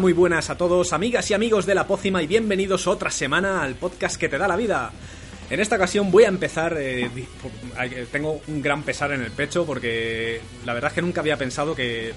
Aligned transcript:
Muy 0.00 0.12
buenas 0.12 0.50
a 0.50 0.56
todos, 0.56 0.92
amigas 0.92 1.30
y 1.30 1.34
amigos 1.34 1.66
de 1.66 1.74
la 1.74 1.86
pócima 1.86 2.20
y 2.22 2.26
bienvenidos 2.26 2.86
otra 2.86 3.10
semana 3.10 3.62
al 3.62 3.74
podcast 3.76 4.16
que 4.16 4.28
te 4.28 4.36
da 4.38 4.48
la 4.48 4.56
vida. 4.56 4.90
En 5.48 5.60
esta 5.60 5.76
ocasión 5.76 6.10
voy 6.10 6.24
a 6.24 6.28
empezar, 6.28 6.76
eh, 6.78 7.08
hay- 7.76 8.06
tengo 8.10 8.40
un 8.48 8.60
gran 8.60 8.82
pesar 8.82 9.12
en 9.12 9.22
el 9.22 9.30
pecho 9.30 9.64
porque 9.64 10.40
la 10.66 10.74
verdad 10.74 10.90
es 10.90 10.94
que 10.96 11.02
nunca 11.02 11.20
había 11.20 11.36
pensado 11.36 11.74
que 11.74 12.12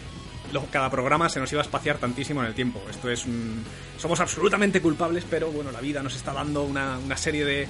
cada 0.71 0.89
programa 0.89 1.29
se 1.29 1.39
nos 1.39 1.51
iba 1.51 1.61
a 1.61 1.65
espaciar 1.65 1.97
tantísimo 1.97 2.41
en 2.41 2.47
el 2.47 2.55
tiempo. 2.55 2.81
Esto 2.89 3.09
es 3.11 3.25
un... 3.25 3.63
Somos 3.97 4.19
absolutamente 4.19 4.81
culpables, 4.81 5.23
pero 5.29 5.51
bueno, 5.51 5.71
la 5.71 5.79
vida 5.81 6.01
nos 6.01 6.15
está 6.15 6.33
dando 6.33 6.63
una 6.63 6.99
serie 7.15 7.45
de 7.45 7.67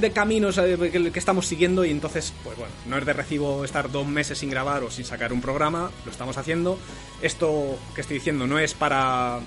de 0.00 0.12
caminos 0.12 0.58
eh, 0.58 1.10
que, 1.12 1.18
estamos 1.18 1.46
siguiendo 1.46 1.84
y 1.84 1.90
entonces, 1.90 2.32
pues 2.42 2.56
bueno, 2.56 2.72
no 2.86 2.98
es 2.98 3.06
de 3.06 3.12
recibo 3.12 3.64
estar 3.64 3.90
dos 3.90 4.06
meses 4.06 4.38
sin 4.38 4.50
grabar 4.50 4.82
o 4.82 4.90
sin 4.90 5.04
sacar 5.04 5.32
un 5.32 5.40
programa, 5.40 5.90
lo 6.04 6.10
estamos 6.10 6.36
haciendo. 6.36 6.78
Esto 7.22 7.78
que 7.94 8.00
estoy 8.00 8.18
diciendo 8.18 8.46
no 8.46 8.58
es 8.58 8.74
para 8.74 9.40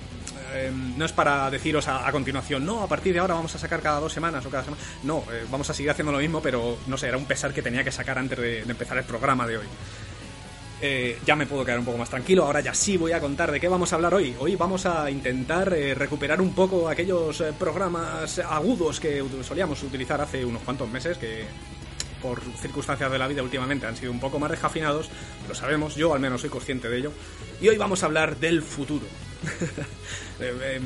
eh, 0.54 0.72
no 0.72 1.06
es 1.06 1.12
para 1.12 1.50
deciros 1.50 1.88
a, 1.88 2.12
continuación, 2.12 2.66
no, 2.66 2.84
a 2.84 2.88
partir 2.88 3.14
de 3.14 3.20
ahora 3.20 3.34
vamos 3.34 3.54
a 3.56 3.58
sacar 3.58 3.82
cada 3.82 4.00
dos 4.00 4.14
semanas 4.14 4.46
o 4.46 4.50
cada 4.50 4.64
semana. 4.64 4.82
No, 5.04 5.24
eh, 5.32 5.46
vamos 5.50 5.70
a 5.70 5.74
seguir 5.74 5.90
haciendo 5.90 6.12
lo 6.12 6.20
mismo, 6.20 6.42
pero 6.42 6.78
no 6.88 6.98
sé, 6.98 7.08
era 7.08 7.18
un 7.18 7.26
pesar 7.26 7.54
que 7.54 7.62
tenía 7.62 7.84
que 7.84 7.92
sacar 7.92 8.18
antes 8.18 8.38
de 8.38 8.60
empezar 8.62 8.98
el 8.98 9.04
programa 9.04 9.48
de 9.48 9.58
hoy. 9.58 9.66
Eh, 10.86 11.18
ya 11.26 11.38
me 11.38 11.46
puedo 11.46 11.64
quedar 11.64 11.80
un 11.80 11.86
poco 11.86 11.98
más 11.98 12.10
tranquilo. 12.10 12.44
Ahora 12.44 12.60
ya 12.60 12.74
sí 12.74 12.98
voy 12.98 13.14
a 13.14 13.22
contar 13.22 13.50
de 13.50 13.58
qué 13.62 13.70
vamos 13.70 13.94
a 13.94 13.96
hablar 13.96 14.14
hoy. 14.14 14.36
Hoy 14.38 14.58
vamos 14.58 14.86
a 14.86 15.10
intentar 15.10 15.74
eh, 15.74 15.96
recuperar 15.96 16.42
un 16.42 16.54
poco 16.54 16.90
aquellos 16.90 17.40
eh, 17.40 17.54
programas 17.58 18.38
agudos 18.40 19.00
que 19.00 19.24
solíamos 19.44 19.82
utilizar 19.82 20.20
hace 20.20 20.44
unos 20.44 20.62
cuantos 20.64 20.90
meses, 20.90 21.18
que 21.18 21.46
por 22.22 22.42
circunstancias 22.42 23.10
de 23.10 23.18
la 23.18 23.30
vida 23.30 23.42
últimamente 23.42 23.88
han 23.88 23.96
sido 23.96 24.12
un 24.12 24.20
poco 24.20 24.40
más 24.40 24.52
descafinados. 24.52 25.10
Lo 25.48 25.56
sabemos, 25.56 25.96
yo 25.96 26.14
al 26.14 26.20
menos 26.20 26.42
soy 26.42 26.50
consciente 26.50 26.90
de 26.90 26.98
ello. 26.98 27.14
Y 27.62 27.70
hoy 27.70 27.78
vamos 27.78 28.04
a 28.04 28.08
hablar 28.08 28.36
del 28.36 28.62
futuro. 28.62 29.06
Eh, 30.40 30.82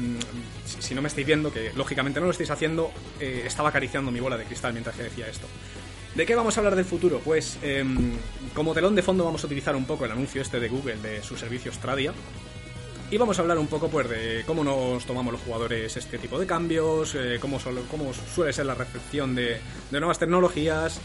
si 0.65 0.81
si 0.81 0.93
no 0.93 1.01
me 1.01 1.07
estáis 1.07 1.25
viendo, 1.25 1.51
que 1.51 1.71
lógicamente 1.73 2.19
no 2.19 2.25
lo 2.25 2.31
estáis 2.31 2.51
haciendo, 2.51 2.91
eh, 3.19 3.43
estaba 3.45 3.69
acariciando 3.69 4.11
mi 4.11 4.19
bola 4.19 4.37
de 4.37 4.43
cristal 4.43 4.73
mientras 4.73 4.95
que 4.95 5.03
decía 5.03 5.25
esto. 5.27 5.47
¿De 6.17 6.25
qué 6.25 6.35
vamos 6.35 6.57
a 6.57 6.61
hablar 6.61 6.75
del 6.75 6.83
futuro? 6.85 7.21
Pues 7.23 7.57
em, 7.61 8.13
como 8.55 8.73
telón 8.73 8.95
de 8.95 9.03
fondo 9.03 9.23
vamos 9.23 9.43
a 9.43 9.45
utilizar 9.45 9.75
un 9.75 9.85
poco 9.85 10.03
el 10.05 10.11
anuncio 10.11 10.41
este 10.41 10.59
de 10.59 10.67
Google 10.67 10.97
de 10.97 11.21
su 11.21 11.37
servicio 11.37 11.71
Stradia. 11.71 12.11
Y 13.11 13.17
vamos 13.17 13.37
a 13.37 13.41
hablar 13.43 13.57
un 13.59 13.67
poco 13.67 13.87
pues 13.87 14.09
de 14.09 14.43
cómo 14.47 14.63
nos 14.63 15.05
tomamos 15.05 15.31
los 15.31 15.41
jugadores 15.41 15.95
este 15.95 16.17
tipo 16.17 16.39
de 16.39 16.45
cambios, 16.47 17.13
eh, 17.15 17.37
cómo, 17.39 17.59
sol- 17.59 17.85
cómo 17.89 18.11
suele 18.13 18.51
ser 18.51 18.65
la 18.65 18.73
recepción 18.73 19.35
de, 19.35 19.59
de 19.91 19.99
nuevas 19.99 20.17
tecnologías. 20.19 20.99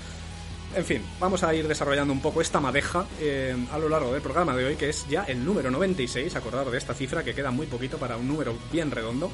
En 0.74 0.84
fin, 0.86 1.02
vamos 1.20 1.42
a 1.44 1.54
ir 1.54 1.68
desarrollando 1.68 2.12
un 2.14 2.22
poco 2.22 2.40
esta 2.40 2.58
madeja 2.58 3.04
eh, 3.20 3.54
a 3.70 3.78
lo 3.78 3.90
largo 3.90 4.12
del 4.14 4.22
programa 4.22 4.56
de 4.56 4.64
hoy, 4.64 4.76
que 4.76 4.88
es 4.88 5.06
ya 5.08 5.24
el 5.24 5.44
número 5.44 5.70
96, 5.70 6.34
acordaros 6.34 6.72
de 6.72 6.78
esta 6.78 6.94
cifra 6.94 7.22
que 7.22 7.34
queda 7.34 7.50
muy 7.50 7.66
poquito 7.66 7.98
para 7.98 8.16
un 8.16 8.26
número 8.26 8.54
bien 8.72 8.90
redondo. 8.90 9.30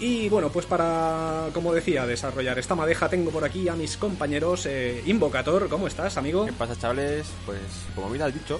Y 0.00 0.30
bueno, 0.30 0.48
pues 0.48 0.64
para, 0.64 1.48
como 1.52 1.74
decía, 1.74 2.06
desarrollar 2.06 2.58
esta 2.58 2.74
madeja 2.74 3.08
tengo 3.10 3.30
por 3.30 3.44
aquí 3.44 3.68
a 3.68 3.74
mis 3.74 3.98
compañeros 3.98 4.64
eh, 4.64 5.02
Invocator, 5.04 5.68
¿cómo 5.68 5.86
estás, 5.86 6.16
amigo? 6.16 6.46
¿Qué 6.46 6.52
pasa, 6.54 6.74
chavales? 6.78 7.26
Pues, 7.44 7.60
como 7.94 8.08
bien 8.08 8.22
has 8.22 8.32
dicho, 8.32 8.58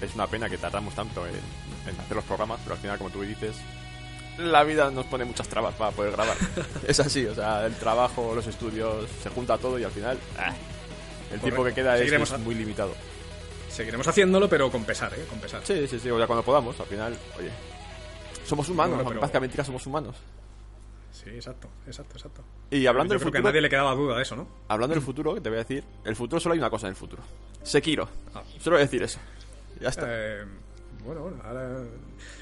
es 0.00 0.12
una 0.16 0.26
pena 0.26 0.50
que 0.50 0.58
tardamos 0.58 0.92
tanto 0.94 1.24
en, 1.24 1.34
en 1.88 2.00
hacer 2.00 2.16
los 2.16 2.24
programas, 2.24 2.58
pero 2.64 2.74
al 2.74 2.80
final, 2.80 2.98
como 2.98 3.10
tú 3.10 3.22
dices, 3.22 3.54
la 4.38 4.64
vida 4.64 4.90
nos 4.90 5.06
pone 5.06 5.24
muchas 5.24 5.46
trabas 5.46 5.72
para 5.76 5.92
poder 5.92 6.10
grabar. 6.12 6.36
es 6.88 6.98
así, 6.98 7.26
o 7.26 7.34
sea, 7.34 7.64
el 7.64 7.76
trabajo, 7.76 8.34
los 8.34 8.46
estudios, 8.48 9.06
se 9.22 9.28
junta 9.30 9.58
todo 9.58 9.78
y 9.78 9.84
al 9.84 9.92
final, 9.92 10.18
ah, 10.36 10.52
el 11.32 11.38
tiempo 11.40 11.62
que 11.64 11.74
queda 11.74 11.94
es, 11.94 12.00
Seguiremos 12.00 12.28
es 12.30 12.34
a- 12.34 12.38
muy 12.38 12.56
limitado. 12.56 12.92
Seguiremos 13.70 14.08
haciéndolo, 14.08 14.48
pero 14.48 14.68
con 14.68 14.82
pesar, 14.84 15.14
¿eh? 15.14 15.24
Con 15.30 15.38
pesar. 15.38 15.60
Sí, 15.64 15.86
sí, 15.86 16.00
sí, 16.00 16.10
o 16.10 16.18
sea, 16.18 16.26
cuando 16.26 16.42
podamos, 16.42 16.78
al 16.80 16.86
final, 16.86 17.16
oye, 17.38 17.50
somos 18.44 18.68
humanos, 18.68 18.96
Bueno, 18.96 19.08
pero- 19.10 19.20
parezca 19.20 19.38
mentira, 19.38 19.64
somos 19.64 19.86
humanos. 19.86 20.16
Sí, 21.12 21.30
exacto, 21.30 21.68
exacto, 21.86 22.16
exacto. 22.16 22.42
Y 22.70 22.86
hablando 22.86 23.14
Yo 23.14 23.18
del 23.18 23.20
creo 23.20 23.32
que 23.32 23.38
a 23.38 23.40
futuro, 23.40 23.50
nadie 23.50 23.60
le 23.60 23.68
quedaba 23.68 23.94
duda 23.94 24.16
de 24.16 24.22
eso, 24.22 24.34
¿no? 24.34 24.48
hablando 24.68 24.94
del 24.94 25.04
futuro, 25.04 25.34
que 25.34 25.40
te 25.40 25.50
voy 25.50 25.56
a 25.56 25.62
decir, 25.62 25.84
el 26.04 26.16
futuro 26.16 26.40
solo 26.40 26.54
hay 26.54 26.58
una 26.58 26.70
cosa 26.70 26.86
en 26.86 26.90
el 26.90 26.96
futuro. 26.96 27.22
Sekiro. 27.62 28.08
Ah. 28.34 28.42
Solo 28.58 28.76
voy 28.76 28.82
a 28.82 28.86
decir 28.86 29.02
eso. 29.02 29.20
Ya 29.80 29.88
está. 29.88 30.06
Eh, 30.08 30.44
bueno, 31.04 31.22
bueno, 31.22 31.36
ahora... 31.44 31.84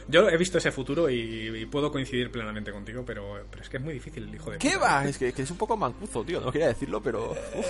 Yo 0.09 0.29
he 0.29 0.37
visto 0.37 0.59
ese 0.59 0.73
futuro 0.73 1.09
y, 1.09 1.49
y 1.57 1.67
puedo 1.67 1.91
coincidir 1.93 2.31
plenamente 2.31 2.73
contigo, 2.73 3.05
pero, 3.07 3.45
pero 3.49 3.63
es 3.63 3.69
que 3.69 3.77
es 3.77 3.83
muy 3.83 3.95
difícil, 3.95 4.29
hijo 4.35 4.51
de 4.51 4.59
¿Qué 4.59 4.73
puta. 4.73 4.81
va? 4.81 5.05
Es 5.05 5.17
que, 5.19 5.33
que 5.33 5.43
es 5.43 5.51
un 5.51 5.57
poco 5.57 5.77
mancuzo, 5.77 6.25
tío. 6.25 6.41
No 6.41 6.51
quería 6.51 6.69
decirlo, 6.69 7.01
pero... 7.03 7.31
uf. 7.31 7.67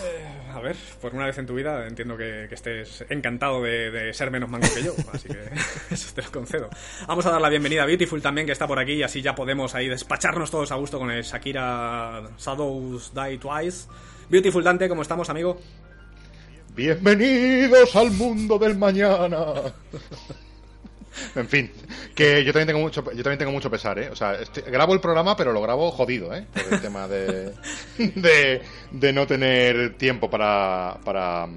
A 0.55 0.61
ver, 0.61 0.75
por 1.01 1.15
una 1.15 1.27
vez 1.27 1.39
en 1.39 1.47
tu 1.47 1.55
vida 1.55 1.87
entiendo 1.87 2.17
que, 2.17 2.47
que 2.49 2.55
estés 2.55 3.05
encantado 3.09 3.63
de, 3.63 3.91
de 3.91 4.13
ser 4.15 4.31
menos 4.31 4.49
mango 4.51 4.67
que 4.75 4.83
yo, 4.83 4.95
así 5.13 5.29
que 5.29 5.39
eso 5.95 6.13
te 6.15 6.23
lo 6.23 6.31
concedo. 6.33 6.69
Vamos 7.07 7.25
a 7.27 7.31
dar 7.31 7.41
la 7.41 7.49
bienvenida 7.51 7.83
a 7.83 7.87
Beautiful 7.87 8.21
también, 8.23 8.47
que 8.47 8.53
está 8.53 8.67
por 8.67 8.79
aquí, 8.79 8.95
y 8.95 9.03
así 9.03 9.23
ya 9.23 9.35
podemos 9.35 9.75
ahí 9.75 9.89
despacharnos 9.89 10.51
todos 10.51 10.73
a 10.73 10.77
gusto 10.77 10.99
con 10.99 11.11
el 11.11 11.23
Shakira 11.23 12.31
Shadows 12.39 13.13
Die 13.15 13.39
Twice. 13.39 13.87
Beautiful 14.29 14.65
Dante, 14.65 14.89
¿cómo 14.89 15.03
estamos, 15.03 15.29
amigo? 15.31 15.61
Bienvenidos 16.75 17.95
al 17.95 18.11
mundo 18.13 18.59
del 18.59 18.77
mañana. 18.79 19.55
En 21.35 21.49
fin, 21.49 21.71
que 22.15 22.45
yo 22.45 22.53
también 22.53 22.69
tengo 22.69 22.81
mucho, 22.81 23.03
yo 23.13 23.23
también 23.23 23.39
tengo 23.39 23.53
mucho 23.53 23.71
pesar, 23.71 23.99
¿eh? 23.99 24.11
O 24.11 24.17
sea, 24.17 24.35
este- 24.35 24.63
grabo 24.63 24.95
el 24.95 25.01
programa, 25.01 25.37
pero 25.37 25.53
lo 25.53 25.61
grabo 25.61 25.91
jodido, 25.91 26.35
¿eh? 26.35 26.47
Por 26.53 26.73
el 26.75 26.81
tema 26.81 27.09
de, 27.09 27.53
de, 27.99 28.63
de 28.93 29.13
no 29.13 29.27
tener 29.27 29.97
tiempo 29.97 30.31
para, 30.31 30.99
para, 31.05 31.49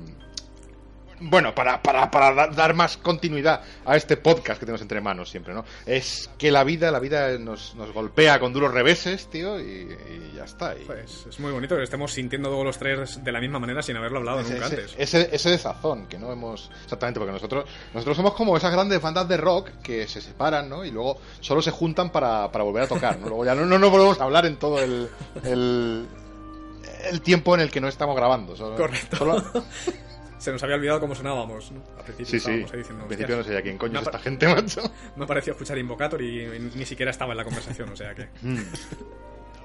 bueno, 1.23 1.53
para, 1.56 1.81
para, 1.81 2.09
para 2.11 2.34
da- 2.34 2.47
dar 2.47 2.73
más 2.73 2.97
continuidad 2.97 3.61
a 3.85 3.95
este 3.95 4.17
podcast 4.17 4.59
que 4.59 4.66
tenemos 4.66 4.81
entre 4.81 5.02
manos 5.02 5.29
siempre, 5.29 5.53
¿no? 5.53 5.64
Es 5.85 6.29
que 6.37 6.52
la 6.52 6.64
vida, 6.64 6.91
la 6.91 6.99
vida 6.99 7.37
nos, 7.37 7.75
nos 7.75 7.91
golpea 7.93 8.40
con 8.40 8.53
duros 8.53 8.73
reveses, 8.73 9.28
tío, 9.29 9.59
y, 9.59 9.64
y 9.64 10.34
ya 10.35 10.43
está. 10.46 10.75
y- 10.75 10.84
Pues 10.85 11.25
es 11.29 11.40
muy 11.40 11.52
bonito 11.52 11.75
que 11.75 11.84
estemos 11.84 12.11
sintiendo 12.11 12.49
todos 12.49 12.66
los 12.66 12.78
tres 12.78 13.23
de 13.23 13.31
la 13.31 13.40
misma 13.40 13.59
manera 13.59 13.81
sin 13.81 13.96
haberlo 13.97 14.20
hablado 14.20 14.40
ese, 14.41 14.53
nunca 14.53 14.66
ese- 14.67 14.75
antes. 14.75 14.96
ese- 14.97 15.29
ese 15.35 15.49
desazón 15.49 16.08
que 16.08 16.17
no 16.17 16.31
hemos 16.31 16.70
exactamente 16.84 17.20
porque 17.20 17.34
nosotros 17.34 17.66
nosotros 17.93 18.17
somos 18.17 18.34
como 18.34 18.55
esas 18.58 18.72
grandes 18.72 19.02
bandas 19.02 19.28
de 19.28 19.37
rock 19.37 19.69
que 19.84 20.08
se 20.08 20.22
separan 20.22 20.69
¿no? 20.69 20.84
y 20.85 20.91
luego 20.91 21.19
solo 21.40 21.61
se 21.61 21.72
juntan 21.72 22.11
para, 22.11 22.52
para 22.52 22.64
volver 22.64 22.84
a 22.84 22.87
tocar 22.87 23.17
¿no? 23.19 23.28
luego 23.29 23.46
ya 23.46 23.55
no, 23.55 23.66
no 23.66 23.79
nos 23.79 23.90
volvemos 23.91 24.19
a 24.19 24.23
hablar 24.26 24.46
en 24.46 24.58
todo 24.58 24.79
el, 24.81 25.09
el 25.43 26.05
el 27.09 27.22
tiempo 27.22 27.53
en 27.53 27.61
el 27.61 27.69
que 27.69 27.81
no 27.81 27.87
estamos 27.90 28.16
grabando 28.16 28.55
solo- 28.55 28.76
Correcto. 28.78 29.17
solo- 29.17 29.43
Se 30.43 30.51
nos 30.51 30.61
había 30.61 30.75
olvidado 30.75 30.99
cómo 30.99 31.16
sonábamos, 31.16 31.72
¿no? 31.72 31.79
Al 31.97 32.03
principio 32.03 32.25
sí 32.25 32.31
sí 32.31 32.37
estábamos 32.37 32.72
ahí 32.73 32.78
diciendo, 32.79 33.03
en 33.03 33.07
principio 33.07 33.35
no 33.35 33.41
"Hostias". 33.41 33.55
sé 33.55 33.59
a 33.59 33.63
quién 33.63 33.78
coño 33.78 33.99
es 33.99 34.05
esta 34.05 34.19
gente 34.19 34.47
macho 34.47 34.81
Me 35.16 35.23
ha 35.23 35.28
parecido 35.28 35.53
escuchar 35.53 35.78
Invocator 35.78 36.22
y, 36.22 36.41
y 36.43 36.72
ni 36.75 36.85
siquiera 36.85 37.11
estaba 37.11 37.31
en 37.31 37.37
la 37.37 37.43
conversación, 37.45 37.90
o 37.90 37.95
sea 37.95 38.13
que... 38.13 38.28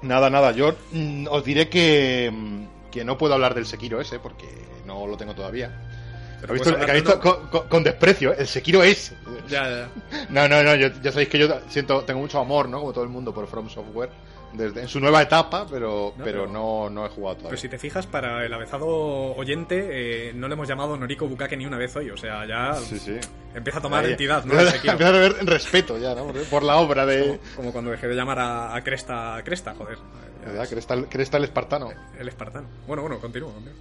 nada 0.01 0.29
nada 0.29 0.51
yo 0.51 0.75
mm, 0.91 1.27
os 1.29 1.43
diré 1.43 1.67
que 1.69 2.31
mm, 2.33 2.89
que 2.91 3.03
no 3.03 3.17
puedo 3.17 3.33
hablar 3.33 3.53
del 3.53 3.65
Sekiro 3.65 3.99
ese 4.01 4.19
porque 4.19 4.47
no 4.85 5.05
lo 5.05 5.17
tengo 5.17 5.35
todavía 5.35 5.69
Pero 6.41 6.53
¿Has 6.53 6.59
visto, 6.59 6.69
visto 6.69 6.91
hablar 6.91 7.03
de 7.03 7.19
con, 7.19 7.47
con- 7.49 7.67
con 7.67 7.83
desprecio, 7.83 8.31
¿eh? 8.31 8.37
el 8.39 8.47
Sekiro 8.47 8.81
es. 8.83 9.13
Ya, 9.49 9.69
ya. 9.69 9.89
No, 10.29 10.47
no, 10.47 10.63
no, 10.63 10.73
yo, 10.75 10.87
ya 11.03 11.11
sabéis 11.11 11.27
que 11.29 11.37
yo 11.37 11.47
siento, 11.67 12.03
tengo 12.05 12.21
mucho 12.21 12.39
amor, 12.39 12.69
¿no? 12.69 12.79
Como 12.79 12.93
todo 12.93 13.03
el 13.03 13.09
mundo 13.09 13.33
por 13.33 13.45
From 13.47 13.69
Software, 13.69 14.09
desde, 14.53 14.81
en 14.81 14.87
su 14.87 14.99
nueva 14.99 15.21
etapa, 15.21 15.65
pero, 15.69 16.13
No, 16.17 16.23
pero 16.23 16.43
pero- 16.43 16.51
no, 16.53 16.89
no 16.89 17.05
he 17.05 17.09
jugado 17.09 17.35
todavía. 17.37 17.49
Pero 17.49 17.61
si 17.61 17.69
te 17.69 17.77
fijas, 17.77 18.07
para 18.07 18.45
el 18.45 18.53
avezado 18.53 18.87
oyente, 18.87 20.29
eh, 20.29 20.33
no 20.33 20.47
le 20.47 20.53
hemos 20.53 20.67
llamado 20.67 20.97
Noriko 20.97 21.27
Bukake 21.27 21.55
ni 21.57 21.65
una 21.65 21.77
vez 21.77 21.95
hoy. 21.95 22.09
O 22.09 22.17
sea, 22.17 22.45
ya 22.47 22.73
Sí, 22.75 22.97
sí. 22.99 23.17
empieza 23.53 23.79
a 23.79 23.81
tomar 23.81 24.03
Ahí, 24.05 24.11
entidad, 24.11 24.43
¿no? 24.45 24.59
Empieza, 24.59 25.07
a 25.07 25.11
ver 25.11 25.33
respeto 25.45 25.97
ya, 25.97 26.15
¿no? 26.15 26.33
Por, 26.49 26.63
la 26.63 26.77
obra 26.77 27.05
de... 27.05 27.39
Como 27.55 27.71
cuando 27.71 27.91
dejé 27.91 28.07
de 28.07 28.15
llamar 28.15 28.39
a, 28.39 28.75
a 28.75 28.83
Cresta 28.83 29.35
a 29.35 29.43
Cresta, 29.43 29.73
joder. 29.75 29.97
¿Verdad? 30.45 30.67
Que 30.67 30.79
está, 30.79 30.93
el- 30.95 31.07
está 31.11 31.37
el 31.37 31.43
espartano. 31.43 31.89
El 32.17 32.27
espartano. 32.27 32.67
Bueno, 32.87 33.01
bueno, 33.03 33.19
continúo. 33.19 33.51
continúo. 33.53 33.75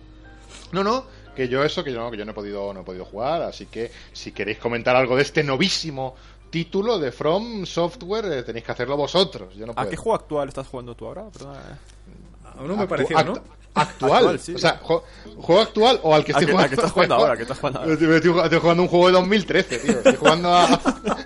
No, 0.73 0.85
no, 0.85 1.07
que 1.35 1.49
yo 1.49 1.65
eso, 1.65 1.83
que 1.83 1.93
yo 1.93 1.99
no, 2.01 2.11
que 2.11 2.19
yo 2.19 2.25
no 2.27 2.33
he 2.33 2.35
podido, 2.35 2.75
no 2.75 2.81
he 2.81 2.85
podido 2.85 3.05
jugar, 3.07 3.41
así 3.43 3.67
que 3.67 3.91
si 4.13 4.33
queréis 4.33 4.59
comentar 4.59 4.97
algo 4.97 5.17
de 5.17 5.23
este 5.23 5.43
novísimo 5.43 6.15
título 6.51 6.99
de 6.99 7.13
From 7.13 7.65
Software, 7.67 8.25
eh, 8.33 8.43
tenéis 8.43 8.65
que 8.65 8.73
hacerlo 8.73 8.97
vosotros. 8.97 9.55
Yo 9.55 9.67
no 9.67 9.73
¿A 9.73 9.77
puedo. 9.77 9.91
qué 9.91 9.97
juego 9.97 10.15
actual 10.17 10.49
estás 10.49 10.67
jugando 10.67 10.95
tú 10.95 11.07
ahora? 11.07 11.25
Perdona, 11.31 11.59
eh. 11.61 12.55
Aún 12.59 12.69
no 12.69 12.77
me 12.77 12.87
pareció, 12.87 13.17
¿no? 13.25 13.35
act- 13.35 13.43
Actual, 13.75 14.13
Actual, 14.17 14.41
sí. 14.41 14.55
o 14.55 14.59
sea, 14.59 14.81
juego 14.83 15.61
actual 15.61 16.01
o 16.03 16.13
al 16.13 16.25
que 16.25 16.33
¿A 16.33 16.39
estoy 16.39 16.49
a 16.49 16.53
jugando. 16.57 16.75
estás 16.75 16.91
jugando 16.91 17.15
ahora? 17.15 17.37
¿Qué 17.37 17.43
estás 17.43 17.59
jugando 17.61 17.79
ahora? 17.81 17.93
Estoy, 17.93 18.15
estoy- 18.17 18.41
estoy 18.43 18.59
jugando 18.59 18.83
un 18.83 18.89
juego 18.89 19.07
de 19.07 19.13
2013, 19.13 19.79
tío. 19.79 19.93
Estoy 19.99 20.17
jugando 20.17 20.49
a. 20.53 20.67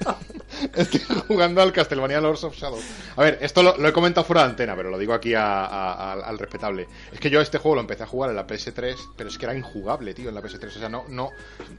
Estoy 0.75 1.01
jugando 1.29 1.63
al 1.63 1.73
Castlevania 1.73 2.21
Lords 2.21 2.45
of 2.45 2.55
Shadow. 2.57 2.79
A 3.17 3.23
ver, 3.23 3.39
esto 3.41 3.63
lo, 3.63 3.87
he 3.89 3.93
comentado 3.93 4.25
fuera 4.25 4.43
de 4.45 4.51
antena, 4.51 4.75
pero 4.77 4.91
lo 4.91 4.99
digo 4.99 5.13
aquí 5.15 5.35
a- 5.35 6.13
al- 6.13 6.39
respetable. 6.39 6.87
Es 7.13 7.21
que 7.21 7.31
yo 7.31 7.41
este 7.41 7.59
juego 7.59 7.77
lo 7.77 7.81
empecé 7.83 8.03
a 8.03 8.07
jugar 8.07 8.31
en 8.31 8.37
la 8.37 8.47
PS3, 8.47 8.97
pero 9.17 9.29
es 9.29 9.39
que 9.39 9.45
era 9.47 9.55
injugable, 9.55 10.15
tío, 10.15 10.29
en 10.29 10.35
la 10.35 10.43
PS3. 10.43 10.67
O 10.67 10.79
sea, 10.81 10.89
no, 10.89 11.05
no. 11.09 11.31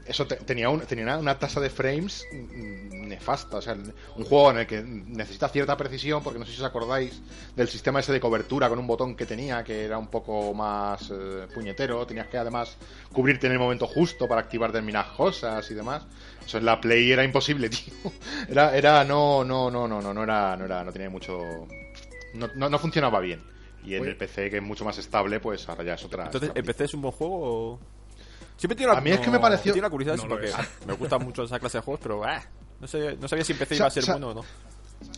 Eso 0.06 0.26
te- 0.26 0.36
tenía, 0.36 0.68
un- 0.70 0.80
tenía 0.80 1.04
una, 1.04 1.18
una 1.18 1.38
tasa 1.38 1.60
de 1.60 1.70
frames 1.70 2.24
mm, 2.32 3.08
nefasta. 3.08 3.58
O 3.58 3.62
sea, 3.62 3.74
un 3.74 4.24
juego 4.24 4.50
en 4.50 4.58
el 4.58 4.66
que 4.66 4.82
necesita 4.82 5.48
cierta 5.48 5.76
precisión, 5.76 6.22
porque 6.22 6.38
no 6.38 6.46
sé 6.46 6.52
si 6.52 6.58
os 6.60 6.64
acordáis 6.66 7.20
del 7.56 7.68
sistema 7.68 8.00
ese 8.00 8.12
de 8.12 8.20
cobertura 8.20 8.68
con 8.68 8.78
un 8.78 8.86
botón 8.86 9.14
que 9.16 9.26
tenía, 9.26 9.62
que 9.64 9.84
era 9.84 9.98
un 9.98 10.08
poco 10.08 10.54
más 10.54 11.10
eh, 11.10 11.46
puñetero. 11.54 12.06
Tenías 12.06 12.28
que 12.28 12.38
además 12.38 12.76
cubrirte 13.12 13.46
en 13.46 13.52
el 13.54 13.58
momento 13.58 13.86
justo 13.86 14.26
para 14.28 14.40
activar 14.40 14.72
determinadas 14.72 15.12
cosas 15.12 15.70
y 15.70 15.74
demás. 15.74 16.02
Eso 16.46 16.58
en 16.58 16.64
la 16.66 16.80
Play 16.80 17.10
era 17.12 17.24
imposible, 17.24 17.68
tío. 17.70 17.92
Era, 18.48 18.76
era, 18.76 19.04
no, 19.04 19.44
no, 19.44 19.70
no, 19.70 19.88
no, 19.88 20.00
no, 20.02 20.12
no 20.14 20.22
era, 20.22 20.56
no 20.56 20.64
era, 20.66 20.84
no 20.84 20.92
tenía 20.92 21.10
mucho, 21.10 21.66
no, 22.34 22.48
no, 22.54 22.68
no 22.68 22.78
funcionaba 22.78 23.20
bien. 23.20 23.42
Y 23.84 23.94
en 23.94 24.02
Oye. 24.02 24.10
el 24.12 24.16
PC, 24.16 24.48
que 24.50 24.56
es 24.58 24.62
mucho 24.62 24.84
más 24.84 24.96
estable, 24.98 25.40
pues 25.40 25.68
ahora 25.68 25.84
ya 25.84 25.94
es 25.94 26.04
otra. 26.04 26.24
Entonces, 26.24 26.50
¿el 26.54 26.64
PC 26.64 26.84
es 26.84 26.94
un 26.94 27.02
buen 27.02 27.12
juego 27.12 27.34
o...? 27.74 27.80
Siempre 28.56 28.76
tiene 28.76 28.92
una, 28.92 28.98
A 28.98 29.02
mí 29.02 29.10
es 29.10 29.20
que 29.20 29.30
me 29.30 29.38
pareció- 29.40 29.72
Tiene 29.72 29.86
una 29.86 29.90
curiosidad 29.90 30.16
No 30.24 30.28
porque 30.28 30.52
me 30.86 30.92
gusta 30.94 31.18
mucho 31.18 31.42
esa 31.42 31.58
clase 31.58 31.78
de 31.78 31.82
juegos, 31.82 32.00
pero 32.02 32.24
ah, 32.24 32.42
no, 32.80 32.86
sé, 32.86 33.16
no 33.20 33.26
sabía 33.28 33.44
si 33.44 33.52
Sa- 33.52 33.74
iba 33.74 33.86
a 33.86 33.90
ser 33.90 34.04
bueno 34.06 34.28
o 34.28 34.34
no. 34.34 34.44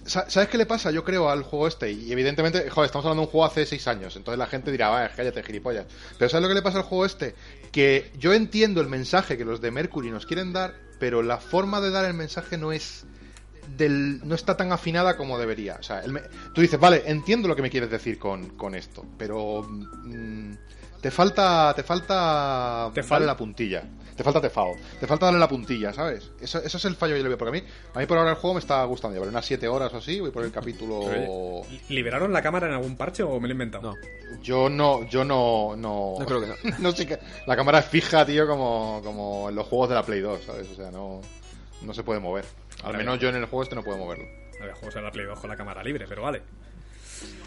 Sa- 0.05 0.29
¿Sabes 0.29 0.49
qué 0.49 0.59
le 0.59 0.67
pasa, 0.67 0.91
yo 0.91 1.05
creo, 1.05 1.29
al 1.29 1.43
juego 1.45 1.69
este? 1.69 1.93
Y 1.93 2.11
evidentemente, 2.11 2.69
joder, 2.71 2.87
estamos 2.87 3.05
hablando 3.05 3.23
de 3.23 3.27
un 3.27 3.31
juego 3.31 3.45
hace 3.45 3.67
seis 3.67 3.87
años, 3.87 4.17
entonces 4.17 4.39
la 4.39 4.47
gente 4.47 4.73
dirá, 4.73 4.89
va, 4.89 5.09
cállate, 5.11 5.43
gilipollas. 5.45 5.87
Pero 6.19 6.29
¿sabes 6.29 6.43
lo 6.43 6.49
que 6.49 6.55
le 6.55 6.63
pasa 6.63 6.79
al 6.79 6.85
juego 6.85 7.05
este? 7.05 7.35
Que 7.71 8.11
yo 8.19 8.33
entiendo 8.33 8.81
el 8.81 8.89
mensaje 8.89 9.37
que 9.37 9.45
los 9.45 9.61
de 9.61 9.71
Mercury 9.71 10.11
nos 10.11 10.27
quieren 10.27 10.53
dar, 10.53 10.75
pero 10.99 11.23
la 11.23 11.39
forma 11.39 11.81
de 11.81 11.91
dar 11.91 12.05
el 12.05 12.15
mensaje 12.15 12.57
no 12.57 12.73
es 12.73 13.05
del 13.77 14.21
no 14.27 14.35
está 14.35 14.57
tan 14.57 14.73
afinada 14.73 15.17
como 15.17 15.39
debería. 15.39 15.77
O 15.79 15.83
sea, 15.83 16.01
el 16.01 16.21
tú 16.55 16.61
dices, 16.61 16.79
vale, 16.79 17.03
entiendo 17.07 17.49
lo 17.49 17.57
que 17.57 17.63
me 17.63 17.71
quieres 17.71 17.91
decir 17.91 18.19
con, 18.19 18.51
con 18.51 18.75
esto, 18.75 19.05
pero 19.19 19.63
mm, 19.63 20.53
te 21.01 21.11
falta 21.11 21.73
te 21.75 21.83
falta 21.83 22.91
Te 22.95 23.03
darle 23.03 23.27
la 23.27 23.37
puntilla. 23.37 23.85
Te 24.17 24.25
falta 24.25 24.41
tefao. 24.41 24.75
Te 24.99 25.07
falta 25.07 25.27
darle 25.27 25.39
la 25.39 25.49
puntilla, 25.49 25.93
¿sabes? 25.93 26.33
Eso, 26.41 26.59
eso 26.63 26.79
es 26.79 26.85
el 26.87 26.97
fallo 26.97 27.13
que 27.13 27.19
yo 27.19 27.25
le 27.25 27.29
veo. 27.29 27.39
Porque 27.39 27.59
a 27.59 27.61
mí, 27.61 27.69
a 27.95 27.99
mí 27.99 28.07
por 28.07 28.17
ahora 28.17 28.31
el 28.31 28.37
juego 28.37 28.55
me 28.55 28.61
está 28.61 28.83
gustando. 28.85 29.15
Llevaré 29.15 29.31
unas 29.31 29.45
7 29.45 29.69
horas 29.69 29.93
o 29.93 29.99
así. 29.99 30.21
Voy 30.21 30.31
por 30.31 30.43
el 30.43 30.51
capítulo. 30.51 31.63
¿Liberaron 31.91 32.33
la 32.33 32.41
cámara 32.41 32.67
en 32.67 32.73
algún 32.73 32.97
parche 32.97 33.23
o 33.23 33.39
me 33.39 33.47
lo 33.47 33.53
he 33.53 33.53
inventado? 33.53 33.93
No. 33.93 34.43
Yo 34.43 34.71
no, 34.71 35.07
yo 35.07 35.23
no, 35.23 35.77
no. 35.77 36.15
No 36.19 36.25
creo 36.25 36.41
que 36.41 36.47
no. 36.47 36.55
no 36.79 36.93
sé 36.93 37.07
qué. 37.07 37.19
La 37.47 37.57
cámara 37.57 37.81
es 37.81 37.87
fija, 37.87 38.25
tío, 38.25 38.47
como, 38.47 39.03
como 39.05 39.51
en 39.51 39.55
los 39.55 39.67
juegos 39.67 39.91
de 39.91 39.95
la 39.97 40.03
Play 40.03 40.21
2, 40.21 40.45
¿sabes? 40.45 40.71
O 40.71 40.75
sea, 40.75 40.91
no, 40.91 41.21
no 41.83 41.93
se 41.93 42.03
puede 42.03 42.19
mover. 42.19 42.47
Al 42.85 42.97
menos 42.97 43.19
yo 43.19 43.29
en 43.29 43.37
el 43.37 43.45
juego 43.45 43.65
este 43.65 43.75
no 43.75 43.83
puedo 43.83 43.99
moverlo. 43.99 44.25
Había 44.61 44.75
juegos 44.75 44.97
en 44.97 45.05
la 45.05 45.11
Play 45.11 45.27
2 45.27 45.39
con 45.39 45.51
la 45.51 45.57
cámara 45.57 45.83
libre, 45.83 46.07
pero 46.09 46.23
vale. 46.23 46.43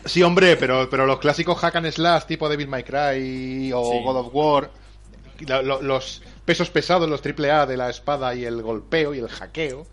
Sí, 0.06 0.24
hombre, 0.24 0.56
pero, 0.58 0.90
pero 0.90 1.06
los 1.06 1.20
clásicos 1.20 1.58
hack 1.60 1.76
and 1.76 1.92
slash 1.92 2.24
tipo 2.26 2.48
Devil 2.50 2.68
May 2.68 2.84
Cry 2.84 3.72
o 3.74 3.84
Sí. 3.92 4.04
God 4.04 4.16
of 4.18 4.30
War, 4.34 4.70
los 5.82 6.22
pesos 6.46 6.70
pesados, 6.70 7.10
los 7.10 7.22
triple 7.22 7.52
A 7.52 7.66
de 7.66 7.78
la 7.78 7.90
espada 7.90 8.34
y 8.34 8.46
el 8.46 8.62
golpeo 8.62 9.14
y 9.14 9.20
el 9.20 9.28
hackeo, 9.30 9.86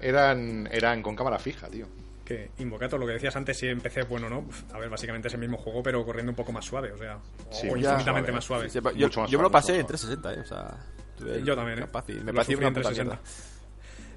eran, 0.00 0.68
eran 0.72 1.02
con 1.02 1.14
cámara 1.16 1.38
fija, 1.38 1.68
tío. 1.68 1.86
Que 2.24 2.50
Invocator, 2.58 3.00
lo 3.00 3.06
que 3.06 3.12
decías 3.14 3.34
antes, 3.36 3.56
si 3.58 3.66
empecé 3.66 4.02
bueno 4.02 4.28
no. 4.28 4.40
Uf, 4.40 4.62
A 4.72 4.78
ver, 4.78 4.88
básicamente 4.88 5.28
es 5.28 5.34
el 5.34 5.40
mismo 5.40 5.58
juego, 5.58 5.82
pero 5.82 6.04
corriendo 6.04 6.30
un 6.30 6.36
poco 6.36 6.52
más 6.52 6.64
suave, 6.64 6.92
o 6.92 6.98
sea. 6.98 7.18
Sí, 7.50 7.68
o 7.68 7.76
infinitamente 7.76 8.30
más 8.30 8.36
más 8.38 8.44
suave. 8.44 8.70
Sí, 8.70 8.78
yo, 8.96 9.06
Mucho 9.06 9.20
más 9.22 9.30
yo 9.30 9.38
me 9.38 9.42
lo 9.44 9.50
pasé 9.50 9.74
en 9.74 9.78
más 9.82 9.86
360, 9.88 10.34
¿eh? 10.34 10.40
O 10.40 10.46
sea, 10.46 10.76
tuve 11.18 11.42
Yo 11.42 11.56
también, 11.56 11.78
¿eh? 11.78 11.82
capaz 11.82 12.04
y 12.08 12.12
me 12.14 12.30
una 12.30 12.30
en 12.30 12.74
puta 12.74 12.90
360. 12.90 13.04
mierda. 13.04 13.20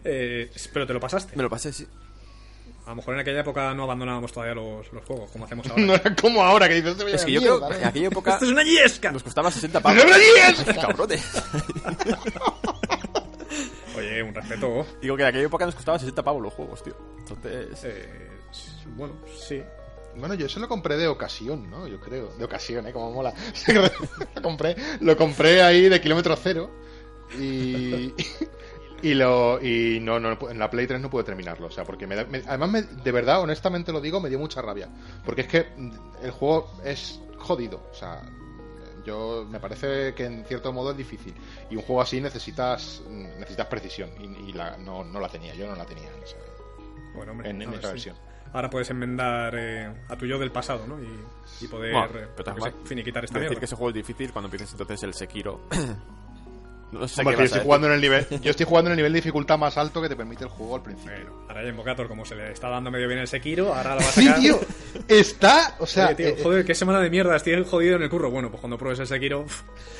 Eh, 0.03 0.51
pero 0.71 0.85
te 0.85 0.93
lo 0.93 0.99
pasaste. 0.99 1.35
Me 1.35 1.41
lo 1.43 1.49
pasé, 1.49 1.73
sí. 1.73 1.87
A 2.85 2.89
lo 2.89 2.95
mejor 2.97 3.15
en 3.15 3.21
aquella 3.21 3.39
época 3.39 3.73
no 3.73 3.83
abandonábamos 3.83 4.31
todavía 4.31 4.53
los, 4.53 4.91
los 4.93 5.03
juegos, 5.05 5.31
como 5.31 5.45
hacemos 5.45 5.65
ahora. 5.69 5.81
No 5.83 5.95
era 5.95 6.15
como 6.15 6.43
ahora 6.43 6.67
que 6.69 6.75
dices, 6.75 6.97
"Te 6.97 7.03
voy 7.03 7.13
a 7.13 7.15
Es 7.15 7.25
que 7.25 7.31
yo 7.31 7.41
creo 7.41 7.59
que 7.59 7.69
¿no?". 7.69 7.75
en 7.75 7.85
aquella 7.85 8.07
época 8.07 8.33
¡Esto 8.33 8.45
es 8.45 8.51
una 8.51 8.63
yesca! 8.63 9.11
nos 9.11 9.23
costaba 9.23 9.49
60 9.51 9.81
¡Pero 9.81 9.99
pavos. 10.01 10.11
no 10.11 10.17
digas! 10.19 10.75
Cabrones. 10.85 11.25
Oye, 13.97 14.21
un 14.23 14.35
respeto. 14.35 14.85
Digo 15.01 15.15
que 15.15 15.23
en 15.23 15.29
aquella 15.29 15.45
época 15.45 15.65
nos 15.65 15.75
costaba 15.75 15.97
60 15.97 16.23
pavos 16.23 16.41
los 16.43 16.53
juegos, 16.53 16.83
tío. 16.83 16.95
Entonces... 17.17 17.83
Eh, 17.83 18.29
bueno, 18.87 19.15
sí. 19.37 19.61
Bueno, 20.17 20.35
yo 20.35 20.45
eso 20.45 20.59
lo 20.59 20.67
compré 20.67 20.95
de 20.97 21.07
ocasión, 21.07 21.69
¿no? 21.69 21.87
Yo 21.87 21.99
creo. 21.99 22.27
De 22.37 22.45
ocasión, 22.45 22.85
¿eh? 22.87 22.93
Como 22.93 23.11
mola. 23.11 23.33
lo, 24.35 24.41
compré, 24.41 24.75
lo 25.01 25.17
compré 25.17 25.61
ahí 25.61 25.89
de 25.89 25.99
kilómetro 25.99 26.35
cero. 26.41 26.69
Y. 27.39 28.13
Y 29.01 29.13
lo 29.13 29.61
y 29.61 29.99
no, 30.01 30.19
no 30.19 30.37
en 30.49 30.57
la 30.57 30.69
Play 30.69 30.87
3 30.87 30.99
no 31.01 31.09
pude 31.09 31.23
terminarlo, 31.23 31.67
o 31.67 31.71
sea, 31.71 31.83
porque 31.83 32.07
me, 32.07 32.15
da- 32.15 32.25
me- 32.25 32.41
además 32.47 32.69
me- 32.71 32.81
de 32.81 33.11
verdad, 33.11 33.41
honestamente 33.41 33.91
lo 33.91 34.01
digo, 34.01 34.19
me 34.19 34.29
dio 34.29 34.39
mucha 34.39 34.61
rabia, 34.61 34.89
porque 35.25 35.41
es 35.41 35.47
que 35.47 35.65
el 36.23 36.31
juego 36.31 36.71
es 36.83 37.19
jodido, 37.37 37.87
o 37.91 37.93
sea, 37.93 38.21
yo 39.05 39.45
me 39.49 39.59
parece 39.59 40.15
que 40.15 40.25
en 40.25 40.45
cierto 40.45 40.73
modo 40.73 40.91
es 40.91 40.97
difícil 40.97 41.33
y 41.69 41.75
un 41.75 41.83
juego 41.83 42.01
así 42.01 42.19
necesitas 42.19 43.03
mm, 43.07 43.39
necesitas 43.39 43.67
precisión 43.67 44.09
y, 44.19 44.49
y 44.49 44.53
la, 44.53 44.77
no, 44.77 45.03
no 45.03 45.19
la 45.19 45.29
tenía, 45.29 45.53
yo 45.53 45.67
no 45.67 45.75
la 45.75 45.85
tenía 45.85 46.07
en 46.11 46.23
esa, 46.23 46.37
Bueno, 47.13 47.33
hombre, 47.33 47.49
en- 47.51 47.61
en 47.61 47.73
esa 47.73 47.89
versión. 47.89 48.15
Ahora 48.53 48.69
puedes 48.69 48.89
enmendar 48.89 49.53
eh, 49.57 49.93
a 50.07 50.15
tu 50.15 50.25
yo 50.25 50.39
del 50.39 50.49
pasado, 50.51 50.87
¿no? 50.87 50.97
Y, 51.01 51.09
y 51.65 51.67
poder 51.67 51.91
Bueno, 51.91 52.19
eh, 52.19 52.27
pero 52.37 52.59
sé, 52.61 52.71
finiquitar 52.85 53.25
esta 53.25 53.37
decir 53.37 53.49
mierda. 53.49 53.59
que 53.59 53.65
ese 53.65 53.75
juego 53.75 53.89
es 53.89 53.95
difícil 53.95 54.31
cuando 54.31 54.47
empieces 54.47 54.71
entonces 54.71 55.03
el 55.03 55.13
Sekiro. 55.13 55.59
no 56.91 57.07
sé 57.07 57.21
Hombre, 57.21 57.35
qué 57.35 57.41
yo 57.41 57.45
estoy 57.45 57.61
jugando 57.61 57.87
en 57.87 57.93
el 57.93 58.01
nivel, 58.01 58.27
yo 58.41 58.51
estoy 58.51 58.65
jugando 58.65 58.89
en 58.89 58.91
el 58.93 58.97
nivel 58.97 59.13
de 59.13 59.17
dificultad 59.19 59.57
más 59.57 59.77
alto 59.77 60.01
que 60.01 60.07
te 60.09 60.15
permite 60.15 60.43
el 60.45 60.49
juego 60.49 60.75
al 60.75 60.83
principio. 60.83 61.11
Bueno, 61.13 61.31
ahora 61.49 61.63
ya 61.63 61.69
Invocator, 61.69 62.07
como 62.07 62.25
se 62.25 62.35
le 62.35 62.51
está 62.51 62.69
dando 62.69 62.91
medio 62.91 63.07
bien 63.07 63.19
el 63.19 63.27
Sekiro, 63.27 63.73
ahora 63.73 63.95
lo 63.95 64.01
va 64.01 64.07
a 64.07 64.11
Sí, 64.11 64.25
sacar. 64.25 64.39
tío, 64.41 64.59
está, 65.07 65.75
o 65.79 65.85
sea, 65.85 66.07
Oye, 66.07 66.15
tío, 66.15 66.27
eh, 66.27 66.37
joder, 66.41 66.65
qué 66.65 66.75
semana 66.75 66.99
de 66.99 67.09
mierda, 67.09 67.35
estoy 67.35 67.63
jodido 67.65 67.95
en 67.97 68.03
el 68.03 68.09
curro. 68.09 68.29
Bueno, 68.31 68.49
pues 68.49 68.61
cuando 68.61 68.77
pruebes 68.77 68.99
el 68.99 69.07
Sekiro, 69.07 69.45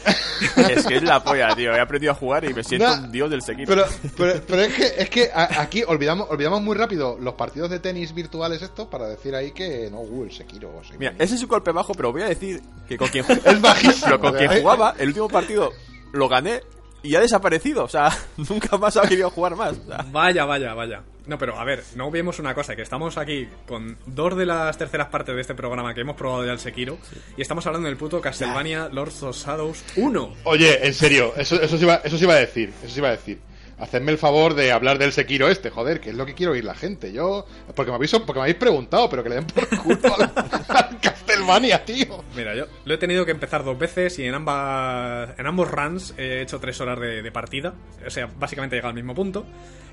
Es 0.70 0.86
que 0.86 0.98
es 0.98 1.04
la 1.04 1.24
polla, 1.24 1.56
tío. 1.56 1.74
He 1.74 1.80
aprendido 1.80 2.12
a 2.12 2.15
jugar 2.15 2.46
y 2.46 2.54
me 2.54 2.63
siento 2.63 2.88
No, 2.88 3.04
un 3.06 3.12
dios 3.12 3.30
del 3.30 3.42
Sekiro. 3.42 3.68
Pero, 3.68 3.86
pero, 4.18 4.42
pero 4.46 4.62
es 4.63 4.74
que, 4.74 4.86
es 4.98 5.10
que 5.10 5.32
a- 5.34 5.62
aquí 5.62 5.84
olvidamos, 5.88 6.27
olvidamos 6.30 6.62
muy 6.62 6.75
rápido 6.75 7.18
los 7.20 7.34
partidos 7.36 7.70
de 7.70 7.80
tenis 7.80 8.13
virtuales 8.13 8.62
estos 8.62 8.88
para 8.88 9.08
decir 9.08 9.34
ahí 9.36 9.51
que 9.51 9.89
no, 9.89 10.01
uh, 10.01 10.24
el 10.25 10.32
Sekiro. 10.32 10.82
sí, 10.88 10.94
Mira, 11.00 11.13
ese 11.20 11.36
es 11.36 11.42
un 11.42 11.48
golpe 11.48 11.72
bajo, 11.72 11.94
pero 11.94 12.12
voy 12.12 12.22
a 12.22 12.27
decir 12.27 12.62
que 12.88 12.98
con 12.98 13.08
quien, 13.08 13.25
Es 13.46 13.62
bajísimo, 13.62 14.06
pero 14.06 14.20
con 14.20 14.34
quien 14.34 14.51
eh, 14.51 14.60
jugaba, 14.62 14.94
el 14.98 15.08
último 15.10 15.27
partido 15.30 15.72
lo 16.12 16.27
gané 16.30 16.62
y 17.06 17.16
ha 17.16 17.22
desaparecido. 17.22 17.84
O 17.84 17.88
sea, 17.88 18.10
nunca 18.38 18.78
más 18.78 18.98
ha 18.98 19.08
querido 19.08 19.30
jugar 19.30 19.56
más. 19.56 19.78
O 19.78 19.86
sea, 19.86 20.06
vaya, 20.12 20.46
vaya, 20.46 20.74
vaya. 20.74 21.02
No, 21.28 21.40
pero 21.40 21.60
a 21.60 21.64
ver, 21.64 21.84
no 21.96 22.12
vemos 22.12 22.38
una 22.38 22.54
cosa, 22.54 22.76
que 22.76 22.84
estamos 22.84 23.18
aquí 23.18 23.48
con 23.68 23.98
dos 24.06 24.38
de 24.38 24.46
las 24.46 24.78
terceras 24.78 25.08
partes 25.08 25.34
de 25.34 25.42
este 25.42 25.56
programa 25.56 25.94
que 25.94 26.02
hemos 26.02 26.16
probado 26.16 26.46
ya 26.46 26.52
el 26.52 26.60
Sekiro, 26.60 27.00
y 27.36 27.42
estamos 27.42 27.66
hablando 27.66 27.88
del 27.88 27.98
puto 27.98 28.22
Castlevania 28.22 28.90
Lords 28.92 29.24
of 29.24 29.36
Shadows 29.36 29.84
1. 29.96 30.34
Oye, 30.44 30.86
en 30.86 30.94
serio, 30.94 31.34
eso, 31.36 31.60
eso, 31.60 31.78
sí 31.78 31.84
iba, 31.84 31.96
eso 31.96 32.18
sí 32.18 32.26
iba 32.26 32.36
a 32.36 32.40
decir, 32.40 32.72
eso 32.84 32.94
sí 32.94 33.00
iba 33.00 33.08
a 33.08 33.12
decir. 33.12 33.40
Hacedme 33.77 34.13
el 34.13 34.17
favor 34.17 34.53
de 34.53 34.72
hablar 34.72 34.98
del 34.98 35.12
Sekiro 35.12 35.50
este, 35.50 35.70
joder, 35.70 36.00
que 36.00 36.12
es 36.12 36.15
lo 36.15 36.25
que 36.25 36.34
quiero 36.34 36.53
oír 36.53 36.63
la 36.63 36.75
gente. 36.75 37.12
Yo, 37.12 37.46
porque 37.75 37.91
me 37.91 37.96
habéis, 37.96 38.12
porque 38.12 38.36
me 38.36 38.41
habéis 38.41 38.55
preguntado, 38.55 39.10
pero 39.10 39.22
que 39.22 39.29
le 39.29 39.36
den 39.36 39.48
por 39.48 39.67
culo 39.67 40.15
al, 40.15 40.32
al 40.70 41.00
Castlevania, 41.01 41.84
tío. 41.84 42.24
Mira, 42.38 42.55
yo 42.55 42.67
lo 42.86 42.94
he 42.94 42.98
tenido 42.98 43.25
que 43.25 43.32
empezar 43.32 43.65
dos 43.65 43.77
veces 43.77 44.17
y 44.20 44.25
en 44.25 44.34
ambas 44.34 45.38
en 45.38 45.46
ambos 45.46 45.70
runs 45.70 46.13
he 46.17 46.41
hecho 46.41 46.60
tres 46.60 46.79
horas 46.79 47.00
de, 47.00 47.22
de 47.22 47.32
partida. 47.32 47.74
O 48.05 48.10
sea, 48.10 48.27
básicamente 48.27 48.75
he 48.75 48.77
llegado 48.77 48.91
al 48.91 48.96
mismo 48.96 49.13
punto. 49.13 49.46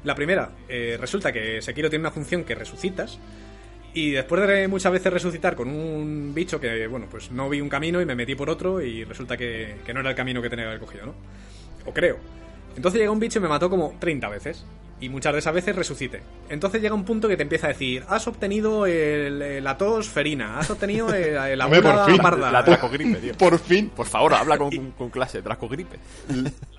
La 0.04 0.14
primera, 0.14 0.50
eh, 0.68 0.96
resulta 1.00 1.32
que 1.32 1.60
Sekiro 1.60 1.90
tiene 1.90 2.02
una 2.02 2.12
función 2.12 2.44
que 2.44 2.54
resucitas. 2.54 3.18
Y 3.94 4.12
después 4.12 4.46
de 4.48 4.68
muchas 4.68 4.90
veces 4.90 5.12
resucitar 5.12 5.54
con 5.54 5.68
un 5.68 6.32
bicho 6.34 6.58
que, 6.58 6.86
bueno, 6.86 7.08
pues 7.10 7.30
no 7.30 7.48
vi 7.50 7.60
un 7.60 7.68
camino 7.68 8.00
y 8.00 8.06
me 8.06 8.14
metí 8.14 8.34
por 8.34 8.48
otro 8.48 8.80
y 8.80 9.04
resulta 9.04 9.36
que, 9.36 9.76
que 9.84 9.92
no 9.92 10.00
era 10.00 10.10
el 10.10 10.16
camino 10.16 10.40
que 10.40 10.48
tenía 10.48 10.64
que 10.64 10.68
haber 10.68 10.80
cogido, 10.80 11.06
¿no? 11.06 11.14
O 11.84 11.92
creo. 11.92 12.16
Entonces 12.76 13.00
llega 13.00 13.10
un 13.12 13.20
bicho 13.20 13.38
y 13.38 13.42
me 13.42 13.48
mató 13.48 13.68
como 13.70 13.94
30 13.98 14.28
veces. 14.28 14.64
Y 15.00 15.08
muchas 15.08 15.32
de 15.32 15.40
esas 15.40 15.52
veces 15.52 15.74
resucité. 15.74 16.22
Entonces 16.48 16.80
llega 16.80 16.94
un 16.94 17.04
punto 17.04 17.26
que 17.26 17.36
te 17.36 17.42
empieza 17.42 17.66
a 17.66 17.70
decir: 17.70 18.04
Has 18.08 18.28
obtenido 18.28 18.86
el- 18.86 19.62
la 19.64 19.76
tos 19.76 20.08
ferina, 20.08 20.60
has 20.60 20.70
obtenido 20.70 21.12
el- 21.12 21.58
la 21.58 21.64
Hombre, 21.66 21.82
por 21.82 21.90
bola 21.90 22.04
fin, 22.06 22.18
parda. 22.18 22.52
La 22.52 22.62
dracogripe, 22.62 23.16
tío. 23.18 23.34
Por 23.36 23.58
fin. 23.58 23.90
Por 23.90 24.06
favor, 24.06 24.32
habla 24.34 24.56
con, 24.56 24.70
con, 24.76 24.90
con 24.92 25.10
clase, 25.10 25.42
dracogripe. 25.42 25.98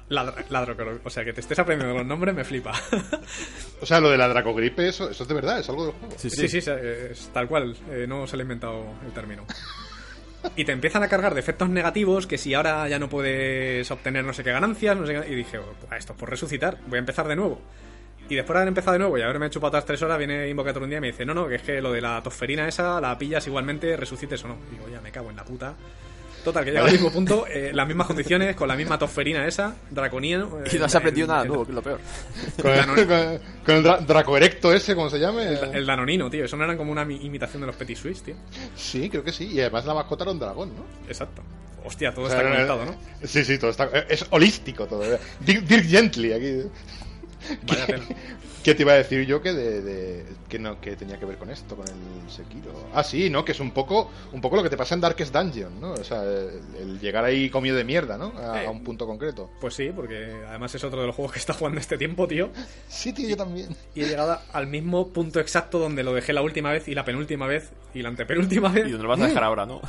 La, 0.08 0.34
la 0.50 0.68
O 1.04 1.10
sea, 1.10 1.26
que 1.26 1.34
te 1.34 1.42
estés 1.42 1.60
aprendiendo 1.60 1.98
los 1.98 2.06
nombres 2.08 2.34
me 2.34 2.46
flipa. 2.46 2.72
O 3.82 3.86
sea, 3.86 4.00
lo 4.00 4.10
de 4.10 4.18
la 4.18 4.30
dracogripe, 4.30 4.88
eso, 4.88 5.10
eso 5.10 5.24
es 5.24 5.28
de 5.28 5.36
verdad, 5.36 5.60
es 5.60 5.68
algo 5.68 5.88
del 5.88 5.94
juego. 5.96 6.16
Sí, 6.18 6.30
Sí, 6.30 6.48
sí, 6.48 6.62
sí, 6.62 6.72
es 6.72 7.30
tal 7.34 7.50
cual. 7.50 7.76
eh, 7.92 8.06
no 8.08 8.26
se 8.28 8.38
le 8.38 8.44
ha 8.44 8.46
inventado 8.46 8.86
el 9.06 9.12
término. 9.12 9.44
Y 10.56 10.66
te 10.66 10.72
empiezan 10.72 11.04
a 11.04 11.08
cargar 11.08 11.34
de 11.34 11.40
efectos 11.40 11.70
negativos 11.70 12.28
que 12.28 12.38
si 12.38 12.54
ahora 12.54 12.88
ya 12.88 13.00
no 13.00 13.10
puedes 13.10 13.90
obtener 13.90 14.24
no 14.24 14.34
sé 14.34 14.44
qué 14.44 14.52
ganancias. 14.52 14.98
Y 15.28 15.36
dije, 15.36 15.58
oh, 15.58 15.74
pues 15.80 16.00
esto 16.00 16.14
es 16.14 16.20
por 16.20 16.30
resucitar, 16.30 16.78
voy 16.88 16.98
a 16.98 17.00
empezar 17.00 17.28
de 17.28 17.36
nuevo. 17.36 17.62
Y 18.30 18.36
después 18.36 18.56
de 18.56 18.60
haber 18.60 18.68
empezado 18.70 18.94
de 18.94 19.00
nuevo 19.00 19.18
y 19.18 19.22
haberme 19.22 19.50
chupado 19.50 19.70
otras 19.70 19.86
tres 19.86 20.02
horas, 20.02 20.18
viene 20.18 20.48
Invocator 20.48 20.82
un 20.82 20.90
día 20.90 21.00
y 21.00 21.02
me 21.02 21.08
dice, 21.08 21.26
no, 21.26 21.34
no, 21.34 21.48
que 21.48 21.56
es 21.56 21.62
que 21.62 21.82
lo 21.82 21.92
de 21.92 22.02
la 22.02 22.22
tosferina 22.24 22.68
esa 22.68 23.02
la 23.02 23.18
pillas 23.18 23.46
igualmente, 23.48 23.98
resucites 23.98 24.44
o 24.46 24.48
no. 24.48 24.58
Digo, 24.72 24.88
ya 24.90 25.02
me 25.02 25.12
cago 25.12 25.30
en 25.30 25.36
la 25.36 25.44
puta. 25.44 25.76
Total, 26.44 26.66
que 26.66 26.72
llega 26.72 26.84
al 26.86 26.92
mismo 26.92 27.10
punto, 27.12 27.46
eh, 27.48 27.72
las 27.74 27.88
mismas 27.88 28.06
condiciones, 28.08 28.56
con 28.56 28.68
la 28.68 28.76
misma 28.76 28.98
tosferina 29.00 29.48
esa, 29.48 29.76
draconía. 29.90 30.46
Y 30.72 30.76
no 30.78 30.86
has 30.86 30.96
aprendido 30.96 31.28
nada 31.28 31.46
nuevo, 31.46 31.64
que 31.66 31.72
es 31.72 31.76
lo 31.76 31.82
peor. 31.82 32.00
Con 32.62 32.72
el, 32.72 32.86
con- 33.08 33.40
con 33.66 33.76
el 33.76 33.84
dra- 33.84 34.06
dracoerecto 34.06 34.74
ese, 34.74 34.94
¿cómo 34.94 35.10
se 35.10 35.20
llame? 35.20 35.54
El 35.74 35.86
danonino, 35.86 36.30
tío. 36.30 36.44
Eso 36.46 36.58
no 36.58 36.66
eran 36.66 36.76
como 36.78 36.92
una 36.92 37.06
mi- 37.06 37.24
imitación 37.26 37.62
de 37.62 37.68
los 37.68 37.76
Petit 37.78 37.98
Suisse, 37.98 38.24
tío. 38.24 38.36
Sí, 38.76 39.10
creo 39.10 39.24
que 39.24 39.32
sí. 39.32 39.46
Y 39.54 39.62
además 39.62 39.86
la 39.86 39.94
mascota 39.94 40.24
era 40.26 40.32
un 40.32 40.40
dragón, 40.40 40.70
¿no? 40.76 40.84
Exacto. 41.08 41.42
Hostia, 41.86 42.14
todo 42.14 42.26
O 42.26 42.30
sea, 42.30 42.38
está 42.40 42.50
conectado, 42.50 42.86
¿no? 42.86 42.96
Sí, 43.28 43.44
sí, 43.46 43.58
todo 43.58 43.72
está. 43.72 43.86
Es 44.10 44.26
holístico 44.30 44.86
todo. 44.86 45.04
Dirk, 45.40 45.64
Dirk 45.64 45.86
Gently 45.86 46.34
aquí. 46.34 46.62
Vaya 47.68 47.86
tela. 47.86 48.04
¿Qué 48.64 48.74
te 48.76 48.84
iba 48.84 48.94
a 48.94 48.96
decir 48.96 49.26
yo 49.26 49.42
que 49.42 49.52
de, 49.54 49.82
de- 49.82 50.26
que 50.48 50.58
no 50.58 50.80
que 50.80 50.96
tenía 50.96 51.20
que 51.20 51.26
ver 51.26 51.38
con 51.38 51.50
esto, 51.50 51.76
con 51.76 51.86
el 51.88 52.32
Sekiro? 52.32 52.72
Ah, 52.94 53.04
sí, 53.04 53.30
¿no? 53.30 53.44
Que 53.44 53.52
es 53.52 53.60
un 53.60 53.72
poco 53.72 54.10
un 54.32 54.40
poco 54.42 54.56
lo 54.56 54.64
que 54.64 54.70
te 54.70 54.78
pasa 54.78 54.96
en 54.96 55.02
Darkest 55.02 55.34
Dungeon, 55.34 55.82
¿no? 55.82 55.92
O 55.94 56.04
sea, 56.04 56.24
el, 56.24 56.62
el 56.80 57.00
llegar 57.00 57.26
ahí 57.26 57.50
comido 57.50 57.76
de 57.76 57.84
mierda, 57.84 58.18
¿no? 58.18 58.32
A, 58.40 58.64
Eh. 58.64 58.68
a 58.68 58.72
un 58.72 58.84
punto 58.84 59.06
concreto. 59.06 59.50
Pues 59.60 59.74
sí, 59.74 59.92
porque 59.96 60.34
además 60.48 60.74
es 60.76 60.84
otro 60.84 61.02
de 61.02 61.08
los 61.08 61.16
juegos 61.16 61.34
que 61.34 61.40
está 61.40 61.54
jugando 61.54 61.80
este 61.80 61.98
tiempo, 61.98 62.28
tío. 62.28 62.50
Sí, 62.88 63.12
tío, 63.12 63.28
yo 63.28 63.36
también. 63.38 63.76
Y 63.96 64.02
he 64.04 64.08
llegado 64.08 64.40
al 64.54 64.68
mismo 64.68 65.10
punto 65.10 65.40
exacto 65.40 65.78
donde 65.80 66.04
lo 66.04 66.14
dejé 66.14 66.32
la 66.34 66.42
última 66.42 66.72
vez 66.72 66.88
y 66.88 66.96
la 66.96 67.04
penúltima 67.04 67.48
vez 67.48 67.72
y 67.94 68.02
la 68.02 68.10
antepenúltima 68.10 68.70
Y 68.70 68.74
vez. 68.76 68.84
donde 68.86 69.04
lo 69.04 69.10
vas 69.10 69.20
a 69.20 69.28
dejar 69.28 69.44
ahora, 69.44 69.66
¿no? 69.66 69.82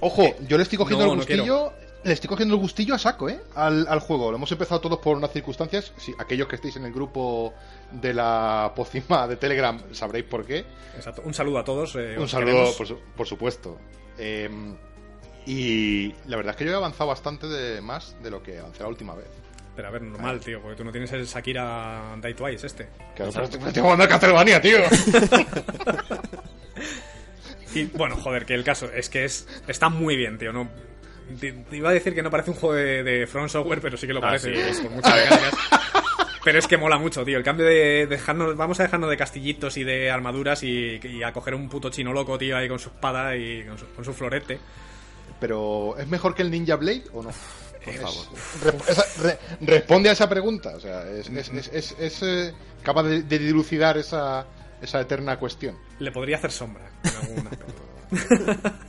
Ojo, 0.00 0.34
yo 0.48 0.56
le 0.56 0.62
estoy 0.62 0.78
cogiendo 0.78 1.04
No, 1.04 1.12
el 1.12 1.18
no 1.18 1.24
gustillo. 1.24 1.72
Le 2.08 2.14
estoy 2.14 2.28
cogiendo 2.28 2.54
el 2.54 2.60
gustillo 2.60 2.94
a 2.94 2.98
saco, 2.98 3.28
¿eh? 3.28 3.40
Al, 3.54 3.86
al 3.88 4.00
juego. 4.00 4.30
Lo 4.30 4.36
hemos 4.36 4.50
empezado 4.50 4.80
todos 4.80 4.98
por 4.98 5.16
unas 5.16 5.30
circunstancias. 5.32 5.92
Aquellos 6.18 6.48
que 6.48 6.56
estéis 6.56 6.76
en 6.76 6.84
el 6.86 6.92
grupo 6.92 7.54
de 7.92 8.12
la 8.14 8.72
Pocima 8.74 9.28
de 9.28 9.36
Telegram 9.36 9.80
sabréis 9.92 10.24
por 10.24 10.44
qué. 10.44 10.64
Exacto. 10.96 11.22
Un 11.24 11.34
saludo 11.34 11.58
a 11.58 11.64
todos. 11.64 11.94
eh, 11.96 12.16
Un 12.18 12.28
saludo, 12.28 12.72
por, 12.76 12.86
su- 12.86 12.98
por 13.16 13.26
supuesto. 13.26 13.78
Eh, 14.18 14.48
y 15.46 16.12
la 16.26 16.36
verdad 16.36 16.50
es 16.50 16.56
que 16.56 16.64
yo 16.64 16.72
he 16.72 16.74
avanzado 16.74 17.08
bastante 17.08 17.46
de 17.46 17.80
más 17.80 18.16
de 18.22 18.30
lo 18.30 18.42
que 18.42 18.58
avancé 18.58 18.82
la 18.82 18.88
última 18.88 19.14
vez. 19.14 19.28
Pero 19.76 19.88
a 19.88 19.90
ver, 19.92 20.02
normal, 20.02 20.40
tío, 20.40 20.60
porque 20.60 20.76
tú 20.76 20.84
no 20.84 20.90
tienes 20.90 21.12
el 21.12 21.24
Shakira 21.24 22.16
Die 22.20 22.34
Twice 22.34 22.66
este. 22.66 22.88
Claro, 23.14 23.30
pero 23.32 23.44
estoy 23.68 23.82
jugando 23.82 24.04
a 24.04 24.08
Castlevania, 24.08 24.60
tío. 24.60 24.78
Y 27.74 27.84
bueno, 27.84 28.16
joder, 28.16 28.46
que 28.46 28.54
el 28.54 28.64
caso 28.64 28.90
es 28.90 29.10
que 29.10 29.24
es 29.24 29.46
está 29.68 29.88
muy 29.90 30.16
bien, 30.16 30.38
tío. 30.38 30.52
No, 30.52 30.68
iba 31.72 31.90
a 31.90 31.92
decir 31.92 32.14
que 32.14 32.22
no 32.22 32.30
parece 32.30 32.50
un 32.50 32.56
juego 32.56 32.74
de, 32.74 33.02
de 33.02 33.26
Front 33.26 33.50
Software, 33.50 33.80
pero 33.80 33.96
sí 33.96 34.06
que 34.06 34.12
lo 34.12 34.20
Ah, 34.20 34.28
parece, 34.28 34.54
sí. 34.54 34.60
es 34.60 34.80
por 34.82 34.90
muchas 34.92 35.14
mecánicas. 35.14 35.54
Pero 36.44 36.58
es 36.60 36.66
que 36.66 36.76
mola 36.78 36.98
mucho, 36.98 37.24
tío. 37.24 37.36
El 37.36 37.44
cambio 37.44 37.66
de 37.66 38.06
dejarnos, 38.06 38.56
vamos 38.56 38.80
a 38.80 38.84
dejarnos 38.84 39.10
de 39.10 39.16
castillitos 39.16 39.76
y 39.76 39.84
de 39.84 40.10
armaduras 40.10 40.62
y, 40.62 40.98
y 41.02 41.22
a 41.22 41.32
coger 41.32 41.54
un 41.54 41.68
puto 41.68 41.90
chino 41.90 42.12
loco, 42.12 42.38
tío, 42.38 42.56
ahí 42.56 42.68
con 42.68 42.78
su 42.78 42.88
espada 42.88 43.36
y 43.36 43.64
con 43.64 43.76
su, 43.76 43.86
con 43.94 44.04
su 44.04 44.14
florete. 44.14 44.58
Pero 45.40 45.96
¿es 45.98 46.06
mejor 46.08 46.34
que 46.34 46.42
el 46.42 46.50
Ninja 46.50 46.76
Blade 46.76 47.04
o 47.12 47.22
no? 47.22 47.30
Por 47.84 47.94
favor. 47.94 48.26
Re- 48.64 48.92
esa- 48.92 49.22
re- 49.22 49.38
responde 49.60 50.08
a 50.08 50.12
esa 50.12 50.28
pregunta. 50.28 50.70
O 50.76 50.80
sea, 50.80 51.08
es, 51.10 51.28
es, 51.28 51.48
es, 51.50 51.68
es- 51.72 51.96
es, 51.98 52.22
eh, 52.22 52.54
capaz 52.82 53.02
de, 53.04 53.22
de 53.22 53.38
dilucidar 53.38 53.98
esa, 53.98 54.46
esa 54.80 55.00
eterna 55.00 55.38
cuestión. 55.38 55.76
Le 55.98 56.10
podría 56.12 56.36
hacer 56.38 56.50
sombra 56.50 56.90
en 57.04 57.16
algún 57.16 57.46
aspecto. 57.46 57.82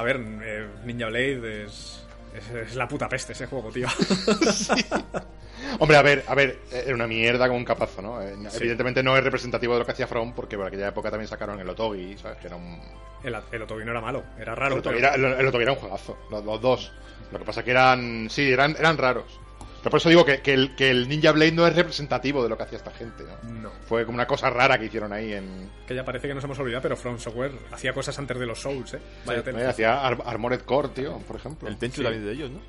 a 0.00 0.02
ver, 0.02 0.20
eh, 0.42 0.66
Ninja 0.84 1.06
Blade 1.06 1.64
es, 1.64 2.04
es, 2.34 2.50
es 2.50 2.74
la 2.76 2.88
puta 2.88 3.08
peste 3.08 3.32
ese 3.32 3.46
juego, 3.46 3.70
tío. 3.70 3.86
Hombre, 5.78 5.96
a 5.96 6.02
ver, 6.02 6.24
a 6.26 6.34
ver, 6.34 6.58
era 6.72 6.94
una 6.94 7.06
mierda 7.06 7.46
con 7.46 7.56
un 7.58 7.64
capazo, 7.64 8.02
¿no? 8.02 8.20
Eh, 8.22 8.34
Evidentemente 8.54 9.02
no 9.02 9.16
es 9.16 9.22
representativo 9.22 9.74
de 9.74 9.80
lo 9.80 9.86
que 9.86 9.92
hacía 9.92 10.06
From, 10.06 10.32
porque 10.34 10.56
por 10.56 10.66
aquella 10.66 10.88
época 10.88 11.10
también 11.10 11.28
sacaron 11.28 11.60
el 11.60 11.68
Otogi, 11.68 12.16
¿sabes? 12.18 12.38
Que 12.38 12.46
era 12.48 12.56
un... 12.56 12.80
El, 13.22 13.36
el 13.52 13.62
Otogi 13.62 13.84
no 13.84 13.90
era 13.92 14.00
malo, 14.00 14.24
era 14.38 14.52
El 14.52 14.58
raro. 14.58 14.76
Otogi 14.76 14.96
pero- 14.96 15.14
era, 15.14 15.14
el- 15.14 15.40
el 15.40 15.46
Otogi 15.46 15.62
era 15.62 15.72
un 15.72 15.78
juegazo, 15.78 16.18
los, 16.30 16.44
los 16.44 16.60
dos. 16.60 16.92
Lo 17.30 17.38
que 17.38 17.44
pasa 17.44 17.62
que 17.62 17.70
eran... 17.70 18.28
Sí, 18.30 18.50
eran, 18.50 18.74
eran 18.78 18.96
raros. 18.98 19.39
Pero 19.80 19.90
por 19.90 19.98
eso 19.98 20.08
digo 20.10 20.24
que, 20.24 20.40
que 20.42 20.52
el, 20.52 20.76
que 20.76 20.90
el 20.90 21.08
Ninja 21.08 21.32
Blade 21.32 21.52
no 21.52 21.66
es 21.66 21.74
representativo 21.74 22.42
de 22.42 22.48
lo 22.50 22.56
que 22.56 22.64
hacía 22.64 22.78
esta 22.78 22.90
gente, 22.90 23.24
¿no? 23.24 23.50
No. 23.50 23.70
Fue 23.88 24.04
como 24.04 24.16
una 24.16 24.26
cosa 24.26 24.50
rara 24.50 24.78
que 24.78 24.84
hicieron 24.86 25.12
ahí 25.12 25.32
en... 25.32 25.70
Que 25.86 25.94
ya 25.94 26.04
parece 26.04 26.28
que 26.28 26.34
nos 26.34 26.44
hemos 26.44 26.58
olvidado, 26.58 26.82
pero 26.82 26.96
From 26.96 27.18
Software 27.18 27.52
hacía 27.72 27.92
cosas 27.94 28.18
antes 28.18 28.38
de 28.38 28.44
los 28.46 28.60
Souls, 28.60 28.92
¿eh? 28.94 28.98
Vaya 29.24 29.40
Eh, 29.40 29.42
tela. 29.42 29.68
hacía 29.70 30.06
Ar- 30.06 30.22
Armored 30.26 30.60
Core, 30.60 30.88
tío, 30.90 31.18
por 31.20 31.36
ejemplo. 31.36 31.66
El 31.68 31.76
Tenchu 31.78 31.98
Sí. 31.98 32.02
también 32.02 32.24
de 32.26 32.32
ellos, 32.32 32.50
¿no? 32.50 32.60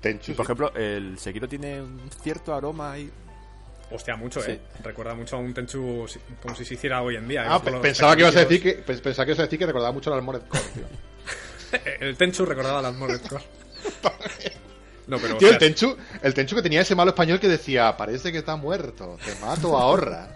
Tenchu, 0.00 0.32
Y 0.32 0.34
por 0.34 0.44
sí. 0.44 0.52
ejemplo, 0.52 0.72
el 0.76 1.18
Sekiro 1.18 1.48
tiene 1.48 1.80
un 1.80 2.10
cierto 2.22 2.54
aroma 2.54 2.92
ahí. 2.92 3.10
Hostia, 3.90 4.16
mucho, 4.16 4.40
Sí. 4.42 4.50
¿eh? 4.52 4.60
Recuerda 4.82 5.14
mucho 5.14 5.36
a 5.36 5.38
un 5.38 5.54
Tenchu 5.54 6.06
si- 6.08 6.18
como 6.42 6.54
si 6.54 6.64
se 6.66 6.74
hiciera 6.74 7.00
hoy 7.00 7.16
en 7.16 7.26
día. 7.26 7.44
¿eh? 7.44 7.48
Ah, 7.48 7.62
los 7.64 7.80
pensaba 7.80 8.14
que 8.16 8.20
ibas 8.22 8.36
a 8.36 8.40
decir 8.40 8.62
que 8.62 8.72
pe- 8.74 8.98
pensaba 8.98 9.24
que 9.24 9.30
ibas 9.32 9.38
a 9.40 9.42
decir 9.44 9.58
que 9.58 9.66
recordaba 9.66 9.92
mucho 9.92 10.10
al 10.12 10.18
Armored 10.18 10.42
Core, 10.42 10.64
tío. 10.74 10.84
El 12.00 12.16
Tenchu 12.18 12.44
recordaba 12.44 12.82
las 12.82 12.92
Armored 12.92 13.20
Core. 13.22 13.44
No, 15.06 15.18
pero... 15.18 15.36
Tío, 15.36 15.48
o 15.48 15.52
el 15.52 15.58
Tenchu, 15.58 15.96
el 16.22 16.34
Tenchu 16.34 16.56
que 16.56 16.62
tenía 16.62 16.80
ese 16.80 16.94
malo 16.94 17.10
español 17.10 17.40
que 17.40 17.48
decía, 17.48 17.96
parece 17.96 18.32
que 18.32 18.38
está 18.38 18.56
muerto, 18.56 19.18
te 19.24 19.34
mato, 19.44 19.76
ahorra. 19.76 20.28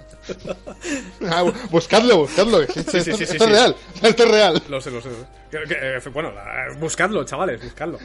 Ah, 1.28 1.42
bu- 1.44 1.54
buscadlo, 1.70 2.18
buscadlo. 2.18 2.62
Esto, 2.62 2.74
Sí, 2.74 2.82
sí, 2.90 2.96
esto- 2.98 3.16
sí, 3.16 3.16
sí, 3.16 3.22
esto 3.32 3.34
es 3.34 3.42
sí. 3.42 3.46
real, 3.56 3.76
esto 4.02 4.22
es 4.24 4.30
real. 4.30 4.62
Lo 4.68 4.80
sé, 4.80 4.90
lo 4.90 5.00
sé. 5.00 5.08
Que- 5.50 5.62
que, 5.66 5.74
eh, 5.96 6.00
bueno, 6.12 6.30
la- 6.32 6.68
buscadlo, 6.78 7.24
chavales, 7.24 7.62
buscadlo. 7.62 7.98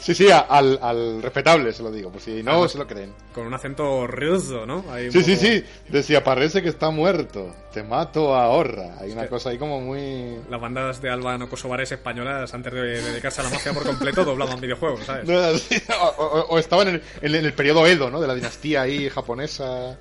Sí, 0.00 0.14
sí, 0.14 0.28
al, 0.30 0.78
al 0.80 1.22
respetable 1.22 1.72
se 1.72 1.82
lo 1.82 1.90
digo, 1.90 2.10
por 2.10 2.20
si 2.20 2.42
no 2.42 2.66
se 2.68 2.78
lo 2.78 2.86
creen. 2.86 3.12
Con 3.34 3.46
un 3.46 3.54
acento 3.54 4.06
ruso, 4.06 4.64
¿no? 4.64 4.84
Ahí 4.90 5.10
Sí, 5.12 5.22
sí, 5.22 5.34
poco- 5.34 5.46
sí, 5.46 5.64
decía, 5.88 6.24
parece 6.24 6.62
que 6.62 6.68
está 6.70 6.90
muerto, 6.90 7.54
te 7.72 7.82
mato, 7.82 8.34
ahorra. 8.34 8.96
Hay 9.00 9.10
una 9.12 9.22
que- 9.24 9.28
cosa 9.28 9.50
ahí 9.50 9.58
como 9.58 9.80
muy... 9.80 10.38
Las 10.48 10.60
bandas 10.60 11.02
de 11.02 11.10
albano 11.10 11.48
kosovares 11.48 11.92
españolas, 11.92 12.52
antes 12.54 12.72
de 12.72 12.80
dedicarse 13.02 13.40
a 13.42 13.44
la 13.44 13.50
mafia 13.50 13.72
por 13.72 13.84
completo, 13.84 14.24
doblaban 14.24 14.60
videojuegos, 14.60 15.04
¿sabes? 15.04 15.24
No, 15.28 15.58
sí, 15.58 15.80
o, 16.00 16.22
o- 16.22 16.46
o 16.54 16.58
estaban 16.58 16.88
en 16.88 17.02
el, 17.22 17.34
en 17.34 17.44
el 17.44 17.52
periodo 17.52 17.86
Edo, 17.86 18.10
¿no? 18.10 18.20
De 18.20 18.26
la 18.26 18.34
dinastía 18.34 18.82
ahí 18.82 19.08
japonesa. 19.10 19.96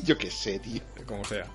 Yo 0.04 0.16
qué 0.18 0.30
sé, 0.30 0.58
tío. 0.58 0.80
como 1.06 1.24
sea. 1.24 1.46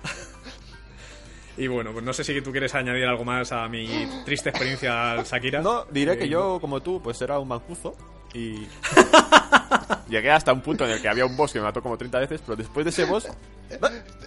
Y 1.56 1.66
bueno, 1.66 1.92
pues 1.92 2.04
no 2.04 2.12
sé 2.12 2.24
si 2.24 2.40
tú 2.40 2.50
quieres 2.50 2.74
añadir 2.74 3.04
algo 3.04 3.24
más 3.24 3.52
a 3.52 3.68
mi 3.68 4.08
triste 4.24 4.48
experiencia 4.48 5.12
al 5.12 5.24
Shakira. 5.24 5.60
No, 5.60 5.84
diré 5.90 6.16
que 6.16 6.24
Eh, 6.24 6.28
yo, 6.28 6.58
como 6.60 6.80
tú, 6.80 7.02
pues 7.02 7.20
era 7.20 7.38
un 7.38 7.48
mancuzo 7.48 7.94
y... 8.32 8.66
Llegué 10.08 10.30
hasta 10.30 10.52
un 10.52 10.60
punto 10.62 10.84
en 10.84 10.92
el 10.92 11.02
que 11.02 11.08
había 11.08 11.24
un 11.26 11.36
boss 11.36 11.52
que 11.52 11.58
me 11.58 11.64
mató 11.64 11.82
como 11.82 11.96
30 11.96 12.18
veces, 12.20 12.40
pero 12.44 12.56
después 12.56 12.84
de 12.84 12.90
ese 12.90 13.04
boss... 13.04 13.28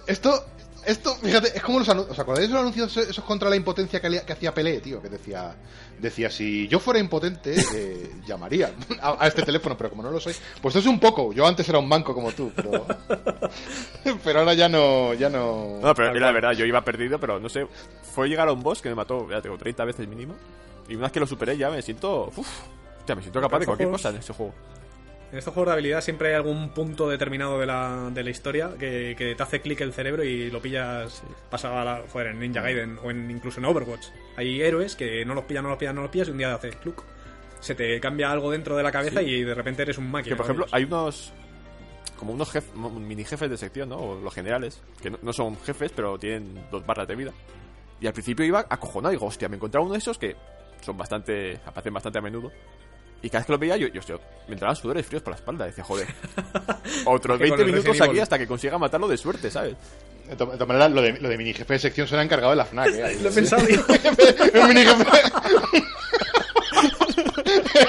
Esto, 0.06 0.44
esto, 0.86 1.14
fíjate, 1.16 1.56
es 1.56 1.62
como 1.62 1.78
los 1.80 1.88
anuncios. 1.88 2.12
¿Os 2.12 2.18
acordáis 2.18 2.48
de 2.48 2.54
los 2.54 2.62
anuncios 2.62 2.96
esos 2.96 3.24
contra 3.24 3.50
la 3.50 3.56
impotencia 3.56 4.00
que, 4.00 4.22
que 4.24 4.32
hacía 4.32 4.54
Pelé, 4.54 4.80
tío? 4.80 5.02
Que 5.02 5.08
decía, 5.08 5.54
decía, 5.98 6.30
si 6.30 6.68
yo 6.68 6.78
fuera 6.78 7.00
impotente, 7.00 7.54
eh, 7.74 8.12
llamaría 8.26 8.72
a, 9.00 9.16
a 9.24 9.26
este 9.26 9.42
teléfono, 9.42 9.76
pero 9.76 9.90
como 9.90 10.02
no 10.02 10.10
lo 10.10 10.20
soy, 10.20 10.34
pues 10.62 10.76
es 10.76 10.86
un 10.86 10.98
poco. 11.00 11.32
Yo 11.32 11.46
antes 11.46 11.68
era 11.68 11.78
un 11.78 11.88
banco 11.88 12.14
como 12.14 12.32
tú, 12.32 12.52
pero. 12.54 12.86
pero 14.24 14.38
ahora 14.40 14.54
ya 14.54 14.68
no. 14.68 15.12
Ya 15.14 15.28
no. 15.28 15.78
No, 15.82 15.94
pero 15.94 16.10
era 16.10 16.26
la 16.26 16.32
verdad, 16.32 16.52
yo 16.52 16.64
iba 16.64 16.82
perdido, 16.82 17.18
pero 17.18 17.40
no 17.40 17.48
sé, 17.48 17.66
fue 18.02 18.28
llegar 18.28 18.48
a 18.48 18.52
un 18.52 18.62
boss 18.62 18.80
que 18.80 18.88
me 18.88 18.94
mató, 18.94 19.28
ya 19.30 19.42
tengo 19.42 19.58
30 19.58 19.84
veces 19.84 20.08
mínimo, 20.08 20.34
y 20.88 20.94
una 20.94 21.04
vez 21.04 21.12
que 21.12 21.20
lo 21.20 21.26
superé 21.26 21.56
ya 21.56 21.70
me 21.70 21.82
siento... 21.82 22.32
Uf, 22.36 22.48
ya 23.06 23.14
me 23.14 23.22
siento 23.22 23.40
capaz 23.40 23.60
de 23.60 23.66
cualquier 23.66 23.90
cosa 23.90 24.10
en 24.10 24.16
ese 24.16 24.32
juego. 24.32 24.52
En 25.32 25.38
estos 25.38 25.52
juegos 25.52 25.68
de 25.68 25.72
habilidad 25.72 26.00
siempre 26.02 26.28
hay 26.28 26.34
algún 26.34 26.70
punto 26.70 27.08
determinado 27.08 27.58
de 27.58 27.66
la, 27.66 28.10
de 28.12 28.22
la 28.22 28.30
historia 28.30 28.70
que, 28.78 29.14
que 29.18 29.34
te 29.34 29.42
hace 29.42 29.60
clic 29.60 29.80
el 29.80 29.92
cerebro 29.92 30.22
y 30.22 30.50
lo 30.50 30.62
pillas 30.62 31.22
pasado 31.50 31.78
a 31.78 31.84
la, 31.84 32.02
joder, 32.12 32.28
en 32.28 32.38
Ninja 32.40 32.60
Gaiden 32.62 32.98
o 33.02 33.10
en, 33.10 33.30
incluso 33.30 33.58
en 33.58 33.66
Overwatch. 33.66 34.06
Hay 34.36 34.62
héroes 34.62 34.94
que 34.94 35.24
no 35.24 35.34
los 35.34 35.44
pillas, 35.44 35.62
no 35.64 35.70
los 35.70 35.78
pillas, 35.78 35.94
no 35.94 36.02
los 36.02 36.10
pillas 36.10 36.28
y 36.28 36.30
un 36.30 36.38
día 36.38 36.54
haces 36.54 36.76
cluc. 36.76 37.02
Se 37.60 37.74
te 37.74 37.98
cambia 38.00 38.30
algo 38.30 38.50
dentro 38.52 38.76
de 38.76 38.82
la 38.84 38.92
cabeza 38.92 39.20
Sí. 39.20 39.26
y 39.26 39.42
de 39.44 39.54
repente 39.54 39.82
eres 39.82 39.98
un 39.98 40.10
máquina. 40.10 40.34
Que 40.34 40.36
por 40.36 40.46
ejemplo, 40.46 40.66
hay 40.70 40.84
unos. 40.84 41.32
Como 42.16 42.32
unos 42.32 42.54
jef- 42.54 42.72
mini 42.72 43.24
jefes 43.24 43.50
de 43.50 43.56
sección, 43.58 43.88
¿no? 43.90 43.96
O 43.96 44.20
los 44.20 44.32
generales, 44.32 44.80
que 45.02 45.10
no, 45.10 45.18
no 45.22 45.32
son 45.32 45.56
jefes, 45.60 45.92
pero 45.94 46.18
tienen 46.18 46.66
dos 46.70 46.86
barras 46.86 47.08
de 47.08 47.14
vida. 47.16 47.32
Y 48.00 48.06
al 48.06 48.12
principio 48.12 48.44
iba 48.44 48.60
acojonado, 48.68 49.10
digo, 49.10 49.26
hostia, 49.26 49.48
me 49.48 49.56
encontraba 49.56 49.84
uno 49.84 49.92
de 49.94 49.98
esos 49.98 50.16
que 50.16 50.36
son 50.82 50.96
bastante. 50.96 51.58
aparecen 51.66 51.92
bastante 51.92 52.18
a 52.18 52.22
menudo. 52.22 52.52
Y 53.22 53.30
cada 53.30 53.40
vez 53.40 53.46
que 53.46 53.52
lo 53.52 53.58
veía, 53.58 53.76
yo, 53.76 53.88
yo, 53.88 54.00
yo 54.02 54.20
me 54.46 54.54
entraban 54.54 54.76
sudores 54.76 55.04
fríos 55.06 55.22
por 55.22 55.32
la 55.32 55.36
espalda. 55.36 55.64
Decía, 55.66 55.82
joder, 55.84 56.06
otros 57.06 57.40
Es 57.40 57.42
que 57.44 57.48
con 57.48 57.56
20 57.58 57.62
el 57.62 57.66
minutos 57.72 58.00
aquí 58.00 58.20
hasta 58.20 58.38
que 58.38 58.46
consiga 58.46 58.78
matarlo 58.78 59.08
de 59.08 59.16
suerte, 59.16 59.50
¿sabes? 59.50 59.74
De 60.28 60.36
to- 60.36 60.46
de 60.46 60.52
todas 60.52 60.68
maneras, 60.68 60.90
lo 60.92 61.02
de, 61.02 61.12
lo 61.20 61.28
de 61.28 61.38
mini 61.38 61.54
jefe 61.54 61.72
de 61.74 61.78
sección 61.78 62.06
se 62.08 62.14
lo 62.14 62.20
ha 62.20 62.24
encargado 62.24 62.50
de 62.50 62.56
la 62.56 62.64
FNAC. 62.66 62.88
¿eh? 62.88 63.18
Lo 63.22 63.28
he 63.28 63.32
pensado, 63.32 63.64
tío. 63.66 63.80
un 64.62 64.68
mini 64.68 64.84
jefe. 64.84 65.04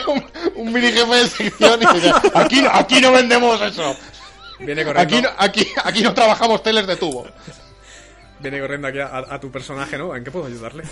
un, 0.07 0.23
un 0.55 0.73
mini 0.73 0.91
jefe 0.91 1.15
de 1.15 1.27
sección. 1.27 1.79
Y 1.81 1.85
dice, 1.95 2.11
aquí, 2.33 2.61
no- 2.61 2.69
aquí 2.71 3.01
no 3.01 3.11
vendemos 3.11 3.61
eso. 3.61 3.95
Viene 4.59 4.83
corriendo, 4.85 5.01
Aquí 5.01 5.21
no, 5.21 5.29
aquí, 5.37 5.67
aquí 5.83 6.01
no 6.03 6.13
trabajamos 6.13 6.63
teles 6.63 6.87
de 6.87 6.95
tubo. 6.95 7.27
viene 8.39 8.59
corriendo 8.59 8.87
aquí 8.87 8.99
a, 8.99 9.17
a 9.29 9.39
tu 9.39 9.51
personaje, 9.51 9.97
¿no? 9.97 10.15
¿En 10.15 10.23
qué 10.23 10.31
puedo 10.31 10.45
ayudarle? 10.47 10.83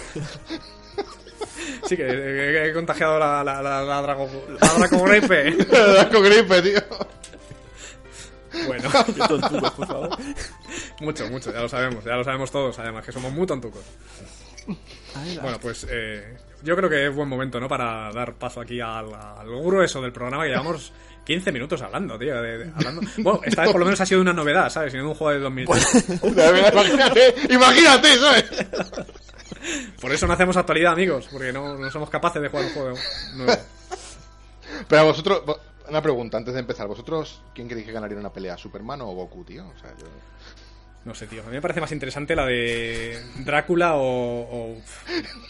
Sí, 1.88 1.96
que 1.98 2.06
eh, 2.08 2.70
he 2.70 2.74
contagiado 2.74 3.20
la, 3.20 3.44
la, 3.44 3.62
la, 3.62 3.84
la, 3.84 4.02
drago, 4.02 4.30
la 4.62 4.68
dracogripe. 4.78 5.58
Con 6.12 6.24
gripe, 6.24 6.62
tío. 6.62 6.80
Bueno, 8.68 8.90
Qué 9.06 9.14
tonturas, 9.28 9.72
por 9.72 9.88
favor. 9.88 10.10
mucho, 11.02 11.28
mucho, 11.30 11.52
ya 11.52 11.60
lo 11.62 11.68
sabemos, 11.70 12.04
ya 12.06 12.16
lo 12.16 12.24
sabemos 12.24 12.52
todos, 12.52 12.80
además, 12.80 13.06
que 13.06 13.12
somos 13.12 13.32
muy 13.34 13.46
tontucos. 13.46 13.84
Bueno, 15.42 15.60
pues 15.62 15.86
eh, 15.90 16.38
yo 16.64 16.76
creo 16.76 16.90
que 16.90 17.08
es 17.08 17.14
buen 17.14 17.28
momento, 17.30 17.60
¿no? 17.60 17.68
Para 17.68 18.12
dar 18.14 18.34
paso 18.36 18.62
aquí 18.62 18.80
al, 18.82 19.14
al 19.14 19.48
grueso 19.62 20.02
del 20.02 20.12
programa 20.14 20.44
que 20.44 20.50
llevamos 20.52 20.92
15 21.26 21.52
minutos 21.52 21.82
hablando, 21.82 22.18
tío. 22.18 22.42
de- 22.42 22.58
de- 22.60 22.72
hablando. 22.76 23.02
Bueno, 23.18 23.42
esta 23.44 23.64
vez 23.64 23.72
por 23.72 23.80
lo 23.80 23.86
menos 23.86 24.00
ha 24.02 24.06
sido 24.06 24.22
una 24.22 24.34
novedad, 24.34 24.70
¿sabes? 24.70 24.94
Y 24.94 24.98
no 24.98 25.10
un 25.10 25.16
juego 25.16 25.34
de 25.34 25.40
2003. 25.40 26.06
Imagínate, 26.24 27.36
imagínate, 27.50 28.16
¿sabes? 28.18 28.46
Por 30.02 30.12
eso 30.12 30.28
no 30.28 30.34
hacemos 30.34 30.58
actualidad, 30.58 30.94
amigos, 30.94 31.28
porque 31.32 31.52
no, 31.54 31.78
no 31.78 31.92
somos 31.92 32.10
capaces 32.10 32.42
de 32.42 32.50
jugar 32.50 32.66
un 32.66 32.74
juego 32.74 32.98
nuevo. 33.36 33.62
Pero 34.88 35.02
a 35.02 35.06
vosotros, 35.06 35.44
vo- 35.46 35.60
una 35.88 36.02
pregunta 36.02 36.38
antes 36.38 36.54
de 36.54 36.60
empezar. 36.60 36.88
¿Vosotros 36.88 37.42
quién 37.54 37.68
creéis 37.68 37.86
que 37.88 37.94
ganaría 37.94 38.18
una 38.18 38.34
pelea? 38.34 38.58
¿Superman 38.58 39.02
o 39.02 39.08
Goku, 39.08 39.44
tío? 39.44 39.68
O 39.68 39.80
sea, 39.80 39.92
yo... 40.00 40.06
No 41.06 41.14
sé, 41.14 41.28
tío. 41.28 41.44
A 41.44 41.46
mí 41.46 41.52
me 41.52 41.62
parece 41.62 41.80
más 41.82 41.92
interesante 41.92 42.36
la 42.36 42.46
de 42.48 43.24
Drácula 43.38 43.96
o, 43.96 44.72
o 44.74 44.78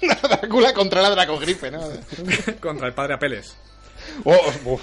Drácula 0.27 0.73
contra 0.73 1.01
la 1.01 1.11
Dracogripe, 1.11 1.71
¿no? 1.71 1.79
contra 2.61 2.87
el 2.87 2.93
padre 2.93 3.13
Apeles. 3.13 3.55
Oh, 4.25 4.37
uf, 4.65 4.81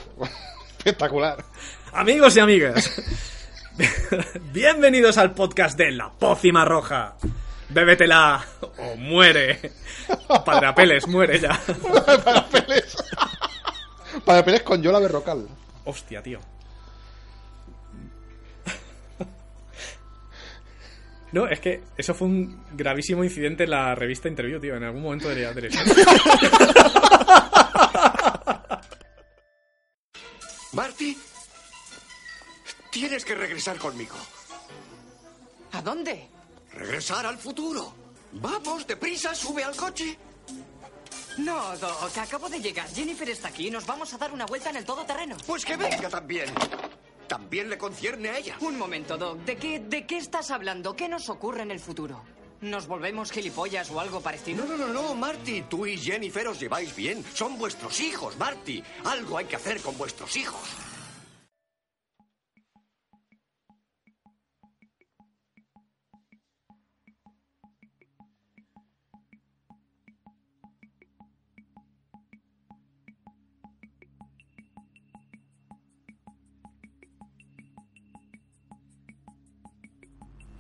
espectacular. 0.78 1.44
Amigos 1.92 2.34
y 2.36 2.40
amigas, 2.40 2.90
bienvenidos 4.52 5.18
al 5.18 5.34
podcast 5.34 5.76
de 5.76 5.90
La 5.92 6.10
Pócima 6.10 6.64
Roja. 6.64 7.16
Bébetela 7.72 8.44
o 8.78 8.96
muere. 8.96 9.72
Padre 10.44 10.66
Apeles, 10.66 11.06
muere 11.06 11.38
ya. 11.38 11.58
Para 14.24 14.44
Pérez 14.44 14.62
con 14.62 14.82
Yola 14.82 14.98
Berrocal. 14.98 15.48
Hostia, 15.84 16.22
tío. 16.22 16.40
No, 21.32 21.48
es 21.48 21.60
que 21.60 21.82
eso 21.96 22.12
fue 22.12 22.28
un 22.28 22.62
gravísimo 22.72 23.24
incidente 23.24 23.64
en 23.64 23.70
la 23.70 23.94
revista 23.94 24.28
Interview, 24.28 24.60
tío. 24.60 24.76
En 24.76 24.84
algún 24.84 25.02
momento 25.02 25.30
de 25.30 25.42
la, 25.42 25.54
de 25.54 25.62
la 25.62 25.68
historia. 25.68 26.04
Marty, 30.72 31.16
tienes 32.90 33.24
que 33.24 33.34
regresar 33.34 33.78
conmigo. 33.78 34.16
¿A 35.72 35.80
dónde? 35.80 36.28
Regresar 36.74 37.26
al 37.26 37.38
futuro. 37.38 37.94
Vamos, 38.32 38.86
deprisa, 38.86 39.34
sube 39.34 39.62
al 39.62 39.76
coche. 39.76 40.18
No, 41.38 41.76
Doc, 41.78 42.16
acabo 42.18 42.48
de 42.48 42.60
llegar. 42.60 42.88
Jennifer 42.88 43.28
está 43.28 43.48
aquí. 43.48 43.70
Nos 43.70 43.86
vamos 43.86 44.12
a 44.12 44.18
dar 44.18 44.32
una 44.32 44.46
vuelta 44.46 44.70
en 44.70 44.76
el 44.76 44.84
todoterreno. 44.84 45.36
Pues 45.46 45.64
que 45.64 45.76
venga 45.76 46.08
también. 46.08 46.52
También 47.26 47.70
le 47.70 47.78
concierne 47.78 48.28
a 48.28 48.38
ella. 48.38 48.56
Un 48.60 48.78
momento, 48.78 49.16
Doc. 49.16 49.38
¿De 49.40 49.56
qué, 49.56 49.80
¿De 49.80 50.06
qué 50.06 50.18
estás 50.18 50.50
hablando? 50.50 50.94
¿Qué 50.94 51.08
nos 51.08 51.28
ocurre 51.28 51.62
en 51.62 51.70
el 51.70 51.80
futuro? 51.80 52.22
¿Nos 52.60 52.86
volvemos 52.86 53.32
gilipollas 53.32 53.90
o 53.90 53.98
algo 53.98 54.20
parecido? 54.20 54.64
No, 54.64 54.76
no, 54.76 54.86
no, 54.86 54.92
no, 54.92 55.14
Marty. 55.14 55.62
Tú 55.62 55.86
y 55.86 55.96
Jennifer 55.98 56.46
os 56.48 56.60
lleváis 56.60 56.94
bien. 56.94 57.24
Son 57.34 57.58
vuestros 57.58 57.98
hijos, 58.00 58.36
Marty. 58.36 58.82
Algo 59.04 59.38
hay 59.38 59.46
que 59.46 59.56
hacer 59.56 59.80
con 59.80 59.96
vuestros 59.98 60.36
hijos. 60.36 60.60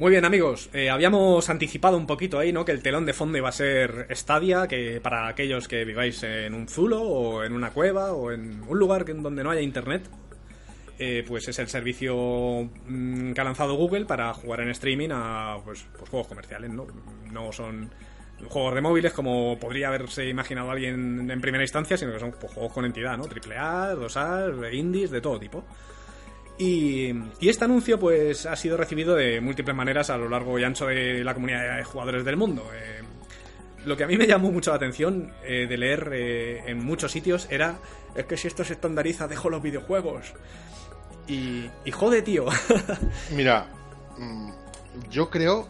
Muy 0.02 0.10
bien, 0.10 0.24
amigos. 0.24 0.68
eh, 0.72 0.90
habíamos 0.90 1.48
anticipado 1.48 1.96
un 1.96 2.08
poquito 2.08 2.36
ahí, 2.36 2.52
¿no? 2.52 2.64
Que 2.64 2.72
el 2.72 2.82
telón 2.82 3.06
de 3.06 3.12
fondo 3.12 3.38
iba 3.38 3.50
a 3.50 3.52
ser 3.52 4.08
Stadia, 4.10 4.66
que 4.66 5.00
para 5.00 5.28
aquellos 5.28 5.68
que 5.68 5.84
viváis 5.84 6.24
en 6.24 6.54
un 6.54 6.66
zulo 6.66 7.00
o 7.02 7.44
en 7.44 7.52
una 7.52 7.70
cueva 7.70 8.12
o 8.12 8.32
en 8.32 8.64
un 8.66 8.78
lugar 8.80 9.04
donde 9.04 9.44
no 9.44 9.52
haya 9.52 9.60
internet, 9.60 10.10
eh, 10.98 11.24
pues 11.24 11.46
es 11.46 11.56
el 11.60 11.68
servicio 11.68 12.68
mm, 12.84 13.30
que 13.32 13.40
ha 13.40 13.44
lanzado 13.44 13.74
Google 13.74 14.04
para 14.04 14.34
jugar 14.34 14.62
en 14.62 14.70
streaming 14.70 15.10
a 15.12 15.58
pues, 15.64 15.86
pues 15.96 16.10
juegos 16.10 16.26
comerciales, 16.26 16.72
¿no? 16.72 16.84
No 17.30 17.52
son 17.52 17.88
juegos 18.48 18.74
de 18.74 18.80
móviles 18.80 19.12
como 19.12 19.56
podría 19.60 19.86
haberse 19.86 20.28
imaginado 20.28 20.72
alguien 20.72 21.30
en 21.30 21.40
primera 21.40 21.62
instancia, 21.62 21.96
sino 21.96 22.12
que 22.12 22.18
son 22.18 22.32
pues, 22.32 22.52
juegos 22.52 22.72
con 22.72 22.84
entidad, 22.84 23.16
¿no? 23.16 23.28
Triple 23.28 23.56
A, 23.56 23.94
2A, 23.94 24.74
indies, 24.74 25.12
de 25.12 25.20
todo 25.20 25.38
tipo. 25.38 25.62
Y, 26.58 27.08
y 27.40 27.48
este 27.48 27.64
anuncio 27.64 27.98
pues 27.98 28.46
ha 28.46 28.54
sido 28.56 28.76
recibido 28.76 29.14
de 29.14 29.40
múltiples 29.40 29.74
maneras 29.76 30.10
a 30.10 30.16
lo 30.16 30.28
largo 30.28 30.58
y 30.58 30.64
ancho 30.64 30.86
de 30.86 31.24
la 31.24 31.34
comunidad 31.34 31.76
de 31.78 31.84
jugadores 31.84 32.24
del 32.24 32.36
mundo. 32.36 32.68
Eh, 32.74 33.00
lo 33.84 33.96
que 33.96 34.04
a 34.04 34.06
mí 34.06 34.16
me 34.16 34.26
llamó 34.26 34.52
mucho 34.52 34.70
la 34.70 34.76
atención 34.76 35.32
eh, 35.44 35.66
de 35.68 35.76
leer 35.76 36.10
eh, 36.12 36.62
en 36.66 36.84
muchos 36.84 37.10
sitios 37.10 37.48
era 37.50 37.78
es 38.14 38.26
que 38.26 38.36
si 38.36 38.46
esto 38.46 38.62
se 38.64 38.74
estandariza 38.74 39.26
dejo 39.26 39.50
los 39.50 39.62
videojuegos. 39.62 40.34
Y, 41.26 41.68
jode, 41.92 42.22
tío. 42.22 42.46
Mira, 43.34 43.66
mm, 44.18 44.50
yo 45.10 45.30
creo 45.30 45.68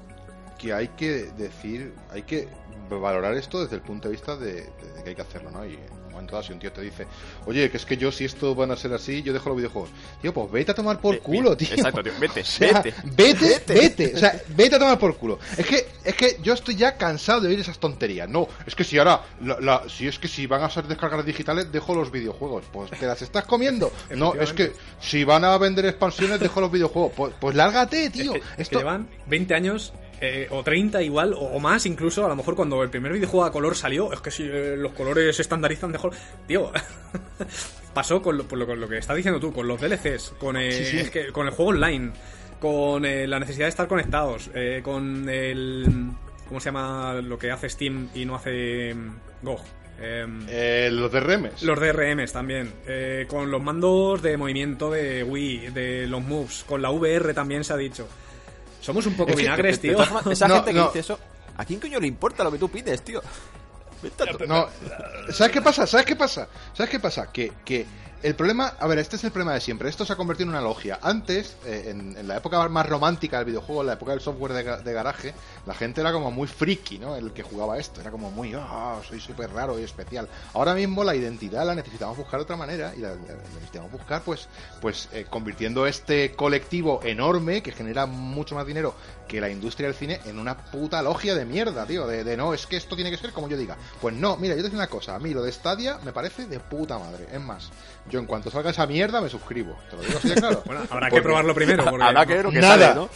que 0.58 0.72
hay 0.72 0.88
que 0.88 1.30
decir, 1.38 1.94
hay 2.10 2.22
que 2.22 2.48
valorar 2.90 3.34
esto 3.34 3.62
desde 3.62 3.76
el 3.76 3.82
punto 3.82 4.08
de 4.08 4.12
vista 4.12 4.36
de, 4.36 4.54
de- 4.54 5.02
que 5.04 5.10
hay 5.10 5.14
que 5.14 5.22
hacerlo, 5.22 5.50
¿no? 5.50 5.64
Momento 6.12 6.32
dado, 6.32 6.46
si 6.46 6.52
un 6.52 6.58
tío 6.58 6.72
te 6.72 6.80
dice, 6.82 7.06
oye, 7.46 7.70
que 7.70 7.76
es 7.76 7.84
que 7.86 7.96
yo 7.96 8.12
si 8.12 8.24
esto 8.24 8.54
van 8.54 8.70
a 8.70 8.76
ser 8.76 8.92
así, 8.92 9.22
yo 9.22 9.32
dejo 9.32 9.48
los 9.48 9.56
videojuegos. 9.58 9.90
Tío, 10.20 10.32
pues 10.32 10.50
vete 10.52 10.70
a 10.72 10.74
tomar 10.74 11.00
por 11.00 11.18
culo, 11.20 11.56
tío. 11.56 11.68
exacto, 11.72 12.02
tío, 12.02 12.12
vete, 12.20 12.40
O 12.42 12.44
sea, 12.44 12.80
vete. 12.82 12.94
vete, 13.04 13.62
vete, 13.74 14.12
o 14.14 14.18
sea, 14.18 14.40
vete 14.48 14.76
a 14.76 14.78
tomar 14.78 14.98
por 14.98 15.16
culo. 15.16 15.38
Es 15.56 15.66
que, 15.66 15.88
es 16.04 16.14
que 16.14 16.36
yo 16.42 16.52
estoy 16.54 16.76
ya 16.76 16.96
cansado 16.96 17.40
de 17.42 17.48
oír 17.48 17.60
esas 17.60 17.78
tonterías. 17.78 18.28
No, 18.28 18.48
es 18.66 18.74
que 18.74 18.84
si 18.84 18.98
ahora, 18.98 19.22
la, 19.42 19.58
la- 19.60 19.82
si 19.88 20.06
es 20.06 20.18
que 20.18 20.28
si 20.28 20.46
van 20.46 20.62
a 20.62 20.70
ser 20.70 20.84
descargas 20.86 21.24
digitales, 21.24 21.70
dejo 21.72 21.94
los 21.94 22.10
videojuegos. 22.10 22.64
Pues 22.72 22.90
te 22.90 23.06
las 23.06 23.20
estás 23.22 23.44
comiendo. 23.44 23.92
No, 24.14 24.34
es 24.34 24.52
que 24.52 24.72
si 25.00 25.24
van 25.24 25.44
a 25.44 25.56
vender 25.58 25.86
expansiones, 25.86 26.38
dejo 26.40 26.60
los 26.60 26.70
videojuegos. 26.70 27.12
Pues, 27.16 27.34
pues 27.40 27.56
lárgate, 27.56 28.10
tío. 28.10 28.34
Es 28.34 28.40
que, 28.40 28.46
es 28.48 28.54
que 28.56 28.62
Esto- 28.62 28.78
llevan 28.78 29.08
20 29.26 29.54
años 29.54 29.92
eh, 30.24 30.46
o 30.50 30.62
30 30.62 31.02
igual, 31.02 31.34
o, 31.34 31.38
o 31.40 31.58
más 31.58 31.84
incluso, 31.84 32.24
a 32.24 32.28
lo 32.28 32.36
mejor 32.36 32.54
cuando 32.54 32.82
el 32.82 32.88
primer 32.90 33.12
videojuego 33.12 33.44
a 33.44 33.50
color 33.52 33.74
salió, 33.74 34.12
es 34.12 34.20
que 34.20 34.30
si 34.30 34.44
eh, 34.44 34.76
los 34.78 34.92
colores 34.92 35.34
se 35.36 35.42
estandarizan 35.42 35.92
color... 35.92 36.14
Tío, 36.46 36.70
pasó 37.94 38.22
con 38.22 38.38
lo, 38.38 38.46
con 38.48 38.80
lo 38.80 38.88
que 38.88 38.98
estás 38.98 39.16
diciendo 39.16 39.40
tú, 39.40 39.52
con 39.52 39.66
los 39.68 39.80
DLCs, 39.80 40.34
con, 40.38 40.56
eh, 40.56 40.72
Sí, 40.72 40.84
sí. 40.84 40.98
es 41.00 41.10
que- 41.10 41.32
con 41.32 41.46
el 41.46 41.52
juego 41.52 41.70
online, 41.72 42.12
con 42.60 43.04
eh, 43.04 43.26
la 43.26 43.38
necesidad 43.40 43.66
de 43.66 43.70
estar 43.70 43.88
conectados, 43.88 44.50
eh, 44.54 44.80
con 44.82 45.28
el... 45.28 45.86
¿Cómo 46.48 46.60
se 46.60 46.66
llama 46.66 47.14
lo 47.22 47.38
que 47.38 47.50
hace 47.50 47.68
Steam 47.68 48.10
y 48.14 48.24
no 48.26 48.34
hace 48.36 48.94
mm, 48.94 49.10
GOG? 49.42 49.60
Em, 50.00 50.44
Eh, 50.48 50.88
los 50.92 51.10
DRMs. 51.10 51.62
los 51.62 51.78
DRMs 51.80 52.32
también. 52.32 52.72
eh, 52.86 53.24
con 53.28 53.50
los 53.50 53.62
mandos 53.62 54.20
de 54.22 54.36
movimiento 54.36 54.90
de 54.90 55.22
Wii, 55.24 55.68
de 55.70 56.06
los 56.06 56.22
moves. 56.22 56.64
Con 56.66 56.82
la 56.82 56.90
VR 56.90 57.32
también 57.34 57.64
se 57.64 57.72
ha 57.72 57.76
dicho. 57.76 58.06
Somos 58.82 59.06
un 59.06 59.14
poco 59.14 59.34
vinagres, 59.34 59.80
tío. 59.80 59.96
esa 60.30 60.48
No, 60.48 60.56
gente 60.56 60.72
que 60.74 60.80
dice 60.80 60.98
eso, 60.98 61.18
¿a 61.56 61.64
quién 61.64 61.80
coño 61.80 61.98
le 62.00 62.08
importa 62.08 62.44
lo 62.44 62.50
que 62.52 62.58
tú 62.58 62.68
pides, 62.68 63.02
tío? 63.02 63.22
No, 64.48 64.66
¿sabes 65.32 65.52
qué 65.52 65.62
pasa? 65.62 65.86
¿Sabes 65.86 66.04
qué 66.04 66.16
pasa? 66.16 66.48
¿Sabes 66.74 66.90
qué 66.90 66.98
pasa? 66.98 67.30
Que, 67.30 67.52
que 67.64 67.86
el 68.22 68.34
problema, 68.34 68.74
a 68.78 68.86
ver, 68.86 68.98
este 68.98 69.16
es 69.16 69.24
el 69.24 69.30
problema 69.32 69.54
de 69.54 69.60
siempre. 69.60 69.88
Esto 69.88 70.04
se 70.04 70.12
ha 70.12 70.16
convertido 70.16 70.44
en 70.50 70.50
una 70.56 70.60
logia. 70.60 70.98
Antes, 71.02 71.56
eh, 71.66 71.86
en, 71.88 72.16
en 72.16 72.28
la 72.28 72.36
época 72.36 72.68
más 72.68 72.88
romántica 72.88 73.38
del 73.38 73.46
videojuego, 73.46 73.80
en 73.80 73.88
la 73.88 73.92
época 73.94 74.12
del 74.12 74.20
software 74.20 74.52
de, 74.52 74.76
de 74.82 74.92
garaje, 74.92 75.34
la 75.66 75.74
gente 75.74 76.00
era 76.00 76.12
como 76.12 76.30
muy 76.30 76.46
friki, 76.48 76.98
¿no? 76.98 77.16
El 77.16 77.32
que 77.32 77.42
jugaba 77.42 77.78
esto. 77.78 78.00
Era 78.00 78.10
como 78.10 78.30
muy, 78.30 78.52
ah, 78.54 79.00
soy 79.08 79.20
súper 79.20 79.50
raro 79.52 79.78
y 79.78 79.82
especial. 79.82 80.28
Ahora 80.54 80.74
mismo 80.74 81.04
la 81.04 81.14
identidad 81.14 81.66
la 81.66 81.74
necesitamos 81.74 82.16
buscar 82.16 82.38
de 82.40 82.44
otra 82.44 82.56
manera 82.56 82.92
y 82.96 83.00
la, 83.00 83.10
la- 83.10 83.16
la 83.16 83.54
necesitamos 83.54 83.90
buscar, 83.92 84.22
pues, 84.22 84.48
pues 84.80 85.08
eh, 85.12 85.26
convirtiendo 85.28 85.86
este 85.86 86.32
colectivo 86.34 87.00
enorme 87.02 87.62
que 87.62 87.72
genera 87.72 88.06
mucho 88.06 88.54
más 88.54 88.66
dinero 88.66 88.94
que 89.28 89.40
la 89.40 89.48
industria 89.48 89.88
del 89.88 89.96
cine 89.96 90.20
en 90.26 90.38
una 90.38 90.56
puta 90.56 91.00
logia 91.02 91.34
de 91.34 91.44
mierda, 91.44 91.86
tío. 91.86 92.06
De, 92.06 92.22
de 92.24 92.36
no, 92.36 92.54
es 92.54 92.66
que 92.66 92.76
esto 92.76 92.94
tiene 92.96 93.10
que 93.10 93.16
ser 93.16 93.32
como 93.32 93.48
yo 93.48 93.56
diga. 93.56 93.76
Pues 94.00 94.14
no, 94.14 94.36
mira, 94.36 94.54
yo 94.54 94.62
te 94.62 94.68
digo 94.68 94.78
una 94.78 94.88
cosa. 94.88 95.14
A 95.14 95.18
mí 95.18 95.32
lo 95.34 95.42
de 95.42 95.50
Stadia 95.52 95.98
me 96.04 96.12
parece 96.12 96.46
de 96.46 96.60
puta 96.60 96.98
madre. 96.98 97.26
Es 97.32 97.40
más, 97.40 97.70
yo 98.10 98.18
en 98.18 98.26
cuanto 98.26 98.50
salga 98.50 98.70
esa 98.70 98.86
mierda 98.86 99.20
me 99.20 99.28
suscribo. 99.28 99.78
Te 99.90 99.96
lo 99.96 100.02
digo 100.02 100.18
así 100.18 100.28
de 100.28 100.34
claro. 100.34 100.62
Bueno, 100.66 100.80
habrá 100.90 101.00
Porque- 101.08 101.14
que 101.16 101.22
probarlo 101.22 101.54
primero. 101.56 101.84
Porque 101.84 102.04
Habrá 102.04 102.26
que 102.26 102.34
ver 102.34 102.44
lo 102.44 102.50
que 102.50 102.60
Nada. 102.60 102.78
sale, 102.78 102.94
¿no? 102.94 103.10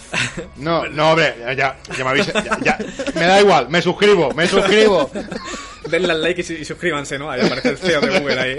No, 0.56 0.86
no, 0.88 1.10
hombre, 1.10 1.34
ya, 1.40 1.52
ya, 1.52 1.76
ya 1.96 2.04
me 2.04 2.10
habéis. 2.10 2.26
ya- 2.32 2.58
ya. 2.62 2.78
me 3.14 3.22
da 3.26 3.40
igual, 3.40 3.68
me 3.68 3.82
suscribo, 3.82 4.32
me 4.32 4.46
suscribo. 4.46 5.10
Denle 5.90 6.12
al 6.12 6.20
like 6.22 6.40
y, 6.48 6.52
y 6.54 6.64
suscríbanse, 6.64 7.16
¿no? 7.18 7.30
Ahí 7.30 7.40
aparece 7.46 7.68
el 7.70 7.78
CEO 7.78 8.00
de 8.00 8.18
Google 8.18 8.40
ahí. 8.40 8.56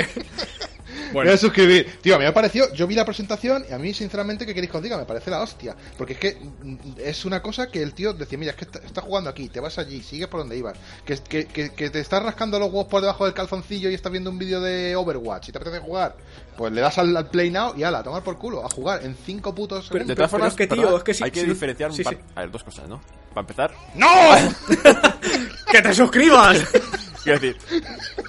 Me 1.07 1.13
Bueno, 1.13 1.29
voy 1.29 1.35
a 1.35 1.37
suscribir. 1.37 1.99
Tío, 2.01 2.15
a 2.15 2.19
mí 2.19 2.25
me 2.25 2.31
pareció, 2.31 2.71
yo 2.73 2.87
vi 2.87 2.95
la 2.95 3.05
presentación 3.05 3.65
y 3.69 3.73
a 3.73 3.77
mí, 3.77 3.93
sinceramente, 3.93 4.45
¿qué 4.45 4.53
queréis 4.53 4.71
que 4.71 4.77
os 4.77 4.83
diga? 4.83 4.97
Me 4.97 5.05
parece 5.05 5.29
la 5.31 5.41
hostia. 5.41 5.75
Porque 5.97 6.13
es 6.13 6.19
que 6.19 6.35
mm, 6.63 6.75
es 6.97 7.25
una 7.25 7.41
cosa 7.41 7.67
que 7.69 7.81
el 7.81 7.93
tío 7.93 8.13
decía, 8.13 8.37
mira, 8.37 8.51
es 8.51 8.57
que 8.57 8.65
está, 8.65 8.79
está 8.79 9.01
jugando 9.01 9.29
aquí, 9.29 9.49
te 9.49 9.59
vas 9.59 9.77
allí, 9.77 10.01
sigues 10.01 10.27
por 10.27 10.39
donde 10.41 10.57
ibas. 10.57 10.77
Que, 11.05 11.17
que, 11.17 11.45
que, 11.45 11.71
que 11.73 11.89
te 11.89 11.99
estás 11.99 12.21
rascando 12.23 12.59
los 12.59 12.69
huevos 12.69 12.87
por 12.87 13.01
debajo 13.01 13.25
del 13.25 13.33
calzoncillo 13.33 13.89
y 13.89 13.93
estás 13.93 14.11
viendo 14.11 14.29
un 14.29 14.37
vídeo 14.39 14.61
de 14.61 14.95
Overwatch 14.95 15.49
y 15.49 15.51
te 15.51 15.57
apetece 15.57 15.79
jugar. 15.79 16.15
Pues 16.57 16.71
le 16.73 16.81
das 16.81 16.97
al, 16.97 17.15
al 17.15 17.29
Play 17.29 17.51
Now 17.51 17.73
y 17.77 17.83
ala, 17.83 17.99
a 17.99 18.03
tomar 18.03 18.23
por 18.23 18.37
culo, 18.37 18.65
a 18.65 18.69
jugar 18.69 19.03
en 19.05 19.15
cinco 19.15 19.53
putos 19.53 19.87
Pero- 19.91 20.05
De 20.05 20.15
todas 20.15 20.31
formas, 20.31 20.49
es 20.49 20.55
que, 20.55 20.67
tío, 20.67 20.97
es 20.97 21.03
que 21.03 21.13
sí- 21.13 21.23
hay 21.23 21.31
que 21.31 21.41
sí, 21.41 21.45
diferenciar 21.47 21.91
un 21.91 21.95
sí, 21.95 22.03
par- 22.03 22.15
sí. 22.15 22.19
A 22.35 22.41
ver, 22.41 22.51
dos 22.51 22.63
cosas, 22.63 22.87
¿no? 22.89 22.99
Para 23.33 23.41
empezar, 23.41 23.71
¡No! 23.95 24.07
¡que 25.71 25.81
te 25.81 25.93
suscribas! 25.93 26.59
quiero 27.23 27.39
decir, 27.39 27.57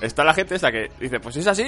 está 0.02 0.24
la 0.24 0.34
gente 0.34 0.56
esa 0.56 0.70
que 0.70 0.90
dice, 1.00 1.20
pues 1.20 1.34
si 1.34 1.40
es 1.40 1.46
así, 1.46 1.64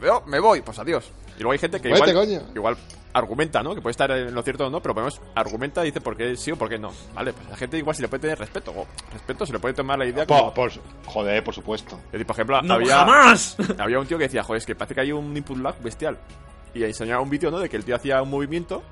yo 0.00 0.22
me 0.26 0.40
voy, 0.40 0.60
pues 0.62 0.78
adiós. 0.78 1.10
Y 1.36 1.40
luego 1.42 1.52
hay 1.52 1.58
gente 1.58 1.80
que 1.80 1.88
Vete, 1.88 2.10
igual, 2.10 2.26
coño. 2.26 2.40
igual 2.54 2.76
argumenta, 3.12 3.62
¿no? 3.62 3.74
Que 3.74 3.80
puede 3.80 3.92
estar 3.92 4.10
en 4.10 4.34
lo 4.34 4.42
cierto 4.42 4.66
o 4.66 4.70
no, 4.70 4.80
pero 4.80 4.94
menos 4.94 5.20
argumenta 5.34 5.82
y 5.82 5.86
dice 5.86 6.00
por 6.00 6.16
qué 6.16 6.36
sí 6.36 6.52
o 6.52 6.56
por 6.56 6.68
qué 6.68 6.78
no. 6.78 6.90
Vale, 7.14 7.32
pues 7.32 7.48
la 7.48 7.56
gente 7.56 7.78
igual 7.78 7.96
si 7.96 8.02
le 8.02 8.08
puede 8.08 8.20
tener 8.22 8.38
respeto, 8.38 8.72
o 8.72 8.86
respeto 9.12 9.46
se 9.46 9.52
le 9.52 9.58
puede 9.58 9.74
tomar 9.74 9.98
la 9.98 10.06
idea 10.06 10.26
como... 10.26 10.52
por, 10.54 10.70
por- 10.72 10.82
joder, 11.06 11.42
por 11.42 11.54
supuesto. 11.54 11.96
Es 12.06 12.12
decir, 12.12 12.26
por 12.26 12.34
ejemplo, 12.34 12.60
¡No, 12.62 12.74
había, 12.74 12.98
jamás! 12.98 13.56
había 13.78 13.98
un 13.98 14.06
tío 14.06 14.18
que 14.18 14.24
decía, 14.24 14.42
joder, 14.42 14.58
es 14.58 14.66
que 14.66 14.74
parece 14.74 14.94
que 14.94 15.00
hay 15.00 15.12
un 15.12 15.36
input 15.36 15.58
lag 15.58 15.80
bestial. 15.80 16.18
Y 16.74 16.84
enseñaba 16.84 17.22
un 17.22 17.30
vídeo, 17.30 17.50
¿no? 17.50 17.58
De 17.58 17.68
que 17.68 17.76
el 17.76 17.84
tío 17.84 17.96
hacía 17.96 18.20
un 18.22 18.30
movimiento 18.30 18.82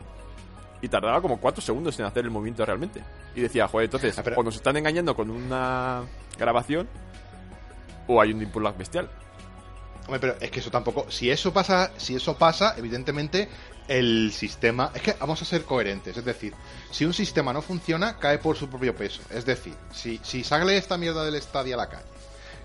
y 0.81 0.89
tardaba 0.89 1.21
como 1.21 1.39
4 1.39 1.61
segundos 1.63 1.99
en 2.01 2.07
hacer 2.07 2.25
el 2.25 2.31
movimiento 2.31 2.65
realmente. 2.65 3.03
Y 3.35 3.41
decía, 3.43 3.69
joder, 3.69 3.85
entonces, 3.87 4.19
Ah, 4.19 4.23
pero- 4.25 4.37
o 4.39 4.43
nos 4.43 4.57
están 4.57 4.77
engañando 4.77 5.15
con 5.15 5.31
una 5.31 6.03
grabación 6.39 6.89
o 8.09 8.21
hay 8.21 8.33
un 8.33 8.41
input 8.43 8.63
lag 8.63 8.77
bestial. 8.77 9.09
Hombre, 10.07 10.21
pero 10.21 10.37
es 10.41 10.51
que 10.51 10.61
eso 10.61 10.71
tampoco. 10.71 11.11
Si 11.11 11.31
eso 11.31 11.53
pasa, 11.53 11.91
si 11.97 12.15
eso 12.15 12.37
pasa, 12.37 12.75
evidentemente 12.77 13.49
el 13.89 14.33
sistema. 14.33 14.91
Es 14.95 15.03
que 15.03 15.15
vamos 15.19 15.41
a 15.43 15.45
ser 15.45 15.65
coherentes. 15.65 16.17
Es 16.17 16.25
decir, 16.25 16.55
si 16.91 17.05
un 17.05 17.13
sistema 17.13 17.53
no 17.53 17.63
funciona, 17.63 18.17
cae 18.19 18.39
por 18.39 18.57
su 18.57 18.69
propio 18.69 18.95
peso. 18.95 19.23
Es 19.31 19.45
decir, 19.45 19.75
si, 19.93 20.21
si 20.23 20.45
sale 20.45 20.77
esta 20.77 20.97
mierda 20.97 21.25
del 21.25 21.35
estadio 21.35 21.75
a 21.75 21.79
la 21.79 21.89
calle, 21.89 22.05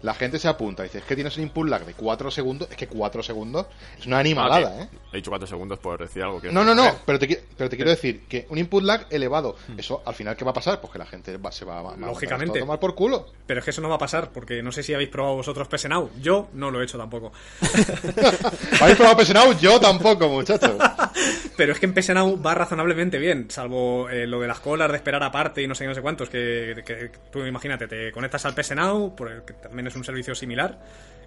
la 0.02 0.14
gente 0.14 0.40
se 0.40 0.48
apunta 0.48 0.84
y 0.84 0.88
dice, 0.88 1.00
es 1.00 1.04
que 1.06 1.16
tienes 1.16 1.36
un 1.38 1.44
input 1.44 1.68
lag 1.68 1.86
de 1.86 1.94
4 1.94 2.32
segundos. 2.32 2.68
Es 2.72 2.78
que 2.78 2.88
4 2.88 3.22
segundos 3.24 3.68
es 4.00 4.06
una 4.08 4.20
animalada, 4.20 4.74
Ah, 4.80 4.84
¿eh? 4.84 4.90
He 5.14 5.18
dicho 5.18 5.30
4 5.32 5.48
segundos 5.48 5.80
por 5.80 6.00
decir 6.00 6.24
algo 6.24 6.42
que... 6.42 6.52
No, 6.52 6.64
no, 6.64 6.74
no, 6.74 6.96
pero 7.06 7.20
te, 7.20 7.44
pero 7.58 7.70
te 7.70 7.76
quiero 7.76 7.92
decir 7.92 8.22
que 8.28 8.46
un 8.50 8.58
input 8.58 8.84
lag 8.84 9.06
elevado, 9.10 9.56
eso 9.78 10.02
al 10.06 10.14
final, 10.16 10.36
¿qué 10.36 10.44
va 10.46 10.52
a 10.52 10.54
pasar? 10.56 10.80
Pues 10.82 10.92
que 10.94 11.00
la 11.00 11.06
gente 11.06 11.38
va- 11.38 11.52
se 11.52 11.66
va 11.66 11.80
a, 11.80 11.82
va 11.82 11.98
Lógicamente. 11.98 12.58
a 12.60 12.62
tomar 12.62 12.80
por 12.80 12.96
culo. 12.96 13.28
Pero 13.46 13.60
es 13.60 13.64
que 13.66 13.72
eso 13.72 13.82
no 13.82 13.90
va 13.90 13.96
a 13.96 14.00
pasar, 14.00 14.32
porque 14.32 14.62
no 14.64 14.72
sé 14.72 14.84
si 14.84 14.94
habéis 14.94 15.10
probado 15.10 15.36
vosotros 15.36 15.68
PS 15.68 15.90
Now. 15.90 16.10
Yo 16.22 16.50
no 16.54 16.72
lo 16.72 16.82
he 16.82 16.84
hecho 16.86 16.98
tampoco. 16.98 17.32
¿Habéis 18.82 18.98
probado 18.98 19.18
PS 19.18 19.34
Now? 19.34 19.54
Yo 19.60 19.80
tampoco, 19.80 20.28
muchachos. 20.30 20.72
Pero 21.58 21.74
es 21.74 21.80
que 21.80 21.86
en 21.86 21.94
PS 21.94 22.10
Now 22.14 22.42
va 22.42 22.56
razonablemente 22.56 23.20
bien, 23.20 23.52
salvo 23.52 24.10
eh, 24.10 24.26
lo 24.26 24.40
de 24.40 24.48
las 24.48 24.60
colas 24.60 24.90
de 24.90 24.96
esperar 24.98 25.22
aparte 25.24 25.62
y 25.62 25.68
no 25.68 25.76
sé 25.76 25.84
qué, 25.84 25.90
no 25.90 25.96
sé 25.96 26.02
cuántos, 26.02 26.30
que, 26.30 26.82
que 26.86 27.12
tú 27.32 27.46
imagínate, 27.46 27.88
te 27.88 28.12
conectas 28.12 28.46
al 28.46 28.56
PS 28.56 28.76
Now, 28.76 29.16
por 29.16 29.32
el 29.32 29.44
que 29.44 29.54
también 29.54 29.88
es 29.88 29.91
un 29.96 30.04
servicio 30.04 30.34
similar, 30.36 30.80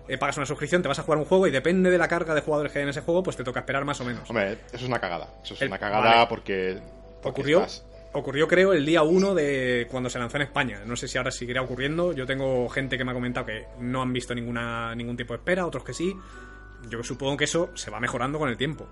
eh, 0.08 0.18
pagas 0.18 0.36
una 0.36 0.46
suscripción, 0.46 0.82
te 0.82 0.88
vas 0.88 0.98
a 0.98 1.02
jugar 1.02 1.18
un 1.18 1.24
juego 1.24 1.46
y 1.46 1.50
depende 1.50 1.90
de 1.90 1.98
la 1.98 2.08
carga 2.08 2.34
de 2.34 2.40
jugadores 2.42 2.72
que 2.72 2.78
hay 2.78 2.82
en 2.84 2.90
ese 2.90 3.00
juego, 3.00 3.22
pues 3.22 3.36
te 3.36 3.44
toca 3.44 3.60
esperar 3.60 3.84
más 3.84 4.00
o 4.00 4.04
menos. 4.04 4.28
Hombre, 4.28 4.52
eso 4.68 4.76
es 4.76 4.82
una 4.82 5.00
cagada. 5.00 5.28
Eso 5.42 5.54
es 5.54 5.62
El- 5.62 5.68
una 5.68 5.78
cagada 5.78 6.14
vale. 6.14 6.26
porque, 6.28 6.78
porque 7.22 7.40
Ocurrió, 7.40 7.58
estás- 7.60 7.84
ocurrió 8.12 8.46
creo 8.46 8.72
el 8.72 8.84
día 8.84 9.02
1 9.02 9.34
de 9.34 9.88
cuando 9.90 10.10
se 10.10 10.18
lanzó 10.18 10.36
en 10.36 10.42
España. 10.42 10.82
No 10.84 10.94
sé 10.96 11.08
si 11.08 11.16
ahora 11.18 11.30
seguirá 11.30 11.62
ocurriendo. 11.62 12.12
Yo 12.12 12.26
tengo 12.26 12.68
gente 12.68 12.98
que 12.98 13.04
me 13.04 13.10
ha 13.12 13.14
comentado 13.14 13.46
que 13.46 13.66
no 13.80 14.02
han 14.02 14.12
visto 14.12 14.34
ninguna 14.34 14.94
ningún 14.94 15.16
tipo 15.16 15.32
de 15.32 15.38
espera, 15.38 15.66
otros 15.66 15.84
que 15.84 15.94
sí. 15.94 16.14
Yo 16.90 17.02
supongo 17.02 17.36
que 17.38 17.44
eso 17.44 17.70
se 17.74 17.90
va 17.90 17.98
mejorando 17.98 18.38
con 18.38 18.48
el 18.50 18.56
tiempo. 18.58 18.86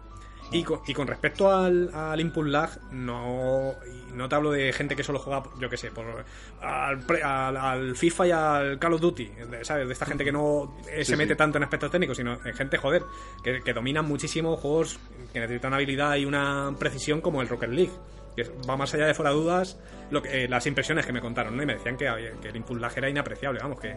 Y 0.51 0.65
con, 0.65 0.81
y 0.87 0.93
con 0.95 1.07
respecto 1.07 1.51
al, 1.51 1.91
al 1.95 2.21
input 2.21 2.47
lag, 2.47 2.71
no, 2.91 3.75
no 4.13 4.29
te 4.29 4.35
hablo 4.35 4.51
de 4.53 4.73
gente 4.73 4.95
que 4.97 5.03
solo 5.03 5.19
juega, 5.19 5.43
yo 5.59 5.69
qué 5.69 5.77
sé, 5.77 5.91
por, 5.91 6.25
al, 6.61 7.05
al- 7.23 7.57
al 7.57 7.97
FIFA 7.97 8.27
y 8.27 8.31
al 8.31 8.79
Call 8.79 8.95
of 8.95 9.01
Duty, 9.01 9.31
¿sabes? 9.63 9.87
De 9.87 9.93
esta 9.93 10.07
gente 10.07 10.25
que 10.25 10.33
no 10.33 10.77
eh, 10.91 11.05
se 11.05 11.17
mete 11.17 11.35
sí. 11.35 11.39
tanto 11.39 11.59
en 11.59 11.65
aspectos 11.65 11.91
técnicos, 11.91 12.17
sino 12.17 12.39
en 12.45 12.55
gente, 12.55 12.77
joder, 12.79 13.03
que, 13.43 13.61
que 13.63 13.73
dominan 13.73 14.05
muchísimo 14.07 14.57
juegos 14.57 14.99
que 15.33 15.41
necesitan 15.41 15.75
habilidad 15.75 16.17
y 16.17 16.25
una 16.25 16.75
precisión 16.79 17.21
como 17.21 17.43
el 17.43 17.49
Rocket 17.49 17.71
League. 17.71 17.93
Que 18.35 18.45
va 18.69 18.79
más 18.79 18.95
allá 18.95 19.05
de 19.07 19.13
fuera 19.13 19.31
de 19.31 19.37
dudas 19.37 19.79
lo 20.11 20.23
que, 20.23 20.45
eh, 20.45 20.49
las 20.49 20.67
impresiones 20.67 21.05
que 21.05 21.13
me 21.13 21.21
contaron, 21.21 21.55
¿no? 21.55 21.63
Y 21.63 21.67
me 21.67 21.75
decían 21.75 21.99
que 21.99 22.07
el 22.07 22.57
input 22.57 22.81
lag 22.81 22.93
era 22.97 23.11
inapreciable, 23.11 23.61
vamos, 23.61 23.79
que 23.79 23.95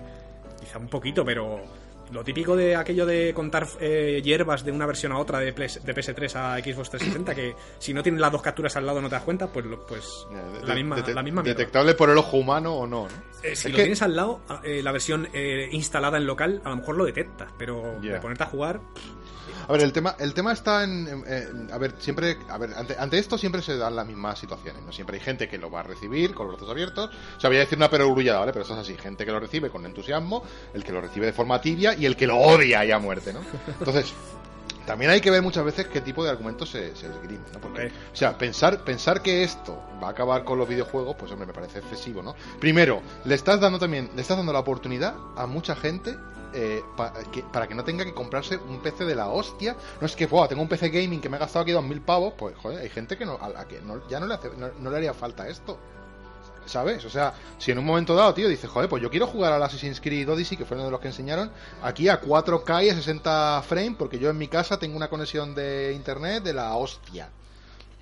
quizá 0.59 0.77
un 0.77 0.89
poquito, 0.89 1.23
pero 1.23 1.63
lo 2.13 2.23
típico 2.23 2.55
de 2.55 2.75
aquello 2.75 3.05
de 3.05 3.33
contar 3.33 3.67
eh, 3.79 4.21
hierbas 4.23 4.63
de 4.63 4.71
una 4.71 4.85
versión 4.85 5.11
a 5.11 5.17
otra 5.17 5.39
de, 5.39 5.53
PS 5.53 5.83
de 5.83 5.95
PS3 5.95 6.35
a 6.35 6.57
Xbox 6.63 6.89
360, 6.91 7.33
que 7.35 7.55
si 7.79 7.93
no 7.93 8.03
tienes 8.03 8.21
las 8.21 8.31
dos 8.31 8.41
capturas 8.41 8.75
al 8.75 8.85
lado 8.85 9.01
no 9.01 9.09
te 9.09 9.15
das 9.15 9.23
cuenta, 9.23 9.47
pues, 9.47 9.65
lo- 9.65 9.85
pues 9.85 10.27
de- 10.31 10.67
la, 10.67 10.75
misma, 10.75 10.95
dete- 10.97 11.13
la 11.13 11.23
misma 11.23 11.41
mierda. 11.41 11.57
detectable 11.57 11.93
por 11.95 12.09
el 12.09 12.17
ojo 12.17 12.37
humano 12.37 12.73
o 12.75 12.87
no, 12.87 13.07
¿no? 13.07 13.13
Eh, 13.43 13.55
si 13.55 13.67
Es 13.67 13.71
lo 13.71 13.71
que- 13.77 13.83
tienes 13.83 14.01
al 14.01 14.15
lado, 14.15 14.41
eh, 14.63 14.81
la 14.83 14.91
versión 14.91 15.27
eh, 15.33 15.67
instalada 15.71 16.17
en 16.17 16.25
local, 16.27 16.61
a 16.63 16.69
lo 16.69 16.77
mejor 16.77 16.95
lo 16.95 17.05
detectas, 17.05 17.49
pero 17.57 17.99
de 18.01 18.19
ponerte 18.19 18.43
a 18.43 18.47
jugar, 18.47 18.79
A 19.67 19.71
ver, 19.71 19.81
el 19.81 19.93
tema, 19.93 20.15
el 20.19 20.33
tema 20.33 20.53
está 20.53 20.83
en, 20.83 21.25
a 21.71 21.77
ver, 21.77 21.95
siempre, 21.97 22.37
a 22.49 22.57
ver, 22.57 22.73
ante, 22.75 22.95
ante 22.97 23.17
esto 23.17 23.37
siempre 23.37 23.61
se 23.61 23.77
dan 23.77 23.95
las 23.95 24.05
mismas 24.05 24.37
situaciones, 24.37 24.83
¿no? 24.83 24.91
Siempre 24.91 25.17
hay 25.17 25.23
gente 25.23 25.47
que 25.47 25.57
lo 25.57 25.71
va 25.71 25.79
a 25.79 25.83
recibir 25.83 26.33
con 26.35 26.47
los 26.47 26.55
brazos 26.55 26.69
abiertos, 26.69 27.09
o 27.37 27.39
sea, 27.39 27.49
voy 27.49 27.57
a 27.57 27.61
decir 27.61 27.77
una 27.77 27.89
perogrullada, 27.89 28.39
¿vale? 28.39 28.53
Pero 28.53 28.63
eso 28.63 28.73
es 28.73 28.81
así, 28.81 28.95
gente 28.95 29.25
que 29.25 29.31
lo 29.31 29.39
recibe 29.39 29.69
con 29.69 29.85
entusiasmo, 29.85 30.43
el 30.73 30.83
que 30.83 30.91
lo 30.91 31.01
recibe 31.01 31.25
de 31.25 31.33
forma 31.33 31.59
tibia 31.61 31.95
y 31.95 32.05
el 32.05 32.15
que 32.15 32.27
lo 32.27 32.37
odia 32.37 32.85
ya 32.85 32.97
a 32.97 32.99
muerte, 32.99 33.33
¿no? 33.33 33.41
Entonces, 33.79 34.13
también 34.85 35.11
hay 35.11 35.21
que 35.21 35.31
ver 35.31 35.41
muchas 35.41 35.63
veces 35.65 35.87
qué 35.87 36.01
tipo 36.01 36.23
de 36.23 36.29
argumentos 36.29 36.69
se, 36.69 36.95
se 36.95 37.07
esgrime, 37.07 37.43
¿no? 37.53 37.59
Porque, 37.59 37.87
o 37.87 38.15
sea, 38.15 38.37
pensar, 38.37 38.83
pensar 38.83 39.21
que 39.21 39.43
esto 39.43 39.81
va 40.03 40.07
a 40.07 40.11
acabar 40.11 40.43
con 40.43 40.57
los 40.59 40.67
videojuegos, 40.67 41.15
pues 41.17 41.31
hombre, 41.31 41.47
me 41.47 41.53
parece 41.53 41.79
excesivo, 41.79 42.21
¿no? 42.21 42.35
Primero, 42.59 43.01
le 43.25 43.35
estás 43.35 43.59
dando 43.59 43.79
también, 43.79 44.09
le 44.15 44.21
estás 44.21 44.37
dando 44.37 44.53
la 44.53 44.59
oportunidad 44.59 45.15
a 45.35 45.45
mucha 45.47 45.75
gente 45.75 46.15
eh, 46.57 46.81
pa- 46.95 47.11
que- 47.33 47.43
para 47.43 47.67
que 47.67 47.75
no 47.75 47.83
tenga 47.83 48.05
que 48.05 48.13
comprarse 48.13 48.55
un 48.55 48.79
PC 48.81 49.03
de 49.03 49.13
la 49.13 49.27
hostia. 49.27 49.75
No 49.99 50.07
es 50.07 50.15
que, 50.15 50.25
"Buah, 50.25 50.47
tengo 50.47 50.61
un 50.61 50.69
PC 50.69 50.87
gaming 50.87 51.19
que 51.19 51.27
me 51.27 51.35
he 51.35 51.39
gastado 51.41 51.63
aquí 51.63 51.73
dos 51.73 51.83
mil 51.83 51.99
pavos, 51.99 52.33
pues 52.37 52.55
joder, 52.55 52.79
hay 52.79 52.87
gente 52.89 53.17
que 53.17 53.25
no, 53.25 53.37
a 53.41 53.49
la 53.49 53.67
que 53.67 53.81
no- 53.81 54.07
ya 54.07 54.21
no 54.21 54.25
le, 54.27 54.35
hace, 54.35 54.49
no, 54.57 54.69
no 54.79 54.89
le 54.89 54.95
haría 54.95 55.13
falta 55.13 55.49
esto. 55.49 55.77
¿Sabes? 56.65 57.05
O 57.05 57.09
sea, 57.09 57.33
si 57.57 57.71
en 57.71 57.79
un 57.79 57.85
momento 57.85 58.15
dado, 58.15 58.33
tío, 58.33 58.47
dices, 58.47 58.69
joder, 58.69 58.89
pues 58.89 59.01
yo 59.01 59.09
quiero 59.09 59.27
jugar 59.27 59.53
al 59.53 59.61
Assassin's 59.63 60.01
Creed 60.01 60.29
Odyssey, 60.29 60.57
que 60.57 60.65
fue 60.65 60.75
uno 60.75 60.85
de 60.85 60.91
los 60.91 60.99
que 60.99 61.07
enseñaron, 61.07 61.51
aquí 61.83 62.09
a 62.09 62.19
4K 62.21 62.85
y 62.85 62.89
a 62.89 62.95
60 62.95 63.63
frames, 63.67 63.95
porque 63.97 64.19
yo 64.19 64.29
en 64.29 64.37
mi 64.37 64.47
casa 64.47 64.79
tengo 64.79 64.97
una 64.97 65.09
conexión 65.09 65.53
de 65.53 65.93
internet 65.95 66.43
de 66.43 66.53
la 66.53 66.75
hostia. 66.75 67.29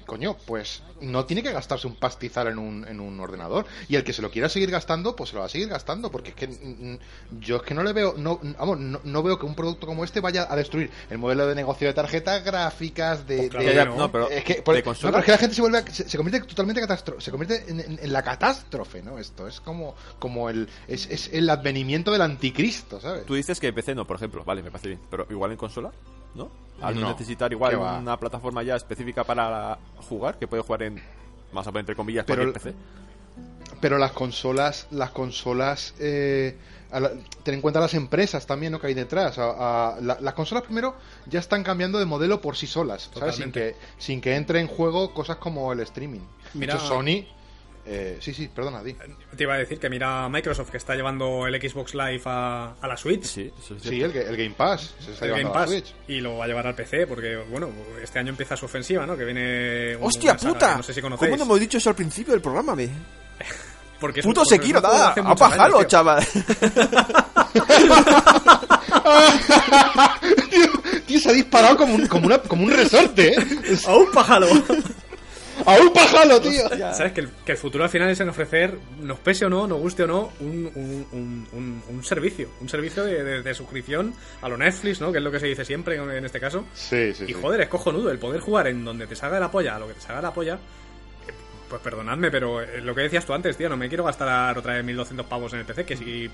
Coño, 0.05 0.35
pues 0.45 0.83
no 1.01 1.25
tiene 1.25 1.41
que 1.43 1.51
gastarse 1.51 1.87
un 1.87 1.95
pastizal 1.95 2.47
en 2.47 2.57
un, 2.59 2.87
en 2.87 2.99
un 2.99 3.19
ordenador. 3.19 3.65
Y 3.87 3.95
el 3.95 4.03
que 4.03 4.13
se 4.13 4.21
lo 4.21 4.29
quiera 4.31 4.49
seguir 4.49 4.69
gastando, 4.71 5.15
pues 5.15 5.29
se 5.29 5.35
lo 5.35 5.41
va 5.41 5.47
a 5.47 5.49
seguir 5.49 5.67
gastando. 5.69 6.11
Porque 6.11 6.29
es 6.29 6.35
que 6.35 6.99
yo 7.39 7.57
es 7.57 7.61
que 7.63 7.73
no 7.73 7.83
le 7.83 7.93
veo, 7.93 8.15
no, 8.17 8.39
vamos, 8.57 8.79
no, 8.79 8.99
no 9.03 9.23
veo 9.23 9.37
que 9.39 9.45
un 9.45 9.55
producto 9.55 9.87
como 9.87 10.03
este 10.03 10.19
vaya 10.21 10.47
a 10.49 10.55
destruir 10.55 10.89
el 11.09 11.17
modelo 11.17 11.47
de 11.47 11.55
negocio 11.55 11.87
de 11.87 11.93
tarjetas 11.93 12.43
gráficas, 12.43 13.27
de... 13.27 13.37
Pues 13.37 13.49
claro 13.49 13.91
de- 13.93 13.97
no. 13.97 14.11
pero 14.11 14.29
es 14.29 14.43
que, 14.43 14.55
por- 14.61 14.75
de 14.75 14.81
no, 14.81 14.85
consola, 14.85 15.11
pero 15.11 15.19
es 15.19 15.25
que 15.25 15.31
la 15.31 15.37
gente 15.37 15.55
se 15.55 15.61
vuelve 15.61 15.77
a- 15.79 15.87
se, 15.87 16.09
se 16.09 16.17
convierte 16.17 16.47
totalmente 16.47 16.81
se 17.19 17.31
convierte 17.31 17.69
en, 17.71 17.79
en- 17.79 17.99
en 18.01 18.13
la 18.13 18.21
catástrofe, 18.23 19.01
¿no? 19.01 19.17
Esto 19.19 19.47
es 19.47 19.59
como 19.61 19.95
como 20.19 20.49
el 20.49 20.67
es, 20.87 21.07
es 21.07 21.29
el 21.33 21.49
advenimiento 21.49 22.11
del 22.11 22.21
anticristo, 22.21 22.99
¿sabes? 22.99 23.25
Tú 23.25 23.35
dices 23.35 23.59
que 23.59 23.71
PC 23.73 23.95
no, 23.95 24.05
por 24.05 24.17
ejemplo, 24.17 24.43
vale, 24.43 24.61
me 24.63 24.71
parece 24.71 24.89
bien, 24.89 24.99
pero 25.09 25.25
igual 25.29 25.51
en 25.51 25.57
consola, 25.57 25.91
¿no? 26.35 26.49
Al 26.81 26.99
no, 26.99 27.07
necesitar 27.09 27.51
igual 27.51 27.75
una 27.77 28.19
plataforma 28.19 28.63
ya 28.63 28.75
específica 28.75 29.23
para 29.23 29.77
jugar, 30.09 30.37
que 30.37 30.47
puede 30.47 30.63
jugar 30.63 30.83
en, 30.83 31.01
más 31.53 31.65
o 31.67 31.71
menos 31.71 31.81
entre 31.81 31.95
comillas, 31.95 32.25
Pero 32.25 32.43
cualquier 32.51 32.73
PC. 32.73 32.75
pero 33.79 33.97
las 33.97 34.11
consolas, 34.11 34.87
las 34.91 35.11
consolas, 35.11 35.93
eh, 35.99 36.57
a 36.91 36.99
la- 36.99 37.11
ten 37.43 37.55
en 37.55 37.61
cuenta 37.61 37.79
las 37.79 37.93
empresas 37.93 38.45
también 38.45 38.71
¿no? 38.71 38.79
que 38.79 38.87
hay 38.87 38.93
detrás. 38.93 39.37
A- 39.37 39.95
a- 39.95 40.01
la- 40.01 40.17
las 40.19 40.33
consolas 40.33 40.63
primero 40.63 40.95
ya 41.27 41.39
están 41.39 41.63
cambiando 41.63 41.99
de 41.99 42.05
modelo 42.05 42.41
por 42.41 42.55
sí 42.55 42.67
solas, 42.67 43.09
¿sabes? 43.17 43.35
Sin 43.35 43.51
que, 43.51 43.75
sin 43.97 44.19
que 44.21 44.35
entre 44.35 44.59
en 44.59 44.67
juego 44.67 45.13
cosas 45.13 45.37
como 45.37 45.71
el 45.73 45.79
streaming. 45.81 46.19
De 46.53 46.59
Mira- 46.59 46.75
hecho, 46.75 46.85
Sony... 46.85 47.25
eh, 47.85 48.17
sí, 48.21 48.33
sí, 48.33 48.47
perdona, 48.47 48.81
di. 48.83 48.93
Te 49.35 49.43
iba 49.43 49.55
a 49.55 49.57
decir 49.57 49.77
que 49.79 49.89
mira 49.89 50.29
Microsoft 50.29 50.69
que 50.71 50.77
está 50.77 50.95
llevando 50.95 51.45
el 51.47 51.59
Xbox 51.61 51.93
Live 51.95 52.21
a, 52.25 52.75
a 52.79 52.87
la 52.87 52.95
Switch. 52.97 53.23
Sí, 53.23 53.51
eso 53.61 53.75
es 53.75 53.83
Sí, 53.83 54.01
el, 54.01 54.15
el 54.15 54.37
Game 54.37 54.51
Pass 54.55 54.95
se 54.99 55.11
está 55.11 55.25
el 55.25 55.31
llevando 55.31 55.35
Game 55.35 55.43
a 55.43 55.47
la 55.47 55.53
Pass 55.65 55.69
Switch. 55.69 55.93
y 56.07 56.21
lo 56.21 56.37
va 56.37 56.45
a 56.45 56.47
llevar 56.47 56.67
al 56.67 56.75
PC 56.75 57.07
porque 57.07 57.35
bueno 57.49 57.69
este 58.01 58.19
año 58.19 58.29
empieza 58.29 58.55
su 58.55 58.65
ofensiva 58.65 59.05
no 59.05 59.17
que 59.17 59.25
viene 59.25 59.95
una 59.97 60.05
¡Hostia 60.07 60.37
puta! 60.37 60.77
no 60.77 60.83
sé 60.83 60.93
si 60.93 61.01
conocéis 61.01 61.29
¿Cómo 61.29 61.37
no 61.37 61.43
hemos 61.43 61.59
dicho 61.59 61.77
eso 61.77 61.89
al 61.89 61.95
principio 61.95 62.33
del 62.33 62.41
programa, 62.41 62.73
me? 62.75 62.87
porque 63.99 64.21
es 64.21 64.25
un- 64.25 64.31
Puto 64.31 64.41
un 64.41 64.47
Sekiro, 64.47 64.79
juego 64.79 64.93
de 64.93 64.99
nada, 64.99 65.11
hace 65.11 65.19
a 65.19 65.23
muchos 65.23 65.39
pajalo, 65.39 65.63
años, 65.63 65.77
tío. 65.79 65.87
chaval. 65.89 66.25
Tío, 71.07 71.19
se 71.19 71.29
ha 71.29 71.33
disparado 71.33 71.77
como 71.77 71.95
un, 71.95 72.07
como 72.07 72.25
una, 72.27 72.37
como 72.39 72.63
un 72.63 72.71
resorte, 72.71 73.33
¿eh? 73.33 73.37
¡A 73.87 73.95
un 73.95 74.11
pájaro! 74.11 74.47
¡A 75.65 75.77
un 75.79 75.93
pájaro, 75.93 76.41
tío! 76.41 76.67
¿Sabes? 76.93 77.11
Que 77.13 77.21
el, 77.21 77.29
que 77.45 77.51
el 77.53 77.57
futuro 77.57 77.83
al 77.83 77.89
final 77.89 78.09
es 78.09 78.19
en 78.19 78.29
ofrecer, 78.29 78.77
nos 79.01 79.19
pese 79.19 79.45
o 79.45 79.49
no, 79.49 79.67
nos 79.67 79.79
guste 79.79 80.03
o 80.03 80.07
no, 80.07 80.31
un, 80.39 80.71
un, 80.75 81.07
un, 81.11 81.47
un- 81.53 81.83
un 81.89 82.03
servicio. 82.03 82.49
Un 82.59 82.67
servicio 82.69 83.03
de, 83.03 83.23
de- 83.23 83.41
de 83.43 83.53
suscripción 83.53 84.13
a 84.41 84.49
lo 84.49 84.57
Netflix, 84.57 84.99
¿no? 84.99 85.11
Que 85.11 85.19
es 85.19 85.23
lo 85.23 85.31
que 85.31 85.39
se 85.39 85.47
dice 85.47 85.63
siempre 85.63 85.95
en, 85.97 86.25
este 86.25 86.39
caso. 86.39 86.65
Sí, 86.73 87.13
sí, 87.13 87.23
Y 87.25 87.27
sí. 87.27 87.33
joder, 87.33 87.61
es 87.61 87.67
cojonudo 87.69 88.09
el 88.11 88.19
poder 88.19 88.41
jugar 88.41 88.67
en 88.67 88.83
donde 88.83 89.07
te 89.07 89.15
salga 89.15 89.39
la 89.39 89.51
polla, 89.51 89.75
a 89.75 89.79
lo 89.79 89.87
que 89.87 89.93
te 89.93 90.01
salga 90.01 90.21
la 90.21 90.33
polla. 90.33 90.55
eh, 90.55 91.31
Pues 91.69 91.81
perdonadme, 91.81 92.29
pero 92.31 92.61
eh, 92.61 92.81
lo 92.81 92.93
que 92.95 93.01
decías 93.01 93.25
tú 93.25 93.33
antes, 93.33 93.55
tío, 93.55 93.69
no 93.69 93.77
me 93.77 93.87
quiero 93.89 94.03
gastar 94.03 94.57
otra 94.57 94.73
vez 94.73 94.83
1200 94.83 95.25
pavos 95.27 95.53
en 95.53 95.59
el 95.59 95.65
PC, 95.65 95.85
que 95.85 95.95
si 95.97 96.29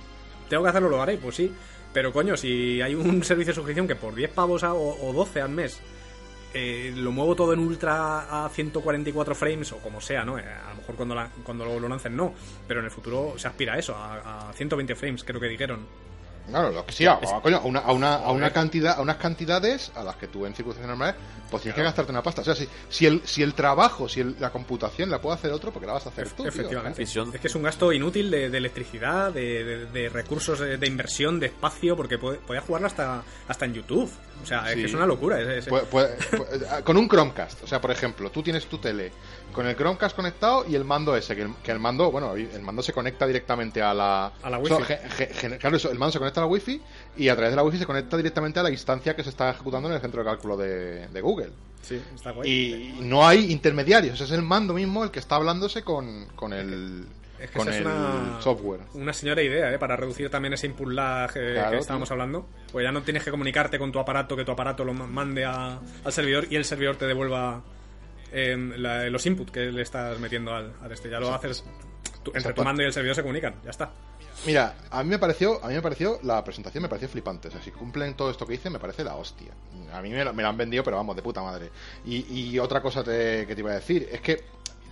tengo 0.50 0.64
que 0.64 0.70
hacerlo 0.70 0.90
lo 0.90 1.02
haré, 1.02 1.18
pues 1.18 1.36
sí. 1.36 1.52
Pero 1.94 2.14
coño, 2.14 2.38
si 2.38 2.82
hay 2.82 2.96
un 2.96 3.24
servicio 3.26 3.52
de 3.52 3.56
suscripción 3.56 3.88
que 3.88 3.96
por 3.96 4.16
10 4.16 4.32
pavos 4.32 4.64
a- 4.64 4.74
o, 4.74 5.10
o 5.10 5.14
12 5.14 5.42
al 5.42 5.50
mes 5.50 5.80
eh, 6.54 6.92
lo 6.96 7.12
muevo 7.12 7.36
todo 7.36 7.54
en 7.54 7.60
ultra 7.60 8.46
a 8.46 8.50
144 8.50 9.36
frames 9.36 9.72
o 9.72 9.78
como 9.78 10.02
sea, 10.02 10.26
¿no? 10.26 10.40
Eh, 10.40 10.44
a 10.44 10.70
lo 10.72 10.76
mejor 10.78 10.96
cuando, 10.96 11.16
cuando 11.44 11.66
lo, 11.66 11.80
lo 11.80 11.88
lancen 11.88 12.16
no, 12.16 12.34
pero 12.68 12.80
en 12.80 12.86
el 12.86 12.92
futuro 12.92 13.34
se 13.38 13.48
aspira 13.48 13.74
a 13.74 13.78
eso, 13.78 13.96
a, 13.96 14.50
a 14.50 14.54
120 14.54 14.96
frames, 14.96 15.24
creo 15.24 15.40
que 15.40 15.48
dijeron. 15.48 16.09
Claro, 16.50 16.72
lo 16.72 16.86
que 16.86 16.92
sí, 16.92 17.06
a, 17.06 17.20
coño, 17.42 17.58
a 17.58 17.62
una, 17.66 17.80
a, 17.80 17.92
una, 17.92 18.16
a 18.16 18.32
una 18.32 18.52
cantidad, 18.52 18.98
a 18.98 19.02
unas 19.02 19.18
cantidades 19.18 19.92
a 19.96 20.04
las 20.04 20.16
que 20.16 20.28
tú 20.28 20.46
en 20.46 20.54
circunstancias 20.56 20.88
normales, 20.90 21.16
pues 21.50 21.64
tienes 21.64 21.76
que 21.76 21.84
gastarte 21.84 22.12
una 22.12 22.22
pasta. 22.24 22.42
O 22.42 22.46
sea, 22.46 22.56
si, 22.56 22.68
si 22.90 23.06
el, 23.06 23.22
si 23.26 23.42
el 23.44 23.54
trabajo, 23.54 24.08
si 24.08 24.20
el- 24.22 24.36
la 24.40 24.52
computación 24.52 25.10
la 25.10 25.20
puede 25.20 25.36
hacer 25.36 25.52
otro, 25.52 25.72
porque 25.72 25.88
la 25.88 25.94
vas 25.94 26.06
a 26.06 26.10
hacer 26.10 26.30
tú. 26.30 26.46
Efectivamente. 26.46 27.02
Es 27.04 27.14
que 27.42 27.48
es 27.48 27.56
un 27.56 27.64
gasto 27.64 27.92
inútil 27.92 28.30
de, 28.30 28.50
de 28.50 28.58
electricidad, 28.58 29.32
de, 29.34 29.64
de- 29.64 29.86
de 29.88 30.10
recursos 30.10 30.60
de, 30.60 30.78
de 30.78 30.88
inversión, 30.88 31.40
de 31.40 31.48
espacio, 31.48 31.96
porque 31.96 32.18
puede- 32.18 32.38
podía 32.40 32.62
jugarlo 32.62 32.88
hasta, 32.88 33.24
hasta 33.48 33.66
en 33.66 33.74
YouTube. 33.74 34.12
O 34.42 34.46
sea, 34.46 34.68
es 34.70 34.76
Sí. 34.76 34.80
que 34.82 34.86
es 34.86 34.94
una 34.94 35.06
locura. 35.06 35.40
es- 35.42 35.48
es- 35.48 35.66
Puede- 35.68 35.86
puede- 35.86 36.16
puede- 36.16 36.84
con 36.84 36.96
un 36.98 37.10
Chromecast, 37.10 37.64
o 37.64 37.68
sea, 37.68 37.82
por 37.82 37.92
ejemplo, 37.92 38.30
tú 38.32 38.42
tienes 38.44 38.66
tu 38.68 38.78
tele 38.78 39.12
con 39.52 39.66
el 39.68 39.76
Chromecast 39.76 40.16
conectado 40.16 40.66
y 40.68 40.76
el 40.76 40.86
mando 40.86 41.16
ese, 41.16 41.36
que 41.36 41.42
el, 41.42 41.56
que 41.64 41.72
el 41.72 41.80
mando, 41.80 42.12
bueno, 42.12 42.36
el 42.36 42.62
mando 42.62 42.82
se 42.84 42.94
conecta 42.94 43.26
directamente 43.28 43.82
a 43.82 43.94
la... 43.94 44.28
A 44.44 44.50
la 44.50 44.60
o 44.60 44.66
sea, 44.66 44.78
Wi-Fi. 44.78 44.94
ge- 44.94 45.10
ge- 45.10 45.34
gen- 45.34 45.58
claro, 45.58 45.76
eso, 45.78 45.92
el 45.92 45.98
mando 45.98 46.14
se 46.14 46.20
conecta 46.20 46.39
a 46.40 46.44
la 46.44 46.48
Wi-Fi 46.48 46.82
y 47.18 47.30
a 47.30 47.36
través 47.36 47.52
de 47.52 47.56
la 47.56 47.64
Wi-Fi 47.64 47.78
se 47.80 47.86
conecta 47.86 48.18
directamente 48.18 48.60
a 48.60 48.64
la 48.64 48.72
instancia 48.72 49.16
que 49.16 49.24
se 49.24 49.30
está 49.30 49.50
ejecutando 49.52 49.88
en 49.90 49.96
el 49.96 50.02
centro 50.02 50.22
de 50.24 50.30
cálculo 50.30 50.58
de, 50.58 51.08
de 51.08 51.22
Google. 51.22 51.52
sí, 51.82 52.02
está 52.16 52.32
guay. 52.32 52.50
Y 52.50 53.02
no 53.02 53.28
hay 53.28 53.52
intermediarios, 53.52 54.20
es 54.22 54.32
el 54.32 54.42
mando 54.42 54.74
mismo 54.74 55.04
el 55.04 55.12
que 55.12 55.20
está 55.20 55.36
hablándose 55.36 55.84
con, 55.84 56.26
con 56.36 56.54
el, 56.54 57.06
Es 57.40 57.52
que 57.52 57.58
con 57.58 57.68
esa 57.70 57.78
es 57.78 57.82
el 57.82 57.88
una, 57.88 58.42
software. 58.42 58.82
Una 58.96 59.14
señora 59.14 59.42
idea, 59.42 59.74
¿eh? 59.74 59.80
Para 59.80 59.96
reducir 59.96 60.30
también 60.30 60.54
ese 60.54 60.68
input 60.68 60.90
lag 60.92 61.32
eh, 61.36 61.54
Claro, 61.54 61.72
que 61.72 61.78
estábamos 61.78 62.12
hablando. 62.12 62.48
Pues 62.72 62.84
ya 62.84 62.92
no 62.92 63.02
tienes 63.02 63.24
que 63.24 63.32
comunicarte 63.32 63.80
con 63.80 63.92
tu 63.92 64.00
aparato, 64.00 64.36
que 64.36 64.44
tu 64.46 64.52
aparato 64.52 64.84
lo 64.84 64.94
ma- 64.94 65.08
mande 65.08 65.46
a- 65.46 65.80
al 66.04 66.12
servidor 66.14 66.48
y 66.50 66.56
el 66.58 66.66
servidor 66.66 66.96
te 66.98 67.06
devuelva 67.08 67.62
em, 68.32 68.74
la- 68.78 69.10
los 69.10 69.26
inputs 69.26 69.52
que 69.52 69.72
le 69.72 69.82
estás 69.82 70.20
metiendo 70.20 70.54
al, 70.54 70.74
al 70.82 70.92
este. 70.92 71.10
Ya 71.10 71.20
lo 71.20 71.34
haces... 71.34 71.64
tú- 72.24 72.32
entre 72.36 72.54
tu 72.54 72.64
mando 72.64 72.84
y 72.84 72.86
el 72.86 72.94
servidor 72.94 73.16
se 73.16 73.22
comunican, 73.22 73.56
ya 73.64 73.70
está. 73.72 73.90
Mira, 74.46 74.74
a 74.90 75.04
mí 75.04 75.10
me 75.10 75.20
pareció, 75.20 75.64
a 75.64 75.68
mí 75.68 75.74
me 75.74 75.82
pareció, 75.82 76.20
la 76.24 76.44
presentación 76.44 76.82
me 76.82 76.88
pareció 76.90 77.10
flipante. 77.10 77.50
O 77.50 77.52
sea, 77.52 77.62
si 77.62 77.72
cumplen 77.72 78.16
todo 78.16 78.32
esto 78.32 78.46
que 78.46 78.54
dicen, 78.54 78.72
me 78.72 78.80
parece 78.80 79.04
la 79.04 79.16
hostia. 79.16 79.52
A 79.94 80.02
mí 80.02 80.10
me, 80.10 80.24
la- 80.24 80.32
me 80.34 80.42
la 80.44 80.50
han 80.50 80.58
vendido, 80.58 80.84
pero 80.84 80.98
vamos, 80.98 81.16
de 81.16 81.22
puta 81.22 81.42
madre. 81.42 81.70
Y, 82.06 82.26
y 82.52 82.58
otra 82.60 82.82
cosa 82.82 83.04
te- 83.04 83.46
que 83.46 83.54
te 83.54 83.60
iba 83.62 83.72
a 83.72 83.76
decir, 83.76 84.08
es 84.12 84.22
que 84.22 84.42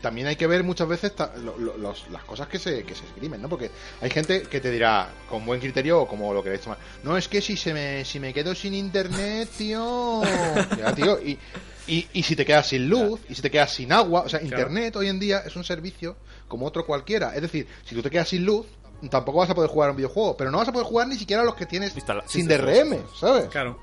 también 0.01 0.27
hay 0.27 0.35
que 0.35 0.45
ver 0.47 0.63
muchas 0.63 0.87
veces 0.87 1.15
ta- 1.15 1.31
lo- 1.37 1.57
lo- 1.57 1.77
los- 1.77 2.09
las 2.11 2.23
cosas 2.25 2.47
que 2.49 2.59
se, 2.59 2.83
que 2.83 2.93
se 2.93 3.05
esgrimen, 3.05 3.41
¿no? 3.41 3.47
Porque 3.47 3.71
hay 4.01 4.09
gente 4.09 4.43
que 4.43 4.59
te 4.59 4.69
dirá, 4.69 5.09
con 5.29 5.45
buen 5.45 5.59
criterio 5.61 6.01
o 6.01 6.07
como 6.07 6.33
lo 6.33 6.43
queréis 6.43 6.61
tomar, 6.61 6.77
no, 7.03 7.15
es 7.17 7.27
que 7.29 7.41
si 7.41 7.55
se 7.55 7.73
me, 7.73 8.03
si 8.05 8.19
me 8.19 8.33
quedo 8.33 8.53
sin 8.53 8.73
internet, 8.73 9.49
tío. 9.57 10.21
Ya, 10.77 10.93
tío, 10.93 11.19
y, 11.23 11.39
y, 11.87 12.05
y 12.13 12.21
si 12.23 12.35
te 12.35 12.45
quedas 12.45 12.67
sin 12.67 12.89
luz, 12.89 13.21
y 13.29 13.33
si 13.35 13.41
te 13.41 13.49
quedas 13.49 13.73
sin 13.73 13.91
agua, 13.93 14.21
o 14.25 14.29
sea, 14.29 14.41
internet 14.41 14.95
hoy 14.97 15.07
en 15.07 15.19
día 15.19 15.39
es 15.45 15.55
un 15.55 15.63
servicio 15.63 16.17
como 16.49 16.65
otro 16.65 16.85
cualquiera. 16.85 17.33
Es 17.33 17.41
decir, 17.41 17.65
si 17.85 17.95
tú 17.95 18.01
te 18.03 18.09
quedas 18.09 18.27
sin 18.27 18.45
luz, 18.45 18.65
tampoco 19.09 19.39
vas 19.39 19.49
a 19.49 19.55
poder 19.55 19.69
jugar 19.69 19.89
un 19.91 19.97
videojuego, 19.97 20.37
pero 20.37 20.51
no 20.51 20.59
vas 20.59 20.67
a 20.67 20.71
poder 20.71 20.87
jugar 20.87 21.07
ni 21.07 21.17
siquiera 21.17 21.43
los 21.43 21.55
que 21.55 21.65
tienes 21.65 21.95
Instala- 21.95 22.23
sin 22.27 22.47
sí, 22.47 22.53
sí, 22.53 22.57
DRM, 22.57 22.97
¿sabes? 23.19 23.45
Claro. 23.49 23.79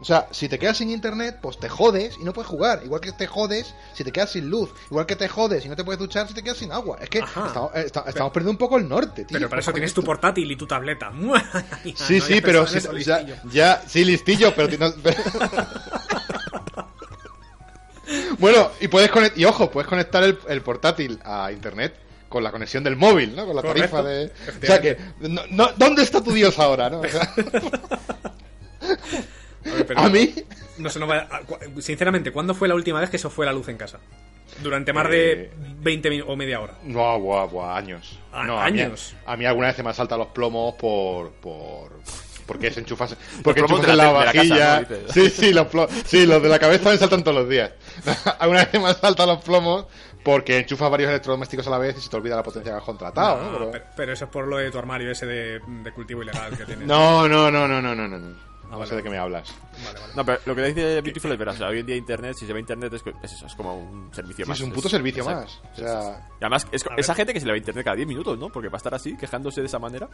O 0.00 0.04
sea, 0.04 0.26
si 0.32 0.48
te 0.48 0.58
quedas 0.58 0.78
sin 0.78 0.90
internet, 0.90 1.38
pues 1.40 1.60
te 1.60 1.68
jodes 1.68 2.16
y 2.20 2.24
no 2.24 2.32
puedes 2.32 2.48
jugar. 2.50 2.80
Igual 2.84 3.00
que 3.00 3.12
te 3.12 3.28
jodes 3.28 3.72
si 3.92 4.02
te 4.02 4.10
quedas 4.10 4.30
sin 4.30 4.50
luz. 4.50 4.68
Igual 4.90 5.06
que 5.06 5.14
te 5.14 5.28
jodes 5.28 5.64
y 5.64 5.68
no 5.68 5.76
te 5.76 5.84
puedes 5.84 6.00
duchar 6.00 6.26
si 6.26 6.34
te 6.34 6.42
quedas 6.42 6.58
sin 6.58 6.72
agua. 6.72 6.98
Es 7.00 7.08
que 7.08 7.20
estamos, 7.20 7.70
eh, 7.72 7.84
esta- 7.86 8.02
estamos 8.08 8.32
perdiendo 8.32 8.50
un 8.50 8.56
poco 8.56 8.78
el 8.78 8.88
norte, 8.88 9.24
tío. 9.24 9.36
Pero 9.38 9.48
para 9.48 9.60
eso 9.60 9.72
tienes 9.72 9.94
tu 9.94 10.02
portátil 10.02 10.50
y 10.50 10.56
tu 10.56 10.66
tableta. 10.66 11.12
Sí, 11.94 12.20
sí, 12.20 12.40
pero 12.40 12.66
si- 12.66 12.80
ya, 13.04 13.24
ya- 13.44 13.80
sí, 13.86 14.04
listillo, 14.04 14.52
pero... 14.56 14.76
bueno, 18.38 18.70
y 18.80 18.88
puedes 18.88 19.10
conect- 19.10 19.36
y 19.36 19.44
ojo, 19.44 19.70
puedes 19.70 19.88
conectar 19.88 20.22
el, 20.24 20.38
el 20.48 20.62
portátil 20.62 21.20
a 21.24 21.52
internet 21.52 21.94
con 22.32 22.42
la 22.42 22.50
conexión 22.50 22.82
del 22.82 22.96
móvil, 22.96 23.36
¿no? 23.36 23.46
Con 23.46 23.54
la 23.54 23.62
Correcto, 23.62 23.96
tarifa 23.96 24.08
de... 24.08 24.32
O 24.62 24.66
sea 24.66 24.80
que, 24.80 24.96
no, 25.20 25.42
no- 25.50 25.70
¿dónde 25.76 26.02
está 26.02 26.22
tu 26.24 26.32
Dios 26.32 26.58
ahora, 26.58 26.90
no? 26.90 27.00
O 27.00 27.08
sea, 27.08 27.32
a 29.96 30.08
mí... 30.08 30.34
No 30.78 30.90
sé, 30.90 30.98
no 30.98 31.06
vaya- 31.06 31.28
a- 31.30 31.40
cu- 31.40 31.58
Sinceramente, 31.80 32.32
¿cuándo 32.32 32.54
fue 32.54 32.68
la 32.68 32.74
última 32.74 33.00
vez 33.00 33.10
que 33.10 33.18
se 33.18 33.28
fue 33.28 33.46
la 33.46 33.52
luz 33.52 33.68
en 33.68 33.76
casa? 33.76 33.98
Durante 34.62 34.92
más 34.92 35.08
de 35.10 35.32
Eh, 35.32 35.50
20 35.80 36.10
min- 36.10 36.24
o 36.26 36.36
media 36.36 36.60
hora. 36.60 36.74
No, 36.82 37.18
buah, 37.20 37.46
buah, 37.46 37.76
años. 37.76 38.18
Ah, 38.32 38.44
no, 38.44 38.60
a 38.60 38.68
mí- 38.70 38.80
años. 38.80 39.14
A 39.26 39.36
mí, 39.36 39.44
alguna 39.44 39.68
vez 39.68 39.76
se 39.76 39.82
me 39.82 39.92
saltan 39.94 40.18
los 40.18 40.28
plomos 40.28 40.74
por. 40.74 41.32
por 41.34 41.92
porque 42.46 42.70
se 42.70 42.80
enchufas. 42.80 43.16
Porque 43.42 43.60
enchufas 43.60 43.88
en 43.88 43.96
la- 43.96 44.12
la 44.12 44.12
de 44.12 44.18
la 44.26 44.32
casa, 44.32 44.38
vajilla. 44.38 44.80
¿no? 45.06 45.12
Sí, 45.12 45.30
sí, 45.30 45.52
los 45.54 45.66
plomos. 45.68 45.90
Sí, 46.06 46.26
los 46.26 46.42
de 46.42 46.48
la 46.48 46.58
cabeza 46.58 46.90
me 46.90 46.98
saltan 46.98 47.22
todos 47.22 47.36
los 47.38 47.48
días. 47.48 47.70
alguna 48.40 48.60
vez 48.60 48.68
se 48.72 48.78
me 48.78 48.92
saltan 48.94 49.28
los 49.28 49.42
plomos 49.44 49.86
porque 50.24 50.58
enchufas 50.58 50.90
varios 50.90 51.10
electrodomésticos 51.10 51.66
a 51.66 51.70
la 51.70 51.78
vez 51.78 51.96
y 51.96 52.00
se 52.00 52.08
te 52.10 52.16
olvida 52.16 52.36
la 52.36 52.42
potencia 52.42 52.72
que 52.72 52.78
has 52.78 52.84
contratado, 52.84 53.36
¿no? 53.42 53.50
No, 53.52 53.58
Pero- 53.58 53.70
pero, 53.72 53.84
pero 53.96 54.12
eso 54.12 54.24
es 54.26 54.30
por 54.30 54.46
lo 54.46 54.56
de 54.58 54.70
tu 54.70 54.78
armario 54.78 55.10
ese 55.10 55.26
de, 55.26 55.58
de 55.60 55.92
cultivo 55.92 56.22
ilegal 56.22 56.56
que 56.56 56.64
tienes. 56.64 56.86
No, 56.86 57.28
no, 57.28 57.50
no, 57.50 57.66
no, 57.68 57.80
no, 57.82 57.94
no, 57.94 58.08
no. 58.08 58.18
no. 58.18 58.52
Ah, 58.64 58.76
no 58.76 58.78
vale, 58.78 58.88
sé 58.88 58.96
de 58.96 59.02
qué 59.02 59.10
me 59.10 59.18
hablas. 59.18 59.54
Vale, 59.84 60.00
vale. 60.00 60.12
No, 60.16 60.24
pero 60.24 60.40
lo 60.46 60.54
que 60.54 60.62
dice 60.62 61.00
Beautiful 61.02 61.30
es 61.32 61.38
verdad. 61.38 61.54
O 61.54 61.58
sea, 61.58 61.68
hoy 61.68 61.80
en 61.80 61.86
día 61.86 61.94
Internet, 61.96 62.36
si 62.38 62.46
se 62.46 62.54
ve 62.54 62.60
Internet, 62.60 62.90
es, 62.94 63.02
que- 63.02 63.12
es 63.22 63.32
eso, 63.32 63.44
es 63.44 63.54
como 63.54 63.74
un 63.76 64.14
servicio 64.14 64.46
Sí, 64.46 64.48
más. 64.48 64.58
es 64.58 64.64
un 64.64 64.72
puto 64.72 64.88
servicio 64.88 65.22
más. 65.26 65.60
O 65.74 65.76
sea, 65.76 66.26
Y 66.40 66.44
además, 66.44 66.66
es, 66.72 66.82
esa 66.96 67.14
gente 67.14 67.34
que 67.34 67.40
se 67.40 67.44
le 67.44 67.52
va 67.52 67.56
a 67.56 67.58
Internet 67.58 67.84
cada 67.84 67.96
10 67.96 68.08
minutos, 68.08 68.38
¿no? 68.38 68.48
Porque 68.48 68.68
va 68.68 68.76
a 68.76 68.78
estar 68.78 68.94
así, 68.94 69.14
quejándose 69.14 69.60
de 69.60 69.66
esa 69.66 69.78
manera. 69.78 70.08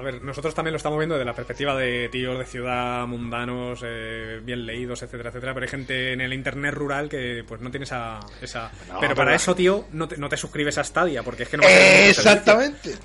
A 0.00 0.02
ver, 0.02 0.22
nosotros 0.22 0.54
también 0.54 0.72
lo 0.72 0.78
estamos 0.78 0.98
viendo 0.98 1.14
desde 1.16 1.26
la 1.26 1.34
perspectiva 1.34 1.76
de 1.76 2.08
tíos 2.08 2.38
de 2.38 2.46
ciudad, 2.46 3.06
mundanos, 3.06 3.80
eh, 3.84 4.40
bien 4.42 4.64
leídos, 4.64 5.02
etcétera, 5.02 5.28
etcétera. 5.28 5.52
Pero 5.52 5.64
hay 5.64 5.70
gente 5.70 6.12
en 6.14 6.22
el 6.22 6.32
internet 6.32 6.72
rural 6.72 7.10
que 7.10 7.44
pues 7.46 7.60
no 7.60 7.70
tiene 7.70 7.84
esa... 7.84 8.18
esa... 8.40 8.72
No, 8.88 8.98
pero 8.98 9.14
para 9.14 9.34
eso, 9.34 9.54
tío, 9.54 9.84
no 9.92 10.08
te, 10.08 10.16
no 10.16 10.30
te 10.30 10.38
suscribes 10.38 10.78
a 10.78 10.84
Stadia, 10.84 11.22
porque 11.22 11.42
es 11.42 11.50
que 11.50 11.58
no 11.58 11.64
va 11.64 11.68
a. 11.68 12.08
Exactamente. 12.08 12.94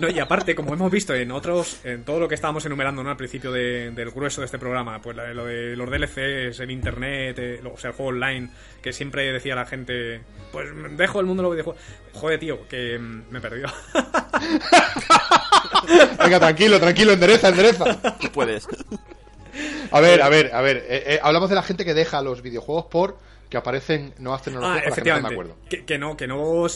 No, 0.00 0.08
y 0.10 0.18
aparte, 0.18 0.56
como 0.56 0.74
hemos 0.74 0.90
visto 0.90 1.14
en 1.14 1.30
otros, 1.30 1.78
en 1.84 2.04
todo 2.04 2.18
lo 2.18 2.28
que 2.28 2.34
estábamos 2.34 2.66
enumerando 2.66 3.04
¿no? 3.04 3.10
al 3.10 3.16
principio 3.16 3.52
de- 3.52 3.92
del 3.92 4.10
grueso 4.10 4.40
de 4.40 4.46
este 4.46 4.58
programa, 4.58 5.00
pues 5.00 5.16
lo 5.16 5.44
de 5.44 5.76
los 5.76 5.88
DLCs, 5.88 6.58
el 6.60 6.70
internet, 6.72 7.38
eh, 7.38 7.60
o 7.64 7.76
sea, 7.78 7.90
el 7.90 7.96
juego 7.96 8.10
online, 8.10 8.50
que 8.82 8.92
siempre 8.92 9.32
decía 9.32 9.54
la 9.54 9.66
gente, 9.66 10.20
pues 10.50 10.68
dejo 10.96 11.20
el 11.20 11.26
mundo 11.26 11.42
de 11.44 11.48
los 11.48 11.52
videojuegos. 11.54 11.82
Joder, 12.12 12.40
tío, 12.40 12.66
que 12.66 12.98
mm, 12.98 13.22
me 13.30 13.38
he 13.38 13.40
perdido. 13.42 13.68
Venga, 16.22 16.40
tranquilo, 16.40 16.80
tranquilo, 16.80 17.12
endereza, 17.12 17.48
endereza. 17.48 17.84
Puedes. 18.32 18.66
A 19.90 20.00
ver, 20.00 20.22
a 20.22 20.28
ver, 20.28 20.50
a 20.54 20.60
ver. 20.62 20.78
eh, 20.88 21.04
eh, 21.06 21.20
hablamos 21.22 21.48
de 21.48 21.54
la 21.56 21.62
gente 21.62 21.84
que 21.84 21.94
deja 21.94 22.22
los 22.22 22.42
videojuegos 22.42 22.86
por 22.86 23.18
que 23.50 23.58
aparecen 23.58 24.14
nuevas 24.18 24.40
Ah, 24.40 24.44
tecnologías 24.44 24.72
con 24.72 24.74
las 24.74 24.82
que 24.84 24.90
efectivamente. 24.90 25.34
acuerdo. 25.34 25.56
Que, 25.68 25.84
que 25.84 25.98
no, 25.98 26.16
que 26.16 26.26
no 26.26 26.66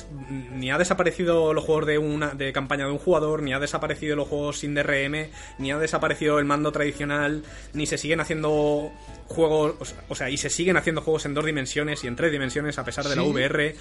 ni 0.52 0.70
ha 0.70 0.78
desaparecido 0.78 1.52
los 1.54 1.64
juegos 1.64 1.86
de 1.86 1.98
una 1.98 2.34
de 2.34 2.52
campaña 2.52 2.84
de 2.84 2.92
un 2.92 2.98
jugador, 2.98 3.42
ni 3.42 3.52
ha 3.52 3.58
desaparecido 3.58 4.14
los 4.14 4.28
juegos 4.28 4.58
sin 4.60 4.74
DRM, 4.74 5.28
ni 5.58 5.72
ha 5.72 5.78
desaparecido 5.78 6.38
el 6.38 6.44
mando 6.44 6.70
tradicional, 6.70 7.42
ni 7.72 7.86
se 7.86 7.98
siguen 7.98 8.20
haciendo 8.20 8.92
juegos, 9.26 9.74
o 10.08 10.14
sea- 10.14 10.30
y 10.30 10.36
se 10.36 10.50
siguen 10.50 10.76
haciendo 10.76 11.00
juegos 11.00 11.24
en 11.26 11.34
dos 11.34 11.46
dimensiones 11.46 12.04
y 12.04 12.06
en 12.06 12.14
tres 12.14 12.30
dimensiones 12.30 12.78
a 12.78 12.84
pesar 12.84 13.06
de 13.08 13.16
la. 13.16 13.22
VR. 13.22 13.74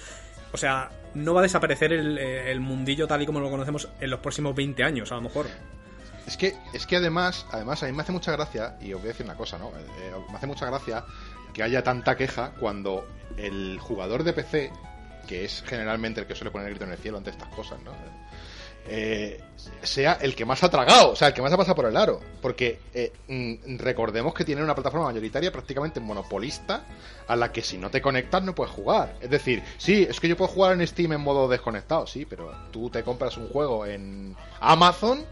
O 0.52 0.56
sea, 0.56 0.90
no 1.14 1.34
va 1.34 1.40
a 1.40 1.42
desaparecer 1.42 1.92
el, 1.92 2.18
eh, 2.18 2.50
el 2.50 2.60
mundillo 2.60 3.06
tal 3.06 3.22
y 3.22 3.26
como 3.26 3.40
lo 3.40 3.50
conocemos 3.50 3.88
en 4.00 4.10
los 4.10 4.20
próximos 4.20 4.54
20 4.54 4.82
años, 4.84 5.12
a 5.12 5.16
lo 5.16 5.22
mejor. 5.22 5.46
Es 6.26 6.36
que, 6.36 6.54
es 6.74 6.86
que 6.86 6.96
además, 6.96 7.46
además 7.52 7.82
a 7.82 7.86
mí 7.86 7.92
me 7.92 8.02
hace 8.02 8.12
mucha 8.12 8.32
gracia, 8.32 8.76
y 8.80 8.92
os 8.92 9.00
voy 9.00 9.08
a 9.08 9.12
decir 9.12 9.24
una 9.24 9.36
cosa, 9.36 9.58
¿no? 9.58 9.70
Eh, 9.70 10.12
me 10.28 10.36
hace 10.36 10.46
mucha 10.46 10.66
gracia 10.66 11.04
que 11.54 11.62
haya 11.62 11.82
tanta 11.82 12.16
queja 12.16 12.52
cuando 12.60 13.08
el 13.38 13.78
jugador 13.80 14.24
de 14.24 14.34
PC, 14.34 14.70
que 15.26 15.44
es 15.44 15.62
generalmente 15.66 16.20
el 16.20 16.26
que 16.26 16.34
suele 16.34 16.50
poner 16.50 16.68
el 16.68 16.74
grito 16.74 16.84
en 16.84 16.92
el 16.92 16.98
cielo 16.98 17.18
ante 17.18 17.30
estas 17.30 17.48
cosas, 17.48 17.80
¿no? 17.82 17.92
Eh, 18.88 19.40
sea 19.82 20.14
el 20.20 20.34
que 20.34 20.44
más 20.44 20.62
ha 20.62 20.70
tragado, 20.70 21.12
o 21.12 21.16
sea, 21.16 21.28
el 21.28 21.34
que 21.34 21.42
más 21.42 21.52
ha 21.52 21.56
pasado 21.56 21.76
por 21.76 21.86
el 21.86 21.96
aro. 21.96 22.20
Porque 22.40 22.80
eh, 22.94 23.12
mm, 23.28 23.78
recordemos 23.78 24.34
que 24.34 24.44
tienen 24.44 24.64
una 24.64 24.74
plataforma 24.74 25.06
mayoritaria 25.06 25.52
prácticamente 25.52 26.00
monopolista 26.00 26.84
a 27.26 27.36
la 27.36 27.52
que 27.52 27.62
si 27.62 27.78
no 27.78 27.90
te 27.90 28.00
conectas 28.00 28.42
no 28.42 28.54
puedes 28.54 28.72
jugar. 28.72 29.16
Es 29.20 29.30
decir, 29.30 29.62
sí, 29.76 30.06
es 30.08 30.20
que 30.20 30.28
yo 30.28 30.36
puedo 30.36 30.50
jugar 30.50 30.72
en 30.72 30.86
Steam 30.86 31.12
en 31.12 31.20
modo 31.20 31.48
desconectado, 31.48 32.06
sí, 32.06 32.24
pero 32.24 32.52
tú 32.70 32.90
te 32.90 33.02
compras 33.02 33.36
un 33.36 33.48
juego 33.48 33.86
en 33.86 34.34
Amazon 34.60 35.24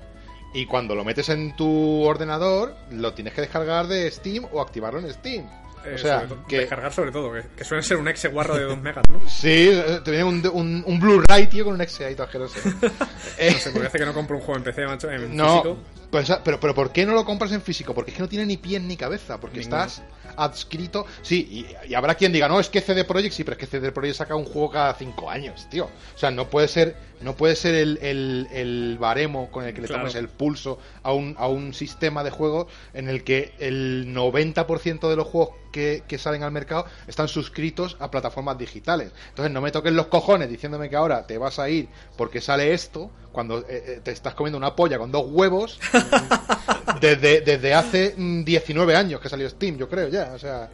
y 0.53 0.66
cuando 0.66 0.95
lo 0.95 1.05
metes 1.05 1.29
en 1.29 1.55
tu 1.57 2.03
ordenador 2.03 2.75
lo 2.90 3.14
tienes 3.14 3.35
que 3.35 3.42
descargar 3.42 3.87
de 3.87 4.11
Steam 4.11 4.47
o 4.53 4.61
activarlo 4.61 5.01
en 5.01 5.12
Steam. 5.12 5.47
Eh, 5.87 5.94
o 5.94 5.99
sea, 5.99 6.29
sobre 6.29 6.42
que... 6.49 6.59
descargar 6.61 6.92
sobre 6.92 7.12
todo, 7.12 7.33
que, 7.33 7.42
que 7.57 7.64
suele 7.64 7.83
ser 7.83 7.96
un 7.96 8.09
exe 8.09 8.29
guarro 8.29 8.57
de 8.57 8.64
2 8.64 8.79
megas, 8.81 9.05
¿no? 9.11 9.20
Sí, 9.29 9.70
te 10.05 10.11
viene 10.11 10.25
un, 10.25 10.46
un, 10.53 10.83
un 10.87 11.01
Blu-ray, 11.01 11.46
tío, 11.46 11.64
con 11.64 11.75
un 11.75 11.81
exe 11.81 12.05
ahí 12.05 12.14
todo 12.14 12.25
asqueroso. 12.27 12.59
Eh, 13.38 13.51
No 13.53 13.59
sé, 13.59 13.70
porque 13.70 13.87
hace 13.88 13.99
que 13.99 14.07
no 14.07 14.14
compro 14.14 14.37
un 14.37 14.42
juego 14.42 14.57
en 14.59 14.64
PC, 14.64 14.87
macho, 14.87 15.11
en 15.11 15.37
No, 15.37 15.62
físico. 15.62 15.79
pues, 16.11 16.33
pero, 16.44 16.59
pero 16.61 16.75
¿por 16.75 16.90
qué 16.92 17.05
no 17.07 17.12
lo 17.12 17.25
compras 17.25 17.53
en 17.53 17.61
físico? 17.62 17.94
Porque 17.94 18.11
es 18.11 18.16
que 18.16 18.22
no 18.22 18.29
tiene 18.29 18.46
ni 18.46 18.57
pies 18.57 18.81
ni 18.83 18.96
cabeza, 18.96 19.38
porque 19.38 19.59
Ninguno. 19.61 19.83
estás 19.85 20.03
adscrito. 20.37 21.07
Sí, 21.22 21.66
y, 21.87 21.90
y 21.90 21.94
habrá 21.94 22.14
quien 22.14 22.33
diga, 22.33 22.49
no, 22.49 22.61
es 22.61 22.68
que 22.68 22.81
CD 22.81 23.05
Projekt, 23.05 23.35
sí, 23.35 23.44
pero 23.44 23.55
es 23.57 23.59
que 23.61 23.66
CD 23.66 23.92
Projekt 23.92 24.16
saca 24.16 24.35
un 24.37 24.44
juego 24.44 24.70
cada 24.70 24.94
cinco 24.94 25.31
años, 25.31 25.66
tío. 25.70 25.87
O 26.14 26.18
sea, 26.18 26.31
no 26.31 26.49
puede 26.51 26.68
ser, 26.68 26.96
no 27.20 27.35
puede 27.37 27.57
ser 27.57 27.75
el, 27.75 27.99
el, 28.03 28.49
el 28.53 28.96
baremo 28.99 29.51
con 29.51 29.64
el 29.64 29.75
que 29.75 29.81
le 29.81 29.87
Claro. 29.88 30.03
tomes 30.03 30.14
el 30.16 30.29
pulso 30.29 30.79
a 31.03 31.12
un, 31.12 31.35
a 31.38 31.49
un 31.49 31.72
sistema 31.75 32.22
de 32.25 32.31
juegos 32.31 32.66
en 32.94 33.09
el 33.09 33.25
que 33.25 33.53
el 33.59 34.07
90% 34.14 35.09
de 35.09 35.16
los 35.16 35.27
juegos 35.27 35.51
que, 35.72 36.05
que 36.09 36.16
salen 36.18 36.42
al 36.42 36.53
mercado 36.53 36.87
están 37.07 37.29
suscritos 37.29 37.96
a 38.01 38.11
plataformas 38.11 38.57
digitales. 38.57 39.12
Entonces 39.29 39.53
no 39.53 39.61
me 39.61 39.70
toques 39.70 39.92
los 39.92 40.07
cojones 40.07 40.49
diciéndome 40.49 40.88
que 40.88 40.96
ahora 40.96 41.27
te 41.27 41.37
vas 41.38 41.59
a 41.59 41.68
ir 41.68 41.88
porque 42.16 42.40
sale 42.40 42.72
esto 42.72 43.11
cuando 43.33 43.59
eh, 43.61 43.64
eh, 43.68 44.01
te 44.03 44.11
estás 44.12 44.33
comiendo 44.35 44.57
una 44.57 44.75
polla 44.75 44.96
con 44.99 45.12
dos 45.12 45.27
huevos 45.29 45.79
desde, 47.01 47.40
desde 47.42 47.75
hace 47.75 48.14
mm, 48.16 48.44
19 48.44 48.96
años 48.96 49.20
que 49.20 49.29
salió 49.29 49.49
Steam, 49.51 49.77
yo 49.77 49.88
creo 49.88 50.09
ya. 50.09 50.26
O 50.35 50.39
sea, 50.39 50.69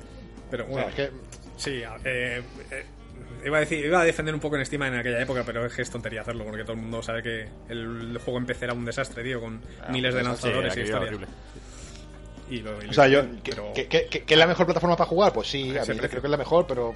Pero 0.51 0.65
o 0.65 0.67
sea, 0.67 0.75
bueno, 0.75 0.89
es 0.89 0.95
que 0.95 1.11
sí, 1.57 1.83
eh, 2.05 2.43
eh, 2.71 2.85
iba, 3.45 3.57
a 3.57 3.61
decir, 3.61 3.85
iba 3.85 4.01
a 4.01 4.05
defender 4.05 4.35
un 4.35 4.41
poco 4.41 4.57
en 4.57 4.65
Steam 4.67 4.83
en 4.85 4.95
aquella 4.95 5.21
época, 5.21 5.43
pero 5.45 5.67
es 5.67 5.75
que 5.75 5.83
es 5.83 5.91
tontería 5.91 6.23
hacerlo, 6.23 6.45
porque 6.45 6.63
todo 6.63 6.73
el 6.73 6.79
mundo 6.79 7.03
sabe 7.03 7.23
que 7.23 7.49
el, 7.69 8.19
juego 8.25 8.39
en 8.39 8.47
PC 8.47 8.65
era 8.65 8.75
un 8.75 8.85
desastre, 8.85 9.23
tío, 9.23 9.41
con 9.41 9.61
miles 9.91 10.15
de 10.15 10.21
Sí, 10.21 10.27
lanzadores 10.27 10.77
y 10.77 10.81
historias. 10.81 11.09
horrible. 11.09 11.27
Y 12.51 12.61
lo- 12.61 12.83
y 12.85 12.89
O 12.89 12.93
sea, 12.93 13.09
yo, 13.09 13.23
pero- 13.45 13.73
que- 13.75 13.87
que- 13.89 14.07
que- 14.07 14.25
que 14.25 14.35
es 14.35 14.39
la 14.39 14.47
mejor 14.47 14.67
plataforma 14.67 14.97
para 14.97 15.09
jugar, 15.09 15.33
pues 15.33 15.49
sí, 15.49 15.71
a 15.77 15.81
mí 15.85 15.99
creo 15.99 16.11
que 16.21 16.27
es 16.27 16.31
la 16.31 16.37
mejor, 16.37 16.67
pero 16.67 16.95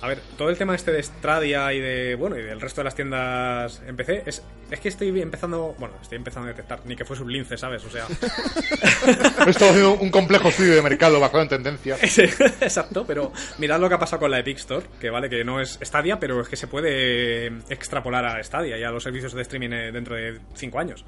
A 0.00 0.08
ver, 0.08 0.18
todo 0.36 0.48
el 0.50 0.58
tema 0.58 0.74
este 0.74 0.90
de 0.90 1.00
Stradia 1.00 1.72
y 1.72 1.78
de, 1.80 2.16
bueno, 2.16 2.36
y 2.36 2.42
del 2.42 2.60
resto 2.60 2.80
de 2.80 2.86
las 2.86 2.94
tiendas 2.96 3.80
en 3.86 3.94
PC, 3.94 4.24
es, 4.26 4.42
es 4.68 4.80
que 4.80 4.88
estoy 4.88 5.20
empezando, 5.22 5.76
bueno, 5.78 5.94
estoy 6.02 6.16
empezando 6.16 6.48
a 6.48 6.50
detectar, 6.52 6.80
ni 6.86 6.96
que 6.96 7.04
fuese 7.04 7.22
un 7.22 7.32
lince, 7.32 7.56
¿sabes? 7.56 7.84
O 7.84 7.90
sea, 7.90 8.06
esto 9.46 9.64
ha 9.68 9.72
sido 9.72 9.94
un 9.94 10.10
complejo 10.10 10.48
estudio 10.48 10.74
de 10.74 10.82
mercado 10.82 11.20
basado 11.20 11.42
en 11.42 11.48
tendencia. 11.48 11.96
Sí, 12.08 12.22
Exacto, 12.60 13.04
pero 13.06 13.32
mirad 13.58 13.78
lo 13.80 13.88
que 13.88 13.94
ha 13.94 13.98
pasado 13.98 14.20
con 14.20 14.30
la 14.32 14.40
Epic 14.40 14.58
Store, 14.58 14.84
que 15.00 15.08
vale 15.10 15.30
que 15.30 15.44
no 15.44 15.60
es 15.60 15.78
Stadia, 15.82 16.18
pero 16.18 16.40
es 16.40 16.48
que 16.48 16.56
se 16.56 16.66
puede 16.66 17.46
extrapolar 17.68 18.24
a 18.24 18.42
Stadia 18.42 18.76
y 18.78 18.82
a 18.82 18.90
los 18.90 19.02
servicios 19.04 19.32
de 19.34 19.42
streaming 19.42 19.70
eh, 19.72 19.92
dentro 19.92 20.16
de 20.16 20.38
5 20.54 20.78
años. 20.78 21.04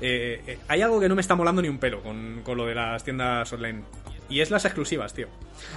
Eh, 0.00 0.40
eh, 0.46 0.58
hay 0.68 0.82
algo 0.82 1.00
que 1.00 1.08
no 1.08 1.14
me 1.14 1.20
está 1.20 1.34
molando 1.34 1.60
ni 1.62 1.68
un 1.68 1.78
pelo 1.78 2.02
con, 2.02 2.42
con 2.44 2.56
lo 2.56 2.66
de 2.66 2.74
las 2.74 3.02
tiendas 3.04 3.52
online. 3.52 3.82
Y 4.28 4.40
es 4.40 4.50
las 4.50 4.64
exclusivas, 4.64 5.14
tío. 5.14 5.28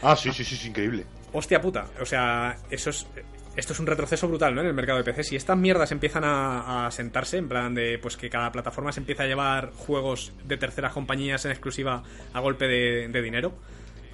Ah, 0.02 0.16
sí, 0.16 0.32
sí, 0.32 0.44
sí, 0.44 0.56
es 0.56 0.66
increíble. 0.66 1.06
Hostia 1.34 1.62
puta. 1.62 1.88
O 2.02 2.06
sea, 2.06 2.58
eso 2.70 2.90
es. 2.90 3.08
Esto 3.56 3.74
es 3.74 3.80
un 3.82 3.88
retroceso 3.88 4.30
brutal, 4.30 4.56
¿no? 4.56 4.62
En 4.62 4.68
el 4.68 4.74
mercado 4.74 4.98
de 4.98 5.04
PC. 5.04 5.24
Si 5.26 5.36
estas 5.36 5.58
mierdas 5.58 5.92
empiezan 5.92 6.24
a, 6.24 6.88
a 6.88 6.92
sentarse, 6.92 7.38
en 7.38 7.50
plan 7.50 7.74
de 7.76 8.00
pues 8.02 8.16
que 8.16 8.30
cada 8.30 8.50
plataforma 8.52 8.94
se 8.94 9.02
empieza 9.02 9.24
a 9.24 9.28
llevar 9.28 9.72
juegos 9.76 10.32
de 10.46 10.56
terceras 10.56 10.94
compañías 10.94 11.44
en 11.44 11.52
exclusiva 11.52 12.02
a 12.32 12.40
golpe 12.40 12.68
de, 12.68 13.10
de 13.10 13.22
dinero, 13.22 13.54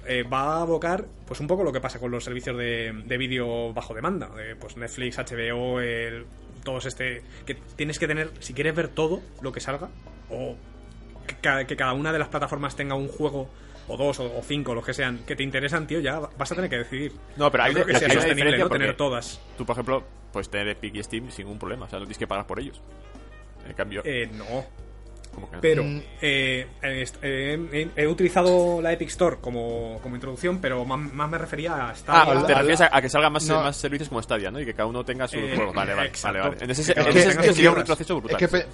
eh, 0.06 0.24
va 0.24 0.56
a 0.58 0.62
abocar 0.62 1.04
pues 1.26 1.38
un 1.38 1.46
poco 1.46 1.62
lo 1.62 1.72
que 1.72 1.80
pasa 1.80 2.00
con 2.00 2.10
los 2.10 2.24
servicios 2.24 2.56
de, 2.58 2.92
de 3.04 3.16
vídeo 3.16 3.72
bajo 3.72 3.94
demanda. 3.94 4.28
de, 4.34 4.56
pues 4.56 4.76
Netflix, 4.76 5.18
HBO, 5.18 5.80
el- 5.80 6.24
todos 6.68 6.84
este. 6.86 7.22
que 7.46 7.54
tienes 7.76 7.98
que 7.98 8.06
tener, 8.06 8.30
si 8.40 8.52
quieres 8.52 8.74
ver 8.74 8.88
todo 8.88 9.20
lo 9.40 9.52
que 9.52 9.60
salga, 9.60 9.88
o 10.30 10.54
que, 11.26 11.34
ca- 11.36 11.64
que 11.66 11.76
cada 11.76 11.92
una 11.94 12.12
de 12.12 12.18
las 12.18 12.28
plataformas 12.28 12.76
tenga 12.76 12.94
un 12.94 13.08
juego 13.08 13.48
o 13.88 13.96
dos 13.96 14.20
o, 14.20 14.24
o 14.38 14.42
cinco, 14.42 14.74
los 14.74 14.84
que 14.84 14.92
sean, 14.92 15.18
que 15.26 15.34
te 15.34 15.42
interesan, 15.42 15.86
tío, 15.86 16.00
ya 16.00 16.18
vas 16.20 16.52
a 16.52 16.54
tener 16.54 16.68
que 16.68 16.76
decidir. 16.78 17.12
No, 17.36 17.50
pero 17.50 17.64
hay, 17.64 17.72
creo 17.72 17.86
que 17.86 17.92
una 17.92 18.12
sostenible, 18.14 18.58
¿no? 18.58 18.68
Tener 18.68 18.96
todas. 18.96 19.40
Tú, 19.56 19.64
por 19.64 19.74
ejemplo, 19.74 20.04
puedes 20.32 20.50
tener 20.50 20.68
Epic 20.68 20.94
y 20.96 21.02
Steam 21.02 21.30
sin 21.30 21.46
ningún 21.46 21.58
problema. 21.58 21.86
O 21.86 21.88
sea, 21.88 21.98
no 21.98 22.04
tienes 22.04 22.18
que 22.18 22.26
pagar 22.26 22.46
por 22.46 22.60
ellos. 22.60 22.80
En 23.66 23.72
cambio, 23.74 24.02
Eh, 24.04 24.28
no. 24.32 24.64
Pero 25.60 25.84
Mm. 25.84 26.00
eh, 26.20 26.66
he 27.96 28.06
utilizado 28.06 28.80
la 28.82 28.92
Epic 28.92 29.08
Store 29.08 29.36
como, 29.40 29.98
como 30.02 30.14
introducción, 30.14 30.60
pero 30.60 30.84
más, 30.84 31.12
más 31.12 31.28
me 31.30 31.38
refería 31.38 31.88
a 31.90 31.94
Stadia. 31.94 32.22
Ah, 32.22 32.46
te 32.46 32.54
refieres 32.54 32.80
a, 32.80 32.90
a 32.96 33.00
que 33.02 33.08
salgan 33.08 33.32
más, 33.32 33.46
no. 33.46 33.62
más 33.62 33.76
servicios 33.76 34.08
como 34.08 34.22
Stadia, 34.22 34.50
¿no? 34.50 34.60
Y 34.60 34.64
que 34.64 34.74
cada 34.74 34.86
uno 34.86 35.04
tenga 35.04 35.26
su 35.28 35.38
Eh, 35.38 35.52
juego. 35.56 35.72
Vale, 35.72 35.94
vale, 35.94 36.12
vale, 36.22 36.40
vale. 36.40 36.56
En 36.60 36.70
ese, 36.70 36.92
en 36.92 37.06
ese 37.08 37.32
sentido 37.32 37.54
sería 37.54 37.70
un 37.70 37.76
retroceso 37.76 38.14
Es 38.16 38.20
brutal. 38.22 38.38
que 38.38 38.48
pe- 38.48 38.66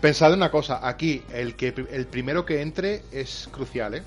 pensad 0.00 0.32
una 0.32 0.50
cosa, 0.50 0.86
aquí 0.86 1.22
el 1.32 1.54
que 1.56 1.74
el 1.90 2.06
primero 2.06 2.44
que 2.44 2.60
entre 2.62 3.02
es 3.12 3.48
crucial, 3.52 3.94
¿eh? 3.94 4.02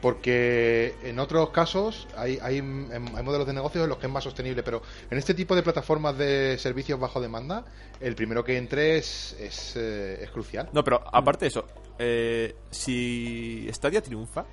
Porque 0.00 0.94
en 1.02 1.18
otros 1.18 1.50
casos 1.50 2.06
hay, 2.16 2.38
hay, 2.42 2.58
hay 2.58 3.22
modelos 3.22 3.46
de 3.46 3.54
negocio 3.54 3.82
en 3.82 3.88
los 3.88 3.98
que 3.98 4.06
es 4.06 4.12
más 4.12 4.24
sostenible, 4.24 4.62
pero 4.62 4.82
en 5.10 5.18
este 5.18 5.34
tipo 5.34 5.56
de 5.56 5.62
plataformas 5.62 6.16
de 6.18 6.58
servicios 6.58 7.00
bajo 7.00 7.20
demanda, 7.20 7.64
el 8.00 8.14
primero 8.14 8.44
que 8.44 8.58
entre 8.58 8.98
es, 8.98 9.34
es, 9.40 9.74
eh, 9.76 10.28
crucial. 10.32 10.68
No, 10.72 10.84
pero 10.84 11.02
aparte 11.12 11.46
de 11.46 11.48
eso, 11.48 11.66
eh, 11.98 12.54
si 12.70 13.66
Stadia 13.72 14.02
triunfa, 14.02 14.44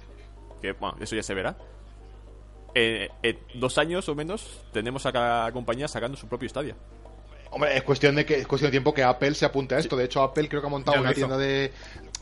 que 0.61 0.71
bueno, 0.73 0.97
eso 1.01 1.15
ya 1.15 1.23
se 1.23 1.33
verá, 1.33 1.57
eh, 2.75 3.09
en 3.21 3.37
dos 3.55 3.77
años 3.77 4.09
o 4.09 4.15
menos 4.15 4.63
tenemos 4.71 5.05
a 5.05 5.11
cada 5.11 5.51
compañía 5.51 5.87
sacando 5.87 6.17
su 6.17 6.27
propio 6.27 6.49
Stadia. 6.49 6.75
Hombre, 7.53 7.77
es 7.77 7.83
cuestión 7.83 8.15
de 8.15 8.25
que 8.25 8.35
es 8.39 8.47
cuestión 8.47 8.67
de 8.69 8.71
tiempo 8.71 8.93
que 8.93 9.03
Apple 9.03 9.33
se 9.35 9.45
apunte 9.45 9.75
a 9.75 9.79
esto. 9.79 9.95
De 9.95 10.05
hecho, 10.05 10.21
Apple 10.23 10.49
creo 10.49 10.59
que 10.61 10.67
ha 10.67 10.71
montado 10.71 10.99
una 10.99 11.11
hizo. 11.11 11.17
tienda 11.17 11.37
de. 11.37 11.71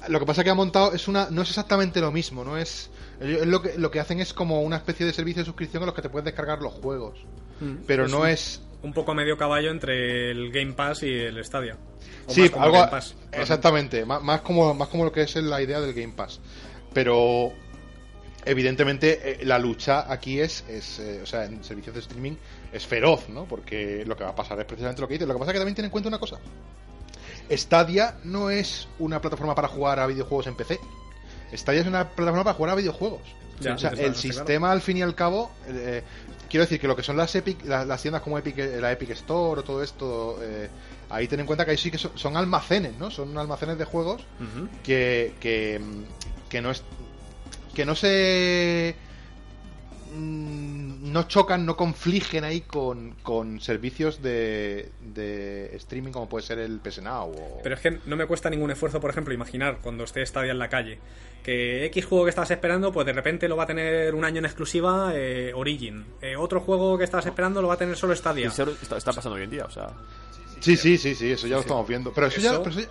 Lo 0.09 0.19
que 0.19 0.25
pasa 0.25 0.43
que 0.43 0.49
ha 0.49 0.55
montado 0.55 0.93
es 0.93 1.07
una, 1.07 1.27
no 1.29 1.41
es 1.43 1.49
exactamente 1.49 2.01
lo 2.01 2.11
mismo, 2.11 2.43
no 2.43 2.57
es. 2.57 2.89
es 3.19 3.45
lo 3.45 3.61
que 3.61 3.77
lo 3.77 3.89
que 3.91 3.99
hacen 3.99 4.19
es 4.19 4.33
como 4.33 4.61
una 4.61 4.75
especie 4.77 5.05
de 5.05 5.13
servicio 5.13 5.41
de 5.41 5.45
suscripción 5.45 5.83
en 5.83 5.87
los 5.87 5.95
que 5.95 6.01
te 6.01 6.09
puedes 6.09 6.25
descargar 6.25 6.59
los 6.61 6.73
juegos, 6.73 7.19
pero 7.87 8.05
Es 8.05 8.11
no 8.11 8.21
un- 8.21 8.27
es. 8.27 8.61
Un 8.83 8.93
poco 8.93 9.13
medio 9.13 9.37
caballo 9.37 9.69
entre 9.69 10.31
el 10.31 10.51
Game 10.51 10.73
Pass 10.73 11.03
y 11.03 11.13
el 11.13 11.43
Stadia. 11.45 11.77
O 12.25 12.33
Sí, 12.33 12.51
algo 12.57 12.71
Game 12.71 12.87
Pass. 12.91 13.15
exactamente, 13.31 14.03
más, 14.05 14.23
más 14.23 14.41
como 14.41 14.73
más 14.73 14.87
como 14.87 15.05
lo 15.05 15.11
que 15.11 15.21
es 15.21 15.35
la 15.35 15.61
idea 15.61 15.79
del 15.79 15.93
Game 15.93 16.13
Pass, 16.15 16.39
pero 16.91 17.53
evidentemente 18.45 19.41
eh, 19.41 19.45
la 19.45 19.59
lucha 19.59 20.11
aquí 20.11 20.39
es, 20.39 20.65
es 20.67 20.99
eh, 20.99 21.19
o 21.21 21.25
sea, 21.25 21.45
en 21.45 21.63
servicios 21.63 21.93
de 21.93 22.01
streaming 22.01 22.33
es 22.71 22.85
feroz, 22.85 23.29
¿no? 23.29 23.45
Porque 23.45 24.03
lo 24.05 24.15
que 24.15 24.23
va 24.23 24.31
a 24.31 24.35
pasar 24.35 24.59
es 24.59 24.65
precisamente 24.65 25.01
lo 25.01 25.07
que 25.07 25.15
dices. 25.15 25.27
Lo 25.27 25.33
que 25.33 25.39
pasa 25.39 25.51
es 25.51 25.53
que 25.53 25.59
también 25.59 25.75
ten 25.75 25.85
en 25.85 25.91
cuenta 25.91 26.07
una 26.07 26.19
cosa. 26.19 26.39
Stadia 27.51 28.15
no 28.23 28.49
es 28.49 28.87
una 28.99 29.19
plataforma 29.19 29.55
para 29.55 29.67
jugar 29.67 29.99
a 29.99 30.07
videojuegos 30.07 30.47
en 30.47 30.55
PC. 30.55 30.79
Stadia 31.53 31.81
es 31.81 31.87
una 31.87 32.09
plataforma 32.09 32.43
para 32.43 32.55
jugar 32.55 32.71
a 32.73 32.75
videojuegos. 32.75 33.21
Ya, 33.59 33.75
o 33.75 33.77
sea, 33.77 33.91
el 33.91 34.15
sistema 34.15 34.71
al 34.71 34.81
fin 34.81 34.97
y 34.97 35.01
al 35.01 35.13
cabo, 35.13 35.51
eh, 35.67 36.01
quiero 36.49 36.63
decir 36.63 36.79
que 36.79 36.87
lo 36.87 36.95
que 36.95 37.03
son 37.03 37.15
las 37.15 37.35
Epic, 37.35 37.63
las, 37.65 37.85
las 37.85 38.01
tiendas 38.01 38.23
como 38.23 38.37
Epic, 38.37 38.57
la 38.57 38.91
Epic 38.91 39.11
Store 39.11 39.61
o 39.61 39.63
todo 39.63 39.83
esto, 39.83 40.39
eh, 40.41 40.67
ahí 41.09 41.27
ten 41.27 41.41
en 41.41 41.45
cuenta 41.45 41.63
que 41.63 41.71
ahí 41.71 41.77
sí 41.77 41.91
que 41.91 41.99
son, 41.99 42.17
son 42.17 42.37
almacenes, 42.37 42.97
¿no? 42.97 43.11
Son 43.11 43.37
almacenes 43.37 43.77
de 43.77 43.85
juegos 43.85 44.23
que, 44.83 45.35
que, 45.39 45.79
que 46.49 46.61
no 46.61 46.71
es 46.71 46.83
que 47.75 47.85
no 47.85 47.95
se 47.95 48.95
no 50.13 51.23
chocan, 51.27 51.65
no 51.65 51.75
confligen 51.75 52.43
ahí 52.43 52.61
con, 52.61 53.11
con 53.23 53.59
servicios 53.61 54.21
de, 54.21 54.89
de 55.01 55.75
streaming 55.77 56.11
como 56.11 56.27
puede 56.29 56.45
ser 56.45 56.59
el 56.59 56.79
PS 56.79 57.01
Now 57.01 57.31
o... 57.31 57.59
Pero 57.63 57.75
es 57.75 57.81
que 57.81 57.99
no 58.05 58.15
me 58.15 58.25
cuesta 58.25 58.49
ningún 58.49 58.71
esfuerzo, 58.71 58.99
por 58.99 59.09
ejemplo, 59.09 59.33
imaginar 59.33 59.79
cuando 59.81 60.03
esté 60.03 60.25
Stadia 60.25 60.51
en 60.51 60.59
la 60.59 60.69
calle 60.69 60.99
que 61.43 61.85
X 61.85 62.05
juego 62.05 62.25
que 62.25 62.29
estabas 62.29 62.51
esperando, 62.51 62.91
pues 62.91 63.05
de 63.05 63.13
repente 63.13 63.47
lo 63.47 63.55
va 63.55 63.63
a 63.63 63.67
tener 63.67 64.13
un 64.13 64.23
año 64.23 64.39
en 64.39 64.45
exclusiva 64.45 65.11
eh, 65.15 65.51
Origin. 65.55 66.05
Eh, 66.21 66.35
otro 66.35 66.59
juego 66.61 66.97
que 66.97 67.03
estabas 67.03 67.25
esperando 67.25 67.61
lo 67.61 67.67
va 67.67 67.73
a 67.75 67.77
tener 67.77 67.97
solo 67.97 68.15
Stadia. 68.15 68.47
está, 68.47 68.97
está 68.97 69.11
pasando 69.13 69.37
hoy 69.37 69.43
en 69.43 69.49
día, 69.49 69.65
o 69.65 69.71
sea. 69.71 69.89
Sí, 70.59 70.77
sí, 70.77 70.97
sí, 70.99 71.15
sí, 71.15 71.31
eso 71.31 71.47
ya 71.47 71.55
lo 71.55 71.61
estamos 71.61 71.87
viendo. 71.87 72.13
Pero 72.13 72.27
eso, 72.27 72.39
ya, 72.39 72.59
pero 72.59 72.69
eso 72.69 72.81
ya- 72.81 72.89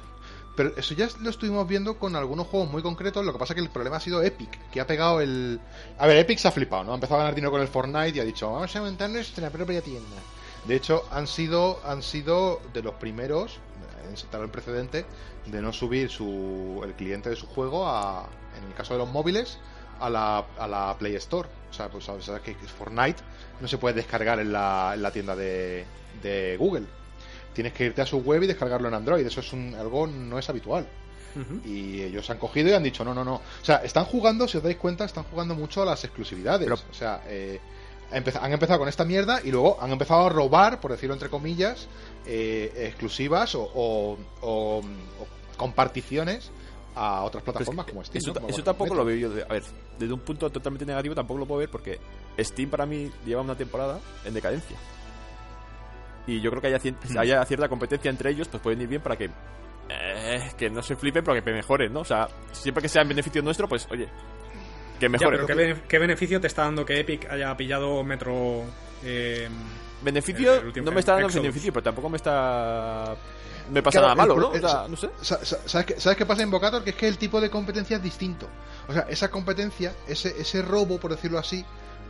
pero 0.61 0.77
eso 0.77 0.93
ya 0.93 1.09
lo 1.23 1.31
estuvimos 1.31 1.67
viendo 1.67 1.99
con 1.99 2.15
algunos 2.15 2.47
juegos 2.47 2.71
muy 2.71 2.83
concretos. 2.83 3.25
Lo 3.25 3.33
que 3.33 3.39
pasa 3.39 3.55
que 3.55 3.63
el 3.63 3.71
problema 3.71 3.97
ha 3.97 4.01
sido 4.01 4.23
Epic, 4.23 4.59
que 4.71 4.79
ha 4.83 4.87
pegado 4.87 5.23
el. 5.23 5.59
A 5.97 6.07
ver, 6.07 6.19
Epic 6.19 6.39
se 6.39 6.49
ha 6.49 6.51
flipado, 6.51 6.85
¿no? 6.85 6.93
Ha 6.93 6.97
empezado 6.97 7.19
a 7.19 7.23
ganar 7.23 7.35
dinero 7.35 7.51
con 7.51 7.63
el 7.63 7.69
Fortnite 7.69 8.19
y 8.19 8.21
ha 8.21 8.25
dicho, 8.25 8.53
vamos 8.53 8.77
a 8.77 8.83
montar 8.83 9.09
nuestra 9.09 9.49
propia 9.49 9.81
tienda. 9.81 10.19
De 10.67 10.77
hecho, 10.77 11.07
han 11.13 11.27
sido, 11.27 11.81
han 11.87 12.03
sido 12.03 12.61
de 12.75 12.83
los 12.83 12.93
primeros 12.97 13.59
en 14.07 14.19
sentar 14.19 14.43
el 14.43 14.51
precedente 14.51 15.07
de 15.47 15.63
no 15.63 15.73
subir 15.73 16.11
su, 16.11 16.83
el 16.85 16.93
cliente 16.93 17.31
de 17.31 17.37
su 17.37 17.47
juego 17.47 17.89
a, 17.89 18.29
en 18.59 18.65
el 18.65 18.75
caso 18.75 18.93
de 18.93 18.99
los 18.99 19.09
móviles, 19.09 19.57
a 19.99 20.11
la, 20.11 20.45
a 20.59 20.69
la 20.69 20.95
Play 20.99 21.15
Store. 21.15 21.49
O 21.71 21.73
sea, 21.73 21.89
pues 21.89 22.05
sabes 22.05 22.29
que 22.43 22.55
Fortnite 22.55 23.23
no 23.63 23.67
se 23.67 23.79
puede 23.79 23.95
descargar 23.95 24.39
en 24.39 24.53
la, 24.53 24.93
en 24.95 25.01
la 25.01 25.11
tienda 25.11 25.35
de, 25.35 25.87
de 26.23 26.59
Google. 26.59 27.00
Tienes 27.55 27.73
que 27.73 27.87
irte 27.87 28.03
a 28.03 28.07
su 28.07 28.19
web 28.19 28.43
y 28.43 28.47
descargarlo 28.47 28.89
en 28.89 28.95
Android. 28.95 29.27
Eso 29.27 29.41
es 29.41 29.53
un, 29.53 29.75
algo 29.75 30.07
no 30.07 30.39
es 30.39 30.49
habitual. 30.49 30.87
Y 31.65 32.03
ellos 32.03 32.29
han 32.31 32.39
cogido 32.39 32.69
y 32.71 32.73
han 32.73 32.83
dicho, 32.83 33.05
no, 33.05 33.15
no, 33.15 33.25
no. 33.25 33.35
O 33.37 33.65
sea, 33.65 33.77
están 33.85 34.05
jugando, 34.05 34.49
si 34.49 34.57
os 34.57 34.63
dais 34.65 34.77
cuenta, 34.77 35.05
están 35.05 35.25
jugando 35.25 35.55
mucho 35.55 35.83
a 35.83 35.85
las 35.85 36.03
exclusividades. 36.05 36.65
Pero- 36.65 36.75
o 36.91 36.95
sea, 36.95 37.23
eh, 37.29 37.61
han 38.11 38.53
empezado 38.53 38.79
con 38.81 38.89
esta 38.89 39.05
mierda 39.05 39.41
y 39.45 39.53
luego 39.53 39.79
han 39.81 39.93
empezado 39.93 40.27
a 40.27 40.29
robar, 40.29 40.81
por 40.81 40.91
decirlo 40.91 41.15
entre 41.15 41.29
comillas, 41.29 41.87
eh, 42.27 42.73
exclusivas 42.89 43.55
o, 43.55 43.63
o- 43.63 44.19
o- 44.41 44.79
o 44.81 45.27
comparticiones 45.57 46.51
a 46.97 47.23
otras 47.23 47.45
plataformas 47.45 47.87
como 47.87 48.05
Steam. 48.05 48.19
eso, 48.19 48.29
¿no? 48.29 48.35
ta- 48.35 48.41
Como 48.41 48.49
eso 48.51 48.57
por 48.59 48.65
tampoco 48.65 48.95
lo 48.97 49.05
veo 49.05 49.17
yo. 49.17 49.31
de- 49.31 49.45
a 49.45 49.47
ver, 49.53 49.63
desde 49.99 50.13
un 50.13 50.21
punto 50.21 50.51
totalmente 50.51 50.85
negativo 50.85 51.15
tampoco 51.15 51.39
lo 51.39 51.47
puedo 51.47 51.61
ver 51.61 51.71
porque 51.71 52.01
Steam 52.41 52.69
para 52.71 52.87
mí 52.87 53.11
lleva 53.25 53.43
una 53.43 53.55
temporada 53.57 54.01
en 54.25 54.35
decadencia. 54.35 54.77
Y 56.27 56.41
yo 56.41 56.51
creo 56.51 56.61
que 56.63 56.69
haya, 56.69 56.79
cien- 56.79 56.97
haya 57.19 57.45
cierta 57.45 57.69
competencia 57.69 58.11
entre 58.11 58.31
ellos, 58.31 58.49
pues 58.49 58.63
pueden 58.63 58.81
ir 58.83 58.89
bien 58.89 59.01
para 59.03 59.17
que. 59.17 59.31
eh, 59.89 60.53
que 60.57 60.71
no 60.71 60.83
se 60.83 60.95
flipen, 60.97 61.25
pero 61.25 61.43
que 61.43 61.51
mejoren, 61.53 61.93
¿no? 61.93 62.01
O 62.01 62.05
sea, 62.05 62.29
siempre 62.53 62.83
que 62.83 62.89
sea 62.89 63.03
en 63.03 63.09
beneficio 63.09 63.43
nuestro, 63.43 63.69
pues 63.69 63.89
oye, 63.91 64.07
que 64.99 65.07
Ya, 65.07 65.09
mejoren. 65.09 65.33
pero 65.41 65.47
¿qué, 65.47 65.55
bene- 65.55 65.83
qué 65.89 65.99
beneficio 65.99 66.41
te 66.41 66.47
está 66.47 66.63
dando 66.65 66.85
que 66.85 67.01
Epic 67.01 67.29
haya 67.31 67.57
pillado 67.57 68.03
Metro... 68.05 68.65
eh, 69.03 69.49
Beneficio, 70.03 70.61
último- 70.65 70.87
no 70.87 70.93
me 70.93 71.01
está 71.01 71.13
dando 71.13 71.27
Exodus? 71.29 71.43
beneficio, 71.43 71.73
pero 71.73 71.83
tampoco 71.85 72.09
me 72.09 72.17
está. 72.17 73.17
Me 73.71 73.83
pasa 73.83 74.01
Claro, 74.01 74.15
nada 74.15 74.27
malo, 74.27 74.35
el 74.35 74.41
¿no? 74.41 74.67
O 74.67 74.69
sea, 74.71 74.89
no 74.89 74.97
sé. 74.97 75.11
Sa- 75.21 75.45
sa- 75.45 75.59
¿Sabes 75.69 75.87
qué, 75.87 76.01
¿Sabes 76.01 76.17
qué 76.19 76.27
pasa 76.27 76.43
en 76.43 76.49
Invocator? 76.49 76.83
Que 76.83 76.91
es 76.91 76.97
que 76.97 77.07
el 77.07 77.19
tipo 77.19 77.41
de 77.41 77.51
competencia 77.51 77.97
es 77.99 78.03
distinto. 78.03 78.49
O 78.89 78.93
sea, 78.93 79.03
esa 79.09 79.31
competencia, 79.31 79.93
ese, 80.09 80.41
ese 80.41 80.63
robo, 80.63 80.99
por 80.99 81.11
decirlo 81.13 81.39
así, 81.39 81.65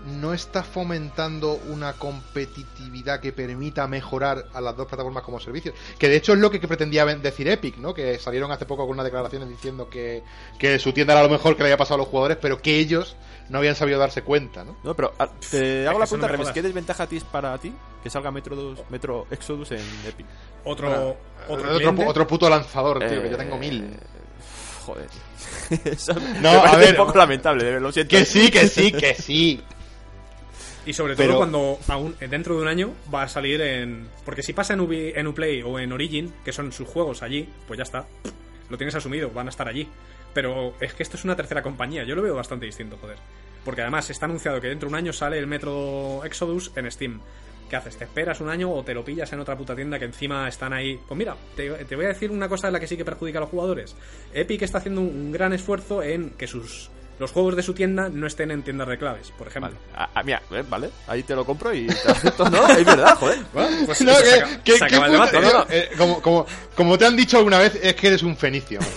no 0.07 0.33
está 0.33 0.63
fomentando 0.63 1.61
una 1.69 1.93
competitividad 1.93 3.21
que 3.21 3.33
permita 3.33 3.87
mejorar 3.87 4.47
a 4.55 4.61
las 4.61 4.77
dos 4.77 4.87
plataformas 4.87 5.23
como 5.23 5.41
servicios. 5.41 5.75
Que 5.99 6.09
de 6.09 6.17
hecho 6.17 6.33
es 6.33 6.39
lo 6.39 6.51
que, 6.51 6.61
que 6.61 6.69
pretendía 6.69 7.05
decir 7.05 7.49
Epic, 7.49 7.77
¿no? 7.77 7.93
Que 7.93 8.19
salieron 8.19 8.51
hace 8.51 8.67
poco 8.67 8.85
con 8.87 8.95
unas 8.95 9.05
declaraciones 9.05 9.49
diciendo 9.49 9.89
que, 9.89 10.23
que 10.59 10.79
su 10.79 10.93
tienda 10.93 11.13
era 11.15 11.23
lo 11.23 11.29
mejor 11.29 11.57
que 11.57 11.63
le 11.63 11.69
había 11.69 11.77
pasado 11.77 11.97
a 11.97 11.99
los 11.99 12.09
jugadores, 12.09 12.39
pero 12.41 12.61
que 12.63 12.79
ellos 12.79 13.17
no 13.49 13.59
habían 13.59 13.75
sabido 13.75 13.99
darse 13.99 14.23
cuenta, 14.23 14.65
¿no? 14.65 14.77
No, 14.83 14.95
pero 14.95 15.13
ah, 15.19 15.29
te 15.51 15.87
hago 15.87 15.99
la 15.99 16.05
no 16.07 16.11
pregunta, 16.11 16.37
jodas. 16.37 16.53
¿qué 16.53 16.63
desventaja 16.63 17.03
a 17.03 17.07
ti 17.07 17.17
es 17.17 17.25
para 17.25 17.57
ti 17.59 17.73
que 18.03 18.09
salga 18.09 18.31
Metro, 18.31 18.57
2 18.57 18.79
Metro 18.91 19.27
Exodus 19.31 19.73
en 19.73 19.85
Epic? 20.07 20.27
otro, 20.65 20.89
Bueno, 20.89 21.17
otro, 21.49 21.91
otro, 21.91 22.09
otro 22.09 22.27
puto 22.27 22.49
lanzador, 22.49 23.01
tío, 23.01 23.09
que 23.23 23.27
Eh, 23.27 23.31
yo 23.31 23.37
tengo 23.37 23.59
mil. 23.59 23.97
Joder. 24.87 25.09
Eso 25.85 26.15
No, 26.15 26.63
me 26.63 26.69
a 26.69 26.77
ver, 26.77 26.99
un 26.99 27.07
poco 27.07 27.19
lamentable, 27.19 27.79
lo 27.81 27.93
siento. 27.93 28.17
Que 28.17 28.25
sí, 28.25 28.51
que 28.51 28.69
sí, 28.69 28.93
que 28.93 29.15
sí. 29.15 29.63
Y 30.87 30.93
sobre 30.93 31.15
Pero- 31.15 31.31
todo 31.33 31.39
cuando 31.39 31.79
aún 31.89 32.17
dentro 32.19 32.57
de 32.57 32.63
un 32.63 32.69
año 32.69 32.93
va 33.13 33.25
a 33.25 33.29
salir 33.29 33.61
en... 33.61 34.09
Porque 34.25 34.43
si 34.43 34.53
pasa 34.53 34.75
en, 34.75 34.81
Ubi- 34.81 35.13
en 35.15 35.27
Uplay 35.27 35.63
o 35.63 35.79
en 35.79 35.93
Origin, 35.93 36.33
que 36.45 36.53
son 36.53 36.73
sus 36.73 36.89
juegos 36.89 37.23
allí, 37.23 37.49
pues 37.67 37.77
ya 37.79 37.83
está. 37.85 38.07
Lo 38.71 38.77
tienes 38.79 38.95
asumido, 38.95 39.31
van 39.31 39.47
a 39.47 39.51
estar 39.51 39.69
allí. 39.69 39.87
Pero 40.33 40.75
es 40.81 40.95
que 40.95 41.03
esto 41.03 41.17
es 41.17 41.25
una 41.25 41.37
tercera 41.37 41.63
compañía, 41.63 42.05
yo 42.05 42.15
lo 42.15 42.23
veo 42.23 42.35
bastante 42.35 42.65
distinto, 42.67 42.97
joder. 43.01 43.17
Porque 43.65 43.83
además 43.83 44.09
está 44.11 44.27
anunciado 44.27 44.61
que 44.61 44.69
dentro 44.69 44.89
de 44.89 44.95
un 44.95 44.99
año 44.99 45.13
sale 45.13 45.39
el 45.39 45.47
Metro 45.47 46.25
Exodus 46.25 46.73
en 46.77 46.91
Steam. 46.91 47.21
¿Qué 47.69 47.77
haces? 47.77 47.97
¿Te 47.97 48.05
esperas 48.05 48.41
un 48.41 48.49
año 48.49 48.73
o 48.73 48.83
te 48.83 48.95
lo 48.95 49.05
pillas 49.05 49.33
en 49.33 49.41
otra 49.41 49.57
puta 49.57 49.77
tienda 49.77 49.99
que 49.99 50.05
encima 50.07 50.49
están 50.49 50.73
ahí? 50.73 50.99
Pues 51.07 51.19
mira, 51.19 51.37
te, 51.57 51.69
te 51.85 51.95
voy 51.97 52.07
a 52.07 52.09
decir 52.09 52.31
una 52.31 52.49
cosa 52.49 52.69
en 52.69 52.73
la 52.73 52.81
que 52.81 52.87
sí 52.87 52.97
que 52.97 53.05
perjudica 53.05 53.39
a 53.39 53.43
los 53.43 53.51
jugadores. 53.51 53.95
Epic 54.33 54.63
está 54.63 54.79
haciendo 54.79 55.01
un 55.03 55.31
gran 55.31 55.53
esfuerzo 55.53 56.03
en 56.03 56.31
que 56.31 56.47
sus 56.47 56.91
los 57.21 57.31
juegos 57.31 57.55
de 57.55 57.63
su 57.63 57.73
tienda 57.75 58.09
no 58.09 58.27
estén 58.27 58.51
en 58.51 58.63
tiendas 58.65 58.89
de 58.89 58.99
claves, 58.99 59.31
por 59.39 59.47
ejemplo. 59.47 59.71
Vale, 59.73 59.81
Ah, 59.95 60.09
ah, 60.15 60.23
mira, 60.25 60.43
eh, 60.51 60.65
vale, 60.69 60.91
ahí 61.07 61.23
te 61.23 61.37
lo 61.37 61.45
compro 61.45 61.73
y 61.73 61.87
te 61.87 62.11
acepto. 62.11 62.49
No, 62.51 62.67
es 62.67 62.85
verdad, 62.85 63.15
joder. 63.17 63.39
Bueno, 63.53 63.77
pues 63.87 64.01
No, 64.01 64.15
se 64.15 64.23
que- 64.25 64.33
acaba- 64.35 64.63
que- 64.65 64.79
se 64.79 64.85
acaba 64.85 65.07
el 65.07 65.13
puta- 65.13 65.31
debate. 65.41 65.79
eh, 65.79 65.89
eh, 65.93 65.97
como, 65.97 66.21
como, 66.23 66.47
como 66.75 66.99
te 66.99 67.07
han 67.07 67.15
dicho 67.17 67.37
alguna 67.39 67.59
vez, 67.59 67.79
es 67.83 67.95
que 67.95 68.07
eres 68.09 68.23
un 68.25 68.37
fenicio. 68.37 68.81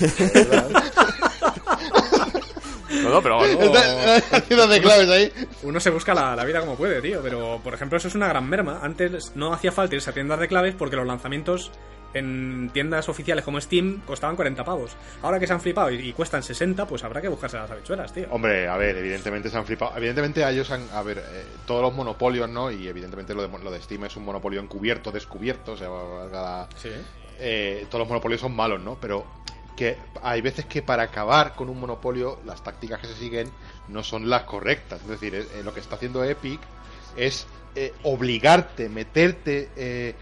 No, 3.03 3.09
no, 3.09 3.21
pero 3.21 3.41
no. 3.41 4.67
De 4.67 4.81
claves 4.81 5.09
ahí. 5.09 5.31
Uno 5.63 5.79
se 5.79 5.89
busca 5.89 6.13
la, 6.13 6.35
la 6.35 6.45
vida 6.45 6.59
como 6.61 6.75
puede, 6.75 7.01
tío. 7.01 7.21
Pero, 7.21 7.59
por 7.63 7.73
ejemplo, 7.73 7.97
eso 7.97 8.07
es 8.07 8.15
una 8.15 8.27
gran 8.27 8.47
merma. 8.47 8.79
Antes 8.81 9.31
no 9.35 9.51
hacía 9.53 9.71
falta 9.71 9.95
irse 9.95 10.09
a 10.11 10.13
tiendas 10.13 10.39
de 10.39 10.47
claves 10.47 10.75
porque 10.77 10.95
los 10.95 11.05
lanzamientos 11.05 11.71
en 12.13 12.69
tiendas 12.73 13.09
oficiales 13.09 13.43
como 13.43 13.59
Steam 13.59 14.01
costaban 14.05 14.35
40 14.35 14.63
pavos. 14.63 14.91
Ahora 15.21 15.39
que 15.39 15.47
se 15.47 15.53
han 15.53 15.61
flipado 15.61 15.91
y, 15.91 16.09
y 16.09 16.13
cuestan 16.13 16.43
60, 16.43 16.85
pues 16.87 17.03
habrá 17.03 17.21
que 17.21 17.27
buscarse 17.27 17.57
las 17.57 17.69
habichuelas, 17.71 18.13
tío. 18.13 18.27
Hombre, 18.31 18.67
a 18.67 18.77
ver, 18.77 18.97
evidentemente 18.97 19.49
se 19.49 19.57
han 19.57 19.65
flipado. 19.65 19.97
Evidentemente 19.97 20.43
a 20.43 20.51
ellos 20.51 20.69
han, 20.71 20.87
a 20.93 21.01
ver, 21.03 21.17
eh, 21.19 21.43
todos 21.65 21.81
los 21.81 21.93
monopolios, 21.93 22.49
¿no? 22.49 22.69
Y 22.71 22.87
evidentemente 22.87 23.33
lo 23.33 23.47
de, 23.47 23.63
lo 23.63 23.71
de 23.71 23.81
Steam 23.81 24.05
es 24.05 24.15
un 24.15 24.25
monopolio 24.25 24.61
encubierto, 24.61 25.11
descubierto, 25.11 25.73
o 25.73 25.77
sea, 25.77 26.67
Sí. 26.77 26.89
eh, 27.39 27.85
todos 27.89 27.99
los 28.01 28.07
monopolios 28.09 28.41
son 28.41 28.55
malos, 28.55 28.81
¿no? 28.81 28.97
Pero 29.01 29.25
que 29.75 29.97
hay 30.21 30.41
veces 30.41 30.65
que 30.65 30.83
para 30.83 31.01
acabar 31.03 31.55
con 31.55 31.67
un 31.67 31.79
monopolio 31.79 32.39
las 32.45 32.63
tácticas 32.63 32.99
que 32.99 33.07
se 33.07 33.15
siguen 33.15 33.49
no 33.87 34.03
son 34.03 34.29
las 34.29 34.43
correctas. 34.43 35.01
Es 35.01 35.07
decir, 35.07 35.33
eh, 35.33 35.47
eh, 35.55 35.61
lo 35.63 35.73
que 35.73 35.79
está 35.79 35.95
haciendo 35.95 36.23
Epic 36.23 36.59
es 37.17 37.47
eh, 37.75 37.91
obligarte, 38.03 38.87
meterte... 38.87 39.69
eh, 39.75 40.13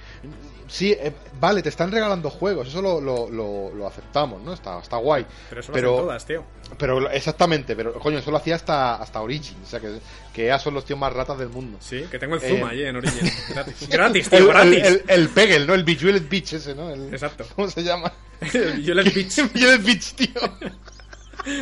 sí, 0.72 0.92
eh, 0.94 1.12
vale, 1.40 1.62
te 1.62 1.70
están 1.70 1.92
regalando 1.92 2.30
juegos, 2.30 2.68
eso 2.70 2.82
lo, 2.82 3.00
lo, 3.02 3.30
lo- 3.30 3.72
lo 3.76 3.86
aceptamos, 3.88 4.42
¿no? 4.42 4.54
Está, 4.54 4.80
está 4.80 4.98
guay. 4.98 5.26
Pero 5.50 5.62
eso 5.62 5.72
lo 5.72 5.76
Pero- 5.76 5.94
hacen 5.94 6.06
todas, 6.06 6.26
tío. 6.26 6.44
Pero 6.78 7.10
exactamente, 7.12 7.76
pero 7.76 7.94
coño, 7.96 8.18
eso 8.20 8.32
lo 8.32 8.38
hacía 8.38 8.56
hasta, 8.56 8.96
hasta 8.96 9.20
Origin, 9.22 9.58
o 9.62 9.68
sea 9.68 9.82
que, 9.82 10.00
que 10.34 10.46
ya 10.46 10.58
son 10.58 10.74
los 10.74 10.86
tíos 10.86 10.98
más 10.98 11.12
ratas 11.12 11.38
del 11.38 11.50
mundo. 11.50 11.78
Sí, 11.82 12.06
que 12.10 12.18
tengo 12.18 12.36
el 12.36 12.44
Eh, 12.44 12.48
Zoom 12.50 12.64
allí 12.70 12.84
en 12.84 12.96
Origin. 12.96 13.30
Gratis, 13.50 13.90
gratis 13.90 14.30
tío, 14.30 14.40
El, 14.40 14.48
gratis. 14.48 14.74
el, 14.78 14.86
el, 14.86 15.04
el 15.08 15.30
Pegel, 15.30 15.68
¿no? 15.68 15.74
El 15.74 15.84
Bejeweled 15.84 16.30
Beach 16.30 16.54
ese, 16.54 16.74
¿no? 16.74 16.90
El- 16.90 17.14
Exacto. 17.14 17.46
¿Cómo 17.56 17.70
se 17.70 17.84
llama? 17.84 18.12
Le 18.54 18.94
Beach, 19.04 19.36
Bejeweled 19.54 19.84
Beach, 19.86 20.14
tío. 20.14 20.42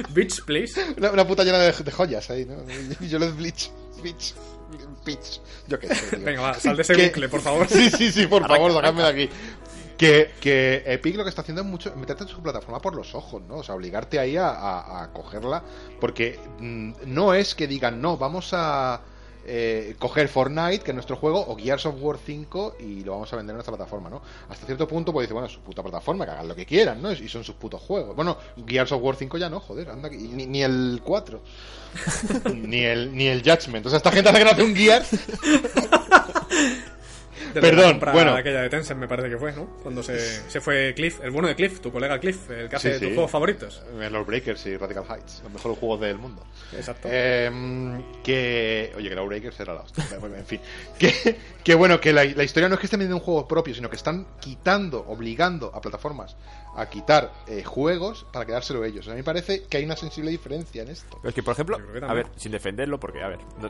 Beach, 0.10 0.44
please. 0.46 0.80
Una, 0.98 1.10
una 1.12 1.26
puta 1.28 1.44
llena 1.44 1.58
de, 1.58 1.72
de 1.72 1.92
joyas 1.92 2.30
ahí, 2.30 2.46
¿no? 2.46 2.58
Bejeweled 3.00 3.34
Beach. 3.36 3.72
Beach. 4.04 4.34
Beach. 5.06 5.42
Yo 5.68 5.80
qué 5.80 5.94
sé, 5.94 6.16
tío. 6.18 6.26
Venga, 6.26 6.42
va, 6.42 6.54
sal 6.56 6.76
de 6.76 6.82
ese 6.84 6.96
Que- 6.96 7.08
bucle, 7.08 7.30
por 7.30 7.42
favor. 7.42 7.68
Sí, 7.70 7.90
sí, 7.90 8.12
sí, 8.12 8.28
por 8.28 8.48
favor, 8.48 8.72
sacadme 8.74 9.04
de 9.04 9.08
aquí. 9.10 9.30
Que, 9.98 10.32
que 10.40 10.82
Epic 10.86 11.16
lo 11.18 11.24
que 11.24 11.30
está 11.30 11.42
haciendo 11.42 11.62
es 11.62 11.68
mucho 11.68 11.94
meterte 11.98 12.24
en 12.24 12.30
su 12.30 12.42
plataforma 12.42 12.82
por 12.82 12.96
los 12.96 13.14
ojos, 13.16 13.42
¿no? 13.42 13.58
O 13.58 13.64
sea, 13.64 13.76
obligarte 13.76 14.18
ahí 14.18 14.38
a, 14.38 14.48
a- 14.50 15.04
a 15.04 15.12
cogerla. 15.12 15.62
Porque 16.00 16.40
mm, 16.60 16.92
no 17.08 17.34
es 17.34 17.54
que 17.54 17.68
digan, 17.68 18.02
no, 18.02 18.18
vamos 18.18 18.52
a 18.54 19.02
eh, 19.52 19.96
coger 19.98 20.28
Fortnite, 20.28 20.84
que 20.84 20.92
es 20.92 20.96
nuestro 20.96 21.16
juego, 21.16 21.44
o 21.48 21.58
Gears 21.58 21.86
of 21.88 21.96
War 22.00 22.18
5 22.24 22.76
y 22.80 23.04
lo 23.04 23.14
vamos 23.14 23.34
a 23.34 23.36
vender 23.36 23.54
en 23.54 23.58
nuestra 23.58 23.76
plataforma, 23.76 24.08
¿no? 24.08 24.22
Hasta 24.48 24.68
cierto 24.68 24.88
punto, 24.88 25.12
pues 25.12 25.26
dice, 25.26 25.34
bueno, 25.34 25.50
su 25.50 25.62
puta 25.62 25.82
plataforma, 25.82 26.26
que 26.26 26.32
hagan 26.32 26.48
lo 26.48 26.56
que 26.56 26.68
quieran, 26.68 27.02
¿no? 27.02 27.12
Y 27.12 27.28
son 27.28 27.44
sus 27.44 27.56
putos 27.56 27.82
juegos. 27.82 28.16
Bueno, 28.16 28.38
Gears 28.68 28.92
of 28.92 29.02
War 29.02 29.16
5 29.16 29.38
ya 29.40 29.50
no, 29.50 29.60
joder, 29.60 29.90
anda, 29.90 30.08
ni, 30.10 30.46
ni 30.46 30.62
el 30.62 31.02
4. 31.04 31.42
ni 32.54 32.82
el 32.82 33.16
ni 33.16 33.26
el 33.26 33.42
Judgment. 33.42 33.86
O 33.88 33.90
sea, 33.90 33.98
esta 33.98 34.12
gente 34.12 34.30
hace 34.30 34.38
que 34.38 34.46
no 34.46 34.52
hace 34.52 34.64
un 34.64 34.76
Gears 34.76 35.10
Perdón, 37.62 38.00
bueno. 38.14 38.34
aquella 38.36 38.62
de 38.62 38.70
Tencent 38.70 39.00
me 39.00 39.08
parece 39.08 39.30
que 39.30 39.38
fue, 39.38 39.52
¿no? 39.54 39.66
Cuando 39.84 40.02
se, 40.04 40.20
se 40.50 40.62
fue 40.62 40.94
Cliff, 40.96 41.20
el 41.24 41.32
bueno 41.32 41.48
de 41.48 41.56
Cliff, 41.56 41.80
tu 41.80 41.92
colega 41.92 42.20
Cliff, 42.20 42.50
el 42.50 42.70
que 42.70 42.76
hace 42.76 42.94
Sí, 43.00 43.06
tus 43.06 43.14
juegos 43.16 43.32
favoritos. 43.32 43.84
Los 44.12 44.26
Breakers 44.26 44.66
y 44.68 44.78
Radical 44.78 45.06
Heights, 45.10 45.42
los 45.44 45.52
mejores 45.54 45.78
juegos 45.78 46.02
del 46.02 46.18
mundo. 46.18 46.44
Exacto. 46.76 47.08
Eh, 47.12 48.02
que. 48.24 48.92
Oye, 48.96 49.10
que 49.10 49.16
los 49.16 49.28
Breakers 49.28 49.60
era 49.60 49.74
la 49.74 49.82
hostia. 49.82 50.06
En 50.38 50.46
fin. 50.46 50.60
Que, 51.00 51.38
que 51.64 51.76
bueno, 51.76 52.00
que 52.02 52.12
la, 52.12 52.26
la 52.26 52.44
historia 52.44 52.68
no 52.68 52.76
es 52.76 52.80
que 52.82 52.88
estén 52.88 53.00
vendiendo 53.00 53.18
un 53.18 53.24
juego 53.24 53.48
propio, 53.48 53.74
sino 53.74 53.90
que 53.90 53.96
están 53.96 54.28
quitando, 54.42 55.06
obligando 55.08 55.72
a 55.74 55.80
plataformas 55.82 56.36
a 56.76 56.88
quitar 56.90 57.32
eh, 57.48 57.64
juegos 57.64 58.26
para 58.32 58.46
quedárselo 58.46 58.84
ellos. 58.86 59.08
A 59.08 59.12
mí 59.12 59.18
me 59.18 59.24
parece 59.24 59.64
que 59.64 59.78
hay 59.78 59.86
una 59.86 59.96
sensible 59.96 60.30
diferencia 60.32 60.84
en 60.84 60.90
esto. 60.90 61.20
Es 61.24 61.34
que, 61.34 61.42
por 61.44 61.54
ejemplo, 61.54 61.78
a 62.08 62.14
ver, 62.14 62.28
sin 62.38 62.52
defenderlo, 62.52 63.00
porque, 63.00 63.22
a 63.24 63.28
ver, 63.30 63.40
no- 63.62 63.70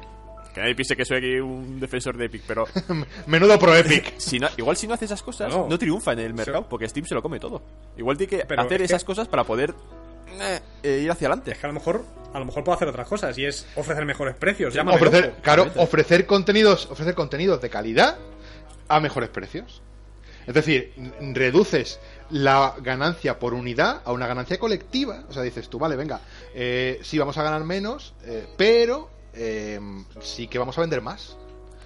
que 0.54 0.62
nadie 0.62 0.76
piense 0.76 0.96
que 0.96 1.06
soy 1.06 1.18
aquí 1.18 1.36
un 1.40 1.80
defensor 1.80 2.18
de 2.18 2.26
Epic, 2.26 2.44
pero 2.48 2.66
Menudo 3.28 3.58
pro 3.60 3.76
Epic. 3.76 4.14
si 4.18 4.40
no, 4.40 4.48
igual 4.58 4.76
si 4.78 4.88
no 4.88 4.94
hace 4.96 5.06
esas 5.06 5.22
cosas, 5.22 5.50
No. 5.54 5.68
no, 5.70 5.78
triunfa 5.78 6.14
en 6.14 6.20
el 6.20 6.34
mercado, 6.34 6.68
porque 6.68 6.88
Steam 6.90 7.06
se 7.06 7.16
lo 7.16 7.22
come 7.22 7.40
todo. 7.40 7.62
Igual 7.98 8.18
tiene 8.18 8.30
que 8.38 8.46
Pero 8.46 8.62
hacer 8.62 8.74
es 8.74 8.78
que- 8.80 8.86
esas 8.96 9.04
cosas 9.04 9.28
para 9.28 9.44
poder 9.44 9.74
eh, 10.40 10.60
eh, 10.84 11.02
ir 11.04 11.12
hacia 11.12 11.28
adelante. 11.28 11.52
Es 11.52 11.58
que 11.58 11.66
a 11.66 11.70
lo 11.70 11.74
mejor 11.74 12.04
a 12.34 12.38
lo 12.40 12.46
mejor 12.46 12.64
puedo 12.64 12.76
hacer 12.76 12.88
otras 12.88 13.08
cosas 13.08 13.36
y 13.40 13.46
es 13.46 13.66
ofrecer 13.76 14.06
mejores 14.06 14.36
precios. 14.36 14.72
Llámame 14.74 14.98
ofrecer, 14.98 15.26
loco. 15.26 15.38
claro, 15.42 15.72
ofrecer 15.78 16.26
contenidos, 16.28 16.86
ofrecer 16.92 17.16
contenidos 17.16 17.60
de 17.62 17.70
calidad 17.72 18.18
a 18.88 19.00
mejores 19.00 19.30
precios. 19.30 19.82
Es 20.46 20.54
decir, 20.54 20.94
reduces 21.34 22.00
la 22.32 22.76
ganancia 22.82 23.38
por 23.40 23.54
unidad 23.54 24.02
a 24.06 24.12
una 24.12 24.26
ganancia 24.28 24.58
colectiva. 24.60 25.24
O 25.30 25.34
sea, 25.34 25.44
dices 25.44 25.70
tú, 25.70 25.78
vale, 25.80 25.96
venga, 25.96 26.22
eh, 26.54 27.00
sí 27.04 27.18
vamos 27.18 27.38
a 27.38 27.44
ganar 27.44 27.64
menos, 27.64 28.14
eh, 28.24 28.48
pero 28.58 29.10
eh, 29.34 29.80
sí 30.22 30.48
que 30.48 30.60
vamos 30.60 30.78
a 30.78 30.82
vender 30.82 31.02
más. 31.02 31.38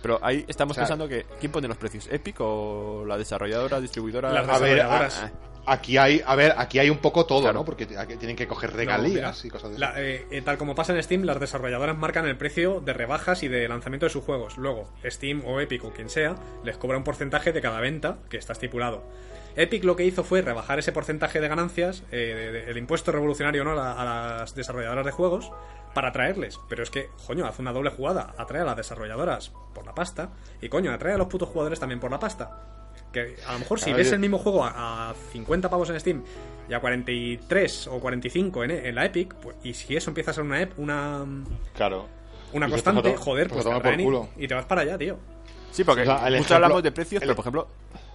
Pero 0.01 0.19
ahí 0.21 0.43
estamos 0.47 0.71
O 0.71 0.75
sea- 0.75 0.83
pensando 0.83 1.07
que 1.07 1.25
¿quién 1.39 1.51
pone 1.51 1.67
los 1.67 1.77
precios? 1.77 2.07
¿Epic 2.11 2.35
o 2.41 3.05
la 3.07 3.17
desarrolladora, 3.17 3.79
distribuidora? 3.79 4.31
Las 4.31 4.47
A 4.49 4.59
ver, 4.59 4.75
desarrolladoras. 4.75 5.23
Ah, 5.23 5.31
Aquí 5.65 5.95
hay, 5.97 6.21
a 6.25 6.35
ver, 6.35 6.53
aquí 6.57 6.77
hay 6.79 6.89
un 6.89 6.97
poco 6.97 7.25
todo, 7.25 7.39
Claro. 7.43 7.59
¿no? 7.59 7.63
Porque 7.63 7.87
aquí 7.97 8.17
tienen 8.17 8.35
que 8.35 8.49
coger 8.49 8.71
No, 8.71 8.75
regalías 8.75 9.13
mira, 9.13 9.33
y 9.45 9.49
cosas 9.49 9.71
de 9.71 9.79
la- 9.79 9.93
eh, 9.95 10.27
eh, 10.29 10.41
tal 10.41 10.57
como 10.57 10.75
pasa 10.75 10.93
en 10.93 11.01
Steam, 11.01 11.23
las 11.23 11.39
desarrolladoras 11.39 11.97
marcan 11.97 12.27
el 12.27 12.35
precio 12.35 12.81
de 12.81 12.91
rebajas 12.91 13.43
y 13.43 13.47
de 13.47 13.65
lanzamiento 13.69 14.05
de 14.05 14.09
sus 14.09 14.25
juegos. 14.25 14.57
Luego, 14.57 14.89
Steam 15.05 15.41
o 15.45 15.61
Epic 15.61 15.85
o 15.85 15.93
quien 15.93 16.09
sea, 16.09 16.35
les 16.65 16.75
cobra 16.75 16.97
un 16.97 17.05
porcentaje 17.05 17.53
de 17.53 17.61
cada 17.61 17.79
venta 17.79 18.17
que 18.29 18.35
está 18.35 18.51
estipulado. 18.51 19.03
Epic 19.55 19.83
lo 19.83 19.95
que 19.95 20.05
hizo 20.05 20.23
fue 20.23 20.41
rebajar 20.41 20.79
ese 20.79 20.91
porcentaje 20.91 21.39
de 21.39 21.47
ganancias, 21.47 22.03
eh, 22.11 22.17
de- 22.17 22.51
de- 22.51 22.71
el 22.71 22.77
impuesto 22.77 23.11
revolucionario 23.11 23.63
¿no? 23.63 23.71
a, 23.71 23.75
la- 23.75 23.91
a 23.93 24.05
las 24.39 24.55
desarrolladoras 24.55 25.05
de 25.05 25.11
juegos, 25.11 25.51
para 25.93 26.09
atraerles. 26.09 26.59
Pero 26.69 26.81
es 26.83 26.89
que, 26.89 27.09
coño, 27.27 27.45
hace 27.45 27.61
una 27.61 27.71
doble 27.71 27.91
jugada. 27.91 28.33
Atrae 28.37 28.61
a 28.61 28.65
las 28.65 28.75
desarrolladoras 28.77 29.51
por 29.75 29.85
la 29.85 29.93
pasta 29.93 30.29
y, 30.61 30.69
coño, 30.69 30.91
atrae 30.91 31.13
a 31.13 31.17
los 31.17 31.27
putos 31.27 31.49
jugadores 31.49 31.79
también 31.79 31.99
por 31.99 32.09
la 32.09 32.19
pasta. 32.19 32.61
Que 33.11 33.35
a 33.47 33.53
lo 33.53 33.59
mejor 33.59 33.79
si 33.79 33.93
ves 33.93 34.11
el 34.11 34.17
mismo 34.19 34.39
juego 34.39 34.65
a, 34.65 35.11
a 35.11 35.13
50 35.31 35.69
pavos 35.69 35.87
en 35.91 35.99
Steam 35.99 36.23
y 36.67 36.73
a 36.73 36.79
43 36.79 37.87
o 37.87 37.99
45 37.99 38.63
en, 38.63 38.71
en 38.71 38.95
la 38.95 39.05
Epic, 39.05 39.35
pues, 39.35 39.55
y 39.63 39.73
si 39.75 39.95
eso 39.95 40.09
empieza 40.09 40.31
a 40.31 40.33
ser 40.33 40.43
una, 40.43 40.61
ep- 40.63 40.73
una, 40.77 41.23
Claro. 41.75 42.07
una 42.53 42.67
constante, 42.69 43.03
te- 43.11 43.15
joder, 43.17 43.47
te 43.49 43.53
pues 43.53 43.65
te 43.65 43.69
por 43.69 43.79
atraen 43.79 43.99
y- 43.99 44.03
culo. 44.03 44.29
y 44.35 44.47
te 44.47 44.55
vas 44.55 44.65
para 44.65 44.81
allá, 44.81 44.97
tío. 44.97 45.17
Sí, 45.71 45.83
porque 45.83 46.01
O 46.01 46.05
sea, 46.05 46.15
mucho 46.15 46.27
ejemplo- 46.35 46.55
hablamos 46.55 46.83
de 46.83 46.91
precios, 46.91 47.21
el- 47.21 47.27
pero 47.27 47.35
por 47.35 47.43
ejemplo, 47.43 47.67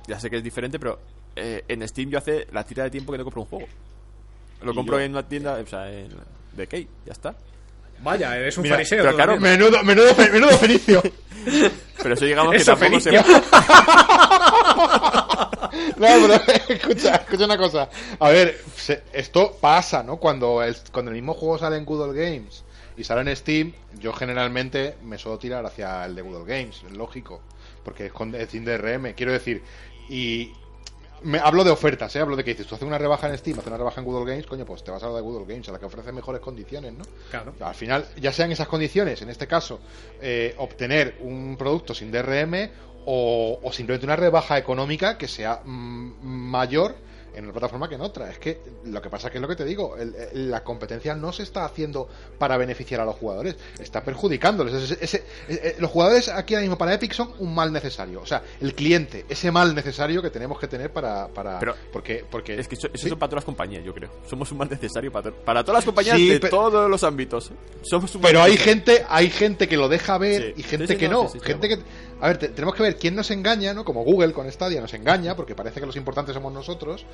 ya 0.08 0.18
sé 0.18 0.30
que 0.30 0.36
es 0.38 0.42
diferente, 0.42 0.80
pero 0.80 0.98
eh, 1.38 1.64
en 1.68 1.86
Steam 1.88 2.10
yo 2.10 2.18
hace 2.18 2.46
la 2.52 2.64
tira 2.64 2.84
de 2.84 2.90
tiempo 2.90 3.12
que 3.12 3.18
no 3.18 3.24
compro 3.24 3.42
un 3.42 3.48
juego. 3.48 3.66
Lo 4.62 4.74
compro 4.74 4.98
yo- 4.98 5.04
en 5.04 5.12
una 5.12 5.26
tienda, 5.28 5.54
o 5.54 5.66
sea, 5.66 5.90
en 5.92 6.08
de 6.52 6.66
Key, 6.66 6.88
ya 7.06 7.12
está. 7.12 7.34
Vaya, 8.02 8.36
eres 8.36 8.56
un 8.56 8.62
Mira, 8.62 8.76
fariseo. 8.76 9.02
pero 9.02 9.14
claro. 9.16 9.40
Menudo, 9.40 9.82
menudo, 9.82 10.14
menudo 10.32 10.50
fenicio. 10.58 11.02
Pero 12.00 12.14
eso 12.14 12.24
digamos 12.26 12.54
que 12.54 12.64
tampoco 12.64 13.00
se... 13.00 13.10
No, 15.96 16.06
pero 16.06 16.34
escucha, 16.68 17.16
escucha 17.16 17.44
una 17.44 17.58
cosa. 17.58 17.88
A 18.20 18.28
ver, 18.30 18.60
se- 18.76 19.02
esto 19.12 19.56
pasa, 19.60 20.02
¿no? 20.02 20.16
Cuando 20.18 20.62
el, 20.62 20.76
cuando 20.92 21.10
el 21.10 21.16
mismo 21.16 21.34
juego 21.34 21.58
sale 21.58 21.76
en 21.76 21.84
Google 21.84 22.12
Games 22.18 22.64
y 22.96 23.02
sale 23.04 23.28
en 23.28 23.36
Steam, 23.36 23.72
yo 23.98 24.12
generalmente 24.12 24.94
me 25.02 25.18
suelo 25.18 25.38
tirar 25.38 25.64
hacia 25.66 26.04
el 26.04 26.14
de 26.14 26.22
Google 26.22 26.44
Games, 26.46 26.82
es 26.86 26.96
lógico, 26.96 27.40
porque 27.84 28.06
es 28.06 28.12
con 28.12 28.34
es 28.34 28.52
DRM, 28.52 29.14
quiero 29.14 29.32
decir, 29.32 29.62
y 30.08 30.52
me 31.22 31.38
hablo 31.38 31.64
de 31.64 31.70
ofertas, 31.70 32.14
¿eh? 32.16 32.20
Hablo 32.20 32.36
de 32.36 32.44
que 32.44 32.50
dices, 32.50 32.66
tú 32.66 32.74
haces 32.74 32.86
una 32.86 32.98
rebaja 32.98 33.28
en 33.28 33.36
Steam, 33.38 33.58
haces 33.58 33.68
una 33.68 33.76
rebaja 33.76 34.00
en 34.00 34.06
Google 34.06 34.30
Games, 34.30 34.46
coño, 34.46 34.64
pues 34.64 34.82
te 34.84 34.90
vas 34.90 35.02
a 35.02 35.08
la 35.08 35.16
de 35.16 35.20
Google 35.22 35.52
Games, 35.52 35.68
a 35.68 35.72
la 35.72 35.78
que 35.78 35.86
ofrece 35.86 36.12
mejores 36.12 36.40
condiciones, 36.40 36.92
¿no? 36.92 37.04
Claro. 37.30 37.54
Al 37.60 37.74
final, 37.74 38.06
ya 38.20 38.32
sean 38.32 38.52
esas 38.52 38.68
condiciones, 38.68 39.22
en 39.22 39.30
este 39.30 39.46
caso, 39.46 39.80
eh, 40.20 40.54
obtener 40.58 41.16
un 41.20 41.56
producto 41.58 41.94
sin 41.94 42.10
DRM 42.10 42.70
o, 43.06 43.60
o 43.62 43.72
simplemente 43.72 44.06
una 44.06 44.16
rebaja 44.16 44.58
económica 44.58 45.16
que 45.16 45.28
sea 45.28 45.60
mm, 45.64 46.12
mayor 46.22 46.94
en 47.34 47.44
una 47.44 47.52
plataforma 47.52 47.88
que 47.88 47.94
en 47.96 48.00
otra. 48.00 48.30
Es 48.30 48.38
que 48.38 48.60
lo 48.84 49.00
que 49.02 49.10
pasa 49.10 49.30
que 49.30 49.38
es 49.38 49.42
lo 49.42 49.48
que 49.48 49.56
te 49.56 49.64
digo, 49.64 49.96
el- 49.96 50.14
el- 50.14 50.50
la 50.50 50.62
competencia 50.64 51.14
no 51.14 51.32
se 51.32 51.42
está 51.42 51.64
haciendo 51.64 52.08
para 52.38 52.56
beneficiar 52.56 53.00
a 53.00 53.04
los 53.04 53.16
jugadores, 53.16 53.56
está 53.78 54.02
perjudicándoles. 54.02 54.74
Ese- 54.74 54.98
ese- 55.04 55.16
eh, 55.48 55.60
eh, 55.62 55.76
los 55.78 55.90
jugadores 55.90 56.28
aquí 56.28 56.54
ahora 56.54 56.62
mismo 56.62 56.78
para 56.78 56.94
Epic 56.94 57.12
son 57.12 57.32
un 57.38 57.54
mal 57.54 57.72
necesario. 57.72 58.20
O 58.20 58.26
sea, 58.26 58.42
el 58.60 58.74
cliente, 58.74 59.24
ese 59.28 59.50
mal 59.50 59.74
necesario 59.74 60.20
que 60.22 60.30
tenemos 60.30 60.58
que 60.58 60.66
tener 60.68 60.92
para... 60.92 61.28
para 61.28 61.58
Pero 61.58 61.74
porque, 61.92 62.24
porque 62.30 62.58
Es 62.58 62.68
que 62.68 62.74
eso, 62.74 62.88
eso 62.88 62.96
¿sí? 63.04 63.08
son 63.08 63.18
para 63.18 63.30
todas 63.30 63.42
las 63.42 63.44
compañías, 63.46 63.84
yo 63.84 63.94
creo. 63.94 64.10
Somos 64.28 64.50
un 64.52 64.58
mal 64.58 64.68
necesario 64.68 65.10
para, 65.12 65.30
to- 65.30 65.36
para 65.44 65.62
todas 65.64 65.78
las 65.78 65.84
compañías 65.84 66.16
Sí, 66.16 66.28
de 66.28 66.40
todos 66.40 66.90
los 66.90 67.02
ámbitos. 67.04 67.50
Somos 67.82 68.14
un 68.14 68.22
mal 68.22 68.30
Pero 68.32 68.42
hay 68.42 68.56
gente, 68.56 69.04
hay 69.08 69.30
gente 69.30 69.68
que 69.68 69.76
lo 69.76 69.88
deja 69.88 70.18
ver 70.18 70.54
Sí. 70.56 70.60
y 70.60 70.62
gente 70.62 70.96
que 70.96 71.08
no, 71.08 71.28
gente 71.28 71.68
que, 71.68 71.78
a 72.20 72.26
ver, 72.28 72.38
te- 72.38 72.48
tenemos 72.48 72.74
que 72.74 72.82
ver 72.82 72.96
quién 72.96 73.14
nos 73.14 73.30
engaña, 73.30 73.72
¿no? 73.74 73.84
Como 73.84 74.02
Google 74.04 74.32
con 74.32 74.50
Stadia 74.50 74.80
nos 74.80 74.92
engaña, 74.94 75.36
porque 75.36 75.54
parece 75.54 75.80
que 75.80 75.86
los 75.86 75.96
importantes 75.96 76.34
somos 76.34 76.52
nosotros. 76.52 77.04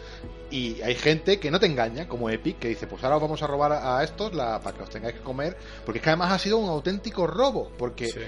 Y 0.50 0.80
hay 0.82 0.94
gente 0.94 1.38
que 1.38 1.50
no 1.50 1.60
te 1.60 1.66
engaña, 1.66 2.08
como 2.08 2.30
Epic, 2.30 2.58
que 2.58 2.68
dice, 2.68 2.86
pues 2.86 3.02
ahora 3.04 3.16
os 3.16 3.22
vamos 3.22 3.42
a 3.42 3.46
robar 3.46 3.72
a, 3.72 4.02
estos 4.02 4.32
la, 4.34 4.60
para 4.60 4.76
que 4.76 4.82
os 4.84 4.90
tengáis 4.90 5.14
que 5.16 5.20
comer. 5.20 5.56
Porque 5.84 5.98
es 5.98 6.02
que 6.02 6.10
además 6.10 6.32
ha 6.32 6.38
sido 6.38 6.58
un 6.58 6.68
auténtico 6.68 7.26
robo, 7.26 7.70
porque 7.76 8.06
Sí. 8.08 8.20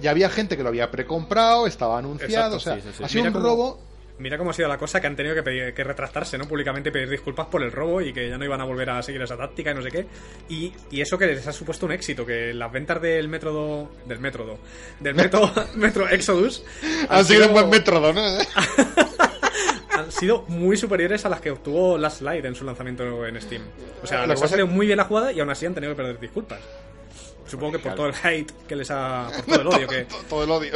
ya 0.00 0.10
había 0.10 0.30
gente 0.30 0.56
que 0.56 0.62
lo 0.62 0.70
había 0.70 0.90
precomprado, 0.90 1.66
estaba 1.66 1.98
anunciado, 1.98 2.56
Exacto, 2.56 2.56
o 2.56 2.60
sea, 2.60 2.74
sí, 2.76 2.80
sí, 2.82 2.88
sí. 2.98 3.04
ha 3.04 3.08
sido 3.08 3.24
Mira 3.24 3.36
un 3.36 3.42
cómo- 3.42 3.54
robo. 3.54 3.78
Mira 4.22 4.38
cómo 4.38 4.50
ha 4.50 4.52
sido 4.54 4.68
la 4.68 4.78
cosa 4.78 5.00
que 5.00 5.08
han 5.08 5.16
tenido 5.16 5.34
que, 5.34 5.42
pedir- 5.42 5.74
que 5.74 5.82
retractarse, 5.82 6.38
¿no? 6.38 6.46
Públicamente 6.46 6.92
pedir 6.92 7.10
disculpas 7.10 7.46
por 7.48 7.60
el 7.62 7.72
robo 7.72 8.00
y 8.00 8.12
que 8.12 8.28
ya 8.28 8.38
no 8.38 8.44
iban 8.44 8.60
a 8.60 8.64
volver 8.64 8.88
a 8.90 9.02
seguir 9.02 9.20
esa 9.20 9.36
táctica 9.36 9.72
y 9.72 9.74
no 9.74 9.82
sé 9.82 9.90
qué. 9.90 10.06
Y, 10.48 10.72
y 10.92 11.00
eso 11.00 11.18
que 11.18 11.26
les 11.26 11.44
ha 11.48 11.52
supuesto 11.52 11.86
un 11.86 11.92
éxito, 11.92 12.24
que 12.24 12.54
las 12.54 12.70
ventas 12.70 13.02
del 13.02 13.26
método. 13.28 13.90
del 14.06 14.20
método. 14.20 14.58
del 15.00 15.14
metro, 15.16 15.50
metro 15.74 16.08
Exodus 16.08 16.64
Han 17.08 17.24
sido 17.24 17.48
un 17.48 17.52
buen 17.52 17.68
método, 17.68 18.12
¿no? 18.12 18.22
han 19.90 20.10
sido 20.12 20.42
muy 20.48 20.76
superiores 20.76 21.24
a 21.26 21.28
las 21.28 21.40
que 21.40 21.50
obtuvo 21.50 21.98
Last 21.98 22.22
Light 22.22 22.44
en 22.44 22.54
su 22.54 22.64
lanzamiento 22.64 23.26
en 23.26 23.40
Steam. 23.40 23.62
O 24.02 24.06
sea, 24.06 24.26
les 24.26 24.40
ha 24.40 24.46
salido 24.48 24.66
muy 24.68 24.86
bien 24.86 24.96
la 24.98 25.04
jugada 25.04 25.32
y 25.32 25.40
aún 25.40 25.50
así 25.50 25.66
han 25.66 25.74
tenido 25.74 25.92
que 25.92 25.96
perder 25.96 26.20
disculpas. 26.20 26.60
Supongo 27.46 27.72
que 27.72 27.78
por 27.80 27.94
todo 27.94 28.06
el 28.06 28.14
hate 28.22 28.50
que 28.68 28.76
les 28.76 28.90
ha. 28.90 29.28
por 29.34 29.44
todo 29.46 29.60
el 29.60 29.66
odio 29.78 29.88
que, 29.88 30.06
Todo 30.28 30.44
el 30.44 30.50
odio. 30.50 30.72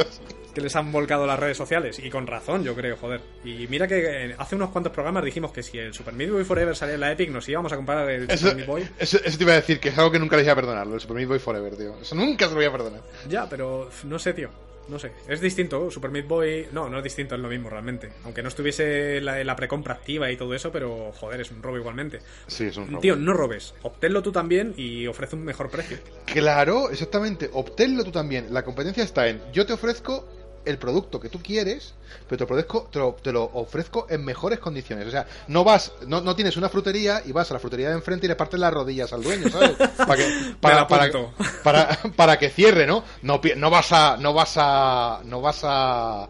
Que 0.57 0.61
les 0.61 0.75
han 0.75 0.91
volcado 0.91 1.27
las 1.27 1.37
redes 1.39 1.55
sociales. 1.55 1.99
Y 1.99 2.09
con 2.09 2.25
razón, 2.25 2.63
yo 2.63 2.73
creo, 2.73 2.97
joder. 2.97 3.21
Y 3.43 3.67
mira 3.67 3.87
que 3.87 4.25
eh, 4.25 4.35
hace 4.39 4.55
unos 4.55 4.71
cuantos 4.71 4.91
programas 4.91 5.23
dijimos 5.23 5.51
que 5.51 5.61
si 5.61 5.77
el 5.77 5.93
Super 5.93 6.15
Meat 6.15 6.31
Boy 6.31 6.43
Forever 6.43 6.75
salía 6.75 6.95
en 6.95 7.01
la 7.01 7.11
Epic, 7.11 7.29
nos 7.29 7.47
íbamos 7.47 7.71
a 7.71 7.75
comprar 7.75 8.09
el 8.09 8.23
Eso, 8.23 8.37
Super 8.37 8.55
Meat 8.55 8.67
Boy. 8.67 8.87
eso, 8.97 9.19
eso 9.23 9.37
te 9.37 9.43
iba 9.43 9.53
a 9.53 9.57
decir, 9.57 9.79
que 9.79 9.89
es 9.89 9.97
algo 9.99 10.09
que 10.09 10.17
nunca 10.17 10.35
les 10.35 10.45
iba 10.45 10.53
a 10.53 10.55
perdonar, 10.55 10.87
del 10.87 10.99
Super 10.99 11.15
Meat 11.17 11.29
Boy 11.29 11.37
Forever, 11.37 11.77
tío. 11.77 11.95
Eso 12.01 12.15
nunca 12.15 12.45
se 12.45 12.51
lo 12.53 12.57
voy 12.57 12.65
a 12.65 12.71
perdonar. 12.71 13.01
Ya, 13.29 13.47
pero 13.47 13.87
no 14.05 14.17
sé, 14.17 14.33
tío. 14.33 14.49
No 14.87 14.97
sé. 14.97 15.11
Es 15.27 15.41
distinto. 15.41 15.91
Super 15.91 16.09
Meat 16.09 16.27
Boy. 16.27 16.67
No, 16.71 16.89
no 16.89 16.97
es 16.97 17.03
distinto, 17.03 17.35
es 17.35 17.41
lo 17.41 17.49
mismo 17.49 17.69
realmente. 17.69 18.09
Aunque 18.23 18.41
no 18.41 18.47
estuviese 18.47 19.21
la, 19.21 19.43
la 19.43 19.55
precompra 19.55 19.93
activa 19.93 20.31
y 20.31 20.37
todo 20.37 20.55
eso, 20.55 20.71
pero 20.71 21.11
joder, 21.11 21.41
es 21.41 21.51
un 21.51 21.61
robo 21.61 21.77
igualmente. 21.77 22.19
Sí, 22.47 22.65
es 22.67 22.77
un 22.77 22.87
robo. 22.87 23.01
Tío, 23.01 23.15
no 23.15 23.33
robes. 23.33 23.75
Obténlo 23.83 24.23
tú 24.23 24.31
también 24.31 24.73
y 24.77 25.05
ofrece 25.05 25.35
un 25.35 25.43
mejor 25.43 25.69
precio. 25.69 25.97
Claro, 26.25 26.89
exactamente. 26.89 27.49
Obténlo 27.53 28.03
tú 28.03 28.11
también. 28.11 28.47
La 28.51 28.63
competencia 28.63 29.03
está 29.03 29.27
en 29.27 29.41
yo 29.51 29.65
te 29.65 29.73
ofrezco 29.73 30.25
el 30.67 30.77
producto 30.77 31.19
que 31.19 31.29
tú 31.29 31.41
quieres, 31.41 31.93
pero 32.27 32.45
te 32.45 32.53
lo, 32.53 32.59
ofrezco- 32.59 32.89
te 32.91 32.99
lo, 32.99 33.13
te 33.21 33.31
lo 33.31 33.43
ofrezco 33.53 34.05
en 34.09 34.23
mejores 34.25 34.59
condiciones. 34.59 35.07
O 35.07 35.11
sea, 35.11 35.25
no 35.47 35.63
vas, 35.63 35.91
no, 36.07 36.21
no 36.21 36.35
tienes 36.35 36.57
una 36.57 36.69
frutería 36.69 37.21
y 37.25 37.31
vas 37.31 37.49
a 37.51 37.55
la 37.55 37.59
frutería 37.59 37.89
de 37.89 37.95
enfrente 37.95 38.25
y 38.25 38.29
le 38.29 38.35
partes 38.35 38.59
las 38.59 38.73
rodillas 38.73 39.11
al 39.13 39.23
dueño, 39.23 39.49
¿sabes? 39.49 39.75
Para 39.97 40.15
que, 40.17 40.55
para, 40.61 40.75
la 40.75 40.87
para, 40.87 41.03
apunto. 41.05 41.33
para, 41.63 41.87
para 42.15 42.37
que 42.39 42.49
cierre, 42.49 42.85
¿no? 42.85 43.03
No, 43.21 43.39
no 43.55 43.69
vas 43.69 43.91
a, 43.91 44.17
no 44.17 44.33
vas 44.33 44.53
a, 44.57 45.21
no 45.23 45.41
vas 45.41 45.61
a, 45.63 46.29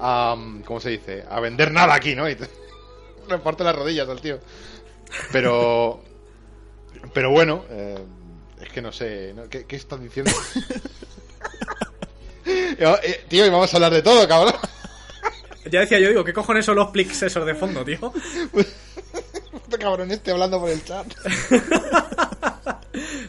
a, 0.00 0.36
¿cómo 0.64 0.80
se 0.80 0.90
dice? 0.90 1.24
A 1.30 1.40
vender 1.40 1.70
nada 1.72 1.94
aquí, 1.94 2.14
¿no? 2.14 2.28
Y 2.28 2.34
te, 2.36 2.48
le 3.28 3.38
parte 3.38 3.64
las 3.64 3.76
rodillas 3.76 4.08
al 4.08 4.20
tío. 4.20 4.38
Pero, 5.30 6.00
pero 7.12 7.30
bueno, 7.30 7.64
eh, 7.70 7.98
es 8.60 8.68
que 8.70 8.82
no 8.82 8.90
sé, 8.92 9.32
¿no? 9.34 9.48
¿Qué, 9.48 9.64
qué 9.66 9.76
estás 9.76 10.00
diciendo? 10.00 10.32
Eh, 12.46 13.24
tío, 13.28 13.46
y 13.46 13.50
vamos 13.50 13.72
a 13.72 13.76
hablar 13.76 13.92
de 13.92 14.02
todo, 14.02 14.26
cabrón. 14.28 14.54
Ya 15.70 15.80
decía 15.80 15.98
yo, 15.98 16.08
digo, 16.10 16.24
¿qué 16.24 16.32
cojones 16.32 16.66
son 16.66 16.76
los 16.76 16.90
plics 16.90 17.22
esos 17.22 17.46
de 17.46 17.54
fondo, 17.54 17.84
tío? 17.84 18.12
Este 19.64 19.78
cabrón 19.78 20.10
este 20.10 20.30
hablando 20.30 20.60
por 20.60 20.70
el 20.70 20.84
chat. 20.84 21.06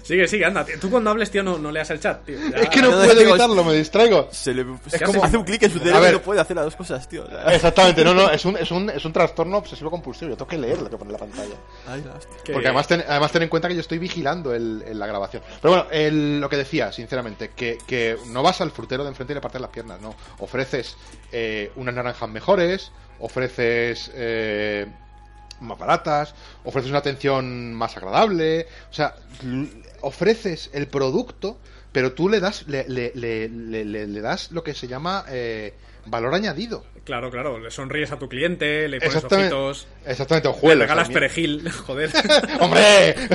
Sigue, 0.04 0.28
sigue, 0.28 0.46
anda. 0.46 0.64
tío. 0.64 0.80
Tú 0.80 0.92
cuando 0.92 1.10
hables, 1.10 1.32
tío, 1.32 1.42
no, 1.42 1.58
no 1.58 1.72
leas 1.72 1.90
el 1.90 2.00
chat, 2.00 2.24
tío. 2.24 2.38
Ya- 2.52 2.58
Es 2.60 2.70
que 2.70 2.80
no 2.82 2.92
no, 2.92 3.04
puedo 3.04 3.20
evitarlo, 3.20 3.64
me 3.64 3.74
distraigo. 3.74 4.28
Se 4.32 4.54
le 4.54 4.64
Es 4.92 5.02
como- 5.02 5.24
hace 5.24 5.36
un 5.38 5.44
clic 5.44 5.64
en 5.64 5.72
su 5.72 5.80
cerebro 5.80 6.10
y 6.10 6.12
no 6.12 6.22
puede 6.22 6.40
hacer 6.40 6.56
las 6.56 6.66
dos 6.66 6.76
cosas, 6.76 7.10
tío. 7.10 7.26
Exactamente, 7.50 8.04
no, 8.04 8.14
no, 8.14 8.30
es 8.32 8.46
un, 8.46 8.56
es 8.58 8.70
un, 8.70 8.88
es 8.92 9.04
un 9.04 9.12
trastorno 9.12 9.58
obsesivo 9.58 9.90
compulsivo. 9.90 10.30
Yo 10.30 10.38
tengo 10.38 10.48
que 10.48 10.60
leer 10.60 10.80
lo 10.80 10.90
que 10.92 10.98
pone 10.98 11.10
en 11.10 11.14
la 11.14 11.18
pantalla. 11.20 11.56
ay, 11.88 12.04
Porque 12.54 12.68
además 12.68 12.88
ten, 12.88 13.04
además 13.08 13.32
ten 13.32 13.42
en 13.44 13.50
cuenta 13.50 13.68
que 13.68 13.74
yo 13.74 13.82
estoy 13.82 13.98
vigilando 13.98 14.54
el, 14.54 14.84
el- 14.86 15.00
la 15.00 15.08
grabación. 15.08 15.42
Pero 15.60 15.74
bueno, 15.74 15.88
el- 15.90 16.40
lo 16.40 16.50
que 16.50 16.58
decía, 16.58 16.92
sinceramente, 16.92 17.50
que, 17.56 17.80
que 17.88 18.16
no 18.28 18.44
vas 18.44 18.62
al 18.62 18.70
frutero 18.70 19.04
de 19.04 19.10
enfrente 19.10 19.34
y 19.34 19.36
le 19.36 19.42
partes 19.42 19.60
las 19.62 19.72
piernas, 19.72 20.00
no. 20.02 20.14
Ofreces 20.38 20.96
eh, 21.32 21.72
unas 21.78 21.96
naranjas 21.96 22.30
mejores, 22.30 22.92
ofreces 23.20 24.12
eh, 24.14 24.86
más 25.62 25.78
baratas, 25.78 26.36
ofreces 26.64 26.90
una 26.90 27.00
atención 27.00 27.74
más 27.74 27.96
agradable, 27.98 28.68
o 28.90 28.94
sea, 28.94 29.16
ofreces 30.02 30.70
el 30.74 30.88
producto, 30.88 31.58
pero 31.92 32.14
tú 32.14 32.28
le 32.30 32.40
das, 32.40 32.68
le, 32.68 32.86
le- 32.90 33.12
le- 33.16 33.48
le- 33.50 33.86
le- 33.86 34.08
le 34.08 34.22
das 34.22 34.52
lo 34.52 34.64
que 34.64 34.74
se 34.74 34.88
llama 34.88 35.24
eh, 35.30 35.74
valor 36.08 36.34
añadido. 36.36 36.84
Claro, 37.06 37.30
claro. 37.32 37.60
Le 37.60 37.70
sonríes 37.72 38.12
a 38.12 38.18
tu 38.20 38.28
cliente, 38.28 38.88
le 38.90 39.00
pones 39.00 39.16
Exactamente, 39.16 39.54
ojitos. 39.54 39.88
exactamente, 40.06 40.50
Le 40.50 40.56
ojuelos. 40.56 40.82
regalas 40.82 41.04
al 41.06 41.10
mi- 41.10 41.14
perejil, 41.14 41.70
joder. 41.86 42.12
¡Hombre! 42.60 43.16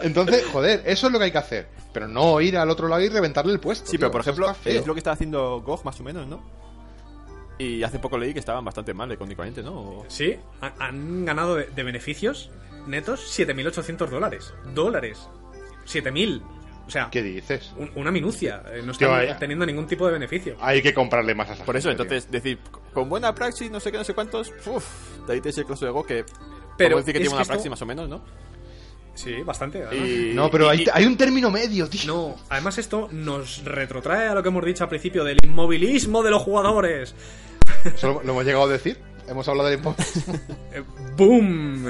Entonces, 0.00 0.44
joder, 0.52 0.82
eso 0.86 1.06
es 1.06 1.12
lo 1.12 1.18
que 1.18 1.26
hay 1.26 1.32
que 1.32 1.38
hacer. 1.38 1.66
Pero 1.92 2.08
no 2.08 2.40
ir 2.40 2.56
al 2.58 2.68
otro 2.70 2.88
lado 2.88 3.02
y 3.02 3.08
reventarle 3.08 3.52
el 3.52 3.60
puesto. 3.60 3.86
Sí, 3.86 3.92
tío, 3.92 4.00
pero 4.00 4.10
por 4.12 4.20
ejemplo, 4.22 4.50
está 4.50 4.70
es 4.70 4.86
lo 4.86 4.94
que 4.94 5.00
estaba 5.00 5.14
haciendo 5.14 5.60
GOG 5.62 5.84
más 5.84 5.98
o 6.00 6.02
menos, 6.02 6.26
¿no? 6.26 6.42
Y 7.58 7.82
hace 7.82 7.98
poco 7.98 8.18
leí 8.18 8.32
que 8.34 8.38
estaban 8.40 8.64
bastante 8.64 8.92
mal 8.92 9.10
económicamente, 9.12 9.62
¿no? 9.62 10.04
Sí, 10.08 10.36
ha- 10.60 10.74
han 10.78 11.24
ganado 11.24 11.54
de, 11.56 11.66
de 11.66 11.82
beneficios 11.82 12.50
netos 12.86 13.20
7.800 13.38 14.08
dólares. 14.08 14.52
Dólares. 14.74 15.28
7.000. 15.86 16.42
O 16.86 16.90
sea, 16.90 17.08
¿Qué 17.10 17.22
dices? 17.22 17.72
un- 17.78 17.90
una 17.96 18.10
minucia. 18.12 18.62
eh, 18.72 18.82
no 18.84 18.92
están 18.92 19.10
vaya. 19.10 19.38
teniendo 19.38 19.66
ningún 19.66 19.86
tipo 19.86 20.06
de 20.06 20.12
beneficio. 20.12 20.56
Hay 20.60 20.82
que 20.82 20.94
comprarle 20.94 21.34
más 21.34 21.50
a 21.50 21.54
esa 21.54 21.64
Por 21.64 21.76
eso, 21.76 21.88
tío. 21.88 21.92
entonces, 22.02 22.30
decir, 22.30 22.58
con 22.92 23.08
buena 23.08 23.34
praxis, 23.34 23.70
no 23.70 23.80
sé 23.80 23.90
qué, 23.90 23.98
no 23.98 24.04
sé 24.04 24.14
cuántos, 24.14 24.52
uff, 24.66 25.26
de 25.26 25.32
ahí 25.34 25.40
te 25.40 25.48
ese 25.48 25.64
closo 25.64 25.84
de 25.86 25.90
Go 25.90 26.04
que. 26.04 26.24
Pero 26.24 26.74
Pero 26.76 26.96
decir 26.98 27.14
que 27.14 27.18
es 27.18 27.22
tiene 27.22 27.28
que 27.30 27.34
una 27.34 27.42
esto- 27.42 27.52
praxis 27.52 27.70
más 27.70 27.82
o 27.82 27.86
menos, 27.86 28.08
¿no? 28.08 28.22
Sí, 29.16 29.42
bastante. 29.42 29.82
Y- 29.92 30.32
No, 30.34 30.48
pero 30.50 30.66
y- 30.72 30.78
hay, 30.82 30.86
hay 30.92 31.06
un 31.06 31.16
término 31.16 31.50
medio, 31.50 31.88
tío. 31.88 32.06
No, 32.06 32.36
además 32.48 32.78
esto 32.78 33.08
nos 33.10 33.64
retrotrae 33.64 34.28
a 34.28 34.34
lo 34.34 34.42
que 34.42 34.50
hemos 34.50 34.64
dicho 34.64 34.84
al 34.84 34.90
principio 34.90 35.24
del 35.24 35.38
inmovilismo 35.44 36.22
de 36.22 36.30
los 36.30 36.42
jugadores. 36.42 37.14
¿Eso 37.84 38.06
lo, 38.08 38.22
lo 38.22 38.32
hemos 38.32 38.44
llegado 38.44 38.64
a 38.64 38.68
decir? 38.68 38.98
Hemos 39.28 39.48
hablado 39.48 39.68
del 39.70 39.80
impo- 39.82 39.96
Eh, 40.72 40.84
¡Boom! 41.16 41.82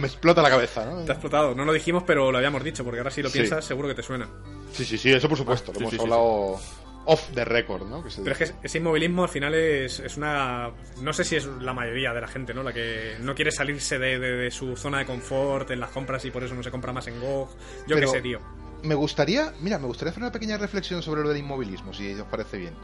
Me 0.00 0.06
explota 0.06 0.40
la 0.42 0.50
cabeza, 0.50 0.84
¿no? 0.84 1.04
Te 1.04 1.10
ha 1.10 1.14
explotado. 1.14 1.54
No 1.54 1.64
lo 1.64 1.72
dijimos, 1.72 2.04
pero 2.06 2.30
lo 2.30 2.38
habíamos 2.38 2.62
dicho, 2.62 2.84
porque 2.84 2.98
ahora 3.00 3.10
si 3.10 3.22
lo 3.22 3.28
Sí. 3.28 3.38
piensas 3.38 3.64
seguro 3.64 3.88
que 3.88 3.94
te 3.94 4.02
suena. 4.04 4.28
Sí, 4.72 4.84
sí, 4.84 4.96
sí, 4.98 5.10
eso 5.10 5.28
por 5.28 5.36
supuesto. 5.38 5.72
Lo 5.72 5.78
sí, 5.78 5.80
hemos 5.80 5.90
sí, 5.92 5.96
sí, 5.96 6.02
hablado 6.04 6.60
off 7.04 7.30
the 7.34 7.44
record, 7.44 7.86
¿no? 7.88 8.02
Que 8.04 8.10
se 8.10 8.22
Pero 8.22 8.36
es 8.36 8.38
que 8.38 8.54
ese 8.66 8.78
inmovilismo 8.78 9.22
al 9.24 9.28
final 9.28 9.54
es, 9.54 10.00
es 10.00 10.16
una... 10.16 10.70
No 11.00 11.12
sé 11.12 11.24
si 11.24 11.36
es 11.36 11.46
la 11.46 11.72
mayoría 11.72 12.12
de 12.12 12.20
la 12.20 12.28
gente, 12.28 12.54
¿no? 12.54 12.62
La 12.62 12.72
que 12.72 13.16
no 13.20 13.34
quiere 13.34 13.50
salirse 13.50 13.98
de, 13.98 14.18
de- 14.18 14.36
de 14.36 14.50
su 14.50 14.76
zona 14.76 14.98
de 14.98 15.06
confort 15.06 15.70
en 15.70 15.80
las 15.80 15.90
compras 15.90 16.24
y 16.24 16.30
por 16.30 16.44
eso 16.44 16.54
no 16.54 16.62
se 16.62 16.70
compra 16.70 16.92
más 16.92 17.06
en 17.08 17.20
GOG. 17.20 17.48
Yo 17.86 17.96
qué 17.96 18.06
sé, 18.06 18.20
tío. 18.22 18.40
Me 18.84 18.94
gustaría, 18.96 19.52
mira, 19.60 19.78
me 19.78 19.86
gustaría 19.86 20.10
hacer 20.10 20.22
una 20.22 20.32
pequeña 20.32 20.58
reflexión 20.58 21.02
sobre 21.02 21.22
lo 21.22 21.28
del 21.28 21.38
inmovilismo, 21.38 21.92
si 21.94 22.12
os 22.14 22.26
parece 22.26 22.58
bien. 22.58 22.74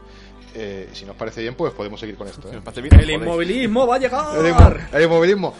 Eh, 0.55 0.89
si 0.93 1.05
nos 1.05 1.15
parece 1.15 1.41
bien, 1.41 1.55
pues 1.55 1.73
podemos 1.73 1.99
seguir 1.99 2.15
con 2.15 2.27
esto. 2.27 2.49
¿eh? 2.51 2.61
bien, 2.81 2.99
El 2.99 3.09
inmovilismo 3.11 3.85
va 3.85 3.95
a 3.95 3.97
El, 3.97 4.03
llegar. 4.03 4.23
inmo- 4.79 4.87
el 4.93 5.03
inmovilismo. 5.03 5.53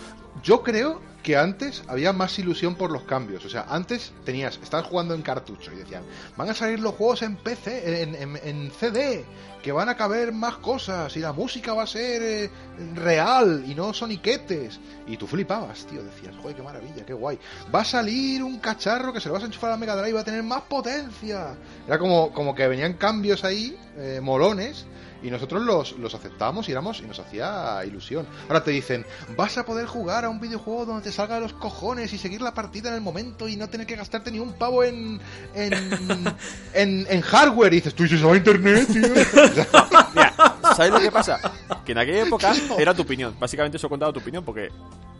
Yo 0.43 0.63
creo 0.63 1.01
que 1.23 1.35
antes 1.35 1.83
había 1.87 2.13
más 2.13 2.39
ilusión 2.39 2.75
por 2.75 2.91
los 2.91 3.03
cambios. 3.03 3.43
O 3.43 3.49
sea, 3.49 3.65
antes 3.69 4.13
tenías, 4.23 4.57
estabas 4.63 4.87
jugando 4.87 5.13
en 5.13 5.21
cartucho 5.21 5.71
y 5.73 5.75
decían, 5.75 6.03
van 6.37 6.49
a 6.49 6.53
salir 6.53 6.79
los 6.79 6.95
juegos 6.95 7.21
en 7.23 7.35
PC, 7.35 8.03
en, 8.03 8.15
en- 8.15 8.39
en 8.41 8.71
CD, 8.71 9.25
que 9.61 9.73
van 9.73 9.89
a 9.89 9.97
caber 9.97 10.31
más 10.31 10.55
cosas 10.57 11.15
y 11.17 11.19
la 11.19 11.33
música 11.33 11.73
va 11.73 11.83
a 11.83 11.87
ser 11.87 12.21
eh, 12.23 12.49
real 12.95 13.65
y 13.67 13.75
no 13.75 13.93
soniquetes. 13.93 14.79
Y 15.07 15.17
tú 15.17 15.27
flipabas, 15.27 15.85
tío, 15.87 16.01
decías, 16.01 16.33
joder, 16.41 16.55
qué 16.55 16.63
maravilla, 16.63 17.05
qué 17.05 17.13
guay. 17.13 17.37
Va 17.75 17.81
a 17.81 17.85
salir 17.85 18.41
un 18.41 18.59
cacharro 18.59 19.11
que 19.11 19.19
se 19.19 19.27
lo 19.27 19.33
vas 19.33 19.43
a 19.43 19.47
enchufar 19.47 19.71
a 19.71 19.73
la 19.73 19.77
Mega 19.77 19.95
Drive 19.97 20.09
y 20.11 20.13
va 20.13 20.21
a 20.21 20.25
tener 20.25 20.43
más 20.43 20.61
potencia. 20.61 21.53
Era 21.85 21.99
como, 21.99 22.31
como 22.31 22.55
que 22.55 22.65
venían 22.69 22.93
cambios 22.93 23.43
ahí, 23.43 23.77
eh, 23.97 24.21
molones, 24.23 24.85
y 25.21 25.29
nosotros 25.29 25.61
los, 25.63 25.97
los 25.97 26.15
aceptábamos 26.15 26.67
y 26.69 26.71
éramos 26.71 26.99
y 26.99 27.03
nos 27.03 27.19
hacía 27.19 27.83
ilusión. 27.85 28.25
Ahora 28.47 28.63
te 28.63 28.71
dicen, 28.71 29.05
vas 29.35 29.57
a 29.57 29.65
poder 29.65 29.85
jugar 29.85 30.25
a 30.25 30.29
un 30.29 30.39
videojuego 30.39 30.85
donde 30.85 31.03
te 31.03 31.11
salga 31.11 31.35
de 31.35 31.41
los 31.41 31.53
cojones 31.53 32.13
y 32.13 32.17
seguir 32.17 32.41
la 32.41 32.53
partida 32.53 32.89
en 32.89 32.95
el 32.95 33.01
momento 33.01 33.47
y 33.47 33.55
no 33.55 33.69
tener 33.69 33.85
que 33.87 33.95
gastarte 33.95 34.31
ni 34.31 34.39
un 34.39 34.53
pavo 34.53 34.83
en 34.83 35.19
en, 35.53 35.73
en, 36.73 37.07
en 37.09 37.21
hardware. 37.21 37.73
Y 37.73 37.77
dices, 37.77 37.93
tú 37.95 38.03
va 38.25 38.33
a 38.33 38.37
internet, 38.37 38.87
tío. 38.87 39.01
Mira, 40.15 40.33
¿sabes 40.75 40.91
lo 40.91 40.99
que 40.99 41.11
pasa? 41.11 41.39
Que 41.85 41.91
en 41.91 41.97
aquella 41.97 42.23
época 42.23 42.53
era 42.77 42.93
tu 42.93 43.01
opinión. 43.01 43.35
Básicamente 43.39 43.77
eso 43.77 43.89
contaba 43.89 44.13
tu 44.13 44.19
opinión 44.19 44.43
porque. 44.43 44.69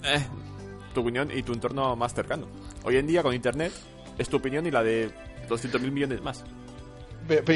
eh, 0.03 0.25
tu 0.93 1.01
opinión 1.01 1.29
y 1.33 1.43
tu 1.43 1.53
entorno 1.53 1.95
más 1.95 2.13
cercano. 2.13 2.47
Hoy 2.83 2.97
en 2.97 3.07
día 3.07 3.21
con 3.21 3.33
internet 3.33 3.71
es 4.17 4.27
tu 4.29 4.37
opinión 4.37 4.65
y 4.65 4.71
la 4.71 4.83
de 4.83 5.11
200.000 5.47 5.91
millones 5.91 6.21
más. 6.21 6.43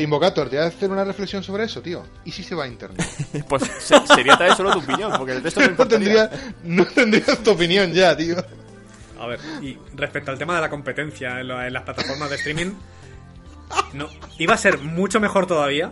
Invocator, 0.01 0.49
te 0.49 0.55
voy 0.57 0.65
a 0.65 0.67
hacer 0.67 0.89
una 0.89 1.03
reflexión 1.03 1.43
sobre 1.43 1.63
eso, 1.65 1.81
tío. 1.81 2.03
¿Y 2.25 2.31
si 2.31 2.43
se 2.43 2.55
va 2.55 2.65
a 2.65 2.67
internet? 2.67 3.05
Pues 3.49 3.63
se- 3.79 4.07
sería 4.07 4.37
tal 4.37 4.47
vez 4.49 4.57
solo 4.57 4.71
tu 4.73 4.79
opinión, 4.79 5.11
porque 5.17 5.33
el 5.33 5.43
resto 5.43 5.61
no 5.69 5.75
no, 5.77 5.87
tendría, 5.87 6.29
no 6.63 6.85
tendrías 6.85 7.39
tu 7.43 7.51
opinión 7.51 7.91
ya, 7.93 8.15
tío. 8.15 8.35
A 9.19 9.27
ver, 9.27 9.39
y 9.61 9.77
respecto 9.95 10.31
al 10.31 10.37
tema 10.37 10.55
de 10.55 10.61
la 10.61 10.69
competencia 10.69 11.39
en, 11.39 11.47
la- 11.47 11.67
en 11.67 11.73
las 11.73 11.83
plataformas 11.83 12.29
de 12.29 12.35
streaming, 12.35 12.71
no, 13.93 14.07
iba 14.37 14.53
a 14.53 14.57
ser 14.57 14.77
mucho 14.79 15.19
mejor 15.19 15.47
todavía 15.47 15.91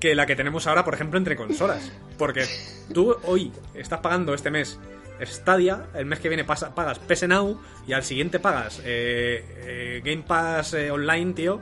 que 0.00 0.14
la 0.14 0.26
que 0.26 0.36
tenemos 0.36 0.66
ahora, 0.66 0.84
por 0.84 0.94
ejemplo, 0.94 1.18
entre 1.18 1.34
consolas. 1.36 1.90
Porque 2.16 2.46
tú 2.94 3.16
hoy 3.24 3.50
estás 3.74 3.98
pagando 4.00 4.32
este 4.34 4.50
mes 4.50 4.78
Stadia, 5.20 5.86
el 5.94 6.06
mes 6.06 6.20
que 6.20 6.28
viene 6.28 6.44
pasa- 6.44 6.72
pagas 6.74 7.00
PS 7.00 7.26
Now 7.26 7.60
y 7.88 7.92
al 7.92 8.04
siguiente 8.04 8.38
pagas 8.38 8.78
eh, 8.84 9.44
eh, 9.66 10.02
Game 10.04 10.22
Pass 10.22 10.74
eh, 10.74 10.92
Online, 10.92 11.32
tío, 11.32 11.60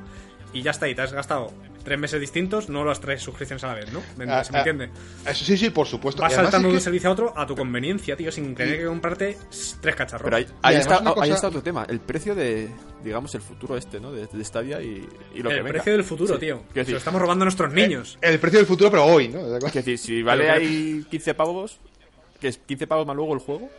y 0.59 0.63
ya 0.63 0.71
está, 0.71 0.89
y 0.89 0.95
te 0.95 1.03
has 1.03 1.13
gastado 1.13 1.53
tres 1.85 1.99
meses 1.99 2.21
distintos, 2.21 2.69
no 2.69 2.85
las 2.85 2.99
tres 3.01 3.23
suscripciones 3.23 3.63
a 3.65 3.69
la 3.69 3.75
vez, 3.75 3.93
¿no? 3.93 4.03
¿Me, 4.17 4.25
Ah, 4.31 4.43
¿se 4.43 4.51
me 4.53 4.59
ah, 4.59 4.61
entiende? 4.63 4.91
Eso 5.25 5.45
sí, 5.45 5.57
sí, 5.57 5.71
por 5.71 5.87
supuesto. 5.87 6.21
Vas 6.23 6.33
saltando 6.33 6.57
es 6.59 6.63
de 6.65 6.69
que- 6.71 6.75
un 6.77 6.81
servicio 6.81 7.09
a 7.09 7.13
otro 7.13 7.33
a 7.37 7.47
tu 7.47 7.55
conveniencia, 7.55 8.17
tío, 8.17 8.33
sin 8.33 8.55
tener 8.57 8.79
que 8.79 8.87
comprarte 8.87 9.39
tres 9.81 9.95
cacharros. 9.95 10.25
Pero 10.25 10.37
ahí, 10.37 10.77
está, 10.77 11.01
ahí 11.21 11.31
está 11.31 11.49
otro 11.49 11.63
tema. 11.63 11.87
El 11.89 12.01
precio 12.01 12.35
de, 12.35 12.69
digamos, 13.05 13.35
el 13.37 13.41
futuro 13.43 13.77
este, 13.77 14.01
¿no? 14.01 14.11
De, 14.13 14.27
de 14.27 14.45
Stadia 14.45 14.83
y, 14.83 15.07
y 15.35 15.43
lo 15.43 15.49
que 15.51 15.57
el 15.57 15.63
venga. 15.63 15.75
precio 15.75 15.93
del 15.93 16.03
futuro, 16.05 16.35
Sí. 16.35 16.41
tío. 16.41 16.63
Se 16.73 16.79
decir, 16.81 16.93
lo 16.95 16.99
estamos 16.99 17.21
robando 17.21 17.45
a 17.45 17.47
nuestros 17.47 17.73
niños. 17.73 18.19
El 18.21 18.39
precio 18.41 18.59
del 18.59 18.67
futuro, 18.67 18.91
pero 18.91 19.05
hoy, 19.05 19.29
¿no? 19.29 19.41
quiero 19.43 19.59
decir, 19.71 19.99
si 19.99 20.23
vale 20.23 20.51
ahí 20.51 21.05
15 21.09 21.35
pavos, 21.35 21.79
que 22.41 22.49
es 22.49 22.59
15 22.59 22.87
pavos 22.89 23.07
más 23.07 23.15
luego 23.15 23.33
el 23.35 23.41
juego. 23.41 23.71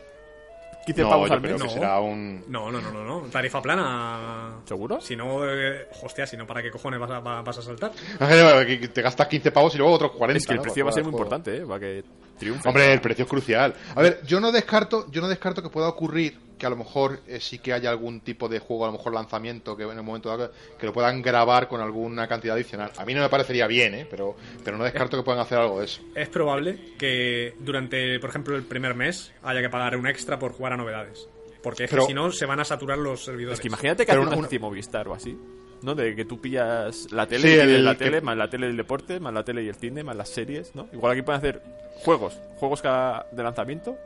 15 0.86 1.02
No, 1.02 1.08
pavos 1.10 1.30
al 1.30 1.40
mes. 1.40 1.58
No. 1.62 1.68
será 1.68 2.00
un... 2.00 2.44
No, 2.48 2.70
no, 2.70 2.80
no, 2.80 2.90
no, 2.90 3.04
no. 3.04 3.20
Tarifa 3.30 3.60
plana. 3.60 4.60
¿Seguro? 4.64 5.00
Si 5.00 5.14
no, 5.16 5.40
eh, 5.46 5.86
hostia, 6.02 6.26
si 6.26 6.36
no, 6.36 6.46
¿para 6.46 6.62
qué 6.62 6.70
cojones 6.70 6.98
vas 6.98 7.10
a, 7.10 7.20
va- 7.20 7.42
vas 7.42 7.58
a 7.58 7.62
saltar? 7.62 7.92
Te 8.92 9.02
gastas 9.02 9.26
15 9.28 9.50
pavos 9.52 9.74
y 9.74 9.78
luego 9.78 9.92
otros 9.92 10.12
40. 10.12 10.38
Es 10.38 10.46
que 10.46 10.52
el 10.52 10.56
¿no? 10.58 10.62
precio 10.62 10.84
va 10.84 10.90
a 10.90 10.94
ser 10.94 11.02
muy 11.04 11.12
importante, 11.12 11.56
¿eh? 11.58 11.60
Para 11.66 11.80
que 11.80 12.04
triunfe. 12.38 12.68
Hombre, 12.68 12.92
el 12.92 13.00
precio 13.00 13.24
es 13.24 13.30
crucial. 13.30 13.74
A 13.94 14.00
ver, 14.02 14.20
yo 14.26 14.40
no 14.40 14.50
descarto, 14.52 15.06
yo 15.10 15.20
no 15.20 15.28
descarto 15.28 15.62
que 15.62 15.68
pueda 15.68 15.88
ocurrir 15.88 16.38
que 16.58 16.66
a 16.66 16.70
lo 16.70 16.76
mejor 16.76 17.20
eh, 17.28 17.38
sí 17.40 17.60
que 17.60 17.72
haya 17.72 17.88
algún 17.90 18.20
tipo 18.20 18.48
de 18.48 18.58
juego, 18.58 18.84
a 18.84 18.88
lo 18.88 18.96
mejor 18.98 19.14
lanzamiento, 19.14 19.76
que 19.76 19.84
en 19.84 19.90
el 19.96 20.02
momento 20.02 20.28
dado 20.28 20.50
que 20.78 20.86
lo 20.86 20.92
puedan 20.92 21.22
grabar 21.22 21.68
con 21.68 21.80
alguna 21.80 22.26
cantidad 22.26 22.56
adicional. 22.56 22.90
A 22.98 23.04
mí 23.04 23.14
no 23.14 23.20
me 23.20 23.28
parecería 23.28 23.66
bien, 23.68 23.94
¿eh? 23.94 24.06
Pero, 24.10 24.34
pero 24.64 24.76
no 24.76 24.82
descarto 24.82 25.16
que 25.16 25.22
puedan 25.22 25.40
hacer 25.40 25.58
algo 25.58 25.78
de 25.78 25.84
eso. 25.84 26.00
Es 26.16 26.28
probable 26.28 26.94
que 26.98 27.54
durante, 27.60 28.18
por 28.18 28.30
ejemplo, 28.30 28.56
el 28.56 28.64
primer 28.64 28.94
mes 28.96 29.32
haya 29.44 29.60
que 29.60 29.68
pagar 29.68 29.96
un 29.96 30.08
extra 30.08 30.38
por 30.38 30.52
jugar 30.52 30.72
a 30.72 30.76
novedades. 30.76 31.28
Porque 31.62 31.84
es 31.84 31.90
que 31.90 32.00
si 32.02 32.14
no, 32.14 32.30
se 32.32 32.46
van 32.46 32.58
a 32.60 32.64
saturar 32.64 32.98
los 32.98 33.24
servidores. 33.24 33.58
Es 33.58 33.60
que 33.62 33.68
imagínate 33.68 34.04
que 34.06 34.12
hace 34.12 34.20
una 34.20 34.36
una- 34.36 34.48
Movistar 34.60 35.06
o 35.08 35.14
así. 35.14 35.38
¿No? 35.82 35.94
De 35.94 36.16
que 36.16 36.24
tú 36.24 36.40
pillas 36.40 37.06
la 37.12 37.26
tele, 37.26 37.42
Sí, 37.42 37.48
y 37.48 37.56
tienes 37.56 37.76
el 37.76 37.84
la 37.84 37.96
que- 37.96 38.04
tele, 38.04 38.20
más 38.20 38.36
la 38.36 38.50
tele 38.50 38.66
del 38.66 38.76
deporte, 38.76 39.20
más 39.20 39.32
la 39.32 39.44
tele 39.44 39.62
y 39.62 39.68
el 39.68 39.74
cine, 39.76 40.02
más 40.02 40.16
las 40.16 40.28
series, 40.28 40.74
¿no? 40.74 40.88
Igual 40.92 41.12
aquí 41.12 41.22
pueden 41.22 41.38
hacer 41.38 41.62
juegos, 42.02 42.38
juegos 42.56 42.82
cada 42.82 43.26
de 43.30 43.42
lanzamiento, 43.42 43.96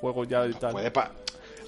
juegos 0.00 0.26
ya 0.28 0.46
y 0.46 0.52
tal. 0.54 0.72
Puede 0.72 0.90
pa- 0.90 1.12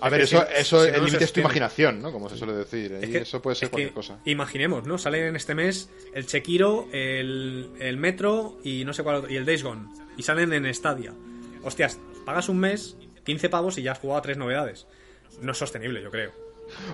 A 0.00 0.06
Es 0.06 0.10
ver, 0.12 0.20
eso, 0.22 0.40
si- 0.40 0.60
eso 0.60 0.80
si 0.80 0.86
el 0.88 0.92
no, 0.94 0.98
no 0.98 1.04
límite 1.04 1.18
se 1.20 1.24
es 1.26 1.32
tu 1.32 1.38
imaginación, 1.40 2.02
¿no? 2.02 2.10
Como 2.10 2.28
se 2.28 2.36
suele 2.36 2.54
decir. 2.54 2.92
Es 3.00 3.08
y 3.08 3.16
eso 3.18 3.40
puede 3.40 3.54
ser 3.54 3.66
es 3.66 3.70
cualquier 3.70 3.90
que 3.90 3.94
cosa. 3.94 4.18
Imaginemos, 4.24 4.84
¿no? 4.84 4.98
Salen 4.98 5.36
este 5.36 5.54
mes 5.54 5.90
el 6.12 6.26
Sekiro, 6.28 6.88
el, 6.92 7.70
el 7.78 7.96
Metro 7.98 8.58
y 8.64 8.84
no 8.84 8.92
sé 8.94 9.04
cuál 9.04 9.16
otro, 9.16 9.30
y 9.30 9.36
el 9.36 9.44
Days 9.46 9.62
Gone. 9.62 9.86
Y 10.16 10.24
salen 10.24 10.52
en 10.52 10.74
Stadia. 10.74 11.12
Hostias, 11.62 12.00
pagas 12.26 12.48
un 12.48 12.58
mes, 12.58 12.96
15 13.24 13.48
pavos 13.48 13.78
y 13.78 13.82
ya 13.84 13.92
has 13.92 14.00
jugado 14.00 14.18
a 14.18 14.22
tres 14.22 14.36
novedades. 14.38 14.88
No 15.40 15.52
es 15.52 15.58
sostenible, 15.58 16.02
yo 16.02 16.10
creo. 16.10 16.32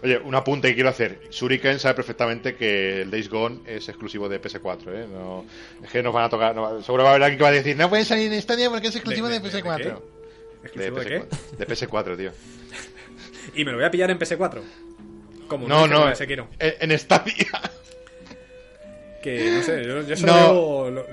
Oye, 0.02 0.18
un 0.18 0.34
apunte 0.34 0.68
que 0.68 0.74
quiero 0.74 0.90
hacer. 0.90 1.20
Shuriken 1.30 1.78
sabe 1.78 1.94
perfectamente 1.94 2.54
que 2.56 3.02
el 3.02 3.10
Days 3.10 3.28
Gone 3.28 3.60
es 3.66 3.88
exclusivo 3.88 4.28
de 4.28 4.40
PS4, 4.40 4.80
¿eh? 4.94 5.06
No, 5.10 5.44
es 5.82 5.90
que 5.90 6.02
nos 6.02 6.12
van 6.12 6.24
a 6.24 6.28
tocar. 6.28 6.54
no- 6.54 6.82
seguro 6.82 7.02
va 7.04 7.10
a 7.10 7.12
haber 7.14 7.24
alguien 7.24 7.38
que 7.38 7.42
va 7.44 7.48
a 7.48 7.52
decir, 7.52 7.76
no 7.76 7.88
pueden 7.88 8.04
salir 8.04 8.32
en 8.32 8.40
Stadia 8.42 8.70
porque 8.70 8.88
es 8.88 8.94
exclusivo 8.96 9.28
de, 9.28 9.40
de- 9.40 9.50
de 9.50 9.62
PS4. 9.62 9.76
qué? 9.78 9.84
De, 9.84 9.98
¿Exclusivo 10.64 10.98
de 11.00 11.06
qué? 11.06 11.20
PS4, 11.20 11.56
de 11.58 11.66
PS4, 11.66 12.16
tío. 12.16 12.30
Y 13.54 13.64
me 13.64 13.70
lo 13.72 13.78
voy 13.78 13.86
a 13.86 13.90
pillar 13.90 14.10
en 14.10 14.18
PS4. 14.18 14.60
Como 15.48 15.66
No, 15.66 15.86
no, 15.86 16.00
con 16.00 16.08
el 16.10 16.16
Sekiro. 16.16 16.48
en, 16.58 16.90
en 16.92 16.98
Stadia. 16.98 17.34
Que 19.22 19.50
no 19.50 19.62
sé, 19.62 19.84
yo, 19.84 20.02
yo 20.02 20.14
eso 20.14 20.26
No. 20.26 20.84
veo- 20.84 21.04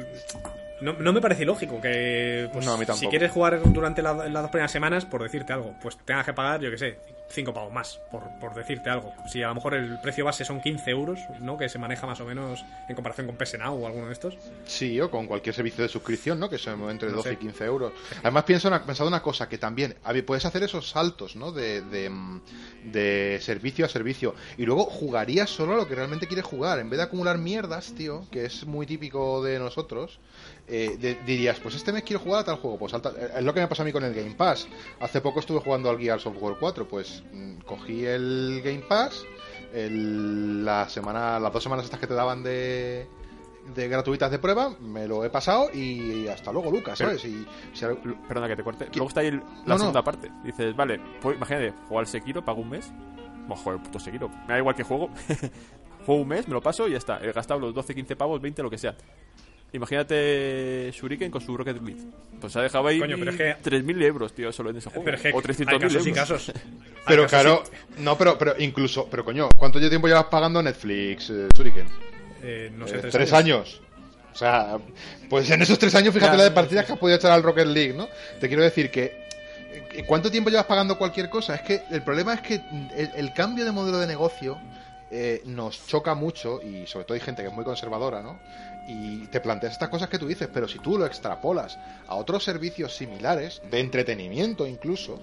no, 0.82 0.94
no 0.94 1.14
me 1.14 1.22
parece 1.22 1.44
ilógico 1.44 1.82
que 1.82 2.50
pues, 2.54 2.66
No, 2.66 2.74
a 2.74 2.78
mí 2.78 2.86
si 2.96 3.08
quieres 3.08 3.32
jugar 3.32 3.60
durante 3.72 4.02
la- 4.02 4.28
las 4.28 4.42
dos 4.44 4.52
primeras 4.52 4.72
semanas, 4.72 5.06
por 5.06 5.24
decirte 5.24 5.54
algo, 5.54 5.74
pues 5.82 5.98
tengas 6.06 6.26
que 6.26 6.34
pagar, 6.34 6.60
yo 6.62 6.70
que 6.70 6.78
sé, 6.78 6.98
5 7.30 7.54
pavos 7.54 7.74
más, 7.74 8.00
por, 8.12 8.24
por 8.40 8.54
decirte 8.54 8.90
algo. 8.90 9.14
Si 9.32 9.42
a 9.44 9.48
lo 9.50 9.56
mejor 9.56 9.74
el 9.74 10.00
precio 10.02 10.24
base 10.26 10.46
son 10.46 10.62
15 10.62 10.90
euros, 10.92 11.20
¿no? 11.42 11.58
Que 11.58 11.70
se 11.70 11.80
maneja 11.80 12.06
más 12.08 12.20
o 12.22 12.26
menos 12.26 12.64
en 12.88 12.96
comparación 12.96 13.28
con 13.28 13.36
PS 13.38 13.58
Now 13.60 13.74
o 13.84 13.88
alguno 13.88 14.08
de 14.08 14.14
estos. 14.14 14.38
Sí, 14.66 15.00
o 15.02 15.10
con 15.10 15.28
cualquier 15.28 15.56
servicio 15.56 15.84
de 15.84 15.90
suscripción, 15.90 16.40
¿no? 16.40 16.50
Que 16.50 16.58
son 16.58 16.90
entre 16.90 17.10
No 17.10 17.18
12 17.18 17.30
sé. 17.30 17.34
y 17.34 17.38
15 17.38 17.66
euros. 17.66 17.94
Además, 18.22 18.44
pienso 18.44 18.68
una, 18.68 18.84
pensado 18.86 19.08
una 19.10 19.22
cosa, 19.22 19.50
que 19.50 19.58
también 19.58 19.96
a 20.04 20.14
ver, 20.14 20.26
puedes 20.26 20.46
hacer 20.46 20.64
esos 20.64 20.90
saltos, 20.90 21.36
¿no? 21.36 21.52
De, 21.52 21.82
de, 21.82 22.10
mm, 22.10 22.42
de 22.86 23.40
servicio 23.42 23.86
a 23.86 23.90
servicio. 23.90 24.36
Y 24.58 24.66
luego 24.66 24.86
jugarías 24.86 25.50
solo 25.50 25.74
a 25.74 25.78
lo 25.78 25.88
que 25.88 25.96
realmente 25.96 26.28
quieres 26.28 26.46
jugar. 26.46 26.80
En 26.80 26.90
vez 26.90 26.98
de 26.98 27.04
acumular 27.04 27.38
mierdas, 27.38 27.94
tío, 27.96 28.26
que 28.32 28.46
es 28.46 28.66
muy 28.66 28.86
típico 28.86 29.44
de 29.44 29.60
nosotros, 29.60 30.20
eh, 30.68 30.98
de- 31.00 31.16
dirías, 31.26 31.60
pues 31.60 31.76
este 31.76 31.92
mes 31.94 32.04
quiero 32.04 32.20
jugar 32.22 32.42
a 32.42 32.44
tal 32.46 32.56
juego. 32.58 32.78
Pues 32.78 32.92
salta- 32.92 33.12
eh, 33.18 33.30
es 33.38 33.44
lo 33.44 33.54
que 33.54 33.60
me 33.62 33.68
pasa 33.68 33.84
a 33.84 33.86
mí 33.86 33.92
con 33.92 34.04
el 34.04 34.14
Game 34.14 34.36
Pass. 34.36 34.68
Hace 35.00 35.22
poco 35.22 35.40
estuve 35.40 35.60
jugando 35.60 35.90
al 35.90 36.00
Gears 36.00 36.26
of 36.26 36.36
War 36.42 36.56
4, 36.60 36.88
pues 36.88 37.24
mm, 37.34 37.60
cogí 37.66 38.06
el 38.06 38.62
Game 38.64 38.84
Pass. 38.88 39.26
el- 39.74 40.64
la 40.64 40.88
semana, 40.88 41.38
las 41.40 41.52
dos 41.52 41.62
semanas 41.62 41.84
estas 41.86 42.00
que 42.00 42.08
te 42.08 42.14
daban 42.14 42.44
de, 42.44 43.08
de 43.76 43.88
gratuitas 43.90 44.32
de 44.32 44.40
prueba, 44.40 44.70
me 44.80 45.06
lo 45.08 45.26
he 45.26 45.30
pasado 45.30 45.70
y 45.74 46.28
hasta 46.30 46.52
luego, 46.54 46.72
Lucas, 46.72 46.98
Pero- 46.98 47.10
¿sabes? 47.18 47.26
Y, 47.26 47.46
si 47.74 47.86
Perdona 48.28 48.48
que 48.48 48.56
te 48.56 48.64
corte. 48.64 48.86
¿Qué? 48.86 48.92
Luego 48.98 49.10
está 49.10 49.20
ahí 49.22 49.28
el- 49.28 49.40
la 49.40 49.44
No, 49.66 49.74
no. 49.74 49.78
segunda 49.80 50.04
parte. 50.04 50.32
Dices, 50.46 50.74
vale, 50.76 51.00
pues 51.22 51.36
imagínate, 51.36 51.72
juego 51.88 52.00
al 52.00 52.08
Sekiro, 52.08 52.46
pago 52.46 52.62
un 52.62 52.70
mes. 52.70 52.90
Bueno, 53.48 53.56
joder, 53.58 53.82
puto 53.84 54.00
Sekiro. 54.00 54.30
Me 54.30 54.54
da 54.54 54.58
igual 54.60 54.76
que 54.76 54.84
juego. 54.84 55.10
Juego 56.06 56.22
un 56.22 56.28
mes, 56.28 56.48
me 56.48 56.54
lo 56.54 56.62
paso 56.62 56.88
y 56.88 56.92
ya 56.92 56.98
está. 57.00 57.18
He 57.20 57.32
gastado 57.32 57.60
los 57.60 57.74
12, 57.74 57.96
15 57.96 58.16
pavos, 58.16 58.40
20, 58.40 58.62
lo 58.62 58.70
que 58.70 58.78
sea. 58.78 58.96
Imagínate 59.76 60.92
Shuriken 60.94 61.30
con 61.32 61.42
su 61.42 61.56
Rocket 61.56 61.82
League. 61.82 62.02
Pues 62.40 62.54
se 62.54 62.60
ha 62.60 62.62
dejado 62.62 62.88
ahí 62.88 63.00
Coño, 63.00 63.18
pero 63.20 63.32
es 63.32 63.38
que- 63.38 63.56
3.000 63.62 64.02
euros, 64.04 64.34
tío, 64.34 64.52
solo 64.52 64.70
en 64.70 64.78
ese 64.78 64.90
juego. 64.90 65.06
Pero 65.06 65.18
es 65.18 65.24
que 65.24 65.32
o 65.32 65.38
hay 65.38 65.42
300.000 65.44 65.80
casos 65.80 66.06
y 66.06 66.10
euros. 66.10 66.16
casos. 66.16 66.52
Pero 67.08 67.22
Hay 67.24 67.30
casos 67.30 67.30
claro, 67.30 67.64
no, 68.00 68.18
pero, 68.18 68.36
pero 68.40 68.56
incluso, 68.58 69.08
pero 69.12 69.24
coño, 69.24 69.48
¿cuánto 69.60 69.80
tiempo 69.80 70.08
llevas 70.08 70.26
pagando 70.26 70.64
Netflix, 70.64 71.30
eh, 71.30 71.48
Shuriken? 71.56 71.86
eh, 72.42 72.72
no 72.76 72.88
sé, 72.88 72.96
Eh, 72.96 73.00
tres, 73.02 73.14
tres 73.14 73.34
años. 73.34 73.80
O 74.34 74.36
sea, 74.38 74.78
pues 75.30 75.50
en 75.52 75.62
esos 75.62 75.78
tres 75.78 75.94
años, 75.94 76.14
fíjate 76.14 76.32
Ya, 76.34 76.38
la 76.40 76.44
de 76.46 76.52
partidas 76.52 76.86
que 76.86 76.94
has 76.94 77.00
podido 77.00 77.18
echar 77.18 77.32
al 77.32 77.44
Rocket 77.44 77.68
League, 77.68 77.94
¿no? 77.94 78.08
Te 78.40 78.48
quiero 78.48 78.64
decir 78.64 78.90
que. 78.90 79.14
eh, 79.94 80.04
¿Cuánto 80.08 80.32
tiempo 80.32 80.50
llevas 80.50 80.66
pagando 80.66 80.98
cualquier 80.98 81.30
cosa? 81.30 81.54
Es 81.56 81.62
que 81.62 81.84
el 81.92 82.02
problema 82.02 82.34
es 82.34 82.42
que 82.42 82.56
el, 82.98 83.12
el 83.16 83.34
cambio 83.34 83.66
de 83.66 83.72
modelo 83.72 84.00
de 84.00 84.08
negocio 84.08 84.58
eh, 85.12 85.42
nos 85.46 85.86
choca 85.88 86.16
mucho 86.16 86.60
y 86.64 86.88
sobre 86.88 87.06
todo 87.06 87.14
hay 87.14 87.22
gente 87.22 87.44
que 87.44 87.50
es 87.50 87.54
muy 87.54 87.64
conservadora, 87.64 88.22
¿no? 88.24 88.40
Y 88.88 89.28
te 89.28 89.40
planteas 89.40 89.74
estas 89.74 89.90
cosas 89.90 90.10
que 90.10 90.20
tú 90.20 90.28
dices, 90.28 90.48
pero 90.54 90.68
si 90.68 90.80
tú 90.80 90.98
lo 90.98 91.06
extrapolas 91.06 91.78
a 92.08 92.16
otros 92.16 92.44
servicios 92.44 92.96
similares, 92.96 93.62
de 93.70 93.80
entretenimiento 93.80 94.68
incluso, 94.68 95.20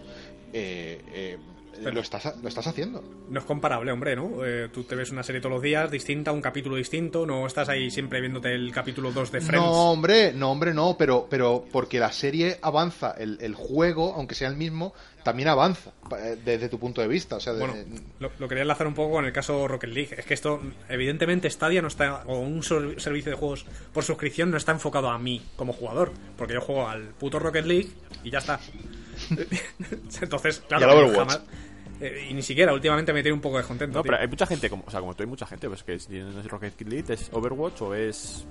eh, 0.52 1.00
eh, 1.12 1.38
Pero- 1.85 1.95
lo, 1.95 2.01
estás, 2.01 2.35
lo 2.43 2.49
estás 2.49 2.66
haciendo. 2.66 3.03
No 3.28 3.39
es 3.41 3.45
comparable, 3.47 3.93
hombre, 3.93 4.14
¿no? 4.16 4.45
Eh, 4.45 4.68
tú 4.72 4.85
te 4.85 4.95
ves 4.95 5.11
una 5.11 5.22
serie 5.22 5.41
todos 5.41 5.55
los 5.55 5.62
días, 5.62 5.91
distinta, 5.91 6.33
un 6.33 6.41
capítulo 6.43 6.76
distinto, 6.76 7.26
no 7.26 7.47
estás 7.47 7.68
ahí 7.68 7.91
siempre 7.91 8.20
viéndote 8.20 8.53
el 8.55 8.72
capítulo 8.72 9.12
2 9.12 9.33
de 9.33 9.41
Friends. 9.41 9.64
No, 9.66 9.91
hombre, 9.93 10.33
no, 10.33 10.51
hombre, 10.51 10.74
no, 10.74 10.97
pero, 10.99 11.26
pero 11.30 11.64
porque 11.72 11.99
la 11.99 12.12
serie 12.12 12.59
avanza, 12.62 13.12
el, 13.18 13.39
el 13.41 13.55
juego, 13.55 14.14
aunque 14.14 14.35
sea 14.35 14.49
el 14.49 14.57
mismo, 14.57 14.93
también 15.24 15.49
avanza 15.49 15.93
eh, 16.18 16.37
desde 16.45 16.68
tu 16.68 16.78
punto 16.78 17.01
de 17.01 17.09
vista. 17.09 17.37
O 17.37 17.41
sea, 17.41 17.53
de- 17.53 17.61
Bueno, 17.61 17.74
lo, 18.18 18.30
lo 18.39 18.49
quería 18.49 18.62
enlazar 18.62 18.87
un 18.87 18.95
poco 18.95 19.12
con 19.12 19.24
el 19.24 19.33
caso 19.33 19.68
Rocket 19.68 19.91
League. 19.91 20.14
Es 20.18 20.26
que 20.26 20.35
esto, 20.35 20.61
evidentemente, 20.89 21.49
Stadia 21.49 21.80
no 21.80 21.89
está, 21.89 22.22
o 22.26 22.39
un 22.41 22.62
sol- 22.62 23.01
servicio 23.01 23.30
de 23.30 23.37
juegos 23.39 23.64
por 23.93 24.03
suscripción 24.05 24.51
no 24.51 24.57
está 24.57 24.72
enfocado 24.72 25.09
a 25.11 25.18
mí 25.18 25.43
como 25.57 25.72
jugador, 25.72 26.12
porque 26.37 26.55
yo 26.55 26.61
juego 26.61 26.89
al 26.89 27.09
puto 27.11 27.39
Rocket 27.39 27.64
League 27.64 27.91
y 28.24 28.30
ya 28.30 28.39
está. 28.39 28.59
Entonces, 30.20 30.62
claro, 30.68 31.09
jamás- 31.14 31.43
eh, 32.03 32.26
y 32.30 32.34
ni 32.34 32.42
siquiera, 32.42 32.72
últimamente 32.74 33.12
me 33.12 33.22
tiene 33.22 33.34
un 33.34 33.40
poco 33.40 33.57
descontento. 33.59 33.98
No, 33.98 34.03
tío. 34.03 34.11
pero 34.11 34.22
hay 34.22 34.28
mucha 34.28 34.46
gente, 34.46 34.68
como, 34.68 34.84
o 34.86 34.90
sea, 34.90 35.00
como 35.00 35.14
tú 35.14 35.22
hay 35.22 35.28
mucha 35.28 35.46
gente, 35.46 35.68
pues 35.68 35.82
que 35.82 35.98
si 35.98 36.18
no 36.18 36.40
es 36.40 36.46
Rocket 36.46 36.80
League, 36.82 37.12
es 37.14 37.28
Overwatch 37.32 37.80
o 37.82 37.94
es, 37.94 38.44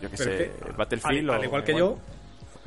yo 0.00 0.10
qué 0.10 0.16
sé, 0.16 0.42
es 0.44 0.50
que, 0.50 0.72
Battlefield 0.76 1.18
al, 1.18 1.30
o... 1.30 1.32
al 1.34 1.44
igual 1.44 1.64
que 1.64 1.74
yo 1.76 1.98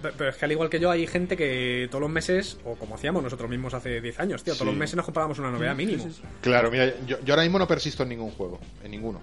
pe- 0.02 0.12
pero 0.18 0.30
es 0.30 0.36
que 0.36 0.46
al 0.46 0.52
igual 0.52 0.70
que 0.70 0.80
yo 0.80 0.92
hay 0.92 1.08
gente 1.08 1.38
que 1.38 1.88
todos 1.90 2.02
los 2.02 2.10
meses 2.12 2.58
o 2.66 2.76
como 2.76 2.96
hacíamos 2.96 3.24
nosotros 3.24 3.50
mismos 3.50 3.74
hace 3.74 4.02
10 4.02 4.20
años 4.20 4.44
tío 4.44 4.54
todos 4.54 4.60
Sí. 4.60 4.66
los 4.66 4.76
meses 4.76 4.96
nos 4.98 5.06
comprábamos 5.06 5.40
una 5.40 5.50
novedad 5.52 5.74
mínimo 5.76 6.06
Claro, 6.42 6.70
mira, 6.70 6.94
yo, 7.08 7.18
yo 7.24 7.34
ahora 7.34 7.44
mismo 7.44 7.58
no 7.60 7.68
persisto 7.68 8.04
en 8.04 8.10
ningún 8.10 8.32
juego, 8.32 8.60
en 8.84 8.92
ninguno. 8.92 9.22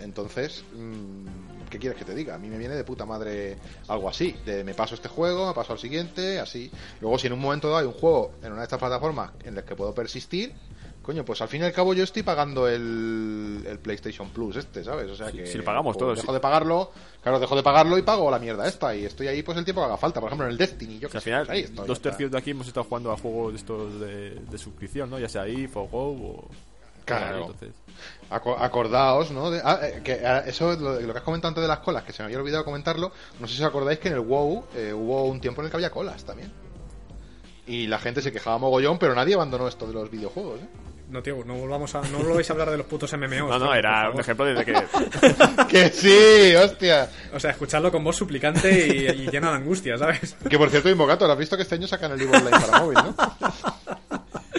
Entonces, 0.00 0.64
mm, 0.74 1.26
¿qué 1.72 1.78
quieres 1.78 1.98
que 1.98 2.04
te 2.04 2.14
diga? 2.14 2.34
A 2.34 2.38
mí 2.38 2.48
me 2.48 2.58
viene 2.58 2.74
de 2.74 2.84
puta 2.84 3.06
madre 3.06 3.56
algo 3.88 4.08
así, 4.08 4.36
de 4.44 4.62
me 4.62 4.74
paso 4.74 4.94
este 4.94 5.08
juego, 5.08 5.48
me 5.48 5.54
paso 5.54 5.72
al 5.72 5.78
siguiente, 5.78 6.38
así. 6.38 6.70
Luego, 7.00 7.18
si 7.18 7.28
en 7.28 7.32
un 7.32 7.40
momento 7.40 7.68
dado 7.68 7.80
hay 7.80 7.86
un 7.86 7.94
juego 7.94 8.32
en 8.42 8.52
una 8.52 8.60
de 8.60 8.64
estas 8.64 8.78
plataformas 8.78 9.32
en 9.42 9.56
el 9.56 9.64
que 9.64 9.74
puedo 9.74 9.94
persistir, 9.94 10.52
coño, 11.00 11.24
pues 11.24 11.40
al 11.40 11.48
fin 11.48 11.62
y 11.62 11.64
al 11.64 11.72
cabo 11.72 11.94
yo 11.94 12.04
estoy 12.04 12.22
pagando 12.22 12.68
el, 12.68 13.64
el 13.66 13.78
PlayStation 13.78 14.28
Plus 14.28 14.56
este, 14.56 14.84
¿sabes? 14.84 15.10
O 15.10 15.16
sea 15.16 15.32
que... 15.32 15.46
si 15.46 15.56
lo 15.56 15.64
pagamos 15.64 15.96
pues, 15.96 15.98
todos, 15.98 16.18
Dejo 16.18 16.32
de 16.34 16.40
pagarlo, 16.40 16.92
claro, 17.22 17.40
dejo 17.40 17.56
de 17.56 17.62
pagarlo 17.62 17.96
y 17.96 18.02
pago 18.02 18.30
la 18.30 18.38
mierda 18.38 18.68
esta, 18.68 18.94
y 18.94 19.06
estoy 19.06 19.28
ahí 19.28 19.42
pues 19.42 19.56
el 19.56 19.64
tiempo 19.64 19.80
que 19.80 19.86
haga 19.86 19.96
falta. 19.96 20.20
Por 20.20 20.28
ejemplo, 20.28 20.46
en 20.46 20.52
el 20.52 20.58
Destiny, 20.58 20.98
yo 20.98 21.08
que 21.08 21.16
al 21.16 21.22
final, 21.22 21.46
ahí 21.48 21.60
estoy, 21.60 21.86
dos 21.86 22.02
tercios 22.02 22.30
de 22.30 22.36
aquí 22.36 22.50
hemos 22.50 22.66
estado 22.66 22.84
jugando 22.84 23.10
a 23.10 23.16
juegos 23.16 23.52
de 23.54 23.58
estos 23.58 23.98
de, 23.98 24.30
de 24.34 24.58
suscripción, 24.58 25.08
¿no? 25.08 25.18
Ya 25.18 25.28
sea 25.30 25.48
IF 25.48 25.74
o 25.78 25.88
Go 25.88 26.10
o... 26.10 26.48
Claro. 27.04 27.38
Entonces, 27.52 27.70
Aco- 28.30 28.56
acordaos, 28.58 29.30
¿no? 29.30 29.50
De- 29.50 29.60
ah, 29.62 29.78
eh, 29.82 30.00
que, 30.02 30.24
ah, 30.26 30.42
eso, 30.46 30.72
lo, 30.76 30.98
lo 31.00 31.12
que 31.12 31.18
has 31.18 31.24
comentado 31.24 31.48
antes 31.50 31.62
de 31.62 31.68
las 31.68 31.80
colas, 31.80 32.02
que 32.04 32.12
se 32.12 32.22
me 32.22 32.26
había 32.26 32.38
olvidado 32.38 32.64
comentarlo. 32.64 33.12
No 33.40 33.46
sé 33.46 33.56
si 33.56 33.62
os 33.62 33.68
acordáis 33.68 33.98
que 33.98 34.08
en 34.08 34.14
el 34.14 34.20
WoW 34.20 34.64
eh, 34.74 34.92
hubo 34.94 35.24
un 35.24 35.40
tiempo 35.40 35.60
en 35.60 35.66
el 35.66 35.70
que 35.70 35.76
había 35.76 35.90
colas 35.90 36.24
también. 36.24 36.50
Y 37.66 37.86
la 37.86 37.98
gente 37.98 38.22
se 38.22 38.32
quejaba 38.32 38.58
mogollón, 38.58 38.98
pero 38.98 39.14
nadie 39.14 39.34
abandonó 39.34 39.68
esto 39.68 39.86
de 39.86 39.92
los 39.92 40.10
videojuegos, 40.10 40.60
¿eh? 40.60 40.66
no 41.10 41.22
tío 41.22 41.44
no 41.44 41.54
volvamos 41.56 41.94
a 41.94 42.00
no 42.00 42.20
volváis 42.20 42.48
a 42.48 42.54
hablar 42.54 42.70
de 42.70 42.78
los 42.78 42.86
putos 42.86 43.12
MMOs 43.12 43.50
No, 43.50 43.58
no, 43.58 43.74
era 43.74 44.08
un 44.08 44.18
ejemplo 44.18 44.46
desde 44.46 44.64
que... 44.64 44.72
¡Que 45.68 45.90
sí! 45.90 46.56
¡Hostia! 46.56 47.06
o 47.34 47.38
sea 47.38 47.50
escucharlo 47.50 47.92
con 47.92 48.02
voz 48.02 48.16
suplicante 48.16 48.86
y, 48.86 49.22
y 49.24 49.30
llena 49.30 49.50
de 49.50 49.56
angustia 49.56 49.98
sabes 49.98 50.34
Que 50.48 50.56
por 50.56 50.70
cierto, 50.70 50.88
Invocator, 50.88 51.30
has 51.30 51.36
visto 51.36 51.54
que 51.54 51.64
este 51.64 51.74
año 51.74 51.86
sacan 51.86 52.12
el 52.12 52.18
libro 52.18 52.38
online 52.38 52.58
para 52.58 52.78
móvil, 52.80 52.94
¿no? 52.94 53.14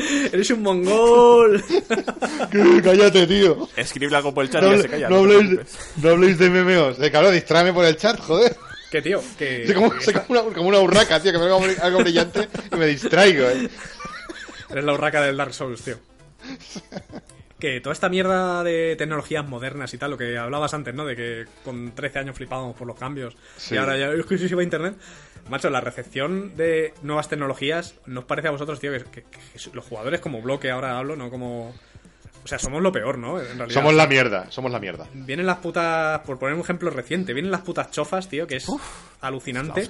eres 0.33 0.49
un 0.51 0.61
mongol 0.61 1.63
Que 2.51 2.81
Cállate, 2.83 3.27
tío. 3.27 3.67
Escribe 3.75 4.15
algo 4.15 4.33
por 4.33 4.43
el 4.45 4.49
chat 4.49 4.61
No, 4.63 4.73
y 4.73 4.77
ya 4.77 4.81
se 4.81 4.89
calla. 4.89 5.09
no 5.09 5.15
habléis, 5.17 5.59
no 6.01 6.09
habléis 6.09 6.37
de 6.37 6.49
MMOs. 6.49 6.97
Claro, 7.09 7.31
distráeme 7.31 7.73
por 7.73 7.85
el 7.85 7.95
chat, 7.97 8.19
joder. 8.19 8.55
que 8.91 9.01
tío 9.01 9.21
que 9.37 9.65
Soy 9.67 9.75
como, 9.75 10.01
soy 10.01 10.13
como 10.13 10.25
una, 10.41 10.53
como 10.53 10.67
una 10.69 10.79
urraca, 10.79 11.19
tío, 11.21 11.31
que 11.31 11.37
me 11.39 11.45
veo 11.45 11.55
algo 11.57 11.67
bri- 11.67 11.79
algo 11.81 11.99
brillante 11.99 12.47
y 12.71 12.75
me 12.75 12.87
distraigo, 12.87 13.45
¿eh? 13.47 13.69
Eres 14.69 14.83
la 14.83 14.93
urraca 14.93 15.21
del 15.21 15.37
Dark 15.37 15.53
Souls, 15.53 15.81
tío. 15.83 15.97
Que 17.59 17.79
toda 17.79 17.93
esta 17.93 18.09
mierda 18.09 18.61
de 18.63 18.95
tecnologías 18.97 19.47
modernas 19.47 19.93
y 19.93 19.97
tal, 19.97 20.11
lo 20.11 20.17
que 20.17 20.37
hablabas 20.37 20.73
antes, 20.73 20.93
¿no? 20.93 21.05
De 21.05 21.15
que 21.15 21.45
con 21.63 21.93
13 21.95 22.19
años 22.19 22.35
flipábamos 22.35 22.75
por 22.75 22.85
los 22.87 22.97
cambios 22.97 23.37
Sí. 23.55 23.75
y 23.75 23.77
ahora 23.77 23.97
ya 23.97 24.11
es 24.11 24.25
que 24.25 24.37
se 24.37 24.45
iba 24.47 24.59
a 24.59 24.63
internet. 24.63 24.95
Macho, 25.49 25.69
la 25.69 25.81
recepción 25.81 26.55
de 26.55 26.93
nuevas 27.01 27.27
tecnologías, 27.29 27.95
¿nos 28.05 28.23
parece 28.25 28.47
a 28.47 28.51
vosotros, 28.51 28.79
tío, 28.79 28.91
que, 28.91 29.03
que- 29.03 29.23
que 29.23 29.39
los 29.73 29.85
jugadores 29.85 30.19
como 30.21 30.41
bloque 30.41 30.71
ahora 30.71 30.97
hablo, 30.97 31.15
no 31.15 31.29
como... 31.29 31.73
O 32.43 32.47
sea, 32.47 32.59
somos 32.59 32.81
lo 32.81 32.91
peor, 32.91 33.17
¿no? 33.17 33.39
En 33.39 33.57
realidad. 33.57 33.69
Somos 33.69 33.93
la 33.93 34.05
mierda, 34.05 34.51
somos 34.51 34.69
la 34.71 34.79
mierda. 34.79 35.07
Vienen 35.13 35.45
las 35.45 35.59
putas, 35.59 36.19
por 36.21 36.37
poner 36.39 36.55
un 36.55 36.61
ejemplo 36.61 36.89
reciente, 36.89 37.33
vienen 37.33 37.51
las 37.51 37.61
putas 37.61 37.89
chofas, 37.91 38.27
tío, 38.27 38.45
que 38.47 38.57
es 38.57 38.67
alucinante. 39.21 39.87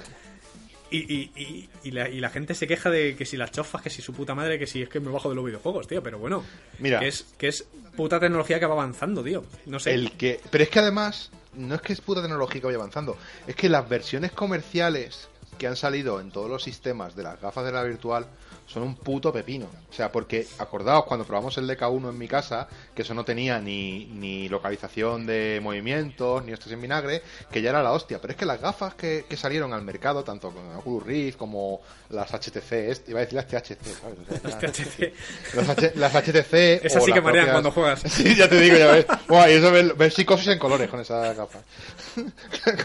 Y, 0.90 0.98
y, 1.12 1.32
y, 1.34 1.68
y 1.82 1.90
la, 1.90 2.08
y 2.08 2.20
la 2.20 2.30
gente 2.30 2.54
se 2.54 2.68
queja 2.68 2.90
de 2.90 3.16
que 3.16 3.24
si 3.26 3.36
las 3.36 3.50
chofas, 3.50 3.82
que 3.82 3.90
si 3.90 4.02
su 4.02 4.12
puta 4.12 4.36
madre, 4.36 4.60
que 4.60 4.68
si 4.68 4.82
es 4.82 4.88
que 4.88 5.00
me 5.00 5.10
bajo 5.10 5.28
de 5.28 5.34
los 5.34 5.44
videojuegos, 5.44 5.88
tío. 5.88 6.00
Pero 6.02 6.18
bueno, 6.20 6.44
Mira. 6.78 7.00
que 7.00 7.08
es, 7.08 7.24
que 7.36 7.48
es 7.48 7.66
puta 7.96 8.20
tecnología 8.20 8.60
que 8.60 8.66
va 8.66 8.74
avanzando, 8.74 9.24
tío. 9.24 9.44
No 9.66 9.80
sé. 9.80 9.92
El 9.92 10.12
que, 10.12 10.40
pero 10.52 10.62
es 10.62 10.70
que 10.70 10.78
además, 10.78 11.32
no 11.54 11.74
es 11.74 11.80
que 11.80 11.92
es 11.92 12.00
puta 12.00 12.22
tecnología 12.22 12.60
que 12.60 12.66
vaya 12.68 12.78
avanzando, 12.78 13.16
es 13.48 13.56
que 13.56 13.68
las 13.68 13.88
versiones 13.88 14.30
comerciales 14.30 15.28
que 15.58 15.66
han 15.66 15.76
salido 15.76 16.20
en 16.20 16.30
todos 16.30 16.48
los 16.50 16.62
sistemas 16.62 17.14
de 17.16 17.22
las 17.22 17.40
gafas 17.40 17.64
de 17.64 17.72
la 17.72 17.82
virtual 17.82 18.26
son 18.66 18.82
un 18.82 18.94
puto 18.96 19.30
pepino. 19.32 19.66
O 19.90 19.92
sea, 19.92 20.10
porque 20.10 20.46
acordaos 20.58 21.04
cuando 21.04 21.26
probamos 21.26 21.56
el 21.58 21.68
DK1 21.68 22.08
en 22.08 22.18
mi 22.18 22.26
casa, 22.28 22.66
que 22.94 23.02
eso 23.02 23.12
no 23.12 23.22
tenía 23.24 23.58
ni, 23.60 24.06
ni 24.06 24.48
localización 24.48 25.26
de 25.26 25.60
movimientos, 25.62 26.42
ni 26.44 26.52
hostias 26.54 26.72
en 26.72 26.80
vinagre, 26.80 27.22
que 27.52 27.60
ya 27.60 27.70
era 27.70 27.82
la 27.82 27.92
hostia. 27.92 28.20
Pero 28.22 28.32
es 28.32 28.38
que 28.38 28.46
las 28.46 28.60
gafas 28.62 28.94
que, 28.94 29.26
que 29.28 29.36
salieron 29.36 29.74
al 29.74 29.82
mercado, 29.82 30.24
tanto 30.24 30.50
con 30.50 30.76
Oculus 30.76 31.02
Rift 31.04 31.36
como 31.36 31.82
las 32.08 32.30
HTC, 32.32 33.06
iba 33.08 33.20
a 33.20 33.26
decir 33.26 33.34
las 33.34 33.46
THC, 33.48 33.76
¿sabes? 34.00 34.18
O 34.44 34.48
sea, 34.48 35.10
Las 35.54 35.68
H- 35.68 35.92
las 35.96 36.14
HTC. 36.14 36.54
Esas 36.84 37.04
sí 37.04 37.12
que 37.12 37.20
marean 37.20 37.46
propias- 37.46 37.52
cuando 37.52 37.70
juegas. 37.70 38.00
Sí, 38.08 38.34
ya 38.34 38.48
te 38.48 38.58
digo, 38.60 38.76
ya 38.78 38.92
ves. 38.92 39.06
Buah, 39.28 39.50
y 39.50 39.54
eso 39.54 39.70
ves, 39.70 39.96
ves 39.96 40.14
psicosis 40.14 40.48
en 40.48 40.58
colores 40.58 40.88
con 40.88 41.00
esas 41.00 41.36
gafas. 41.36 41.62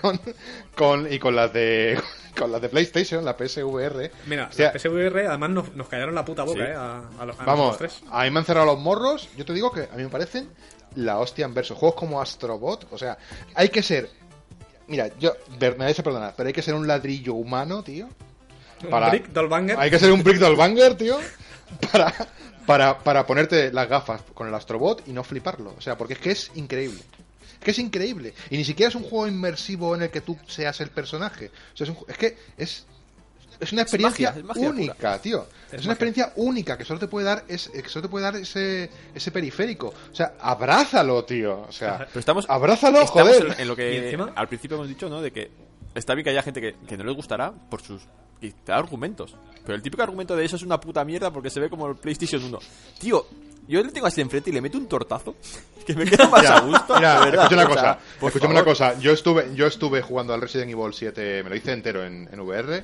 con, 0.01 0.19
con- 0.75 1.13
y 1.13 1.19
con 1.19 1.35
las 1.35 1.53
de 1.53 1.99
con 2.37 2.51
las 2.51 2.58
de 2.61 2.69
PlayStation, 2.69 3.23
la 3.25 3.35
PSVR. 3.37 4.11
Mira, 4.27 4.47
O 4.49 4.53
sea, 4.53 4.71
la 4.73 4.79
PSVR 4.79 5.27
además 5.27 5.49
nos, 5.51 5.75
nos 5.75 5.87
callaron 5.87 6.15
la 6.15 6.25
puta 6.25 6.43
boca, 6.43 6.59
Sí. 6.65 6.71
eh, 6.71 6.75
a, 6.75 7.03
a 7.19 7.25
los, 7.25 7.39
a 7.39 7.43
vamos, 7.45 7.77
tres. 7.77 8.01
a 8.11 8.23
mí 8.23 8.31
me 8.31 8.39
han 8.39 8.45
cerrado 8.45 8.65
los 8.67 8.79
morros. 8.79 9.29
Yo 9.37 9.45
te 9.45 9.53
digo 9.53 9.71
que 9.71 9.81
a 9.91 9.95
mí 9.95 10.03
me 10.03 10.09
parecen 10.09 10.49
la 10.95 11.19
hostia 11.19 11.45
en 11.45 11.53
verso. 11.53 11.75
Juegos 11.75 11.97
como 11.99 12.21
Astrobot, 12.21 12.87
o 12.91 12.97
sea, 12.97 13.17
hay 13.55 13.69
que 13.69 13.81
ser. 13.83 14.09
Mira, 14.87 15.07
yo, 15.19 15.33
ver- 15.59 15.77
me 15.77 15.85
vais 15.85 15.99
a 15.99 16.03
perdonar, 16.03 16.33
pero 16.35 16.47
hay 16.47 16.53
que 16.53 16.61
ser 16.63 16.73
un 16.73 16.87
ladrillo 16.87 17.33
humano, 17.35 17.83
tío. 17.83 18.09
Un 18.83 18.89
para- 18.89 19.09
Brick 19.09 19.27
Dollbanger. 19.27 19.77
Hay 19.79 19.91
que 19.91 19.99
ser 19.99 20.11
un 20.11 20.23
Brick 20.23 20.39
Banger, 20.55 20.95
tío, 20.95 21.17
para, 21.91 22.13
para, 22.65 22.97
para 22.99 23.25
ponerte 23.27 23.71
las 23.71 23.87
gafas 23.87 24.21
con 24.33 24.47
el 24.47 24.55
Astrobot 24.55 25.07
y 25.07 25.11
no 25.13 25.23
fliparlo. 25.23 25.75
O 25.77 25.81
sea, 25.81 25.97
porque 25.97 26.13
es 26.13 26.19
que 26.19 26.31
es 26.31 26.51
increíble. 26.55 27.01
Que 27.59 27.71
es 27.71 27.79
increíble. 27.79 28.33
Y 28.49 28.57
ni 28.57 28.63
siquiera 28.63 28.89
es 28.89 28.95
un 28.95 29.03
juego 29.03 29.27
inmersivo 29.27 29.95
en 29.95 30.03
el 30.03 30.09
que 30.09 30.21
tú 30.21 30.37
seas 30.47 30.79
el 30.81 30.89
personaje. 30.89 31.51
O 31.73 31.77
sea, 31.77 31.83
es, 31.85 31.89
un 31.89 31.97
ju- 31.97 32.05
es 32.07 32.17
que 32.17 32.37
es, 32.57 32.85
es 33.59 33.71
una 33.73 33.81
experiencia 33.81 34.29
magia, 34.29 34.39
es 34.39 34.45
magia 34.45 34.69
única, 34.69 35.21
tío. 35.21 35.45
Es, 35.71 35.83
una 35.83 35.93
experiencia 35.93 36.31
única 36.37 36.77
que 36.77 36.85
solo 36.85 36.99
te 36.99 37.07
puede 37.09 37.25
dar, 37.25 37.43
es, 37.49 37.67
que 37.69 37.89
solo 37.89 38.03
te 38.03 38.09
puede 38.09 38.23
dar 38.23 38.35
ese, 38.37 38.89
ese 39.13 39.31
periférico. 39.31 39.87
O 40.11 40.15
sea, 40.15 40.35
abrázalo, 40.39 41.25
tío. 41.25 41.61
O 41.67 41.71
sea, 41.71 41.97
Pero 42.07 42.19
estamos, 42.21 42.45
abrázalo, 42.49 43.01
estamos 43.01 43.35
joder. 43.37 43.53
en, 43.55 43.59
en 43.61 43.67
lo 43.67 43.73
¿Y 43.73 43.75
que 43.75 44.05
encima? 44.05 44.31
al 44.35 44.47
principio 44.47 44.75
hemos 44.77 44.87
dicho, 44.87 45.09
¿no? 45.09 45.21
De 45.21 45.31
que 45.31 45.51
está 45.93 46.13
bien 46.15 46.23
que 46.23 46.29
haya 46.29 46.41
gente 46.43 46.61
que, 46.61 46.75
que 46.87 46.95
no 46.97 47.03
les 47.03 47.15
gustará 47.15 47.51
por 47.51 47.81
sus... 47.81 48.01
Y 48.41 48.51
te 48.51 48.71
da 48.71 48.77
argumentos. 48.77 49.35
Pero 49.65 49.75
el 49.75 49.81
típico 49.81 50.01
argumento 50.01 50.33
de 50.33 50.45
eso 50.45 50.55
es 50.55 50.63
una 50.63 50.79
puta 50.79 51.03
mierda 51.03 51.29
porque 51.29 51.49
se 51.49 51.59
ve 51.59 51.69
como 51.69 51.87
el 51.89 51.97
PlayStation 51.97 52.41
1. 52.41 52.59
Tío, 52.99 53.25
yo 53.69 53.83
le 53.83 53.91
tengo 53.91 54.07
así 54.07 54.19
enfrente 54.21 54.49
y 54.49 54.53
le 54.53 54.61
meto 54.61 54.77
un 54.77 54.87
tortazo 54.87 55.35
que 55.85 55.93
me 55.93 56.05
queda 56.05 56.27
más 56.27 56.45
a 56.45 56.59
gusto. 56.61 56.95
mira, 56.95 57.19
de 57.19 57.25
verdad. 57.31 57.43
escucha 57.45 57.55
una 57.55 57.65
sea, 57.65 57.75
cosa. 57.75 57.99
por 58.19 58.27
Escúchame 58.29 58.53
favor. 58.55 58.63
una 58.63 58.71
cosa. 58.71 58.99
Yo 58.99 59.11
estuve, 59.11 59.49
yo 59.55 59.67
estuve 59.67 60.01
jugando 60.01 60.33
al 60.33 60.41
Resident 60.41 60.71
Evil 60.71 60.93
7, 60.93 61.43
me 61.43 61.49
lo 61.49 61.55
hice 61.55 61.71
entero 61.71 62.03
en, 62.05 62.27
en 62.31 62.39
VR. 62.39 62.83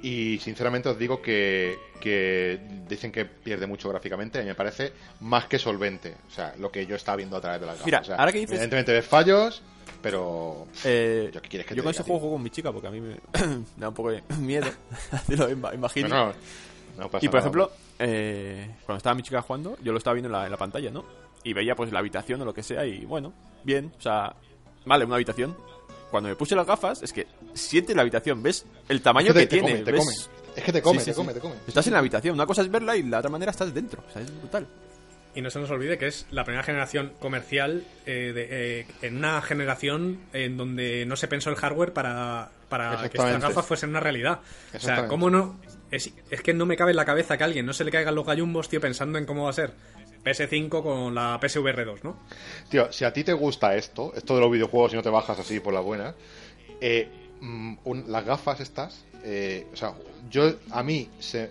Y 0.00 0.38
sinceramente 0.38 0.88
os 0.88 0.96
digo 0.98 1.20
que, 1.20 1.76
que 2.00 2.60
dicen 2.88 3.10
que 3.10 3.24
pierde 3.24 3.66
mucho 3.66 3.88
gráficamente. 3.88 4.38
A 4.38 4.42
mí 4.42 4.46
me 4.46 4.54
parece 4.54 4.92
más 5.20 5.46
que 5.46 5.58
solvente. 5.58 6.14
O 6.28 6.30
sea, 6.30 6.54
lo 6.58 6.70
que 6.70 6.86
yo 6.86 6.94
estaba 6.94 7.16
viendo 7.16 7.36
a 7.36 7.40
través 7.40 7.60
de 7.60 7.66
las 7.66 7.74
gafas. 7.74 7.86
Mira, 7.86 8.00
O 8.00 8.04
sea, 8.04 8.14
ahora 8.14 8.30
que 8.30 8.38
dices- 8.38 8.52
Evidentemente 8.52 8.92
ves 8.92 9.04
fallos, 9.04 9.60
pero. 10.00 10.68
Eh, 10.84 11.30
¿Yo 11.34 11.42
qué 11.42 11.48
quieres 11.48 11.66
que 11.66 11.74
yo 11.74 11.82
te 11.82 11.84
con 11.86 11.90
diga, 11.92 12.00
ese 12.00 12.02
juego 12.04 12.18
tío? 12.18 12.20
juego 12.20 12.34
con 12.36 12.42
mi 12.44 12.50
chica 12.50 12.70
porque 12.70 12.86
a 12.86 12.90
mí 12.92 13.00
me, 13.00 13.08
me 13.08 13.64
da 13.76 13.88
un 13.88 13.94
poco 13.94 14.10
de 14.12 14.22
miedo. 14.38 14.68
Imagino. 15.74 16.08
No, 16.08 16.26
no, 16.26 16.32
no 16.96 17.10
pasa 17.10 17.24
y 17.24 17.28
por 17.28 17.34
nada. 17.34 17.38
ejemplo, 17.40 17.72
eh, 17.98 18.76
cuando 18.86 18.98
estaba 18.98 19.14
mi 19.14 19.22
chica 19.22 19.42
jugando, 19.42 19.76
yo 19.82 19.92
lo 19.92 19.98
estaba 19.98 20.14
viendo 20.14 20.28
en 20.28 20.32
la, 20.32 20.44
en 20.46 20.50
la 20.50 20.56
pantalla, 20.56 20.90
¿no? 20.90 21.04
Y 21.44 21.52
veía 21.52 21.74
pues 21.74 21.92
la 21.92 21.98
habitación 22.00 22.40
o 22.42 22.44
lo 22.44 22.52
que 22.54 22.62
sea 22.62 22.84
y 22.84 23.04
bueno, 23.04 23.32
bien, 23.64 23.92
o 23.98 24.00
sea, 24.02 24.34
vale, 24.86 25.04
una 25.04 25.14
habitación. 25.16 25.56
Cuando 26.10 26.30
me 26.30 26.36
puse 26.36 26.56
las 26.56 26.66
gafas, 26.66 27.02
es 27.02 27.12
que 27.12 27.26
siente 27.52 27.94
la 27.94 28.00
habitación, 28.02 28.42
¿ves? 28.42 28.64
El 28.88 29.02
tamaño 29.02 29.28
Es 29.28 29.34
que 29.34 29.40
que, 29.40 29.46
te- 29.46 29.56
te 29.56 29.62
tiene, 29.62 29.72
come, 29.72 29.84
te 29.84 29.92
¿ves? 29.92 30.00
come. 30.04 30.54
Es 30.56 30.64
que 30.64 30.72
te 30.72 30.82
come, 30.82 30.98
Sí, 30.98 31.04
sí, 31.04 31.10
te 31.10 31.12
sí. 31.14 31.16
come, 31.20 31.34
te 31.34 31.40
come. 31.40 31.54
Estás 31.66 31.86
en 31.86 31.92
la 31.92 31.98
habitación, 31.98 32.34
una 32.34 32.46
cosa 32.46 32.62
es 32.62 32.70
verla 32.70 32.96
y 32.96 33.02
la 33.02 33.18
otra 33.18 33.30
manera 33.30 33.50
estás 33.50 33.72
dentro, 33.74 34.02
o 34.08 34.12
sea, 34.12 34.22
es 34.22 34.30
brutal. 34.40 34.66
Y 35.38 35.40
no 35.40 35.50
se 35.50 35.60
nos 35.60 35.70
olvide 35.70 35.98
que 35.98 36.08
es 36.08 36.26
la 36.32 36.42
primera 36.42 36.64
generación 36.64 37.12
comercial 37.20 37.84
eh, 38.06 38.32
de- 38.34 38.80
eh, 38.80 38.86
en 39.02 39.18
una 39.18 39.40
generación 39.40 40.18
en 40.32 40.56
donde 40.56 41.06
no 41.06 41.14
se 41.14 41.28
pensó 41.28 41.48
el 41.50 41.54
hardware 41.54 41.92
para, 41.92 42.50
para 42.68 42.90
que 43.02 43.16
estas 43.18 43.40
gafas 43.48 43.66
fuesen 43.66 43.90
una 43.90 44.00
realidad. 44.00 44.40
O 44.74 44.80
sea. 44.80 45.06
¿cómo 45.06 45.30
no? 45.30 45.60
Es, 45.92 46.12
es 46.30 46.42
que 46.42 46.52
no 46.54 46.66
me 46.66 46.76
cabe 46.76 46.90
en 46.90 46.96
la 46.96 47.04
cabeza 47.04 47.36
que 47.38 47.44
a 47.44 47.46
alguien 47.46 47.64
no 47.66 47.72
se 47.72 47.84
le 47.84 47.92
caigan 47.92 48.16
los 48.16 48.26
gallumbos, 48.26 48.68
tío, 48.68 48.80
pensando 48.80 49.16
en 49.16 49.26
cómo 49.26 49.44
va 49.44 49.50
a 49.50 49.52
ser 49.52 49.70
PS5 50.24 50.82
con 50.82 51.14
la 51.14 51.38
PSVR 51.40 51.84
2, 51.84 52.02
¿no? 52.02 52.18
Tío, 52.68 52.90
si 52.92 53.04
a 53.04 53.12
ti 53.12 53.22
te 53.22 53.32
gusta 53.32 53.76
esto, 53.76 54.12
esto 54.16 54.34
de 54.34 54.40
los 54.40 54.50
videojuegos 54.50 54.92
y 54.92 54.96
no 54.96 55.02
te 55.02 55.08
bajas 55.10 55.38
así 55.38 55.60
por 55.60 55.72
la 55.72 55.78
buena, 55.80 56.14
eh, 56.80 57.08
mm, 57.40 57.76
un- 57.84 58.10
las 58.10 58.24
gafas 58.24 58.58
estas, 58.58 59.04
o 59.72 59.76
sea, 59.76 59.92
yo 60.28 60.52
a 60.72 60.82
mí 60.82 61.08
se, 61.20 61.48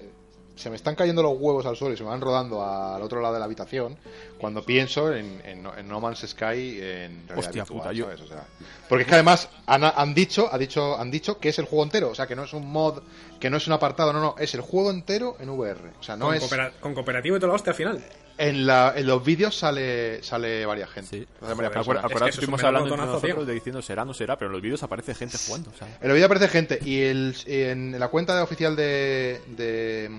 se 0.58 0.70
me 0.70 0.76
están 0.76 0.96
cayendo 0.96 1.24
los 1.24 1.38
huevos 1.40 1.66
al 1.66 1.76
suelo 1.78 1.94
y 1.94 1.98
se 1.98 2.04
me 2.04 2.10
van 2.10 2.20
rodando 2.22 2.64
al 2.64 3.02
otro 3.02 3.22
lado 3.22 3.34
de 3.36 3.40
la 3.40 3.46
habitación 3.46 3.98
cuando 4.38 4.64
pienso 4.64 5.14
en, 5.14 5.42
en 5.46 5.64
No- 5.64 5.76
en 5.78 5.88
No 5.88 6.00
Man's 6.02 6.26
Sky 6.28 6.80
en 6.82 7.28
realidad 7.28 7.38
Hostia 7.38 7.64
virtual, 7.64 7.80
puta, 7.80 7.92
yo- 7.94 8.06
¿sabes? 8.06 8.22
O 8.22 8.28
sea, 8.28 8.44
porque 8.90 9.04
es 9.04 9.08
que 9.08 9.14
además 9.16 9.50
han, 9.66 9.84
han 9.84 10.14
dicho, 10.14 10.50
ha 10.52 10.58
dicho, 10.58 10.98
han 10.98 11.12
dicho 11.12 11.40
que 11.40 11.50
es 11.50 11.60
el 11.60 11.66
juego 11.66 11.84
entero, 11.84 12.10
o 12.10 12.16
sea, 12.16 12.28
que 12.28 12.36
no 12.36 12.44
es 12.44 12.54
un 12.54 12.70
mod, 12.72 13.02
que 13.40 13.50
no 13.50 13.58
es 13.58 13.68
un 13.68 13.74
apartado, 13.74 14.12
no, 14.14 14.20
no, 14.20 14.36
es 14.40 14.54
el 14.56 14.62
juego 14.62 14.90
entero 14.92 15.36
en 15.40 15.50
VR, 15.50 15.80
o 16.00 16.04
sea, 16.04 16.16
no 16.18 16.26
con, 16.28 16.36
es 16.36 16.44
coopera- 16.44 16.72
con 16.80 16.94
cooperativo 16.94 17.38
y 17.38 17.40
toda 17.40 17.50
la 17.50 17.56
hostia 17.56 17.72
al 17.72 17.78
final. 17.78 18.04
En, 18.38 18.68
la, 18.68 18.94
en 18.96 19.08
los 19.08 19.24
vídeos 19.24 19.56
sale 19.58 20.22
sale 20.24 20.66
varias 20.66 20.90
gente, 20.90 21.10
Sí. 21.22 21.28
sale 21.42 21.54
varias 21.56 22.30
estuvimos 22.30 22.64
hablando 22.64 22.96
tío. 22.96 23.06
nosotros 23.06 23.48
de 23.48 23.54
diciendo 23.54 23.82
será, 23.82 24.06
no 24.06 24.14
será, 24.14 24.38
pero 24.38 24.48
en 24.50 24.54
los 24.54 24.62
vídeos 24.62 24.84
aparece 24.84 25.14
gente 25.16 25.38
jugando. 25.46 25.72
En 26.02 26.08
el 26.08 26.14
vídeo 26.14 26.26
aparece 26.26 26.48
gente 26.48 26.80
y 26.84 27.02
el, 27.02 27.36
en 27.46 28.00
la 28.00 28.08
cuenta 28.10 28.42
oficial 28.44 28.76
de, 28.76 29.42
de, 29.58 30.10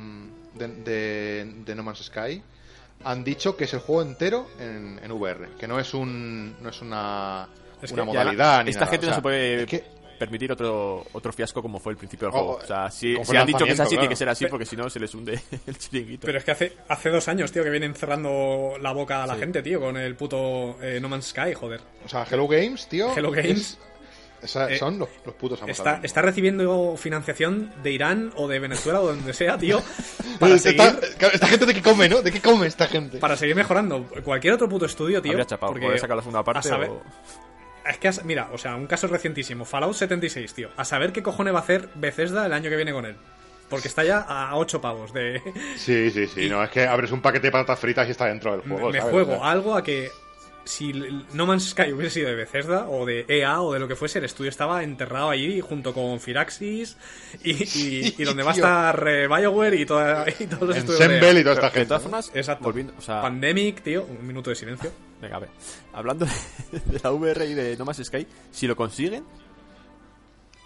de, 0.55 0.69
de- 0.69 1.53
de 1.65 1.75
No 1.75 1.83
Man's 1.83 2.05
Sky 2.05 2.43
han 3.05 3.23
dicho 3.23 3.57
que 3.57 3.65
es 3.65 3.73
el 3.75 3.81
juego 3.81 4.03
entero 4.03 4.49
en, 4.59 4.99
en 5.03 5.13
VR, 5.13 5.51
que 5.59 5.69
no 5.69 5.79
es 5.79 5.95
un 5.95 6.57
no 6.61 6.69
es 6.71 6.81
una, 6.83 7.47
Es 7.81 7.93
una 7.93 8.03
que- 8.03 8.07
modalidad 8.07 8.65
ni 8.65 8.71
Esta 8.71 8.81
nada. 8.87 8.91
gente 8.93 9.07
O 9.07 9.11
no 9.11 9.15
se 9.17 9.23
puede 9.23 9.63
es 9.63 9.67
que- 9.69 9.85
permitir 10.19 10.53
otro 10.53 11.07
otro 11.13 11.33
fiasco 11.33 11.63
como 11.63 11.79
fue 11.79 11.93
el 11.93 11.97
principio 11.99 12.29
del 12.29 12.37
Oh, 12.37 12.39
juego. 12.45 12.59
O 12.63 12.67
sea, 12.67 12.91
si, 12.91 13.15
como 13.15 13.25
si 13.25 13.37
han 13.37 13.47
dicho 13.47 13.65
que 13.65 13.73
es 13.73 13.81
así, 13.81 13.91
tiene 13.91 14.09
que 14.09 14.17
ser 14.17 14.29
así 14.29 14.47
porque 14.47 14.67
si 14.67 14.77
no 14.77 14.91
se 14.91 15.01
les 15.01 15.15
hunde 15.15 15.41
el 15.67 15.79
chiringuito. 15.79 16.27
Pero 16.27 16.39
es 16.39 16.45
que 16.45 16.51
hace, 16.51 16.73
hace 16.89 17.11
dos 17.11 17.27
años, 17.29 17.51
tío, 17.53 17.63
que 17.65 17.71
vienen 17.71 17.95
cerrando 17.95 18.73
la 18.81 18.93
boca 18.93 19.23
a 19.23 19.27
la 19.27 19.35
Sí. 19.35 19.41
gente, 19.41 19.63
tío, 19.63 19.81
con 19.81 19.97
el 19.97 20.15
puto 20.17 20.77
eh, 20.83 20.99
No 21.01 21.09
Man's 21.09 21.27
Sky, 21.29 21.55
joder. 21.55 21.81
o 22.05 22.09
sea, 22.09 22.27
Hello 22.31 22.47
Games, 22.49 22.89
tío. 22.89 23.13
Hello 23.17 23.31
Games. 23.31 23.59
es- 23.61 23.79
esa- 24.41 24.71
Eh, 24.71 24.79
son 24.79 25.01
los, 25.01 25.09
los 25.27 25.35
putos 25.35 25.61
amos 25.63 25.77
Está, 25.77 25.99
está 26.03 26.23
recibiendo 26.23 26.97
financiación 26.97 27.73
de 27.83 27.91
Irán 27.91 28.33
o 28.37 28.47
de 28.47 28.61
Venezuela 28.61 29.01
o 29.01 29.07
donde 29.09 29.33
sea, 29.35 29.59
tío, 29.59 29.83
para 30.39 30.55
Esta- 30.55 30.71
seguir, 30.71 31.31
esta 31.33 31.47
gente 31.49 31.67
de 31.67 31.75
qué 31.75 31.83
come, 31.83 32.09
¿no? 32.09 32.23
¿De 32.23 32.31
qué 32.31 32.41
come 32.41 32.67
esta 32.69 32.87
gente? 32.87 33.19
para 33.19 33.37
seguir 33.37 33.57
mejorando. 33.57 34.07
Cualquier 34.25 34.55
otro 34.55 34.69
puto 34.69 34.85
estudio, 34.87 35.21
tío. 35.21 35.33
Habría 35.33 35.47
chapado, 35.47 35.73
porque 35.73 35.99
sacar 35.99 36.17
la 36.17 36.23
segunda 36.23 36.45
parte 36.45 36.61
a 36.61 36.63
saber- 36.63 36.89
o... 36.91 37.03
Es 37.91 37.99
que, 37.99 38.09
has- 38.09 38.25
mira, 38.25 38.49
o 38.53 38.59
sea, 38.59 38.75
un 38.77 38.87
caso 38.87 39.07
recientísimo, 39.07 39.65
Fallout 39.65 39.95
76, 39.95 40.55
tío. 40.55 40.69
A 40.77 40.85
saber 40.85 41.13
qué 41.13 41.23
cojones 41.23 41.55
va 41.55 41.59
a 41.59 41.63
hacer 41.63 41.89
Bethesda 41.95 42.47
el 42.47 42.53
año 42.53 42.71
que 42.71 42.77
viene 42.77 42.93
con 42.93 43.07
él. 43.07 43.17
Porque 43.69 43.89
está 43.89 44.03
ya 44.05 44.21
a 44.21 44.57
8 44.57 44.81
pavos 44.81 45.13
de... 45.13 45.43
Sí, 45.77 46.11
sí, 46.11 46.27
sí. 46.27 46.49
No, 46.51 46.63
es 46.65 46.71
que 46.71 46.87
abres 46.87 47.11
un 47.13 47.21
paquete 47.21 47.49
de 47.49 47.53
patatas 47.53 47.79
fritas 47.79 48.09
y 48.09 48.13
está 48.13 48.27
dentro 48.27 48.53
del 48.53 48.63
juego. 48.63 48.91
me 48.91 48.99
¿sabes? 48.99 49.13
juego 49.13 49.33
O 49.35 49.39
sea, 49.41 49.51
algo 49.51 49.75
a 49.77 49.83
que 49.83 50.11
si 50.65 50.93
No 51.33 51.47
Man's 51.47 51.71
Sky 51.71 51.93
hubiese 51.93 52.15
sido 52.15 52.29
de 52.29 52.35
Bethesda 52.35 52.89
o 52.89 53.07
de 53.07 53.25
EA 53.29 53.61
o 53.63 53.73
de 53.73 53.79
lo 53.79 53.89
que 53.89 53.97
fuese, 53.97 54.19
el 54.19 54.27
estudio 54.27 54.51
estaba 54.51 54.83
enterrado 54.83 55.31
ahí 55.31 55.61
junto 55.61 55.95
con 55.95 56.21
Firaxis 56.21 56.97
y, 57.43 57.53
y- 57.53 58.15
y 58.19 58.25
donde 58.25 58.43
va 58.43 58.51
a 58.51 58.55
estar 58.55 59.09
eh, 59.09 59.27
BioWare 59.29 59.77
y, 59.81 59.87
toda, 59.87 60.27
y 60.39 60.47
todos 60.47 60.69
los 60.69 60.77
estudios 60.77 60.99
de 61.01 61.19
EA. 61.19 61.33
y 61.41 61.43
toda 61.43 61.55
esta 61.55 61.71
Pero, 61.73 61.85
de 61.85 61.89
gente. 62.01 62.09
todas 62.09 62.31
Exacto. 62.35 62.65
volviendo, 62.65 62.93
o 62.99 63.01
sea, 63.01 63.21
Pandemic, 63.23 63.83
tío, 63.83 64.05
un 64.05 64.27
minuto 64.27 64.51
de 64.51 64.57
silencio. 64.57 64.91
Venga, 65.21 65.37
a 65.37 65.41
ver. 65.41 65.51
Hablando 65.93 66.27
de, 66.27 66.81
de 66.93 67.01
la 67.03 67.13
VR 67.13 67.47
y 67.47 67.55
de 67.55 67.77
No 67.77 67.85
Man's 67.85 68.03
Sky, 68.05 68.27
si 68.51 68.67
lo 68.67 68.77
consiguen, 68.77 69.25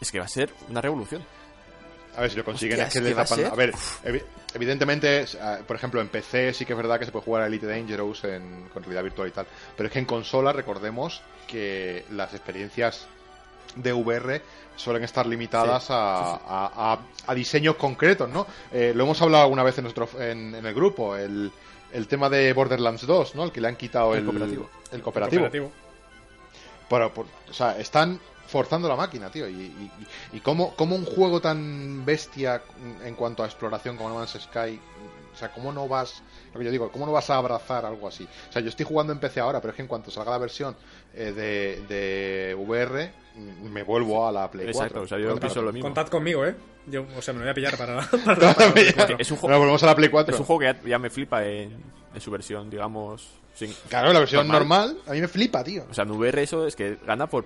es 0.00 0.10
que 0.10 0.18
va 0.18 0.24
a 0.24 0.28
ser 0.28 0.52
una 0.68 0.80
revolución. 0.80 1.22
A 2.16 2.20
ver 2.22 2.30
si 2.30 2.36
lo 2.36 2.44
consiguen. 2.44 2.74
Hostia, 2.80 2.86
es 2.88 2.92
que 2.92 2.98
es 2.98 3.04
le 3.04 3.10
que 3.10 3.14
va 3.14 3.22
a 3.22 3.26
tapan- 3.26 3.36
ser- 3.36 3.46
A 3.46 3.54
ver, 3.54 3.72
evi- 4.04 4.22
evidentemente, 4.54 5.24
ah, 5.40 5.58
por 5.66 5.76
ejemplo, 5.76 6.00
en 6.00 6.08
PC 6.08 6.52
sí 6.52 6.66
que 6.66 6.74
es 6.74 6.76
verdad 6.76 6.98
que 6.98 7.06
se 7.06 7.12
puede 7.12 7.24
jugar 7.24 7.42
a 7.42 7.46
Elite 7.46 7.66
Dangerous 7.66 8.24
en, 8.24 8.68
con 8.72 8.82
realidad 8.82 9.02
virtual 9.04 9.28
y 9.28 9.30
tal. 9.30 9.46
Pero 9.76 9.86
es 9.86 9.92
que 9.92 9.98
en 9.98 10.04
consola 10.04 10.52
recordemos 10.52 11.22
que 11.46 12.04
las 12.10 12.34
experiencias 12.34 13.06
de 13.76 13.92
VR 13.94 14.42
suelen 14.76 15.04
estar 15.04 15.24
limitadas 15.26 15.90
a, 15.90 16.34
a- 16.34 16.92
a- 16.92 16.98
a 17.26 17.34
diseños 17.34 17.76
concretos, 17.76 18.28
¿no? 18.28 18.46
Eh, 18.72 18.92
lo 18.94 19.04
hemos 19.04 19.22
hablado 19.22 19.44
alguna 19.44 19.62
vez 19.62 19.78
en, 19.78 19.84
nuestro, 19.84 20.06
en, 20.20 20.54
en 20.54 20.66
el 20.66 20.74
grupo, 20.74 21.16
el, 21.16 21.50
el 21.92 22.08
tema 22.08 22.28
de 22.28 22.52
Borderlands 22.52 23.06
2, 23.06 23.34
¿no? 23.34 23.44
El 23.44 23.52
que 23.52 23.60
le 23.60 23.68
han 23.68 23.76
quitado 23.76 24.12
El 24.14 24.20
el, 24.20 24.24
cooperativo. 24.26 24.70
el 24.92 25.02
cooperativo. 25.02 25.42
Cooperativo. 25.42 25.72
Pero, 26.88 27.12
por- 27.14 27.26
o 27.48 27.52
sea, 27.52 27.78
están 27.78 28.20
forzando 28.46 28.88
la 28.88 28.96
máquina, 28.96 29.30
tío. 29.30 29.48
Y, 29.48 29.54
y, 29.54 29.90
y 30.34 30.40
cómo, 30.40 30.74
cómo 30.76 30.94
un 30.96 31.04
juego 31.06 31.40
tan 31.40 32.04
bestia 32.04 32.62
en 33.04 33.14
cuanto 33.14 33.42
a 33.42 33.46
exploración 33.46 33.96
como 33.96 34.10
No 34.10 34.16
Man's 34.16 34.38
Sky, 34.40 34.78
o 35.32 35.36
sea, 35.36 35.50
cómo 35.52 35.72
no 35.72 35.88
vas, 35.88 36.22
lo 36.52 36.58
que 36.58 36.66
yo 36.66 36.70
digo, 36.70 36.90
cómo 36.92 37.06
no 37.06 37.12
vas 37.12 37.30
a 37.30 37.36
abrazar 37.36 37.86
algo 37.86 38.06
así. 38.08 38.28
O 38.50 38.52
sea, 38.52 38.60
yo 38.60 38.68
estoy 38.68 38.84
jugando 38.84 39.12
en 39.12 39.20
PC 39.20 39.40
ahora, 39.40 39.60
pero 39.60 39.70
es 39.70 39.76
que 39.76 39.82
en 39.82 39.88
cuanto 39.88 40.10
salga 40.10 40.32
la 40.32 40.38
versión 40.38 40.76
eh, 41.14 41.32
de, 41.32 41.82
de 41.88 42.54
VR, 42.54 43.12
me 43.36 43.82
vuelvo 43.82 44.26
a 44.26 44.32
la 44.32 44.50
Play 44.50 44.66
4. 44.72 44.80
Exacto, 44.82 45.00
o 45.02 45.06
sea, 45.08 45.18
yo 45.18 45.36
pienso 45.38 45.62
lo 45.62 45.72
mismo. 45.72 45.86
Contad 45.88 46.08
conmigo, 46.08 46.44
¿eh. 46.46 46.54
Yo, 46.86 47.04
o 47.16 47.22
sea, 47.22 47.32
me 47.34 47.40
lo 47.40 47.44
voy 47.44 47.50
a 47.52 47.54
pillar 47.54 47.76
para, 47.76 48.00
para, 48.24 48.54
para 48.54 48.66
la 48.68 48.72
Play 48.74 48.92
4. 48.94 49.16
Es 49.18 49.30
un 49.30 49.36
juego, 49.38 49.58
volvemos 49.58 49.82
a 49.82 49.86
la 49.86 49.94
Play 49.94 50.08
4. 50.08 50.34
es 50.34 50.40
un 50.40 50.46
juego 50.46 50.60
que 50.60 50.66
ya, 50.66 50.80
ya 50.88 50.98
me 50.98 51.10
flipa 51.10 51.44
en, 51.44 51.76
en 52.14 52.20
su 52.20 52.30
versión, 52.30 52.68
digamos, 52.70 53.28
sin, 53.54 53.72
Claro, 53.88 54.12
la 54.12 54.20
versión 54.20 54.46
Normal. 54.48 54.88
normal, 54.88 55.02
a 55.06 55.12
mí 55.12 55.20
me 55.20 55.28
flipa, 55.28 55.62
tío. 55.64 55.84
O 55.90 55.94
sea, 55.94 56.04
en 56.04 56.10
VR 56.12 56.42
eso 56.42 56.66
es 56.66 56.74
que 56.76 56.98
gana 57.06 57.26
por... 57.26 57.44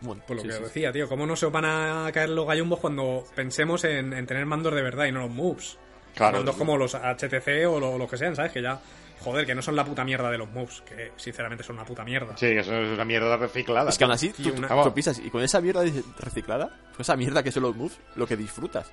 Bueno, 0.00 0.22
Por 0.26 0.36
lo 0.36 0.42
sí, 0.42 0.48
que 0.48 0.54
sí. 0.54 0.62
decía, 0.62 0.92
tío, 0.92 1.08
¿cómo 1.08 1.26
no 1.26 1.36
se 1.36 1.46
van 1.46 1.64
a 1.64 2.10
caer 2.12 2.28
los 2.28 2.46
gallumbos 2.46 2.80
cuando 2.80 3.24
pensemos 3.34 3.82
en, 3.84 4.12
en 4.12 4.26
tener 4.26 4.44
mandos 4.44 4.74
de 4.74 4.82
verdad 4.82 5.06
y 5.06 5.12
no 5.12 5.20
los 5.20 5.30
moves? 5.30 5.78
Claro. 6.14 6.36
Mandos 6.36 6.56
como 6.56 6.76
los 6.76 6.94
HTC 6.94 7.66
o 7.66 7.80
lo, 7.80 7.96
lo 7.98 8.06
que 8.06 8.16
sean, 8.18 8.36
¿sabes? 8.36 8.52
Que 8.52 8.60
ya, 8.62 8.78
joder, 9.20 9.46
que 9.46 9.54
no 9.54 9.62
son 9.62 9.74
la 9.76 9.84
puta 9.84 10.04
mierda 10.04 10.30
de 10.30 10.38
los 10.38 10.50
moves, 10.50 10.82
que 10.82 11.12
sinceramente 11.16 11.64
son 11.64 11.76
una 11.76 11.84
puta 11.84 12.04
mierda. 12.04 12.36
Sí, 12.36 12.46
eso 12.46 12.74
es 12.74 12.88
una 12.94 13.04
mierda 13.04 13.36
reciclada. 13.36 13.90
Es 13.90 13.98
que 13.98 14.04
aún 14.04 14.12
así, 14.12 14.30
tú, 14.30 14.52
una- 14.56 14.68
tú 14.84 14.94
piensas, 14.94 15.18
y 15.18 15.30
con 15.30 15.42
esa 15.42 15.60
mierda 15.60 15.82
reciclada, 16.18 16.68
con 16.92 17.00
esa 17.00 17.16
mierda 17.16 17.42
que 17.42 17.50
son 17.52 17.62
los 17.64 17.74
moves, 17.76 17.98
lo 18.14 18.26
que 18.26 18.36
disfrutas. 18.36 18.90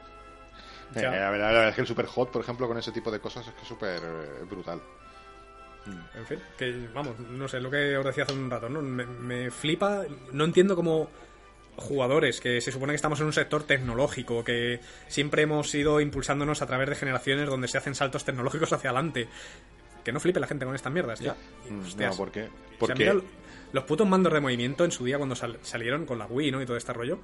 Eh, 0.96 1.02
la, 1.02 1.10
verdad, 1.32 1.48
la 1.48 1.52
verdad 1.54 1.70
es 1.70 1.76
que 1.76 1.82
el 1.82 1.88
Super 1.88 2.06
Hot, 2.06 2.32
por 2.32 2.42
ejemplo, 2.42 2.68
con 2.68 2.78
ese 2.78 2.92
tipo 2.92 3.10
de 3.12 3.20
cosas 3.20 3.48
es 3.48 3.54
que 3.54 3.62
es 3.64 3.68
súper 3.68 4.00
eh, 4.04 4.44
brutal. 4.50 4.80
En 6.16 6.26
fin, 6.26 6.40
que 6.58 6.88
vamos, 6.94 7.20
no 7.20 7.46
sé, 7.48 7.60
lo 7.60 7.70
que 7.70 7.98
os 7.98 8.06
decía 8.06 8.24
hace 8.24 8.34
un 8.34 8.50
rato, 8.50 8.70
¿no? 8.70 8.82
Me, 8.82 9.06
me 9.06 9.52
flipa, 9.52 10.04
no 10.32 10.46
entiendo 10.46 10.76
cómo 10.78 11.10
jugadores, 11.76 12.40
que 12.40 12.62
se 12.62 12.72
supone 12.72 12.94
que 12.94 12.98
estamos 12.98 13.20
en 13.20 13.26
un 13.26 13.34
sector 13.34 13.64
tecnológico, 13.64 14.44
que 14.44 14.80
siempre 15.08 15.42
hemos 15.42 15.74
ido 15.76 16.00
impulsándonos 16.00 16.62
a 16.62 16.68
través 16.68 16.88
de 16.90 16.96
generaciones 16.96 17.50
donde 17.50 17.68
se 17.68 17.78
hacen 17.80 17.96
saltos 17.96 18.24
tecnológicos 18.24 18.72
hacia 18.72 18.92
adelante. 18.92 19.28
Que 20.04 20.12
no 20.12 20.20
flipe 20.20 20.40
la 20.40 20.48
gente 20.48 20.66
con 20.66 20.76
estas 20.76 20.92
mierdas, 20.92 21.20
tío. 21.20 21.34
Mm, 21.70 21.82
hostias, 21.86 22.12
No, 22.12 22.18
¿por 22.18 22.32
qué? 22.32 22.42
o 22.44 22.46
sea, 22.48 22.78
Porque 22.80 22.96
mira 22.96 23.16
los 23.72 23.84
putos 23.86 24.08
mandos 24.08 24.32
de 24.34 24.40
movimiento 24.40 24.86
en 24.86 24.92
su 24.92 25.04
día 25.06 25.18
cuando 25.18 25.36
sal- 25.36 25.58
salieron 25.64 26.06
con 26.06 26.20
la 26.20 26.26
Wii, 26.28 26.52
¿no? 26.52 26.62
Y 26.62 26.66
todo 26.66 26.78
este 26.78 26.94
rollo. 26.94 27.20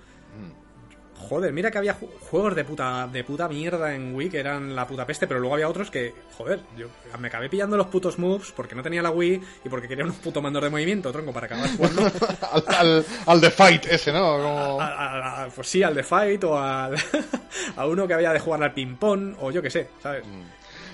Joder, 1.27 1.51
mira 1.51 1.69
que 1.69 1.77
había 1.77 1.99
ju- 1.99 2.09
juegos 2.31 2.55
de 2.55 2.63
puta, 2.63 3.05
de 3.11 3.25
puta 3.25 3.49
mierda 3.49 3.93
en 3.93 4.15
Wii 4.15 4.29
que 4.29 4.39
eran 4.39 4.73
la 4.73 4.87
puta 4.87 5.05
peste, 5.05 5.27
pero 5.27 5.41
luego 5.41 5.53
había 5.55 5.67
otros 5.67 5.91
que, 5.91 6.13
joder, 6.37 6.61
yo 6.77 6.87
me 7.19 7.27
acabé 7.27 7.49
pillando 7.49 7.75
los 7.75 7.87
putos 7.87 8.17
moves 8.17 8.53
porque 8.55 8.73
no 8.73 8.81
tenía 8.81 9.01
la 9.01 9.11
Wii 9.11 9.41
y 9.65 9.69
porque 9.69 9.89
quería 9.89 10.05
unos 10.05 10.15
putos 10.15 10.41
mandos 10.41 10.63
de 10.63 10.69
movimiento, 10.69 11.11
tronco, 11.11 11.33
para 11.33 11.47
acabar 11.47 11.69
jugando. 11.75 12.03
al, 12.53 12.63
al, 12.73 13.05
al 13.25 13.41
The 13.41 13.51
Fight 13.51 13.85
ese, 13.87 14.13
¿no? 14.13 14.37
Como- 14.37 14.81
a- 14.81 14.85
a- 14.87 15.43
a- 15.43 15.47
pues 15.49 15.67
sí, 15.67 15.83
al 15.83 15.93
de 15.93 16.03
Fight 16.03 16.41
o 16.45 16.57
al, 16.57 16.95
a 17.75 17.85
uno 17.85 18.07
que 18.07 18.13
había 18.13 18.31
de 18.31 18.39
jugar 18.39 18.63
al 18.63 18.73
ping-pong 18.73 19.35
o 19.41 19.51
yo 19.51 19.61
qué 19.61 19.69
sé, 19.69 19.89
¿sabes? 20.01 20.23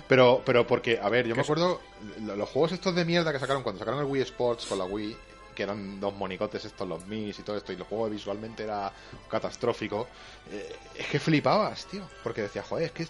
Pero, 0.07 0.41
pero 0.45 0.67
porque, 0.67 0.99
a 1.01 1.09
ver, 1.09 1.27
yo 1.27 1.35
me 1.35 1.41
acuerdo 1.41 1.81
lo- 2.21 2.35
los 2.35 2.49
juegos 2.49 2.71
estos 2.73 2.93
de 2.95 3.05
mierda 3.05 3.31
que 3.33 3.39
sacaron 3.39 3.63
cuando 3.63 3.79
sacaron 3.79 3.99
el 4.01 4.05
Wii 4.05 4.21
Sports 4.21 4.65
con 4.67 4.77
la 4.77 4.85
Wii, 4.85 5.17
que 5.55 5.63
eran 5.63 5.99
dos 5.99 6.13
monicotes 6.13 6.63
estos, 6.65 6.87
los 6.87 7.05
Mis 7.07 7.39
y 7.39 7.41
todo 7.43 7.57
esto, 7.57 7.71
y 7.73 7.75
el 7.75 7.83
juego 7.83 8.09
visualmente 8.09 8.63
era 8.63 8.91
catastrófico, 9.29 10.07
eh, 10.51 10.75
es 10.95 11.07
que 11.07 11.19
flipabas, 11.19 11.85
tío, 11.85 12.03
porque 12.23 12.43
decía, 12.43 12.61
joder, 12.63 12.85
es 12.87 12.91
que 12.91 13.07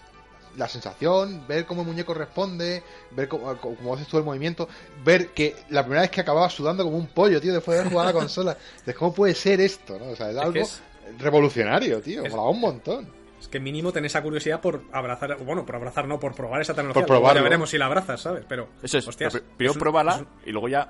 la 0.56 0.68
sensación, 0.68 1.46
ver 1.46 1.66
cómo 1.66 1.82
el 1.82 1.88
muñeco 1.88 2.14
responde, 2.14 2.82
ver 3.10 3.28
cómo, 3.28 3.54
cómo 3.58 3.94
haces 3.94 4.06
tú 4.06 4.16
el 4.16 4.24
movimiento, 4.24 4.66
ver 5.04 5.34
que 5.34 5.54
la 5.68 5.82
primera 5.82 6.00
vez 6.00 6.10
que 6.10 6.22
acababa 6.22 6.48
sudando 6.48 6.82
como 6.82 6.96
un 6.96 7.08
pollo, 7.08 7.40
tío, 7.42 7.52
después 7.52 7.74
de 7.74 7.80
haber 7.80 7.92
jugado 7.92 8.08
a 8.08 8.12
la 8.14 8.18
consola, 8.20 8.56
de 8.86 8.94
cómo 8.94 9.12
puede 9.12 9.34
ser 9.34 9.60
esto, 9.60 9.98
¿no? 9.98 10.12
O 10.12 10.16
sea, 10.16 10.30
es, 10.30 10.36
algo 10.38 10.52
que 10.54 10.60
es- 10.60 10.80
revolucionario, 11.18 12.00
tío, 12.00 12.22
es- 12.24 12.30
molaba 12.30 12.48
un 12.50 12.60
montón. 12.60 13.15
Es 13.46 13.50
que 13.50 13.60
mínimo 13.60 13.92
tenés 13.92 14.10
esa 14.10 14.22
curiosidad 14.24 14.60
por 14.60 14.82
abrazar, 14.90 15.36
bueno, 15.44 15.64
por 15.64 15.76
abrazar, 15.76 16.08
no, 16.08 16.18
por 16.18 16.34
probar 16.34 16.60
esa 16.62 16.74
tecnología. 16.74 17.06
Por. 17.06 17.34
Ya 17.36 17.42
veremos 17.42 17.70
si 17.70 17.78
la 17.78 17.86
abrazas, 17.86 18.20
¿sabes? 18.20 18.44
Pero, 18.48 18.66
Eso 18.82 18.98
es. 18.98 19.06
hostias, 19.06 19.34
primero 19.56 19.70
es 19.70 19.76
un- 19.76 19.80
pruébala 19.80 20.14
es 20.16 20.20
un- 20.22 20.28
y 20.46 20.50
luego 20.50 20.68
ya 20.68 20.88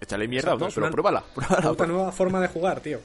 échale 0.00 0.26
mierda, 0.26 0.52
Exacto, 0.54 0.64
¿no? 0.64 0.70
Pero 0.74 0.86
una- 0.86 0.90
pruébala. 0.92 1.24
pruébala. 1.34 1.70
Otra 1.70 1.86
nueva 1.86 2.10
forma 2.12 2.40
de 2.40 2.48
jugar, 2.48 2.80
tío. 2.80 2.98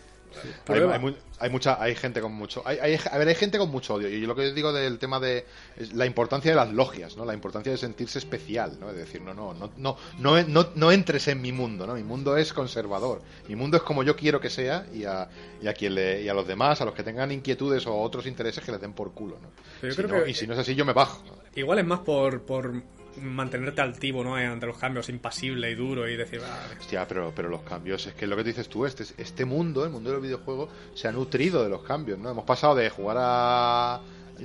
Hay, 0.67 0.79
hay 0.93 1.17
hay 1.39 1.49
mucha 1.49 1.81
hay 1.81 1.95
gente 1.95 2.21
con 2.21 2.31
mucho 2.33 2.61
hay, 2.65 2.77
hay- 2.79 2.99
a 3.11 3.17
ver 3.17 3.27
hay 3.27 3.35
gente 3.35 3.57
con 3.57 3.69
mucho 3.69 3.95
odio. 3.95 4.07
Y 4.09 4.21
lo 4.25 4.35
que 4.35 4.51
digo 4.53 4.71
del 4.73 4.99
tema 4.99 5.19
de 5.19 5.45
la 5.93 6.05
importancia 6.05 6.51
de 6.51 6.55
las 6.55 6.71
logias 6.71 7.17
no 7.17 7.25
la 7.25 7.33
importancia 7.33 7.71
de 7.71 7.77
sentirse 7.77 8.19
especial 8.19 8.77
no 8.79 8.89
es 8.89 8.95
decir 8.95 9.21
no 9.21 9.33
no 9.33 9.53
no 9.53 9.71
no 9.77 9.97
no, 10.19 10.41
no, 10.43 10.67
no 10.75 10.91
entres 10.91 11.27
en 11.27 11.41
mi 11.41 11.51
mundo 11.51 11.85
no 11.87 11.95
mi 11.95 12.03
mundo 12.03 12.37
es 12.37 12.53
conservador. 12.53 13.21
Mi 13.47 13.55
mundo 13.55 13.77
es 13.77 13.83
como 13.83 14.03
yo 14.03 14.15
quiero 14.15 14.39
que 14.39 14.49
sea 14.49 14.85
y 14.93 15.03
a, 15.05 15.27
y 15.61 15.67
a 15.67 15.73
quien 15.73 15.95
le, 15.95 16.21
y 16.21 16.29
a 16.29 16.33
los 16.33 16.47
demás 16.47 16.79
a 16.81 16.85
los 16.85 16.93
que 16.93 17.03
tengan 17.03 17.31
inquietudes 17.31 17.85
o 17.87 17.95
otros 17.99 18.25
intereses 18.25 18.63
que 18.63 18.71
les 18.71 18.79
den 18.81 18.93
por 18.93 19.11
culo 19.13 19.37
no 19.41 19.49
Pero 19.81 19.93
yo 19.93 20.01
Si 20.01 20.07
creo 20.07 20.19
no- 20.19 20.23
que- 20.25 20.31
y 20.31 20.33
si 20.33 20.47
no 20.47 20.53
es 20.53 20.59
así 20.59 20.75
yo 20.75 20.85
me 20.85 20.93
bajo 20.93 21.21
Igual 21.55 21.79
es 21.79 21.85
más 21.85 21.99
por, 21.99 22.41
por 22.43 22.81
mantenerte 23.21 23.81
altivo, 23.81 24.23
¿no? 24.23 24.35
Ante 24.35 24.65
los 24.65 24.77
cambios, 24.77 25.09
impasible 25.09 25.69
y 25.71 25.75
duro 25.75 26.07
y 26.07 26.15
decir, 26.15 26.41
ah, 26.45 26.67
Hostia, 26.79 27.07
pero, 27.07 27.31
pero 27.35 27.49
los 27.49 27.61
cambios, 27.61 28.05
es 28.07 28.13
que 28.13 28.27
lo 28.27 28.35
que 28.35 28.43
dices 28.43 28.67
tú, 28.69 28.85
este, 28.85 29.03
este 29.17 29.45
mundo, 29.45 29.83
el 29.83 29.91
mundo 29.91 30.11
del 30.11 30.21
videojuego, 30.21 30.69
se 30.93 31.07
ha 31.07 31.11
nutrido 31.11 31.63
de 31.63 31.69
los 31.69 31.83
cambios, 31.83 32.19
¿no? 32.19 32.29
Hemos 32.29 32.45
pasado 32.45 32.75
de 32.75 32.89
jugar 32.89 33.17
a, 33.19 34.01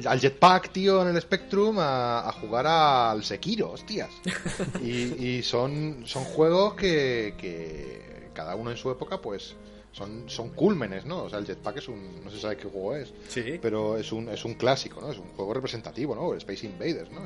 al 0.07 0.21
Jetpack, 0.21 0.71
tío, 0.71 1.03
en 1.03 1.15
el 1.15 1.21
Spectrum, 1.21 1.79
a, 1.79 2.29
a 2.29 2.33
jugar 2.33 2.67
al 2.67 3.25
Sekiro, 3.25 3.73
hostias. 3.73 4.11
Y, 4.83 5.39
y 5.39 5.43
son, 5.43 6.03
son 6.07 6.25
juegos 6.25 6.75
que, 6.75 7.35
que 7.39 8.31
cada 8.35 8.55
uno 8.55 8.71
en 8.71 8.77
su 8.77 8.91
época, 8.91 9.21
pues, 9.21 9.57
son, 9.99 10.31
son 10.31 10.51
cúlmenes, 10.51 11.05
¿no? 11.05 11.25
O 11.25 11.29
sea, 11.29 11.39
el 11.41 11.47
Jetpack 11.47 11.77
es 11.79 11.89
un, 11.89 12.25
no 12.25 12.31
se 12.31 12.39
sabe 12.41 12.57
qué 12.57 12.69
juego 12.69 12.95
es, 12.97 13.13
sí. 13.29 13.59
pero 13.61 13.99
es 13.99 14.11
un, 14.13 14.29
es 14.29 14.45
un 14.45 14.55
clásico, 14.55 15.01
¿no? 15.01 15.11
Es 15.11 15.19
un 15.19 15.27
juego 15.37 15.53
representativo, 15.55 16.15
¿no? 16.15 16.33
El 16.33 16.39
Space 16.39 16.65
Invaders, 16.67 17.11
¿no? 17.11 17.23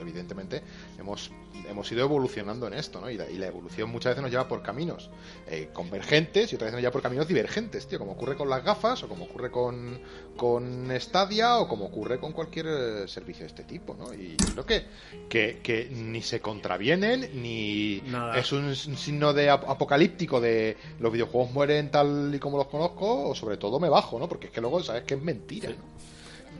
Evidentemente 0.00 0.62
hemos, 0.98 1.30
hemos 1.68 1.90
ido 1.92 2.02
evolucionando 2.02 2.66
en 2.66 2.74
esto, 2.74 3.00
¿no? 3.00 3.08
Y 3.10 3.16
la, 3.16 3.30
y 3.30 3.38
la 3.38 3.46
evolución 3.46 3.88
muchas 3.90 4.10
veces 4.10 4.22
nos 4.22 4.30
lleva 4.30 4.48
por 4.48 4.62
caminos 4.62 5.08
eh, 5.48 5.68
convergentes 5.72 6.52
y 6.52 6.56
otras 6.56 6.68
veces 6.68 6.74
nos 6.74 6.80
lleva 6.82 6.92
por 6.92 7.02
caminos 7.02 7.28
divergentes, 7.28 7.86
tío, 7.86 7.98
como 7.98 8.12
ocurre 8.12 8.36
con 8.36 8.48
las 8.50 8.62
gafas 8.64 9.02
o 9.04 9.08
como 9.08 9.24
ocurre 9.24 9.50
con, 9.50 9.98
con 10.36 10.88
Stadia 11.00 11.58
o 11.58 11.68
como 11.68 11.86
ocurre 11.86 12.18
con 12.18 12.32
cualquier 12.32 12.66
eh, 12.68 13.08
servicio 13.08 13.42
de 13.42 13.46
este 13.48 13.62
tipo, 13.64 13.94
¿no? 13.94 14.12
Y 14.12 14.36
yo 14.36 14.64
creo 14.64 14.66
que, 14.66 14.84
que, 15.28 15.60
que 15.62 15.88
ni 15.90 16.22
se 16.22 16.40
contravienen 16.40 17.30
ni 17.42 18.02
Nada. 18.06 18.38
es 18.38 18.52
un 18.52 18.74
signo 18.74 19.32
de 19.32 19.50
ap- 19.50 19.68
apocalíptico 19.68 20.40
de 20.40 20.76
los 20.98 21.12
videojuegos 21.12 21.52
mueren 21.52 21.90
tal 21.90 22.15
y 22.34 22.38
como 22.38 22.58
los 22.58 22.66
conozco 22.68 23.30
o 23.30 23.34
sobre 23.34 23.56
todo 23.56 23.78
me 23.78 23.88
bajo, 23.88 24.18
¿no? 24.18 24.28
Porque 24.28 24.46
es 24.48 24.52
que 24.52 24.60
luego 24.60 24.82
sabes 24.82 25.04
que 25.04 25.14
es 25.14 25.22
mentira, 25.22 25.70
¿no? 25.70 25.96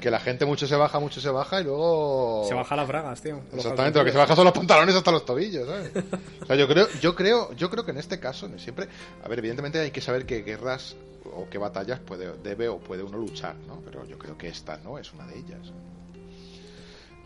Que 0.00 0.10
la 0.10 0.20
gente 0.20 0.44
mucho 0.44 0.66
se 0.66 0.76
baja, 0.76 1.00
mucho 1.00 1.20
se 1.20 1.30
baja 1.30 1.60
y 1.60 1.64
luego 1.64 2.44
Se 2.46 2.54
baja 2.54 2.76
las 2.76 2.86
bragas, 2.86 3.22
tío. 3.22 3.40
Exactamente, 3.52 3.98
lo 3.98 4.04
que 4.04 4.12
se 4.12 4.18
baja 4.18 4.36
son 4.36 4.44
los 4.44 4.52
pantalones 4.52 4.94
hasta 4.94 5.10
los 5.10 5.24
tobillos, 5.24 5.66
¿sabes? 5.66 5.90
O 6.42 6.46
sea, 6.46 6.56
yo 6.56 6.68
creo, 6.68 6.86
yo 7.00 7.14
creo, 7.14 7.52
yo 7.54 7.70
creo 7.70 7.84
que 7.84 7.92
en 7.92 7.98
este 7.98 8.20
caso, 8.20 8.48
siempre, 8.58 8.88
a 9.24 9.28
ver, 9.28 9.38
evidentemente 9.38 9.80
hay 9.80 9.90
que 9.90 10.00
saber 10.00 10.26
qué 10.26 10.42
guerras 10.42 10.96
o 11.34 11.48
qué 11.48 11.58
batallas 11.58 11.98
puede, 12.00 12.32
debe 12.42 12.68
o 12.68 12.78
puede 12.78 13.02
uno 13.02 13.18
luchar, 13.18 13.56
¿no? 13.66 13.80
Pero 13.84 14.04
yo 14.04 14.18
creo 14.18 14.36
que 14.36 14.48
esta 14.48 14.76
no 14.78 14.98
es 14.98 15.12
una 15.12 15.26
de 15.26 15.38
ellas. 15.38 15.72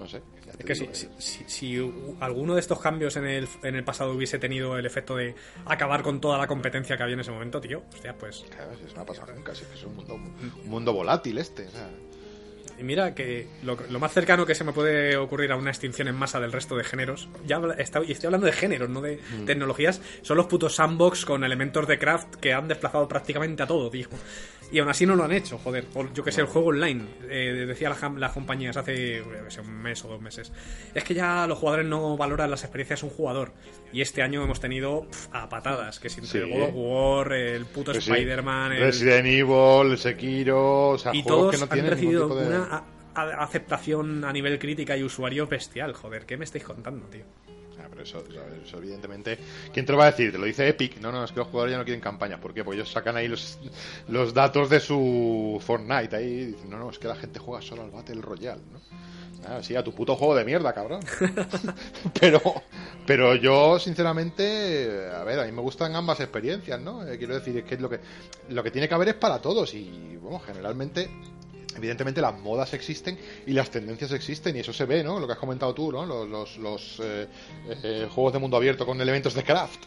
No 0.00 0.08
sé. 0.08 0.22
Es 0.48 0.56
que 0.64 0.74
si, 0.74 0.80
digo, 0.82 0.94
si, 0.94 1.06
eh, 1.06 1.10
si- 1.18 1.44
si 1.46 1.80
u- 1.80 2.16
alguno 2.20 2.54
de 2.54 2.60
estos 2.60 2.80
cambios 2.80 3.16
en 3.16 3.26
el, 3.26 3.46
en 3.62 3.76
el 3.76 3.84
pasado 3.84 4.12
hubiese 4.14 4.38
tenido 4.38 4.76
el 4.78 4.86
efecto 4.86 5.14
de 5.16 5.34
acabar 5.66 6.02
con 6.02 6.20
toda 6.20 6.38
la 6.38 6.46
competencia 6.46 6.96
que 6.96 7.02
había 7.02 7.14
en 7.14 7.20
ese 7.20 7.30
momento, 7.30 7.60
tío, 7.60 7.82
hostia, 7.92 8.14
pues. 8.16 8.44
claro, 8.54 8.72
si 8.78 8.84
eso 8.86 8.96
no 8.96 9.02
ha 9.02 9.06
pasado 9.06 9.32
nunca, 9.34 9.54
si 9.54 9.64
es 9.64 9.70
es 9.74 9.84
un 9.84 9.96
mundo, 9.96 10.14
un 10.14 10.68
mundo 10.70 10.92
volátil 10.92 11.38
este, 11.38 11.66
o 11.66 11.70
sea, 11.70 11.90
Y 12.78 12.82
mira 12.82 13.14
que 13.14 13.46
lo, 13.62 13.76
lo 13.90 13.98
más 14.00 14.10
cercano 14.10 14.46
que 14.46 14.54
se 14.54 14.64
me 14.64 14.72
puede 14.72 15.14
ocurrir 15.18 15.52
a 15.52 15.56
una 15.56 15.68
extinción 15.68 16.08
en 16.08 16.14
masa 16.14 16.40
del 16.40 16.50
resto 16.50 16.76
de 16.76 16.82
géneros, 16.84 17.28
ya 17.46 17.60
está- 17.76 18.02
y 18.02 18.12
estoy 18.12 18.28
hablando 18.28 18.46
de 18.46 18.52
géneros, 18.54 18.88
no 18.88 19.02
de 19.02 19.20
tecnologías, 19.44 20.00
son 20.22 20.38
los 20.38 20.46
putos 20.46 20.76
sandbox 20.76 21.26
con 21.26 21.44
elementos 21.44 21.86
de 21.86 21.98
craft 21.98 22.36
que 22.36 22.54
han 22.54 22.68
desplazado 22.68 23.06
prácticamente 23.06 23.62
a 23.62 23.66
todo, 23.66 23.90
tío. 23.90 24.08
Y 24.72 24.78
aún 24.78 24.88
así 24.88 25.04
no 25.04 25.16
lo 25.16 25.24
han 25.24 25.32
hecho, 25.32 25.58
joder. 25.58 25.86
O 25.94 26.06
yo 26.14 26.22
que 26.22 26.30
sé, 26.30 26.40
el 26.42 26.46
juego 26.46 26.68
online, 26.68 27.04
eh, 27.28 27.64
decía 27.66 27.88
las, 27.90 28.32
compañías 28.32 28.76
hace 28.76 29.20
sé, 29.50 29.60
un 29.62 29.82
mes 29.82 30.04
o 30.04 30.08
dos 30.08 30.20
meses. 30.20 30.52
Es 30.94 31.02
que 31.02 31.12
ya 31.14 31.46
los 31.48 31.58
jugadores 31.58 31.86
no 31.86 32.16
valoran 32.16 32.48
las 32.50 32.62
experiencias 32.62 33.00
de 33.00 33.08
un 33.08 33.12
jugador. 33.12 33.52
Y 33.92 34.00
este 34.00 34.22
año 34.22 34.44
hemos 34.44 34.60
tenido 34.60 35.06
pf, 35.10 35.28
a 35.32 35.48
patadas, 35.48 35.98
que 35.98 36.08
si 36.08 36.20
Sí. 36.24 36.38
el 36.38 36.50
God 36.50 36.62
of 36.62 36.70
War, 36.74 37.32
el 37.32 37.66
puto 37.66 37.92
Resi- 37.92 38.12
Spider-Man, 38.12 38.72
el- 38.74 38.80
Resident 38.82 39.26
Evil, 39.26 39.98
Sekiro, 39.98 40.90
o 40.90 40.98
sea, 40.98 41.12
y 41.14 41.24
todos 41.24 41.50
que 41.50 41.58
no 41.58 41.64
han 41.64 41.70
tienen 41.70 41.90
recibido 41.90 42.28
de... 42.28 42.46
una 42.46 42.64
a- 42.64 42.84
a- 43.14 43.42
aceptación 43.42 44.24
a 44.24 44.32
nivel 44.32 44.58
crítica 44.60 44.96
y 44.96 45.02
usuario 45.02 45.48
bestial. 45.48 45.94
Joder, 45.94 46.26
¿qué 46.26 46.36
me 46.36 46.44
estáis 46.44 46.62
contando, 46.62 47.06
tío? 47.06 47.24
Pero 48.00 48.04
eso, 48.04 48.24
eso- 48.30 48.64
eso 48.66 48.78
evidentemente. 48.78 49.38
¿Quién 49.72 49.84
te 49.84 49.92
lo 49.92 49.98
va 49.98 50.04
a 50.04 50.10
decir? 50.10 50.32
Te 50.32 50.38
lo 50.38 50.46
dice 50.46 50.66
Epic. 50.68 50.98
No, 51.00 51.12
no, 51.12 51.24
es 51.24 51.32
que 51.32 51.38
los 51.38 51.48
jugadores 51.48 51.72
ya 51.72 51.78
no 51.78 51.84
quieren 51.84 52.00
campañas. 52.00 52.40
¿Por 52.40 52.54
qué? 52.54 52.64
Porque 52.64 52.78
ellos 52.80 52.90
sacan 52.90 53.16
ahí 53.16 53.28
los, 53.28 53.58
los 54.08 54.32
datos 54.32 54.70
de 54.70 54.80
su 54.80 55.60
Fortnite. 55.64 56.16
Ahí 56.16 56.24
y 56.26 56.44
dicen, 56.46 56.70
no, 56.70 56.78
no, 56.78 56.90
es 56.90 56.98
que 56.98 57.08
la 57.08 57.16
gente 57.16 57.38
juega 57.38 57.60
solo 57.62 57.82
al 57.82 57.90
Battle 57.90 58.20
Royale, 58.22 58.62
¿no? 58.72 58.80
Ah, 59.46 59.62
sí, 59.62 59.74
a 59.74 59.82
tu 59.82 59.92
puto 59.94 60.16
juego 60.16 60.34
de 60.34 60.44
mierda, 60.44 60.72
cabrón. 60.74 61.00
pero, 62.20 62.40
pero 63.06 63.34
yo, 63.36 63.78
sinceramente, 63.78 65.08
a 65.14 65.24
ver, 65.24 65.40
a 65.40 65.44
mí 65.46 65.52
me 65.52 65.62
gustan 65.62 65.94
ambas 65.96 66.20
experiencias, 66.20 66.80
¿no? 66.80 67.06
Eh, 67.06 67.16
quiero 67.18 67.34
decir, 67.34 67.56
es 67.56 67.64
que 67.64 67.76
lo 67.78 67.88
que, 67.88 68.00
lo 68.50 68.62
que 68.62 68.70
tiene 68.70 68.86
que 68.88 68.94
haber 68.94 69.08
es 69.08 69.14
para 69.14 69.38
todos. 69.40 69.72
Y, 69.74 70.16
bueno, 70.20 70.40
generalmente 70.40 71.08
Evidentemente 71.76 72.20
las 72.20 72.38
modas 72.38 72.72
existen 72.74 73.18
y 73.46 73.52
las 73.52 73.70
tendencias 73.70 74.12
existen 74.12 74.56
y 74.56 74.60
eso 74.60 74.72
se 74.72 74.84
ve, 74.84 75.02
¿no? 75.04 75.20
Lo 75.20 75.26
que 75.26 75.32
has 75.34 75.38
comentado 75.38 75.72
tú, 75.74 75.90
¿no? 75.92 76.04
Los, 76.06 76.28
los, 76.28 76.56
los, 76.58 77.00
eh, 77.02 77.26
eh, 77.82 78.08
juegos 78.10 78.32
de 78.32 78.38
mundo 78.38 78.56
abierto 78.56 78.84
con 78.86 79.00
elementos 79.00 79.34
de 79.34 79.42
craft. 79.44 79.80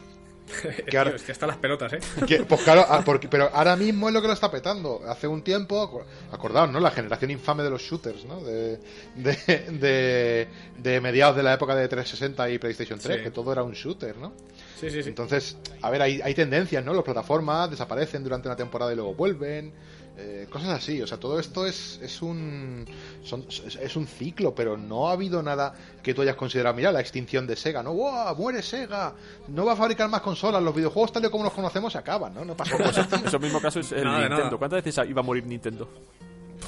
Tío, 0.90 1.00
ahora- 1.00 1.16
es 1.16 1.24
que 1.24 1.32
están 1.32 1.48
las 1.48 1.58
pelotas, 1.58 1.94
¿eh? 1.94 2.00
Que, 2.28 2.44
pues 2.44 2.62
claro, 2.64 2.86
ah, 2.88 3.02
porque- 3.06 3.30
pero 3.30 3.50
ahora 3.54 3.76
mismo 3.78 4.10
es 4.10 4.14
lo 4.14 4.22
que 4.22 4.28
lo 4.28 4.34
está 4.34 4.52
petando. 4.52 5.02
Hace 5.08 5.26
un 5.28 5.42
tiempo, 5.42 6.04
acordaos, 6.32 6.70
¿no? 6.70 6.80
La 6.82 6.92
generación 6.92 7.32
infame 7.32 7.64
de 7.64 7.70
los 7.70 7.82
shooters, 7.82 8.26
¿no? 8.26 8.42
De, 8.44 8.78
de, 9.16 9.36
de, 9.72 10.48
de 10.78 11.02
mediados 11.02 11.36
de 11.38 11.44
la 11.44 11.54
época 11.54 11.76
de 11.76 11.88
360 11.88 12.50
y 12.50 12.60
PlayStation 12.60 13.00
3, 13.00 13.18
Sí. 13.18 13.24
que 13.24 13.32
todo 13.32 13.52
era 13.54 13.64
un 13.64 13.72
shooter, 13.74 14.18
¿no? 14.18 14.34
Sí, 14.80 14.90
sí, 14.90 15.02
sí. 15.02 15.10
Entonces, 15.10 15.56
a 15.82 15.90
ver, 15.90 16.02
hay, 16.02 16.20
hay 16.22 16.34
tendencias, 16.36 16.84
¿no? 16.84 16.94
Las 16.94 17.04
plataformas 17.06 17.70
desaparecen 17.72 18.22
durante 18.24 18.50
una 18.50 18.58
temporada 18.58 18.92
y 18.92 18.96
luego 18.96 19.14
vuelven. 19.14 19.72
Eh, 20.18 20.47
cosas 20.49 20.70
así, 20.70 21.01
o 21.01 21.07
sea, 21.07 21.18
todo 21.20 21.39
esto 21.39 21.66
es, 21.66 21.99
es 22.03 22.22
un 22.22 22.86
son- 23.24 23.45
es, 23.49 23.76
es 23.78 23.95
un 23.95 24.05
ciclo, 24.05 24.53
pero 24.53 24.78
no 24.78 25.09
ha 25.09 25.14
habido 25.14 25.41
nada 25.41 25.74
que 26.03 26.14
tú 26.14 26.22
hayas 26.22 26.36
considerado, 26.36 26.76
mira, 26.76 26.91
la 26.91 26.99
extinción 27.01 27.47
de 27.47 27.55
Sega, 27.55 27.82
¿no? 27.82 27.93
¡Wow! 27.93 28.36
¡Muere 28.36 28.61
Sega! 28.61 29.14
No 29.47 29.66
va 29.66 29.74
a 29.74 29.76
fabricar 29.76 30.07
más 30.09 30.22
consolas, 30.22 30.61
los 30.61 30.76
videojuegos 30.76 31.11
tal 31.14 31.26
y 31.26 31.30
como 31.30 31.43
los 31.45 31.53
conocemos 31.53 31.91
se 31.93 31.97
acaban, 31.99 32.34
¿no? 32.34 32.45
No 32.45 32.55
pasa 32.55 32.78
nada. 32.78 33.07
Eso 33.26 33.39
mismo 33.39 33.59
caso 33.59 33.80
es 33.80 33.91
el 33.91 34.03
Nada 34.03 34.20
Nintendo. 34.20 34.43
nada. 34.45 34.57
¿Cuántas 34.57 34.84
veces 34.84 35.09
iba 35.09 35.22
a 35.22 35.24
morir 35.24 35.45
Nintendo? 35.47 35.89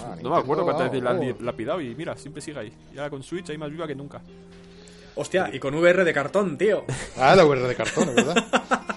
Ah, 0.03 0.15
No 0.21 0.29
me 0.31 0.37
acuerdo 0.37 0.63
cuántas 0.63 0.89
veces 0.91 1.03
la 1.03 1.11
han 1.11 1.19
di- 1.19 1.35
lapidado 1.39 1.79
y 1.81 1.93
mira, 1.95 2.17
siempre 2.17 2.41
sigue 2.41 2.59
ahí. 2.59 2.73
Y 2.93 2.97
ahora 2.97 3.09
con 3.11 3.21
Switch 3.23 3.49
hay 3.51 3.57
más 3.57 3.69
viva 3.69 3.85
que 3.87 3.95
nunca. 3.95 4.21
Hostia, 5.17 5.49
y 5.53 5.59
con 5.59 5.73
VR 5.75 6.03
de 6.03 6.13
cartón, 6.13 6.57
tío. 6.57 6.83
Ah, 7.17 7.35
la 7.35 7.45
VR 7.45 7.61
de 7.67 7.75
cartón, 7.75 8.13
¿verdad? 8.15 8.43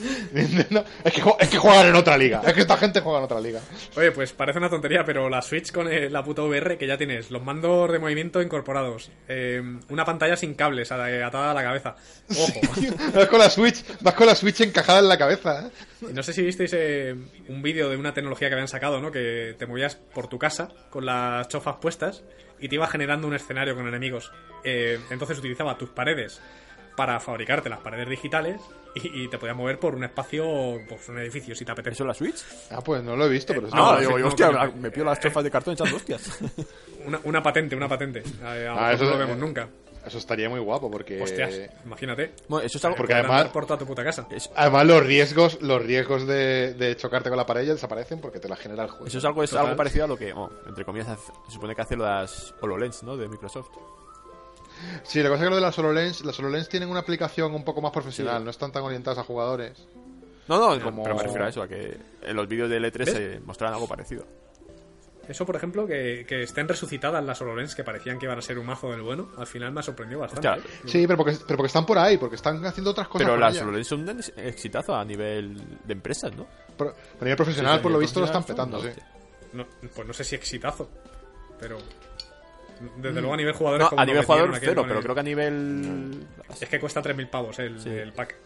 Nintendo- 0.32 0.84
es, 1.04 1.12
que, 1.12 1.22
es 1.40 1.48
que 1.48 1.58
juegan 1.58 1.86
en 1.88 1.94
otra 1.94 2.16
liga. 2.16 2.42
Es 2.46 2.52
que 2.54 2.60
esta 2.60 2.76
gente 2.76 3.00
juega 3.00 3.18
en 3.18 3.24
otra 3.24 3.40
liga. 3.40 3.60
Oye, 3.96 4.12
pues 4.12 4.32
parece 4.32 4.58
una 4.58 4.70
tontería, 4.70 5.04
pero 5.04 5.28
la 5.28 5.42
Switch 5.42 5.72
con 5.72 5.90
eh, 5.92 6.08
la 6.10 6.22
puta 6.24 6.42
VR 6.42 6.76
que 6.78 6.86
ya 6.86 6.96
tienes, 6.96 7.30
los 7.30 7.42
mandos 7.42 7.90
de 7.90 7.98
movimiento 7.98 8.40
incorporados, 8.42 9.10
eh, 9.28 9.62
una 9.88 10.04
pantalla 10.04 10.36
sin 10.36 10.54
cables 10.54 10.92
a- 10.92 11.26
atada 11.26 11.50
a 11.50 11.54
la 11.54 11.62
cabeza. 11.62 11.96
Ojo. 12.30 12.60
Vas 13.14 13.28
con 13.28 13.38
la 13.38 13.50
Switch, 13.50 13.82
vas 14.00 14.14
con 14.14 14.26
la 14.26 14.34
Switch 14.34 14.60
encajada 14.60 15.00
en 15.00 15.08
la 15.08 15.18
cabeza, 15.18 15.66
¿eh? 15.66 15.70
No 16.12 16.22
sé 16.22 16.32
si 16.32 16.42
visteis 16.42 16.72
eh, 16.74 17.14
un 17.48 17.62
vídeo 17.62 17.90
de 17.90 17.96
una 17.96 18.14
tecnología 18.14 18.48
que 18.48 18.54
habían 18.54 18.68
sacado, 18.68 19.00
¿no? 19.00 19.10
Que 19.12 19.54
te 19.58 19.66
movías 19.66 19.96
por 19.96 20.28
tu 20.28 20.38
casa 20.38 20.68
con 20.90 21.04
las 21.04 21.46
chofas 21.48 21.76
puestas 21.80 22.22
y 22.58 22.68
te 22.68 22.74
iba 22.76 22.86
generando 22.86 23.26
un 23.26 23.34
escenario 23.34 23.74
con 23.74 23.86
enemigos. 23.86 24.32
Eh, 24.64 24.98
entonces 25.10 25.38
utilizaba 25.38 25.76
tus 25.76 25.90
paredes 25.90 26.40
para 27.00 27.18
fabricarte 27.18 27.70
las 27.70 27.78
paredes 27.78 28.10
digitales 28.10 28.60
y, 28.94 29.22
y 29.22 29.28
te 29.28 29.38
podías 29.38 29.56
mover 29.56 29.78
por 29.78 29.94
un 29.94 30.04
espacio, 30.04 30.44
pues 30.86 31.08
un 31.08 31.18
edificio, 31.18 31.54
si 31.54 31.64
te 31.64 31.72
apetece. 31.72 31.94
¿Eso 31.94 32.04
es 32.04 32.08
la 32.08 32.12
Switch? 32.14 32.44
Ah, 32.70 32.82
pues 32.84 33.02
no 33.02 33.16
lo 33.16 33.24
he 33.24 33.28
visto, 33.30 33.54
pero 33.54 33.70
sí. 33.70 33.74
no, 33.74 33.88
Ah, 33.92 33.98
digo, 34.00 34.18
no, 34.18 34.26
hostia, 34.28 34.48
coño. 34.48 34.72
me 34.76 34.90
pido 34.90 35.06
las 35.06 35.18
chofas 35.18 35.42
de 35.42 35.50
cartón 35.50 35.72
echando 35.72 35.96
hostias. 35.96 36.38
Una, 37.06 37.18
una 37.24 37.42
patente, 37.42 37.74
una 37.74 37.88
patente. 37.88 38.22
A, 38.44 38.48
a 38.50 38.88
Ah, 38.88 38.92
eso 38.92 39.04
no 39.04 39.12
lo 39.12 39.18
vemos 39.18 39.38
nunca. 39.38 39.66
Eso 40.04 40.18
estaría 40.18 40.50
muy 40.50 40.60
guapo 40.60 40.90
porque. 40.90 41.22
Hostias, 41.22 41.58
imagínate. 41.86 42.32
Bueno, 42.46 42.66
eso 42.66 42.76
es 42.76 42.84
algo... 42.84 42.96
Porque 42.98 43.14
además- 43.14 43.46
por 43.48 43.64
toda 43.64 43.78
tu 43.78 43.86
puta 43.86 44.04
casa. 44.04 44.26
es- 44.30 44.50
Además, 44.54 44.84
los 44.86 45.06
riesgos, 45.06 45.62
los 45.62 45.82
riesgos 45.82 46.26
de, 46.26 46.74
de 46.74 46.96
chocarte 46.96 47.30
con 47.30 47.38
la 47.38 47.46
pared 47.46 47.64
ya 47.66 47.72
desaparecen 47.72 48.20
porque 48.20 48.38
te 48.38 48.48
la 48.48 48.56
genera 48.56 48.82
el 48.84 48.90
juego. 48.90 49.06
Eso 49.06 49.16
es 49.16 49.24
algo, 49.24 49.42
es 49.42 49.48
Total. 49.48 49.64
algo 49.64 49.76
parecido 49.78 50.04
a 50.04 50.08
lo 50.08 50.16
que, 50.18 50.30
bueno, 50.34 50.50
entre 50.66 50.84
comillas, 50.84 51.06
se 51.46 51.52
supone 51.52 51.74
que 51.74 51.80
hace 51.82 51.96
las 51.96 52.54
HoloLens, 52.60 53.02
¿no? 53.02 53.16
De 53.16 53.28
Microsoft. 53.28 53.68
Sí, 55.02 55.22
la 55.22 55.28
cosa 55.28 55.42
es 55.42 55.46
que 55.46 55.50
lo 55.50 55.56
de 55.56 55.62
las 55.62 55.78
HoloLens, 55.78 56.24
las 56.24 56.38
HoloLens 56.38 56.68
tienen 56.68 56.88
una 56.88 57.00
aplicación 57.00 57.54
un 57.54 57.64
poco 57.64 57.80
más 57.80 57.92
profesional, 57.92 58.44
no 58.44 58.50
están 58.50 58.72
tan 58.72 58.82
orientadas 58.82 59.18
a 59.18 59.24
jugadores. 59.24 59.86
No, 60.48 60.58
no, 60.76 60.82
Como- 60.82 61.02
pero 61.04 61.14
me 61.16 61.22
refiero 61.22 61.44
a 61.44 61.48
eso, 61.48 61.62
a 61.62 61.68
que 61.68 61.96
en 62.22 62.36
los 62.36 62.48
vídeos 62.48 62.68
de 62.70 62.78
L3 62.80 62.98
¿Ves? 62.98 63.10
se 63.10 63.40
mostraban 63.40 63.74
algo 63.74 63.86
parecido. 63.86 64.26
Eso, 65.28 65.46
por 65.46 65.54
ejemplo, 65.54 65.86
que, 65.86 66.24
que 66.26 66.42
estén 66.42 66.66
resucitadas 66.66 67.22
las 67.24 67.40
HoloLens 67.40 67.76
que 67.76 67.84
parecían 67.84 68.18
que 68.18 68.26
iban 68.26 68.36
a 68.38 68.42
ser 68.42 68.58
un 68.58 68.66
mazo 68.66 68.90
del 68.90 69.02
bueno, 69.02 69.28
al 69.36 69.46
final 69.46 69.70
me 69.70 69.78
ha 69.78 69.82
sorprendido 69.84 70.20
bastante. 70.20 70.48
Hostia. 70.48 70.72
Sí, 70.86 71.06
pero 71.06 71.16
porque, 71.18 71.36
pero 71.46 71.56
porque 71.56 71.66
están 71.68 71.86
por 71.86 71.98
ahí, 71.98 72.16
porque 72.18 72.34
están 72.34 72.64
haciendo 72.66 72.90
otras 72.90 73.06
cosas. 73.06 73.28
pero 73.28 73.38
las 73.38 73.54
ella. 73.54 73.62
HoloLens 73.62 73.86
son 73.86 74.00
un 74.00 74.08
ex- 74.18 74.32
exitazo 74.36 74.92
a 74.96 75.04
nivel 75.04 75.56
de 75.84 75.92
empresas, 75.92 76.34
¿no? 76.34 76.48
Pero 76.76 76.90
a 76.90 77.22
nivel 77.22 77.36
profesional, 77.36 77.76
Sí, 77.78 77.82
por 77.84 77.92
lo 77.92 77.98
visto, 78.00 78.18
lo 78.18 78.26
están 78.26 78.42
petando, 78.42 78.82
sí. 78.82 78.88
No, 79.52 79.66
pues 79.94 80.06
no 80.08 80.12
sé 80.12 80.24
si 80.24 80.34
exitazo, 80.34 80.88
pero... 81.60 81.78
Desde 82.96 83.20
luego 83.20 83.34
a 83.34 83.36
nivel 83.36 83.52
jugadores... 83.54 83.84
No, 83.84 83.90
como 83.90 84.02
a 84.02 84.06
nivel 84.06 84.24
jugador 84.24 84.56
cero, 84.60 84.82
pero 84.86 84.98
el- 84.98 85.02
creo 85.02 85.14
que 85.14 85.20
a 85.20 85.24
nivel... 85.24 86.26
Es 86.60 86.68
que 86.68 86.80
cuesta 86.80 87.02
3.000 87.02 87.28
pavos 87.28 87.58
el, 87.58 87.80
Sí. 87.80 87.90
el 87.90 88.12
pack. 88.12 88.36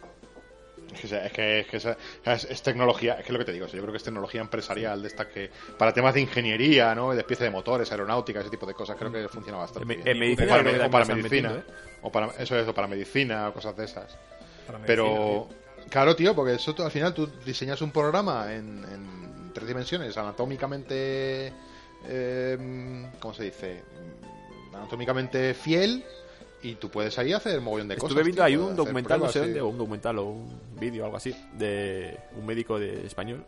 Es 0.94 1.00
que, 1.00 1.26
es, 1.26 1.32
que, 1.32 1.60
es, 1.60 1.66
que 1.66 1.76
esa- 1.78 1.96
es, 2.24 2.44
es 2.44 2.62
tecnología, 2.62 3.14
es 3.14 3.26
que 3.26 3.32
lo 3.32 3.38
que 3.38 3.44
te 3.44 3.52
digo, 3.52 3.66
o 3.66 3.68
sea, 3.68 3.76
yo 3.76 3.82
creo 3.82 3.92
que 3.92 3.96
es 3.98 4.04
tecnología 4.04 4.40
empresarial 4.40 5.02
de 5.02 5.08
esta 5.08 5.28
que 5.28 5.50
para 5.78 5.92
temas 5.92 6.14
de 6.14 6.20
ingeniería, 6.20 6.94
¿no? 6.94 7.12
De 7.14 7.24
pieza 7.24 7.42
de 7.44 7.50
motores, 7.50 7.90
aeronáutica, 7.90 8.40
ese 8.40 8.50
tipo 8.50 8.64
de 8.66 8.74
cosas, 8.74 8.96
creo 8.96 9.10
que 9.10 9.28
funciona 9.28 9.58
bastante 9.58 9.92
En- 9.92 10.02
bien. 10.02 10.08
en 10.08 10.18
medicina 10.20 10.46
o 10.46 10.90
para, 10.90 11.04
o 11.04 11.06
medicina, 11.08 11.48
metiendo, 11.50 11.62
o 12.02 12.12
para 12.12 12.26
eso 12.38 12.56
es, 12.58 12.68
o 12.68 12.74
para 12.74 12.86
medicina, 12.86 13.48
o 13.48 13.52
cosas 13.54 13.76
de 13.76 13.84
esas. 13.86 14.16
para 14.66 14.78
medicina, 14.78 14.86
Pero 14.86 15.48
tío. 15.48 15.88
claro, 15.90 16.14
tío, 16.16 16.34
porque 16.34 16.54
eso 16.54 16.74
al 16.84 16.90
final 16.92 17.12
tú 17.14 17.28
diseñas 17.44 17.80
un 17.82 17.90
programa 17.90 18.52
en, 18.54 18.84
en 18.84 19.52
tres 19.52 19.66
dimensiones, 19.66 20.16
anatómicamente, 20.16 21.52
eh, 22.06 23.08
¿cómo 23.18 23.34
se 23.34 23.44
dice? 23.44 23.82
Anatómicamente 24.76 25.54
fiel 25.54 26.04
y 26.62 26.74
tú 26.76 26.88
puedes 26.90 27.18
ahí 27.18 27.32
hacer 27.32 27.60
mogollón 27.60 27.88
de 27.88 27.96
cosas. 27.96 28.10
Estuve 28.10 28.22
viendo 28.24 28.36
tío, 28.42 28.44
ahí 28.44 28.56
puedes 28.56 28.70
un 28.70 28.76
documental, 28.76 29.20
no 29.20 29.26
sé 29.28 29.32
pruebas 29.40 29.48
dónde, 29.54 29.60
o 29.60 29.68
un 29.68 29.78
documental 29.78 30.18
o 30.18 30.24
un 30.24 30.60
vídeo 30.80 31.02
o 31.02 31.04
algo 31.06 31.16
así, 31.16 31.34
de 31.58 32.18
un 32.38 32.46
médico 32.46 32.78
de 32.78 33.06
español 33.06 33.44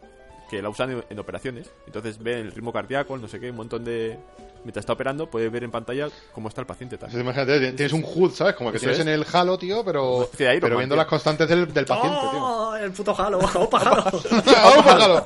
que 0.51 0.62
la 0.62 0.68
usan 0.68 0.91
en, 0.93 1.05
en 1.11 1.18
operaciones. 1.18 1.70
Entonces 1.87 2.18
ve 2.22 2.41
el 2.41 2.53
ritmo 2.53 2.72
cardíaco, 2.72 3.16
no 3.18 3.27
sé 3.27 3.41
qué, 3.41 3.51
un 3.51 3.57
montón 3.57 3.85
de... 3.85 4.18
Mientras 4.62 4.83
está 4.83 4.95
operando, 4.95 5.31
puede 5.31 5.49
ver 5.49 5.62
en 5.62 5.70
pantalla 5.70 6.09
cómo 6.33 6.49
está 6.49 6.61
el 6.61 6.66
paciente. 6.66 6.99
Tal. 6.99 7.09
Entonces, 7.09 7.22
imagínate, 7.24 7.72
tienes 7.72 7.93
un 7.93 8.03
HUD, 8.05 8.33
¿sabes? 8.33 8.55
Como 8.57 8.70
que 8.72 8.79
Eso 8.79 8.85
tienes 8.87 8.99
es. 8.99 9.07
en 9.07 9.12
el 9.12 9.24
Halo, 9.33 9.57
tío, 9.59 9.85
pero, 9.85 10.29
Iron 10.39 10.61
pero 10.61 10.68
Man, 10.70 10.79
viendo 10.79 10.95
tío. 10.95 11.03
las 11.03 11.07
constantes 11.07 11.49
del, 11.49 11.72
del 11.72 11.85
paciente, 11.85 12.18
tío. 12.18 12.43
¡Oh, 12.45 12.74
el 12.77 12.91
puto 12.91 13.14
Halo! 13.16 13.39
¡Opa, 13.55 13.79
Halo! 13.79 14.05
¡Vamos, 14.45 14.87
Halo! 14.87 15.22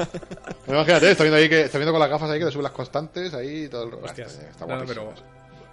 Imagínate, 0.68 1.10
está 1.12 1.24
viendo 1.24 1.38
ahí 1.38 1.48
que 1.48 1.62
está 1.62 1.78
viendo 1.78 1.92
con 1.92 2.00
las 2.00 2.10
gafas 2.10 2.30
ahí 2.30 2.38
que 2.38 2.44
te 2.44 2.50
suben 2.52 2.64
las 2.64 2.72
constantes 2.72 3.32
ahí 3.32 3.64
y 3.64 3.68
todo 3.68 3.84
el 3.84 3.90
rollo. 3.92 4.04
Hostias, 4.04 4.32
Está- 4.34 4.50
está 4.50 4.66
no, 4.66 4.84
pero... 4.86 5.12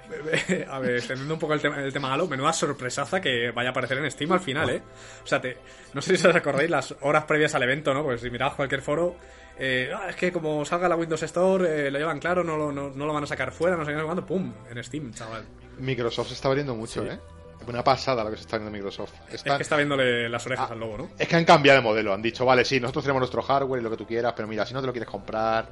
A 0.69 0.79
ver, 0.79 0.95
extendiendo 0.97 1.33
un 1.33 1.39
poco 1.39 1.53
el 1.53 1.61
tema, 1.61 1.81
el 1.83 1.91
tema 1.93 2.13
Halo, 2.13 2.27
menuda 2.27 2.53
sorpresaza 2.53 3.19
que 3.21 3.51
vaya 3.51 3.69
a 3.69 3.71
aparecer 3.71 3.97
en 3.97 4.09
Steam 4.11 4.31
al 4.31 4.39
final, 4.39 4.69
¿eh? 4.69 4.81
O 5.23 5.27
sea, 5.27 5.41
te, 5.41 5.57
no 5.93 6.01
sé 6.01 6.17
si 6.17 6.27
os 6.27 6.35
acordáis 6.35 6.69
las 6.69 6.95
horas 7.01 7.25
previas 7.25 7.53
al 7.55 7.63
evento, 7.63 7.93
¿no? 7.93 8.03
Pues 8.03 8.21
si 8.21 8.29
mirabas 8.29 8.55
cualquier 8.55 8.81
foro, 8.81 9.15
eh, 9.59 9.91
"Ah, 9.95 10.07
es 10.09 10.15
que 10.15 10.31
como 10.31 10.63
salga 10.65 10.87
la 10.87 10.95
Windows 10.95 11.23
Store, 11.23 11.87
eh, 11.87 11.91
lo 11.91 11.99
llevan 11.99 12.19
claro, 12.19 12.43
no 12.43 12.57
lo, 12.57 12.71
no, 12.71 12.89
no 12.91 13.05
lo 13.05 13.13
van 13.13 13.23
a 13.23 13.27
sacar 13.27 13.51
fuera, 13.51 13.75
no 13.75 13.85
sé 13.85 13.93
qué, 13.93 14.01
cuándo, 14.03 14.25
¡pum! 14.25 14.53
En 14.69 14.83
Steam, 14.83 15.13
chaval. 15.13 15.43
Microsoft 15.79 16.27
se 16.29 16.33
está 16.35 16.47
abriendo 16.47 16.75
mucho, 16.75 17.05
¿eh? 17.05 17.19
Una 17.67 17.83
pasada 17.83 18.23
lo 18.23 18.29
que 18.29 18.37
se 18.37 18.43
está 18.43 18.57
viendo 18.57 18.71
Microsoft. 18.71 19.11
Es 19.31 19.43
que 19.43 19.49
está 19.49 19.75
viéndole 19.75 20.29
las 20.29 20.43
Ah. 20.45 20.49
orejas 20.49 20.71
al 20.71 20.79
lobo, 20.79 20.97
¿no? 20.99 21.09
Es 21.17 21.27
que 21.27 21.35
han 21.35 21.43
cambiado 21.43 21.79
de 21.79 21.83
modelo. 21.83 22.13
Han 22.13 22.21
dicho, 22.21 22.45
vale, 22.45 22.63
sí, 22.63 22.79
nosotros 22.79 23.03
tenemos 23.03 23.19
nuestro 23.19 23.41
hardware 23.41 23.81
y 23.81 23.83
lo 23.83 23.89
que 23.89 23.97
tú 23.97 24.05
quieras, 24.07 24.31
pero 24.35 24.47
mira, 24.47 24.65
si 24.65 24.73
no 24.73 24.79
te 24.79 24.85
lo 24.87 24.93
quieres 24.93 25.09
comprar 25.09 25.67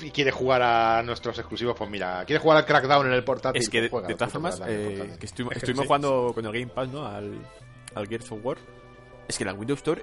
y 0.00 0.10
quieres 0.10 0.34
jugar 0.34 0.62
a 0.62 1.02
nuestros 1.02 1.38
exclusivos, 1.38 1.74
pues 1.76 1.88
mira, 1.90 2.24
quieres 2.26 2.42
jugar 2.42 2.58
al 2.58 2.66
Crackdown 2.66 3.06
en 3.06 3.12
el 3.12 3.24
portátil. 3.24 3.60
Es 3.62 3.68
que, 3.68 3.80
de, 3.82 3.88
pues 3.88 4.02
juega 4.02 4.08
de 4.08 4.14
todas 4.14 4.32
puto 4.32 4.42
formas, 4.50 4.60
eh, 4.68 5.16
que 5.18 5.26
estuvimos, 5.26 5.52
Es 5.52 5.60
que 5.60 5.66
estuvimos 5.66 5.82
sí. 5.82 5.86
jugando 5.86 6.32
con 6.34 6.44
el 6.46 6.52
Game 6.52 6.66
Pass, 6.68 6.88
¿no? 6.88 7.06
Al, 7.06 7.38
al 7.94 8.06
Gears 8.08 8.30
of 8.32 8.38
War. 8.42 8.56
Es 9.28 9.38
que 9.38 9.44
la 9.44 9.52
Windows 9.54 9.78
Store... 9.78 10.02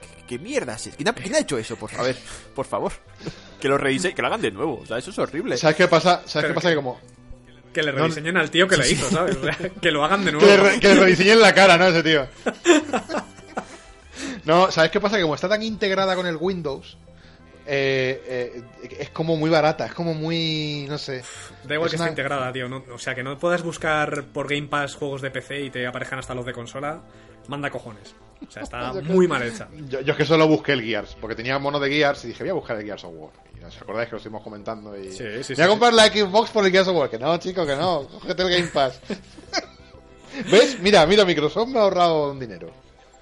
¿Qué, 0.00 0.24
qué 0.26 0.38
mierda 0.38 0.74
es? 0.74 0.90
¿Quién 0.96 1.08
ha, 1.08 1.12
quién 1.12 1.34
ha 1.34 1.38
hecho 1.38 1.58
eso? 1.58 1.76
Por 1.76 1.90
favor, 1.90 2.14
por 2.54 2.66
favor. 2.66 2.92
Que 3.60 3.68
lo 3.68 3.78
rediseñen, 3.78 4.14
que 4.16 4.22
lo 4.22 4.28
hagan 4.28 4.40
de 4.42 4.50
nuevo. 4.50 4.80
O 4.82 4.86
sea, 4.86 4.98
eso 4.98 5.10
es 5.10 5.18
horrible. 5.18 5.56
¿Sabes 5.56 5.76
qué 5.76 5.88
pasa? 5.88 6.22
¿Sabes 6.26 6.32
Pero 6.32 6.48
qué 6.48 6.54
pasa? 6.54 6.68
Que 6.70 6.74
como 6.76 7.00
Que 7.72 7.82
le 7.82 7.92
rediseñen 7.92 8.36
al 8.36 8.50
tío 8.50 8.66
que 8.68 8.76
le 8.76 8.90
hizo, 8.90 9.08
¿sabes? 9.08 9.36
O 9.36 9.44
sea, 9.44 9.56
que 9.80 9.90
lo 9.92 10.04
hagan 10.04 10.24
de 10.24 10.32
nuevo. 10.32 10.46
que 10.46 10.56
le, 10.56 10.62
re- 10.62 10.80
que 10.80 10.88
le 10.88 10.94
rediseñen 11.00 11.40
la 11.40 11.54
cara, 11.54 11.76
¿no? 11.78 11.86
Ese 11.86 12.02
tío. 12.02 12.26
No, 14.44 14.70
¿sabes 14.70 14.90
qué 14.90 15.00
pasa? 15.00 15.16
Que 15.16 15.22
como 15.22 15.34
está 15.34 15.48
tan 15.48 15.62
integrada 15.62 16.14
con 16.16 16.26
el 16.26 16.36
Windows, 16.36 16.96
eh, 17.66 18.22
eh, 18.26 18.62
es 18.98 19.10
como 19.10 19.36
muy 19.36 19.50
barata, 19.50 19.86
es 19.86 19.94
como 19.94 20.14
muy, 20.14 20.86
no 20.88 20.98
sé. 20.98 21.22
Da 21.64 21.74
igual 21.74 21.86
Es 21.88 21.92
que 21.92 21.96
una- 21.96 22.06
esté 22.10 22.20
integrada, 22.22 22.52
tío. 22.52 22.68
no- 22.68 22.84
o 22.92 22.98
sea, 22.98 23.14
que 23.14 23.22
no 23.22 23.38
puedas 23.38 23.62
buscar 23.62 24.24
por 24.32 24.48
Game 24.48 24.68
Pass 24.68 24.94
juegos 24.94 25.22
de 25.22 25.30
PC 25.30 25.60
y 25.62 25.70
te 25.70 25.86
aparezcan 25.86 26.18
hasta 26.18 26.34
los 26.34 26.44
de 26.46 26.52
consola. 26.52 27.00
Manda 27.48 27.70
cojones. 27.70 28.14
O 28.46 28.50
sea, 28.50 28.62
está 28.62 28.92
muy 29.02 29.26
mal 29.28 29.42
hecha. 29.42 29.68
Yo, 29.88 30.00
yo 30.00 30.12
es 30.12 30.16
que 30.18 30.24
solo 30.24 30.46
busqué 30.48 30.72
el 30.72 30.82
Gears, 30.82 31.16
porque 31.20 31.34
tenía 31.36 31.58
mono 31.58 31.78
de 31.80 31.90
Gears 31.90 32.24
y 32.24 32.28
dije, 32.28 32.42
voy 32.44 32.50
a 32.50 32.54
buscar 32.54 32.76
el 32.78 32.84
Gears 32.84 33.04
of 33.04 33.12
War. 33.16 33.30
Y 33.60 33.64
os 33.64 33.80
acordáis 33.80 34.08
que 34.08 34.12
lo 34.12 34.16
estuvimos 34.18 34.42
comentando 34.42 34.96
y... 34.96 35.10
Sí, 35.12 35.18
sí, 35.18 35.24
voy 35.24 35.56
sí, 35.56 35.62
a 35.62 35.68
comprar 35.68 35.92
la 35.92 36.06
Xbox 36.06 36.50
por 36.50 36.64
el 36.64 36.72
Gears 36.72 36.88
of 36.88 36.96
War. 36.96 37.10
Que 37.10 37.18
no, 37.18 37.36
chico, 37.38 37.64
que 37.66 37.76
no. 37.76 38.06
Cógete 38.08 38.42
el 38.42 38.50
Game 38.50 38.68
Pass. 38.68 39.00
¿Ves? 40.50 40.78
Mira, 40.80 41.04
mira, 41.06 41.24
Microsoft 41.24 41.68
me 41.68 41.78
ha 41.78 41.82
ahorrado 41.82 42.32
un 42.32 42.38
dinero. 42.40 42.70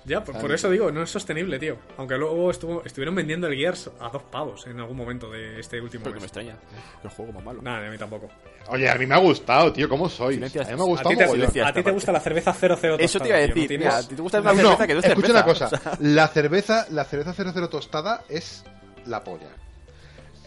Ya, 0.05 0.25
por, 0.25 0.39
por 0.41 0.51
eso 0.53 0.71
digo, 0.71 0.91
no 0.91 1.03
es 1.03 1.11
sostenible, 1.11 1.59
tío. 1.59 1.77
Aunque 1.99 2.17
luego 2.17 2.51
estuvo, 2.51 2.83
estuvieron 2.85 3.15
vendiendo 3.15 3.47
el 3.47 3.55
Gears 3.55 3.91
a 4.01 4.09
dos 4.09 4.23
pavos 4.25 4.67
en 4.67 4.81
algún 4.81 4.97
momento 4.97 5.31
de 5.31 5.61
este 5.61 5.81
último 5.81 6.05
Pero 6.05 6.15
que 6.15 6.21
me 6.21 6.23
mes. 6.23 6.31
extraña. 6.31 6.57
El 7.05 7.11
juego 7.11 7.33
más 7.33 7.45
malo. 7.45 7.61
Nada, 7.63 7.87
a 7.87 7.91
mí 7.91 7.99
tampoco. 7.99 8.29
Oye, 8.69 8.89
a 8.89 8.95
mí 8.95 9.07
me 9.07 9.15
ha 9.15 9.19
gustado, 9.19 9.73
tío. 9.73 9.89
¿Cómo 9.89 10.09
sois? 10.09 10.37
Silencias. 10.37 10.67
A 10.67 10.71
mí 10.71 10.77
me 10.77 10.83
ha 10.83 10.85
A 10.85 10.89
gustado 10.89 11.11
ti 11.11 11.17
te, 11.17 11.29
silencia 11.29 11.69
a 11.69 11.73
ti 11.73 11.83
te 11.83 11.91
gusta 11.91 12.13
la 12.13 12.21
cerveza 12.21 12.53
00 12.55 12.75
Eso 12.99 13.19
te 13.21 13.29
iba 13.29 13.37
a 13.37 13.41
tostada, 13.41 13.55
tío, 13.55 13.55
decir. 13.55 13.63
¿no 13.63 13.69
tienes- 13.69 13.79
Mira, 13.79 13.97
a 13.99 14.09
ti 14.09 14.15
te 14.15 14.23
gusta 14.23 14.39
No, 14.41 14.43
una 14.53 14.55
cerveza 14.63 14.87
que 14.87 14.95
no 14.95 15.01
es 15.01 15.05
escucha 15.07 15.27
cerveza. 15.27 15.45
una 15.45 15.53
cosa. 15.53 15.65
O 15.67 15.69
sea, 15.79 15.99
La 16.01 16.29
cerveza, 16.29 16.87
la 16.91 17.05
cerveza 17.05 17.33
00 17.35 17.69
tostada 17.69 18.23
es 18.29 18.65
la 19.07 19.23
polla. 19.23 19.49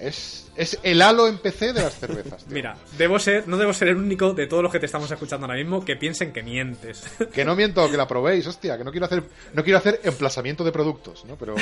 Es, 0.08 0.52
es 0.56 0.80
el 0.84 1.02
halo 1.02 1.28
en 1.28 1.38
PC 1.38 1.74
de 1.74 1.82
las 1.82 1.98
cervezas. 1.98 2.44
tío. 2.44 2.54
Mira, 2.54 2.76
debo 2.98 3.20
ser, 3.20 3.48
no 3.48 3.58
debo 3.58 3.74
ser 3.74 3.88
el 3.90 3.96
único 3.98 4.34
de 4.34 4.48
todos 4.48 4.62
los 4.62 4.72
que 4.72 4.80
te 4.80 4.86
estamos 4.86 5.10
escuchando 5.10 5.46
ahora 5.46 5.58
mismo 5.58 5.84
que 5.86 5.96
piensen 5.96 6.34
que 6.34 6.44
mientes. 6.44 7.04
Que 7.34 7.46
no 7.46 7.56
miento, 7.56 7.90
que 7.90 7.98
la 7.98 8.08
probéis, 8.08 8.46
hostia, 8.48 8.78
que 8.78 8.84
no 8.84 8.92
quiero 8.92 9.06
hacer, 9.06 9.24
no 9.54 9.64
quiero 9.64 9.78
hacer 9.80 10.02
emplazamiento 10.04 10.64
de 10.64 10.72
productos, 10.72 11.24
¿no? 11.26 11.36
Pero, 11.38 11.56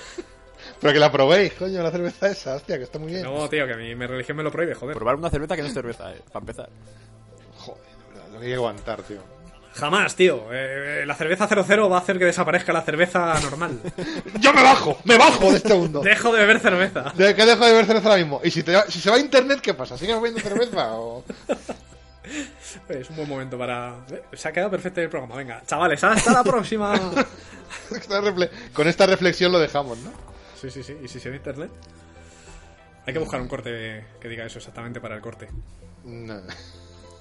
pero 0.80 0.92
que 0.92 0.98
la 0.98 1.12
probéis, 1.12 1.52
coño, 1.54 1.82
la 1.82 1.90
cerveza 1.90 2.30
esa, 2.30 2.54
hostia, 2.56 2.78
que 2.78 2.84
está 2.84 2.98
muy 2.98 3.12
bien. 3.12 3.22
no, 3.22 3.48
tío, 3.48 3.66
que 3.66 3.72
a 3.74 3.76
mí 3.76 3.94
mi 3.94 4.06
religión 4.06 4.36
me 4.36 4.42
lo 4.42 4.50
prohíbe, 4.50 4.74
joder. 4.74 4.96
probar 4.96 5.16
una 5.16 5.30
cerveza 5.30 5.54
que 5.56 5.62
no 5.62 5.68
es 5.68 5.74
cerveza, 5.74 6.12
eh, 6.12 6.20
para 6.32 6.42
empezar. 6.42 6.68
Joder, 7.58 7.82
verdad, 8.14 8.28
lo 8.32 8.38
que 8.38 8.44
hay 8.46 8.50
que 8.50 8.56
aguantar, 8.56 9.02
tío. 9.02 9.37
Jamás, 9.78 10.14
tío. 10.16 10.46
Eh, 10.52 11.04
la 11.06 11.14
cerveza 11.14 11.46
00 11.46 11.88
va 11.88 11.98
a 11.98 12.00
hacer 12.00 12.18
que 12.18 12.24
desaparezca 12.24 12.72
la 12.72 12.82
cerveza 12.82 13.38
normal. 13.40 13.80
Yo 14.40 14.52
me 14.52 14.62
bajo, 14.62 14.98
me 15.04 15.16
bajo 15.16 15.50
de 15.50 15.56
este 15.58 15.74
mundo. 15.74 16.00
Dejo 16.00 16.32
de 16.32 16.40
beber 16.40 16.58
cerveza. 16.60 17.12
¿De 17.14 17.34
qué 17.34 17.46
dejo 17.46 17.64
de 17.64 17.70
beber 17.72 17.86
cerveza 17.86 18.08
ahora 18.08 18.20
mismo? 18.20 18.40
Y 18.42 18.50
si, 18.50 18.62
te 18.62 18.74
va- 18.74 18.86
si 18.88 19.00
se 19.00 19.08
va 19.10 19.16
a 19.16 19.20
internet, 19.20 19.60
¿qué 19.60 19.74
pasa? 19.74 19.96
¿Sigues 19.96 20.16
bebiendo 20.16 20.40
cerveza 20.40 20.92
o...? 20.94 21.24
Es 22.90 23.08
un 23.08 23.16
buen 23.16 23.28
momento 23.28 23.56
para... 23.56 24.04
eh, 24.10 24.22
Se 24.34 24.48
ha 24.48 24.52
quedado 24.52 24.70
perfecto 24.70 25.00
el 25.00 25.08
programa. 25.08 25.34
Venga, 25.36 25.62
chavales, 25.66 26.02
hasta 26.04 26.30
la 26.32 26.44
próxima. 26.44 26.92
Con 28.74 28.86
esta 28.88 29.06
reflexión 29.06 29.50
lo 29.52 29.58
dejamos, 29.58 29.96
¿no? 29.98 30.10
Sí, 30.60 30.70
sí, 30.70 30.82
sí. 30.82 30.94
¿Y 31.02 31.08
si 31.08 31.20
se 31.20 31.30
ve 31.30 31.36
internet? 31.36 31.70
Hay 33.06 33.12
que 33.14 33.18
buscar 33.18 33.40
un 33.40 33.48
corte 33.48 34.04
que 34.20 34.28
diga 34.28 34.44
eso 34.44 34.58
exactamente 34.58 35.00
para 35.00 35.14
el 35.14 35.22
corte. 35.22 35.48
No. 36.04 36.42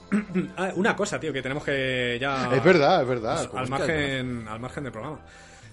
Ah, 0.58 0.72
una 0.76 0.96
cosa, 0.96 1.20
tío, 1.20 1.34
que 1.34 1.42
tenemos 1.42 1.64
que 1.64 2.18
ya... 2.20 2.50
Es 2.56 2.64
verdad, 2.64 3.02
es 3.02 3.08
verdad. 3.08 3.50
Al 3.54 3.68
margen, 3.68 4.48
al 4.48 4.60
margen 4.60 4.84
del 4.84 4.94
programa. 4.94 5.20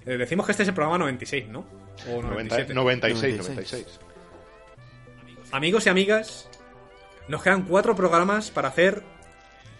Eh, 0.04 0.16
decimos 0.16 0.44
que 0.46 0.52
este 0.52 0.64
es 0.64 0.68
el 0.68 0.74
programa 0.74 0.98
96, 0.98 1.48
¿no? 1.48 1.60
O 2.08 2.20
90 2.22 2.28
97. 2.30 2.74
96, 2.74 3.36
96. 3.38 3.48
96. 3.48 4.00
Amigos 5.52 5.86
y 5.86 5.88
amigas, 5.88 6.48
nos 7.28 7.42
quedan 7.42 7.62
cuatro 7.62 7.94
programas 7.94 8.50
para 8.50 8.68
hacer 8.68 9.02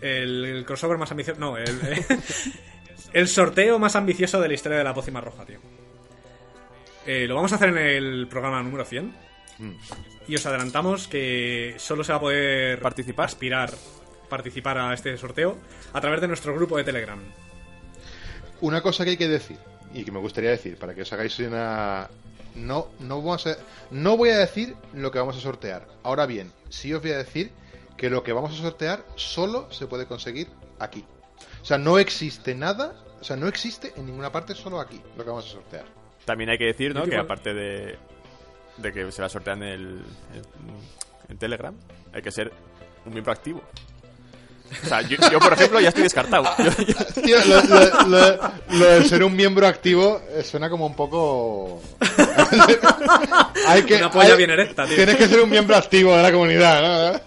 el, 0.01 0.45
el 0.45 0.65
crossover 0.65 0.99
más 0.99 1.11
ambicioso. 1.11 1.41
No, 1.41 1.57
el, 1.59 1.67
el 3.13 3.29
sorteo 3.29 3.79
más 3.79 3.97
ambicioso 3.97 4.41
de 4.41 4.49
la 4.49 4.55
historia 4.55 4.79
de 4.79 4.85
la 4.85 4.95
pócima 4.95 5.21
roja, 5.21 5.45
tío. 5.45 5.59
Eh, 7.07 7.27
lo 7.27 7.35
vamos 7.35 7.53
a 7.53 7.57
hacer 7.57 7.71
en 7.71 7.79
el 7.79 8.27
programa 8.29 8.63
número 8.63 8.85
100. 8.85 9.13
Y 10.27 10.35
os 10.37 10.47
adelantamos 10.47 11.07
que 11.07 11.75
solo 11.79 12.03
se 12.03 12.13
va 12.13 12.19
a 12.19 12.21
poder 12.21 12.81
Participar. 12.81 13.27
aspirar, 13.27 13.71
participar 14.37 14.77
a 14.79 14.93
este 14.93 15.17
sorteo 15.17 15.57
a 15.93 16.01
través 16.01 16.21
de 16.21 16.27
nuestro 16.27 16.55
grupo 16.55 16.77
de 16.77 16.85
Telegram. 16.85 17.21
Una 18.61 18.81
cosa 18.83 19.05
que 19.05 19.11
hay 19.11 19.17
que 19.17 19.29
decir, 19.29 19.59
y 19.93 20.05
que 20.05 20.11
me 20.11 20.19
gustaría 20.19 20.51
decir, 20.51 20.77
para 20.77 20.95
que 20.95 21.03
os 21.03 21.13
hagáis 21.13 21.39
una... 21.39 22.09
No, 22.57 22.89
no, 23.01 23.19
vamos 23.19 23.47
a... 23.47 23.57
no 23.91 24.17
voy 24.17 24.31
a 24.31 24.39
decir 24.39 24.75
lo 24.93 25.11
que 25.11 25.19
vamos 25.19 25.37
a 25.37 25.41
sortear. 25.41 25.87
Ahora 26.03 26.27
bien, 26.27 26.53
sí 26.69 26.93
os 26.93 27.01
voy 27.03 27.13
a 27.13 27.19
decir 27.19 27.51
que 27.97 28.11
lo 28.11 28.23
que 28.25 28.33
vamos 28.33 28.53
a 28.59 28.63
sortear 28.63 29.05
solo 29.15 29.73
se 29.73 29.87
puede 29.87 30.07
conseguir 30.07 30.49
aquí. 30.79 31.05
O 31.63 31.65
sea, 31.65 31.79
no 31.79 31.99
existe 31.99 32.55
nada, 32.55 32.95
o 33.21 33.25
sea, 33.25 33.37
no 33.37 33.47
existe 33.47 33.93
en 33.97 34.07
ninguna 34.07 34.33
parte, 34.33 34.55
solo 34.55 34.81
aquí, 34.81 35.01
lo 35.17 35.25
que 35.25 35.31
vamos 35.31 35.47
a 35.47 35.51
sortear. 35.51 35.85
También 36.25 36.51
hay 36.51 36.59
que 36.59 36.67
decir, 36.67 36.95
¿no? 36.95 37.05
Que 37.05 37.17
aparte 37.17 37.55
de, 37.55 37.99
de 38.79 38.93
que 38.93 39.13
se 39.13 39.23
va 39.23 39.27
a 39.27 39.31
sortear 39.31 39.57
en 39.59 39.63
el 39.63 39.83
en, 40.35 40.45
en 41.29 41.39
Telegram, 41.39 41.75
hay 42.13 42.23
que 42.23 42.31
ser 42.31 42.53
un 43.05 43.13
miembro 43.13 43.33
activo. 43.33 43.63
O 44.83 44.87
sea, 44.87 45.03
yo, 45.03 45.17
yo, 45.31 45.39
por 45.39 45.53
ejemplo, 45.53 45.79
ya 45.81 45.89
estoy 45.91 46.03
descartado. 46.05 46.45
Yo- 46.59 46.65
yo- 46.87 47.23
Tío, 47.23 47.37
lo, 47.45 47.63
lo- 47.63 48.09
lo- 48.09 48.53
lo 48.79 48.85
de 48.87 49.05
ser 49.05 49.23
un 49.23 49.37
miembro 49.37 49.67
activo 49.67 50.21
eh, 50.31 50.43
suena 50.43 50.69
como 50.71 50.87
un 50.87 50.97
poco. 50.97 51.83
hay 53.67 53.83
que, 53.83 53.97
Una 53.97 54.11
polla 54.11 54.31
hay- 54.33 54.37
bien 54.37 54.51
erecta, 54.51 54.87
tío. 54.87 54.97
Tienes 54.97 55.17
que 55.17 55.29
ser 55.29 55.41
un 55.41 55.51
miembro 55.51 55.77
activo 55.77 56.17
de 56.17 56.23
la 56.23 56.33
comunidad, 56.33 57.13
¿no? 57.13 57.21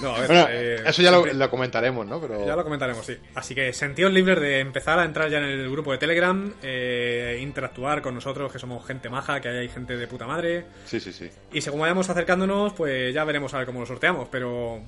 No, 0.00 0.16
a 0.16 0.18
ver, 0.20 0.26
Bueno, 0.26 0.46
eh, 0.50 0.82
eso 0.86 1.00
ya 1.00 1.12
lo, 1.12 1.50
comentaremos, 1.50 2.04
¿no? 2.06 2.20
Pero 2.20 2.44
Ya 2.44 2.56
lo 2.56 2.64
comentaremos, 2.64 3.06
sí. 3.06 3.16
Así 3.36 3.54
que 3.54 3.72
sentidos 3.72 4.12
libres 4.12 4.40
de 4.40 4.58
empezar 4.58 4.98
a 4.98 5.04
entrar 5.04 5.30
ya 5.30 5.38
en 5.38 5.44
el 5.44 5.70
grupo 5.70 5.92
de 5.92 5.98
Telegram, 5.98 6.52
eh, 6.60 7.38
interactuar 7.40 8.02
con 8.02 8.14
nosotros, 8.14 8.50
que 8.52 8.58
somos 8.58 8.84
gente 8.84 9.08
maja, 9.08 9.40
que 9.40 9.48
hay 9.48 9.68
gente 9.68 9.96
de 9.96 10.06
puta 10.08 10.26
madre. 10.26 10.64
sí, 10.86 10.98
sí, 10.98 11.12
sí. 11.12 11.30
Y 11.52 11.60
según 11.60 11.80
vayamos 11.80 12.10
acercándonos, 12.10 12.72
pues 12.72 13.14
ya 13.14 13.22
veremos 13.24 13.54
a 13.54 13.58
ver 13.58 13.66
cómo 13.66 13.78
lo 13.80 13.86
sorteamos. 13.86 14.28
Pero 14.28 14.80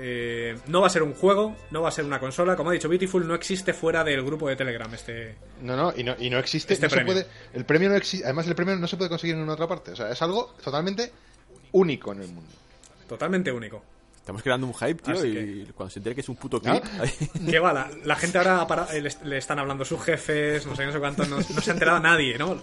eh, 0.00 0.56
no 0.68 0.80
va 0.80 0.86
a 0.86 0.90
ser 0.90 1.02
un 1.02 1.14
juego, 1.14 1.56
no 1.70 1.82
va 1.82 1.88
a 1.88 1.92
ser 1.92 2.04
una 2.04 2.20
consola. 2.20 2.56
Como 2.56 2.70
ha 2.70 2.72
dicho 2.72 2.88
Beautiful, 2.88 3.26
no 3.26 3.34
existe 3.34 3.72
fuera 3.72 4.04
del 4.04 4.24
grupo 4.24 4.48
de 4.48 4.56
Telegram 4.56 4.92
este. 4.94 5.36
No, 5.62 5.76
no, 5.76 5.92
y 5.96 6.04
no, 6.04 6.14
y 6.18 6.30
no 6.30 6.38
existe. 6.38 6.74
Este 6.74 6.86
no 6.86 6.90
se 6.90 6.96
premio. 6.96 7.14
puede, 7.14 7.26
el 7.52 7.64
premio 7.64 7.88
no 7.88 7.96
existe. 7.96 8.24
Además, 8.24 8.46
el 8.46 8.54
premio 8.54 8.76
no 8.76 8.86
se 8.86 8.96
puede 8.96 9.10
conseguir 9.10 9.34
en 9.34 9.40
ninguna 9.40 9.54
otra 9.54 9.66
parte. 9.66 9.92
O 9.92 9.96
sea, 9.96 10.10
es 10.10 10.22
algo 10.22 10.54
totalmente 10.62 11.12
único 11.72 12.12
en 12.12 12.22
el 12.22 12.28
mundo. 12.28 12.50
Totalmente 13.08 13.50
único. 13.50 13.82
Estamos 14.28 14.42
creando 14.42 14.66
un 14.66 14.74
hype, 14.74 15.02
tío, 15.02 15.14
Así 15.14 15.26
y 15.28 15.64
cuando 15.72 15.88
se 15.90 16.00
entere 16.00 16.14
que 16.14 16.20
es 16.20 16.28
un 16.28 16.36
puto 16.36 16.60
clip... 16.60 16.84
ahí- 17.00 17.30
Que 17.50 17.58
va, 17.58 17.72
la, 17.72 17.90
la 18.04 18.14
gente 18.14 18.36
ahora 18.36 18.66
para- 18.66 18.94
eh, 18.94 19.00
le, 19.00 19.10
le 19.24 19.38
están 19.38 19.58
hablando 19.58 19.86
sus 19.86 20.02
jefes, 20.02 20.66
no 20.66 20.76
sé, 20.76 20.84
no 20.84 20.92
sé 20.92 20.98
cuánto, 20.98 21.24
no, 21.24 21.36
no 21.38 21.42
se 21.62 21.70
ha 21.70 21.72
enterado 21.72 21.98
nadie, 21.98 22.36
¿no? 22.36 22.60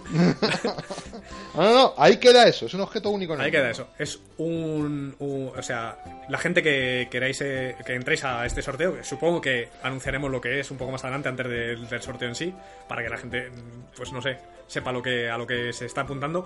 No, 1.54 1.62
no, 1.62 1.74
no, 1.74 1.94
ahí 1.96 2.18
queda 2.18 2.46
eso. 2.46 2.66
Es 2.66 2.74
un 2.74 2.82
objeto 2.82 3.08
único 3.10 3.32
en 3.34 3.40
el 3.40 3.46
Ahí 3.46 3.50
queda 3.50 3.68
mundo. 3.68 3.82
eso. 3.82 3.88
Es 3.98 4.20
un, 4.38 5.16
un- 5.18 5.52
O 5.56 5.62
sea, 5.62 5.98
la 6.28 6.38
gente 6.38 6.62
que 6.62 7.08
queráis 7.10 7.40
eh, 7.40 7.74
que 7.84 7.94
entréis 7.94 8.22
a 8.24 8.44
este 8.46 8.60
sorteo, 8.62 8.94
que 8.96 9.02
supongo 9.04 9.40
que 9.40 9.68
anunciaremos 9.82 10.30
lo 10.30 10.40
que 10.40 10.60
es 10.60 10.70
un 10.70 10.76
poco 10.76 10.92
más 10.92 11.02
adelante 11.02 11.30
antes 11.30 11.48
del, 11.48 11.88
del 11.88 12.02
sorteo 12.02 12.28
en 12.28 12.34
sí, 12.34 12.54
para 12.86 13.02
que 13.02 13.08
la 13.08 13.16
gente, 13.16 13.50
pues 13.96 14.12
no 14.12 14.20
sé, 14.22 14.38
sepa 14.66 14.92
lo 14.92 15.02
que 15.02 15.30
a 15.30 15.36
lo 15.38 15.46
que 15.46 15.72
se 15.72 15.86
está 15.86 16.02
apuntando. 16.02 16.44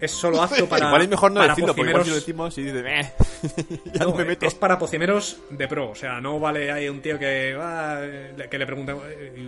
Es 0.00 0.10
solo 0.12 0.40
apto 0.42 0.66
para. 0.68 0.86
igual 0.86 1.02
es 1.02 1.08
mejor 1.08 1.32
no 1.32 1.40
para 1.40 1.54
decirlo, 1.54 1.74
porque 1.74 1.90
igual 1.90 2.04
si 2.04 2.10
lo 2.10 2.16
pocimeros- 2.16 2.20
decimos 2.20 2.58
y 2.58 2.62
dice, 2.62 2.82
"Meh", 2.82 3.12
ya 3.94 4.04
no, 4.04 4.10
no 4.10 4.16
me 4.16 4.24
meto. 4.24 4.46
es 4.46 4.54
para 4.54 4.78
pocimeros 4.78 5.38
de 5.50 5.68
pro, 5.68 5.90
o 5.90 5.94
sea, 5.94 6.20
no 6.20 6.38
vale 6.38 6.70
hay 6.72 6.88
un 6.88 7.00
tío 7.00 7.18
que 7.18 7.54
va, 7.54 8.00
que 8.50 8.58
le 8.58 8.66
pregunta, 8.66 8.94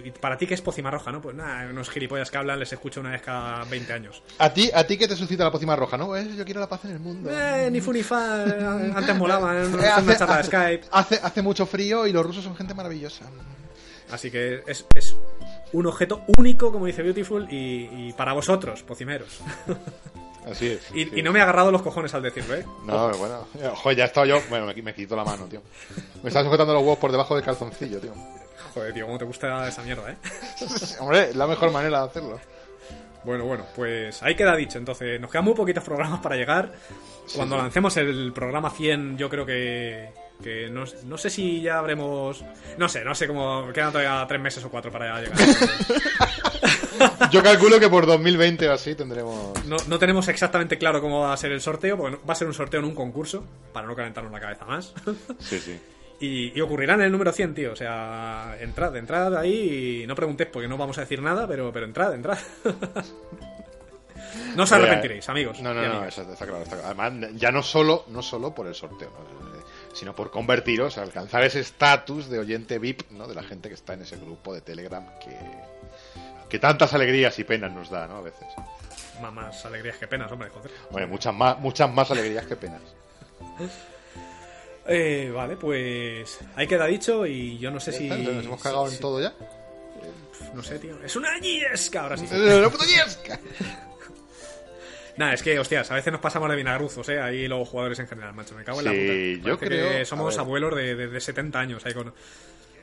¿y 0.04 0.10
para 0.12 0.36
ti 0.36 0.46
qué 0.46 0.54
es 0.54 0.60
pocima 0.62 0.90
roja? 0.90 1.10
No, 1.12 1.20
pues 1.20 1.36
nada, 1.36 1.68
unos 1.70 1.88
gilipollas 1.90 2.30
que 2.30 2.38
hablan 2.38 2.58
les 2.58 2.72
escucho 2.72 3.00
una 3.00 3.10
vez 3.10 3.22
cada 3.22 3.64
20 3.64 3.92
años. 3.92 4.22
A 4.38 4.50
ti, 4.52 4.70
a 4.74 4.84
ti 4.84 4.96
que 4.98 5.06
te 5.08 5.16
suscita 5.16 5.44
la 5.44 5.50
pócima 5.52 5.76
roja, 5.76 5.96
¿no? 5.96 6.16
Eh, 6.16 6.28
yo 6.36 6.44
quiero 6.44 6.60
la 6.60 6.68
paz 6.68 6.84
en 6.84 6.92
el 6.92 7.00
mundo. 7.00 7.30
Eh, 7.32 7.68
ni 7.70 7.80
fu 7.80 7.92
ni 7.92 8.02
fa, 8.02 8.44
eh, 8.46 8.92
antes 8.94 9.16
molaba, 9.16 9.56
eh, 9.56 9.60
Eh, 9.80 9.86
hacer 9.86 10.02
una 10.04 10.16
charla 10.18 10.36
de 10.38 10.44
Skype. 10.44 10.86
hace, 10.90 11.20
hace 11.22 11.42
mucho 11.42 11.66
frío 11.66 12.06
y 12.06 12.12
los 12.12 12.24
rusos 12.26 12.42
son 12.44 12.56
gente 12.56 12.74
maravillosa. 12.74 13.26
Así 14.10 14.28
que 14.30 14.62
es, 14.66 14.84
es 14.94 15.14
un 15.72 15.86
objeto 15.86 16.24
único, 16.36 16.72
como 16.72 16.86
dice 16.86 17.00
Beautiful, 17.02 17.46
y, 17.48 18.08
y 18.08 18.12
para 18.16 18.32
vosotros, 18.32 18.82
pocimeros. 18.82 19.38
Así 20.46 20.68
es. 20.68 20.90
y, 20.94 21.04
sí. 21.04 21.10
y 21.16 21.22
no 21.22 21.32
me 21.32 21.38
he 21.38 21.42
agarrado 21.42 21.70
los 21.70 21.82
cojones 21.82 22.14
al 22.14 22.22
decirlo, 22.22 22.54
¿eh? 22.54 22.64
No, 22.84 23.10
bueno. 23.18 23.46
Joder, 23.76 23.98
ya 23.98 24.04
he 24.04 24.06
estado 24.06 24.26
yo. 24.26 24.40
Bueno, 24.48 24.66
me, 24.66 24.74
me 24.74 24.94
quito 24.94 25.16
la 25.16 25.24
mano, 25.24 25.46
tío. 25.46 25.62
Me 26.22 26.28
estaba 26.28 26.44
sujetando 26.44 26.72
los 26.72 26.82
huevos 26.82 26.98
por 26.98 27.12
debajo 27.12 27.34
del 27.34 27.44
calzoncillo, 27.44 28.00
tío. 28.00 28.14
Joder, 28.74 28.94
tío, 28.94 29.06
cómo 29.06 29.18
te 29.18 29.24
gusta 29.24 29.68
esa 29.68 29.82
mierda, 29.82 30.10
¿eh? 30.12 30.16
Hombre, 31.00 31.30
es 31.30 31.36
la 31.36 31.46
mejor 31.46 31.70
manera 31.72 32.00
de 32.02 32.06
hacerlo. 32.06 32.40
Bueno, 33.24 33.44
bueno, 33.44 33.66
pues 33.76 34.22
ahí 34.22 34.34
queda 34.34 34.56
dicho. 34.56 34.78
Entonces, 34.78 35.20
nos 35.20 35.30
quedan 35.30 35.44
muy 35.44 35.54
poquitos 35.54 35.84
programas 35.84 36.20
para 36.20 36.36
llegar. 36.36 36.72
Cuando 37.34 37.56
lancemos 37.56 37.96
el 37.98 38.32
programa 38.32 38.70
100, 38.70 39.18
yo 39.18 39.28
creo 39.28 39.44
que. 39.44 40.10
que 40.42 40.70
no, 40.70 40.84
no 41.04 41.18
sé 41.18 41.28
si 41.28 41.60
ya 41.60 41.78
habremos. 41.78 42.42
No 42.78 42.88
sé, 42.88 43.04
no 43.04 43.14
sé 43.14 43.26
cómo. 43.26 43.70
Quedan 43.74 43.92
todavía 43.92 44.24
tres 44.26 44.40
meses 44.40 44.64
o 44.64 44.70
cuatro 44.70 44.90
para 44.90 45.20
llegar. 45.20 45.36
Yo 47.30 47.42
calculo 47.42 47.78
que 47.78 47.88
por 47.88 48.06
2020 48.06 48.68
o 48.68 48.72
así 48.72 48.94
tendremos. 48.94 49.64
No, 49.66 49.76
no 49.86 49.98
tenemos 49.98 50.28
exactamente 50.28 50.78
claro 50.78 51.00
cómo 51.00 51.20
va 51.20 51.32
a 51.32 51.36
ser 51.36 51.52
el 51.52 51.60
sorteo, 51.60 51.96
porque 51.96 52.18
va 52.28 52.32
a 52.32 52.36
ser 52.36 52.46
un 52.46 52.54
sorteo 52.54 52.80
en 52.80 52.86
un 52.86 52.94
concurso, 52.94 53.44
para 53.72 53.86
no 53.86 53.94
calentarnos 53.94 54.32
la 54.32 54.40
cabeza 54.40 54.64
más. 54.64 54.94
Sí, 55.38 55.58
sí. 55.58 55.78
Y, 56.20 56.56
y 56.56 56.60
ocurrirá 56.60 56.94
en 56.94 57.02
el 57.02 57.12
número 57.12 57.32
100, 57.32 57.54
tío. 57.54 57.72
O 57.72 57.76
sea, 57.76 58.56
entrad, 58.60 58.94
entrad 58.96 59.34
ahí 59.36 60.02
y 60.02 60.06
no 60.06 60.14
preguntéis 60.14 60.50
porque 60.52 60.68
no 60.68 60.76
vamos 60.76 60.98
a 60.98 61.02
decir 61.02 61.22
nada, 61.22 61.48
pero, 61.48 61.72
pero 61.72 61.86
entrad, 61.86 62.14
entrad. 62.14 62.38
no 64.54 64.62
os 64.62 64.72
arrepentiréis, 64.72 65.28
amigos. 65.30 65.60
No, 65.62 65.72
no, 65.72 65.82
no, 65.82 66.04
eso 66.04 66.22
está 66.22 66.44
claro, 66.44 66.62
está 66.62 66.76
claro. 66.76 67.00
Además, 67.00 67.30
ya 67.36 67.50
no 67.50 67.62
solo, 67.62 68.04
no 68.08 68.22
solo 68.22 68.54
por 68.54 68.66
el 68.66 68.74
sorteo, 68.74 69.10
¿no? 69.10 69.56
Eh, 69.56 69.62
sino 69.94 70.14
por 70.14 70.30
convertiros, 70.30 70.98
alcanzar 70.98 71.42
ese 71.44 71.60
estatus 71.60 72.28
de 72.28 72.38
oyente 72.38 72.78
VIP, 72.78 73.10
¿no? 73.12 73.26
De 73.26 73.34
la 73.34 73.42
gente 73.42 73.68
que 73.68 73.74
está 73.74 73.94
en 73.94 74.02
ese 74.02 74.16
grupo 74.16 74.52
de 74.52 74.60
Telegram 74.60 75.06
que, 75.20 75.36
que 76.50 76.58
tantas 76.58 76.92
alegrías 76.92 77.38
y 77.38 77.44
penas 77.44 77.72
nos 77.72 77.88
da, 77.88 78.06
¿no? 78.06 78.16
A 78.18 78.20
veces. 78.22 78.46
Más, 79.22 79.32
más 79.32 79.64
alegrías 79.64 79.96
que 79.96 80.06
penas, 80.06 80.30
hombre, 80.32 80.50
joder. 80.50 80.70
Bueno, 80.90 81.08
muchas 81.08 81.32
más, 81.34 81.58
muchas 81.58 81.90
más 81.90 82.10
alegrías 82.10 82.44
que 82.46 82.56
penas. 82.56 82.82
Eh, 84.92 85.30
vale, 85.32 85.56
pues 85.56 86.38
ahí 86.56 86.66
queda 86.66 86.86
dicho 86.86 87.24
y 87.26 87.58
yo 87.58 87.70
no 87.70 87.78
sé 87.78 87.92
si... 87.92 88.08
¿Nos 88.08 88.44
hemos 88.44 88.60
cagado 88.62 88.88
en 88.88 88.98
todo 88.98 89.20
ya? 89.20 89.32
No 90.54 90.62
sé, 90.62 90.78
tío. 90.80 90.96
Es 91.04 91.14
una 91.14 91.38
yesca, 91.38 92.02
ahora 92.02 92.16
sí. 92.16 92.26
¡La 92.32 92.68
puta 92.68 92.84
yesca! 92.86 93.38
Nada, 95.16 95.34
es 95.34 95.42
que, 95.42 95.58
hostias, 95.60 95.88
a 95.90 95.94
veces 95.94 96.10
nos 96.12 96.20
pasamos 96.20 96.48
de 96.50 96.56
vinagruzos, 96.56 97.08
¿eh? 97.10 97.20
Ahí 97.20 97.46
los 97.46 97.68
jugadores 97.68 97.98
en 98.00 98.08
general, 98.08 98.32
macho. 98.34 98.54
Me 98.56 98.64
cago 98.64 98.80
en 98.80 98.84
la 98.86 98.90
Sí, 98.92 99.36
puta. 99.36 99.48
yo 99.50 99.58
Parece 99.58 99.66
creo- 99.76 99.90
que 99.98 100.04
somos 100.06 100.38
abuelos 100.38 100.74
de, 100.74 100.94
de, 100.96 101.06
de 101.08 101.20
70 101.20 101.60
años 101.60 101.86
ahí 101.86 101.92
con... 101.94 102.12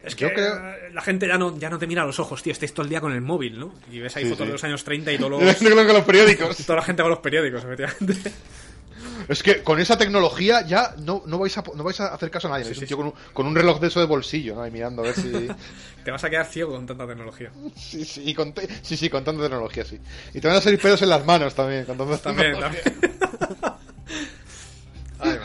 Es 0.07 0.15
que 0.15 0.33
creo- 0.33 0.61
la 0.93 1.01
gente 1.01 1.27
ya 1.27 1.37
no, 1.37 1.57
ya 1.57 1.69
no 1.69 1.77
te 1.77 1.87
mira 1.87 2.03
a 2.03 2.05
los 2.05 2.19
ojos, 2.19 2.41
tío. 2.41 2.51
Estáis 2.53 2.73
todo 2.73 2.83
el 2.83 2.89
día 2.89 3.01
con 3.01 3.11
el 3.13 3.21
móvil, 3.21 3.59
¿no? 3.59 3.73
Y 3.91 3.99
ves 3.99 4.15
ahí 4.17 4.23
Sí, 4.23 4.29
fotos 4.29 4.45
sí. 4.45 4.47
de 4.47 4.53
los 4.53 4.63
años 4.63 4.83
30 4.83 5.11
y 5.11 5.17
todos 5.17 5.31
los, 5.31 5.55
que 5.55 5.69
los 5.69 6.03
periódicos. 6.05 6.57
toda 6.65 6.77
la 6.77 6.83
gente 6.83 7.01
con 7.03 7.09
los 7.11 7.19
periódicos, 7.19 7.63
efectivamente. 7.63 8.31
Es 9.29 9.43
que 9.43 9.61
con 9.63 9.79
esa 9.79 9.97
tecnología 9.97 10.65
ya 10.65 10.95
no, 10.99 11.23
no, 11.25 11.37
vais, 11.39 11.57
a, 11.57 11.63
no 11.75 11.83
vais 11.83 11.99
a 11.99 12.13
hacer 12.13 12.29
caso 12.31 12.47
a 12.47 12.51
nadie. 12.51 12.65
Sí, 12.65 12.79
un 12.79 12.87
sí, 12.87 12.93
con 12.95 13.05
un, 13.07 13.13
con 13.33 13.45
un 13.47 13.55
reloj 13.55 13.79
de 13.81 13.87
eso 13.87 13.99
de 13.99 14.05
bolsillo, 14.05 14.55
¿no? 14.55 14.61
Ahí 14.61 14.71
mirando 14.71 15.01
a 15.01 15.05
ver 15.05 15.15
si... 15.15 15.29
te 16.05 16.11
vas 16.11 16.23
a 16.23 16.29
quedar 16.29 16.45
ciego 16.45 16.71
con 16.71 16.85
tanta 16.85 17.05
tecnología. 17.05 17.51
Sí, 17.75 18.05
sí, 18.05 18.23
y 18.25 18.33
con 18.33 18.53
te- 18.53 18.67
sí, 18.81 18.95
sí, 18.95 19.09
con 19.09 19.23
tanta 19.25 19.41
tecnología, 19.43 19.83
sí. 19.83 19.99
Y 20.33 20.39
te 20.39 20.47
van 20.47 20.57
a 20.57 20.61
salir 20.61 20.79
pelos 20.79 21.01
en 21.01 21.09
las 21.09 21.25
manos 21.25 21.53
también, 21.55 21.83
con 21.85 21.97
tanta 21.97 22.17
También, 22.19 22.59
también. 22.59 22.83
Ay. 25.19 25.37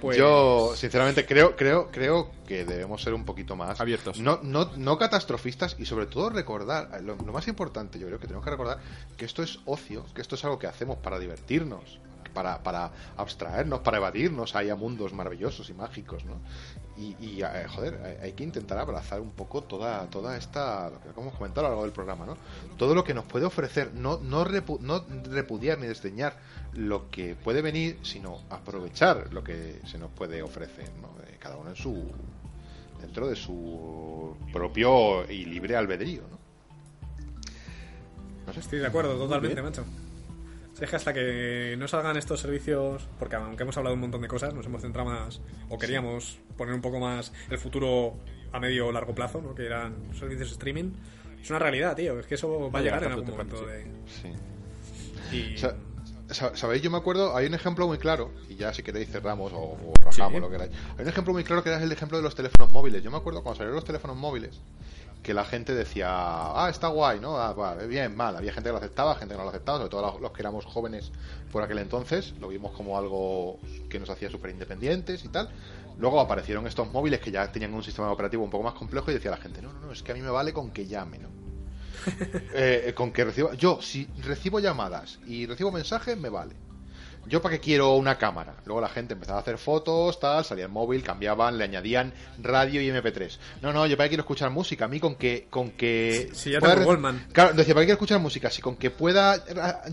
Pues- 0.00 0.16
Yo, 0.16 0.74
sinceramente, 0.76 1.26
creo, 1.26 1.56
creo, 1.56 1.90
creo 1.90 2.30
que 2.46 2.64
debemos 2.64 3.02
ser 3.02 3.14
un 3.14 3.24
poquito 3.24 3.56
más 3.56 3.80
Abiertos. 3.80 4.20
No, 4.20 4.40
no, 4.42 4.70
no 4.76 4.98
catastrofistas 4.98 5.76
y 5.78 5.86
sobre 5.86 6.06
todo 6.06 6.30
recordar, 6.30 7.00
lo, 7.02 7.16
lo 7.16 7.32
más 7.32 7.48
importante, 7.48 7.98
yo 7.98 8.06
creo 8.06 8.18
que 8.18 8.26
tenemos 8.26 8.44
que 8.44 8.50
recordar 8.50 8.78
que 9.16 9.24
esto 9.24 9.42
es 9.42 9.60
ocio, 9.64 10.04
que 10.14 10.20
esto 10.20 10.34
es 10.34 10.44
algo 10.44 10.58
que 10.58 10.66
hacemos 10.66 10.98
para 10.98 11.18
divertirnos, 11.18 11.98
para, 12.32 12.62
para 12.62 12.90
abstraernos, 13.16 13.80
para 13.80 13.98
evadirnos 13.98 14.54
ahí 14.56 14.70
a 14.70 14.76
mundos 14.76 15.12
maravillosos 15.12 15.68
y 15.70 15.74
mágicos, 15.74 16.24
¿no? 16.24 16.40
Y, 17.02 17.16
y, 17.20 17.42
eh, 17.42 17.66
joder, 17.68 18.18
hay- 18.22 18.32
que 18.32 18.44
intentar 18.44 18.78
abrazar 18.78 19.20
un 19.20 19.30
poco 19.32 19.62
toda, 19.62 20.06
toda 20.06 20.36
esta, 20.36 20.90
lo 20.90 21.00
que 21.00 21.20
hemos 21.20 21.34
comentado 21.34 21.66
a 21.66 21.70
lo 21.70 21.74
largo 21.74 21.82
del 21.84 21.92
programa, 21.92 22.26
¿no? 22.26 22.36
Todo 22.78 22.94
lo 22.94 23.02
que 23.02 23.12
nos 23.14 23.24
puede 23.24 23.44
ofrecer, 23.44 23.92
no, 23.94 24.18
no, 24.22 24.44
repu- 24.44 24.78
no 24.78 25.04
repudiar 25.30 25.78
ni 25.78 25.86
desdeñar 25.88 26.36
lo 26.74 27.10
que 27.10 27.34
puede 27.34 27.60
venir, 27.62 27.98
sino 28.02 28.40
aprovechar 28.50 29.32
lo 29.32 29.42
que 29.42 29.80
se 29.86 29.98
nos 29.98 30.10
puede 30.12 30.42
ofrecer, 30.42 30.90
¿no? 31.00 31.08
Eh, 31.24 31.36
cada 31.40 31.56
uno 31.56 31.70
en 31.70 31.76
su 31.76 32.08
dentro 33.00 33.26
de 33.26 33.34
su 33.34 34.36
propio 34.52 35.28
y 35.28 35.44
libre 35.44 35.76
albedrío, 35.76 36.22
¿no? 36.30 36.38
Estoy 38.52 38.78
de 38.78 38.86
acuerdo, 38.86 39.16
totalmente, 39.16 39.60
macho. 39.62 39.84
Es 40.82 40.90
que 40.90 40.96
hasta 40.96 41.12
que 41.12 41.76
no 41.78 41.86
salgan 41.86 42.16
estos 42.16 42.40
servicios, 42.40 43.06
porque 43.18 43.36
aunque 43.36 43.62
hemos 43.62 43.76
hablado 43.76 43.94
un 43.94 44.00
montón 44.00 44.20
de 44.20 44.26
cosas, 44.28 44.52
nos 44.52 44.66
hemos 44.66 44.82
centrado 44.82 45.08
más, 45.08 45.40
o 45.68 45.78
queríamos 45.78 46.40
poner 46.56 46.74
un 46.74 46.80
poco 46.80 46.98
más 46.98 47.32
el 47.50 47.58
futuro 47.58 48.14
a 48.52 48.58
medio 48.58 48.88
o 48.88 48.92
largo 48.92 49.14
plazo, 49.14 49.40
¿no? 49.40 49.54
que 49.54 49.64
eran 49.64 49.94
servicios 50.12 50.48
de 50.48 50.52
streaming. 50.54 50.90
Es 51.40 51.48
una 51.50 51.60
realidad, 51.60 51.94
tío, 51.94 52.18
es 52.18 52.26
que 52.26 52.34
eso 52.34 52.70
va 52.70 52.80
a 52.80 52.82
llegar 52.82 53.04
en 53.04 53.12
algún 53.12 53.30
momento. 53.30 53.64
De... 53.64 53.86
Y... 55.30 55.56
Sa- 55.56 55.76
sa- 56.30 56.54
¿Sabéis? 56.56 56.82
Yo 56.82 56.90
me 56.90 56.98
acuerdo, 56.98 57.36
hay 57.36 57.46
un 57.46 57.54
ejemplo 57.54 57.86
muy 57.86 57.98
claro, 57.98 58.32
y 58.48 58.56
ya 58.56 58.72
si 58.74 58.82
queréis 58.82 59.08
cerramos 59.08 59.52
o, 59.52 59.58
o 59.58 59.92
rajamos 60.04 60.32
Sí. 60.34 60.40
lo 60.40 60.48
que 60.50 60.56
queráis. 60.56 60.72
Hay 60.96 61.02
un 61.04 61.08
ejemplo 61.08 61.32
muy 61.32 61.44
claro 61.44 61.62
que 61.62 61.70
era 61.70 61.82
el 61.82 61.92
ejemplo 61.92 62.16
de 62.18 62.24
los 62.24 62.34
teléfonos 62.34 62.72
móviles. 62.72 63.02
Yo 63.02 63.10
me 63.10 63.16
acuerdo 63.18 63.42
cuando 63.42 63.56
salieron 63.58 63.76
los 63.76 63.84
teléfonos 63.84 64.16
móviles 64.16 64.60
que 65.22 65.34
la 65.34 65.44
gente 65.44 65.74
decía, 65.74 66.08
ah, 66.10 66.68
está 66.68 66.88
guay, 66.88 67.20
¿no? 67.20 67.36
Ah, 67.38 67.52
vale, 67.52 67.86
bien, 67.86 68.16
mal. 68.16 68.36
Había 68.36 68.52
gente 68.52 68.68
que 68.68 68.72
lo 68.72 68.78
aceptaba, 68.78 69.14
gente 69.14 69.34
que 69.34 69.38
no 69.38 69.44
lo 69.44 69.50
aceptaba, 69.50 69.78
sobre 69.78 69.90
todo 69.90 70.18
los 70.18 70.32
que 70.32 70.42
éramos 70.42 70.64
jóvenes 70.64 71.12
por 71.52 71.62
aquel 71.62 71.78
entonces, 71.78 72.34
lo 72.40 72.48
vimos 72.48 72.72
como 72.72 72.98
algo 72.98 73.60
que 73.88 74.00
nos 74.00 74.10
hacía 74.10 74.30
súper 74.30 74.50
independientes 74.50 75.24
y 75.24 75.28
tal. 75.28 75.48
Luego 75.98 76.20
aparecieron 76.20 76.66
estos 76.66 76.90
móviles 76.90 77.20
que 77.20 77.30
ya 77.30 77.50
tenían 77.52 77.72
un 77.74 77.84
sistema 77.84 78.10
operativo 78.10 78.42
un 78.42 78.50
poco 78.50 78.64
más 78.64 78.74
complejo 78.74 79.10
y 79.10 79.14
decía 79.14 79.30
la 79.30 79.36
gente, 79.36 79.62
no, 79.62 79.72
no, 79.72 79.80
no, 79.80 79.92
es 79.92 80.02
que 80.02 80.12
a 80.12 80.14
mí 80.14 80.22
me 80.22 80.30
vale 80.30 80.52
con 80.52 80.70
que 80.70 80.86
llame, 80.86 81.18
¿no? 81.18 81.28
Eh, 82.54 82.92
con 82.96 83.12
que 83.12 83.24
reciba, 83.24 83.54
yo 83.54 83.80
si 83.80 84.08
recibo 84.24 84.58
llamadas 84.58 85.20
y 85.26 85.46
recibo 85.46 85.70
mensajes 85.70 86.18
me 86.18 86.30
vale. 86.30 86.56
Yo 87.26 87.40
para 87.40 87.54
qué 87.54 87.60
quiero 87.60 87.94
una 87.94 88.18
cámara. 88.18 88.54
Luego 88.66 88.80
la 88.80 88.88
gente 88.88 89.14
empezaba 89.14 89.38
a 89.38 89.42
hacer 89.42 89.56
fotos, 89.58 90.18
tal, 90.20 90.44
salía 90.44 90.64
el 90.64 90.70
móvil, 90.70 91.02
cambiaban, 91.02 91.56
le 91.56 91.64
añadían 91.64 92.12
radio 92.40 92.80
y 92.82 92.88
MP3. 92.88 93.38
No, 93.62 93.72
no, 93.72 93.86
yo 93.86 93.96
para 93.96 94.06
qué 94.06 94.10
quiero 94.10 94.22
escuchar 94.22 94.50
música. 94.50 94.84
A 94.86 94.88
mí 94.88 94.98
con 95.00 95.14
que 95.14 95.46
con 95.48 95.70
que 95.70 96.30
Sí, 96.34 96.50
ya 96.50 96.58
pueda 96.60 96.74
Goldman. 96.84 97.26
Claro, 97.32 97.54
decía, 97.54 97.74
¿para 97.74 97.82
qué 97.82 97.86
quiero 97.88 97.94
escuchar 97.96 98.18
música? 98.20 98.50
Si 98.50 98.60
con 98.60 98.76
que 98.76 98.90
pueda 98.90 99.32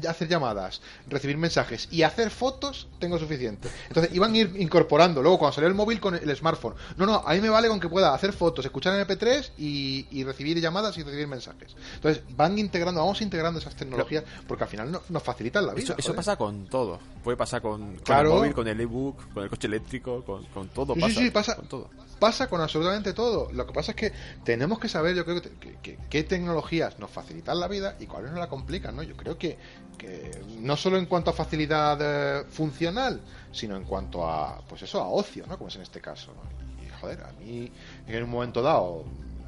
hacer 0.07 0.27
llamadas, 0.27 0.81
recibir 1.07 1.37
mensajes 1.37 1.87
y 1.91 2.03
hacer 2.03 2.29
fotos, 2.31 2.87
tengo 2.99 3.17
suficiente. 3.19 3.69
Entonces 3.87 4.13
iban 4.13 4.33
a 4.33 4.37
ir 4.37 4.53
incorporando. 4.57 5.21
Luego, 5.21 5.37
cuando 5.39 5.53
salió 5.55 5.67
el 5.67 5.75
móvil 5.75 5.99
con 5.99 6.15
el 6.15 6.35
smartphone, 6.35 6.73
no, 6.97 7.05
no, 7.05 7.23
a 7.25 7.33
mí 7.33 7.41
me 7.41 7.49
vale 7.49 7.67
con 7.67 7.79
que 7.79 7.89
pueda 7.89 8.13
hacer 8.13 8.33
fotos, 8.33 8.65
escuchar 8.65 8.93
MP3 9.07 9.51
y, 9.57 10.07
y 10.11 10.23
recibir 10.23 10.59
llamadas 10.59 10.97
y 10.97 11.03
recibir 11.03 11.27
mensajes. 11.27 11.75
Entonces, 11.95 12.23
van 12.35 12.57
integrando, 12.57 13.01
vamos 13.01 13.21
integrando 13.21 13.59
esas 13.59 13.75
tecnologías 13.75 14.23
porque 14.47 14.63
al 14.63 14.69
final 14.69 14.91
no- 14.91 15.01
nos 15.09 15.23
facilitan 15.23 15.65
la 15.65 15.73
vida. 15.73 15.83
Eso, 15.83 15.95
eso 15.97 16.15
pasa 16.15 16.35
con 16.35 16.65
todo. 16.67 16.99
Puede 17.23 17.35
pasar 17.37 17.61
con, 17.61 17.95
con 17.95 17.97
Claro. 17.99 18.29
el 18.31 18.35
móvil, 18.37 18.53
con 18.53 18.67
el 18.67 18.79
ebook, 18.79 19.33
con 19.33 19.43
el 19.43 19.49
coche 19.49 19.67
eléctrico, 19.67 20.23
con, 20.23 20.45
con 20.45 20.69
todo. 20.69 20.93
Sí, 20.95 21.01
pasa, 21.01 21.13
sí, 21.19 21.25
sí, 21.25 21.31
pasa, 21.31 21.55
con 21.55 21.67
todo. 21.67 21.89
pasa 22.17 22.47
con 22.47 22.61
absolutamente 22.61 23.13
todo. 23.13 23.49
Lo 23.51 23.65
que 23.67 23.73
pasa 23.73 23.91
es 23.91 23.95
que 23.97 24.13
tenemos 24.43 24.79
que 24.79 24.87
saber, 24.87 25.15
yo 25.15 25.25
creo, 25.25 25.41
que, 25.41 25.49
que- 25.57 25.75
que- 25.81 25.99
qué 26.09 26.23
tecnologías 26.23 26.97
nos 26.97 27.09
facilitan 27.11 27.59
la 27.59 27.67
vida 27.67 27.95
y 27.99 28.05
cuáles 28.07 28.31
nos 28.31 28.39
la 28.39 28.47
complican, 28.47 28.95
¿no? 28.95 29.03
Yo 29.03 29.15
creo 29.17 29.37
que, 29.37 29.57
que 29.97 30.31
no 30.59 30.77
solo 30.77 30.97
en 30.97 31.07
cuanto 31.07 31.29
a 31.31 31.33
facilidad 31.33 31.97
eh, 32.01 32.45
funcional, 32.49 33.19
sino 33.51 33.75
en 33.75 33.83
cuanto 33.83 34.25
a, 34.25 34.61
pues 34.67 34.81
eso, 34.83 35.01
a 35.01 35.09
ocio, 35.09 35.45
¿no? 35.47 35.57
Como 35.57 35.67
es 35.67 35.75
en 35.75 35.81
este 35.81 35.99
caso, 35.99 36.31
¿no? 36.33 36.83
Y, 36.85 36.89
joder, 37.01 37.21
a 37.21 37.33
mí 37.33 37.69
en 38.07 38.23
un 38.23 38.29
momento 38.29 38.61
dado 38.61 39.03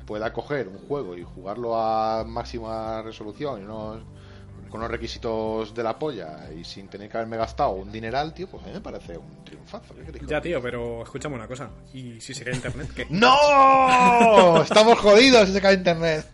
pueda 0.06 0.34
coger 0.34 0.68
un 0.68 0.78
juego 0.90 1.16
y 1.16 1.24
jugarlo 1.24 1.80
a 1.80 2.26
máxima 2.26 3.02
resolución 3.02 3.62
y 3.62 3.64
unos 3.64 4.02
con 4.72 4.80
unos 4.80 4.90
requisitos 4.90 5.76
de 5.76 5.84
la 5.84 6.00
polla 6.00 6.50
y 6.58 6.64
sin 6.64 6.88
tener 6.88 7.10
que 7.10 7.18
haberme 7.18 7.38
gastado 7.38 7.72
un 7.72 7.92
dineral, 7.92 8.34
tío, 8.34 8.48
pues 8.48 8.64
a 8.64 8.68
mí 8.68 8.74
me 8.74 8.82
parece 8.82 9.18
un 9.18 9.44
triunfazo. 9.44 9.94
¿qué 9.94 10.22
Ya, 10.26 10.42
tío, 10.42 10.62
pero 10.62 11.04
escúchame 11.04 11.36
una 11.36 11.48
cosa. 11.48 11.70
¿Y 11.94 12.20
si 12.22 12.34
se 12.34 12.44
cae 12.46 12.56
internet? 12.56 12.90
¿Qué? 12.96 13.06
¡No! 13.10 14.64
Estamos 14.64 14.98
jodidos 15.00 15.48
si 15.48 15.54
se 15.54 15.62
cae 15.62 15.76
internet. 15.76 16.26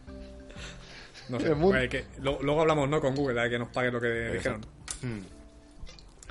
No 1.29 1.39
sé. 1.39 1.51
Eh, 1.51 1.89
que 1.89 2.05
lo- 2.21 2.41
luego 2.41 2.61
hablamos, 2.61 2.87
¿no? 2.87 3.01
Con 3.01 3.13
Google, 3.15 3.41
a 3.41 3.49
que 3.49 3.59
nos 3.59 3.67
pague 3.69 3.91
lo 3.91 3.99
que 3.99 4.07
dijeron. 4.31 4.65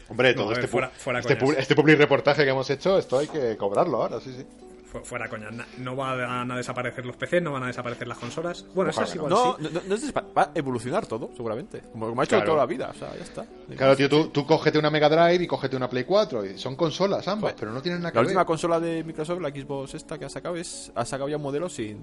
Hombre, 0.09 0.31
No, 0.35 0.43
todo 0.43 0.49
ver, 0.51 0.59
este, 0.59 0.69
pu- 0.69 0.70
fuera- 0.70 0.91
fuera 0.91 1.19
este, 1.19 1.37
este 1.59 1.74
public 1.74 1.99
reportaje 1.99 2.45
que 2.45 2.51
hemos 2.51 2.70
hecho, 2.70 2.97
esto 2.99 3.19
hay 3.19 3.27
que 3.27 3.57
cobrarlo 3.57 4.03
ahora, 4.03 4.20
sí, 4.20 4.33
sí. 4.39 4.47
Fu- 4.90 5.00
Fuera 5.04 5.28
coña, 5.28 5.48
no 5.78 5.96
van 5.96 6.50
a 6.50 6.56
desaparecer 6.56 7.04
los 7.04 7.16
PCs, 7.16 7.42
no 7.42 7.52
van 7.52 7.64
a 7.64 7.66
desaparecer 7.66 8.06
las 8.06 8.18
consolas. 8.18 8.64
Bueno, 8.74 8.90
Ojalá 8.90 9.04
esas 9.06 9.10
que 9.12 9.18
igual 9.18 9.30
No, 9.32 9.56
sí. 9.58 9.62
no, 9.64 9.70
no, 9.70 9.80
no 9.88 9.94
es 9.94 10.14
va 10.14 10.42
a 10.42 10.50
evolucionar 10.54 11.06
todo, 11.06 11.30
seguramente. 11.36 11.82
Como, 11.92 12.08
como 12.08 12.20
ha 12.20 12.24
hecho 12.24 12.36
Claro. 12.36 12.44
toda 12.52 12.58
la 12.58 12.66
vida, 12.66 12.90
o 12.94 12.98
sea, 12.98 13.14
ya 13.16 13.22
está. 13.24 13.46
Claro, 13.76 13.96
tío, 13.96 14.08
tú, 14.08 14.28
tú 14.28 14.46
cógete 14.46 14.78
una 14.78 14.90
Mega 14.90 15.08
Drive 15.08 15.42
y 15.44 15.46
cógete 15.46 15.76
una 15.76 15.90
Play 15.90 16.04
4. 16.04 16.44
Y 16.46 16.56
son 16.58 16.76
consolas 16.76 17.26
ambas, 17.28 17.52
Joder. 17.52 17.56
pero 17.58 17.72
no 17.72 17.82
tienen 17.82 18.00
nada 18.00 18.12
que 18.12 18.16
La 18.18 18.22
última 18.22 18.40
ver. 18.42 18.46
consola 18.46 18.78
de 18.80 19.02
Microsoft, 19.04 19.40
la 19.40 19.50
Xbox 19.50 19.94
esta 19.94 20.18
que 20.18 20.24
ha 20.26 20.28
sacado, 20.30 20.56
es, 20.56 20.92
ha 20.94 21.04
sacado 21.04 21.28
ya 21.28 21.36
un 21.36 21.42
modelo 21.42 21.68
sin... 21.68 21.98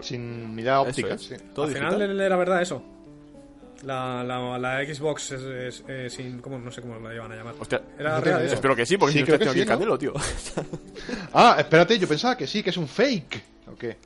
Sin 0.00 0.46
unidad 0.46 0.80
Eso 0.80 0.88
óptica, 0.88 1.14
es, 1.14 1.22
sí. 1.22 1.34
todo 1.54 1.66
Al 1.66 1.74
digital. 1.74 1.92
final 1.92 2.20
era 2.20 2.36
verdad 2.36 2.62
eso. 2.62 2.82
La, 3.84 4.22
la, 4.22 4.58
la 4.58 4.84
Xbox 4.84 5.32
es, 5.32 5.82
es- 5.88 6.12
sin. 6.12 6.40
¿cómo? 6.40 6.58
No 6.58 6.70
sé 6.70 6.80
cómo 6.82 6.98
la 7.00 7.12
llevan 7.12 7.32
a 7.32 7.36
llamar. 7.36 7.54
Hostia, 7.58 7.82
Era 7.98 8.14
no 8.16 8.20
real 8.20 8.42
eso. 8.44 8.54
Espero 8.54 8.76
que 8.76 8.86
sí, 8.86 8.96
porque 8.96 9.14
Sí, 9.18 9.24
creo 9.24 9.38
que 9.38 9.44
aquí 9.48 9.58
sí, 9.60 9.64
¿no? 9.64 9.66
Candelo, 9.66 9.98
tío. 9.98 10.12
Ah, 11.32 11.56
espérate, 11.58 11.98
yo 11.98 12.06
pensaba 12.06 12.36
que 12.36 12.46
sí, 12.46 12.62
que 12.62 12.70
es 12.70 12.76
un 12.76 12.86
fake. 12.86 13.42
¿O 13.72 13.76
qué? 13.76 13.96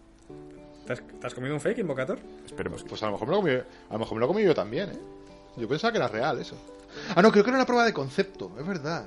¿Te 0.87 0.93
has, 0.93 1.03
te 1.21 1.27
has 1.27 1.35
comido 1.35 1.55
un 1.55 1.61
fake, 1.61 1.79
Invocator? 1.79 2.19
Esperemos. 2.47 2.85
Pues 2.85 3.03
a 3.03 3.07
lo 3.07 3.13
mejor 3.13 3.29
me 3.29 3.35
lo 3.35 3.41
comí, 3.41 3.51
a 3.53 3.93
lo 3.93 3.99
mejor 3.99 4.15
me 4.15 4.21
lo 4.21 4.29
comí 4.29 4.43
yo 4.45 4.55
también, 4.55 4.91
¿eh? 4.91 4.99
Yo 5.57 5.69
pensaba 5.69 5.91
que 5.93 5.99
era 5.99 6.09
real 6.09 6.39
eso. 6.41 6.57
Ah, 7.15 7.21
no, 7.23 7.31
creo 7.33 7.43
que 7.45 7.51
era 7.51 7.59
una 7.59 7.67
prueba 7.67 7.85
de 7.85 7.93
concepto, 7.93 8.53
es 8.59 8.67
verdad. 8.67 9.05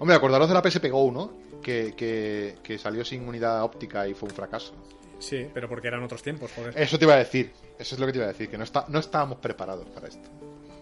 Hombre, 0.00 0.16
acordaros 0.16 0.48
de 0.48 0.54
la 0.54 0.62
PSP 0.62 0.90
Go, 0.90 1.10
¿no? 1.12 1.32
Que, 1.62 1.94
que, 1.96 2.56
que 2.62 2.78
salió 2.78 3.04
sin 3.04 3.26
unidad 3.26 3.62
óptica 3.62 4.06
y 4.08 4.14
fue 4.14 4.28
un 4.28 4.34
fracaso. 4.34 4.72
Sí, 5.18 5.46
pero 5.52 5.68
porque 5.68 5.88
eran 5.88 6.02
otros 6.02 6.22
tiempos, 6.22 6.50
joder. 6.54 6.72
Eso 6.76 6.98
te 6.98 7.04
iba 7.04 7.14
a 7.14 7.18
decir. 7.18 7.50
Eso 7.78 7.94
es 7.94 8.00
lo 8.00 8.06
que 8.06 8.12
te 8.12 8.18
iba 8.18 8.24
a 8.26 8.28
decir, 8.32 8.48
que 8.50 8.58
no, 8.58 8.64
está, 8.64 8.84
no 8.88 8.98
estábamos 8.98 9.38
preparados 9.38 9.88
para 9.90 10.08
esto. 10.08 10.28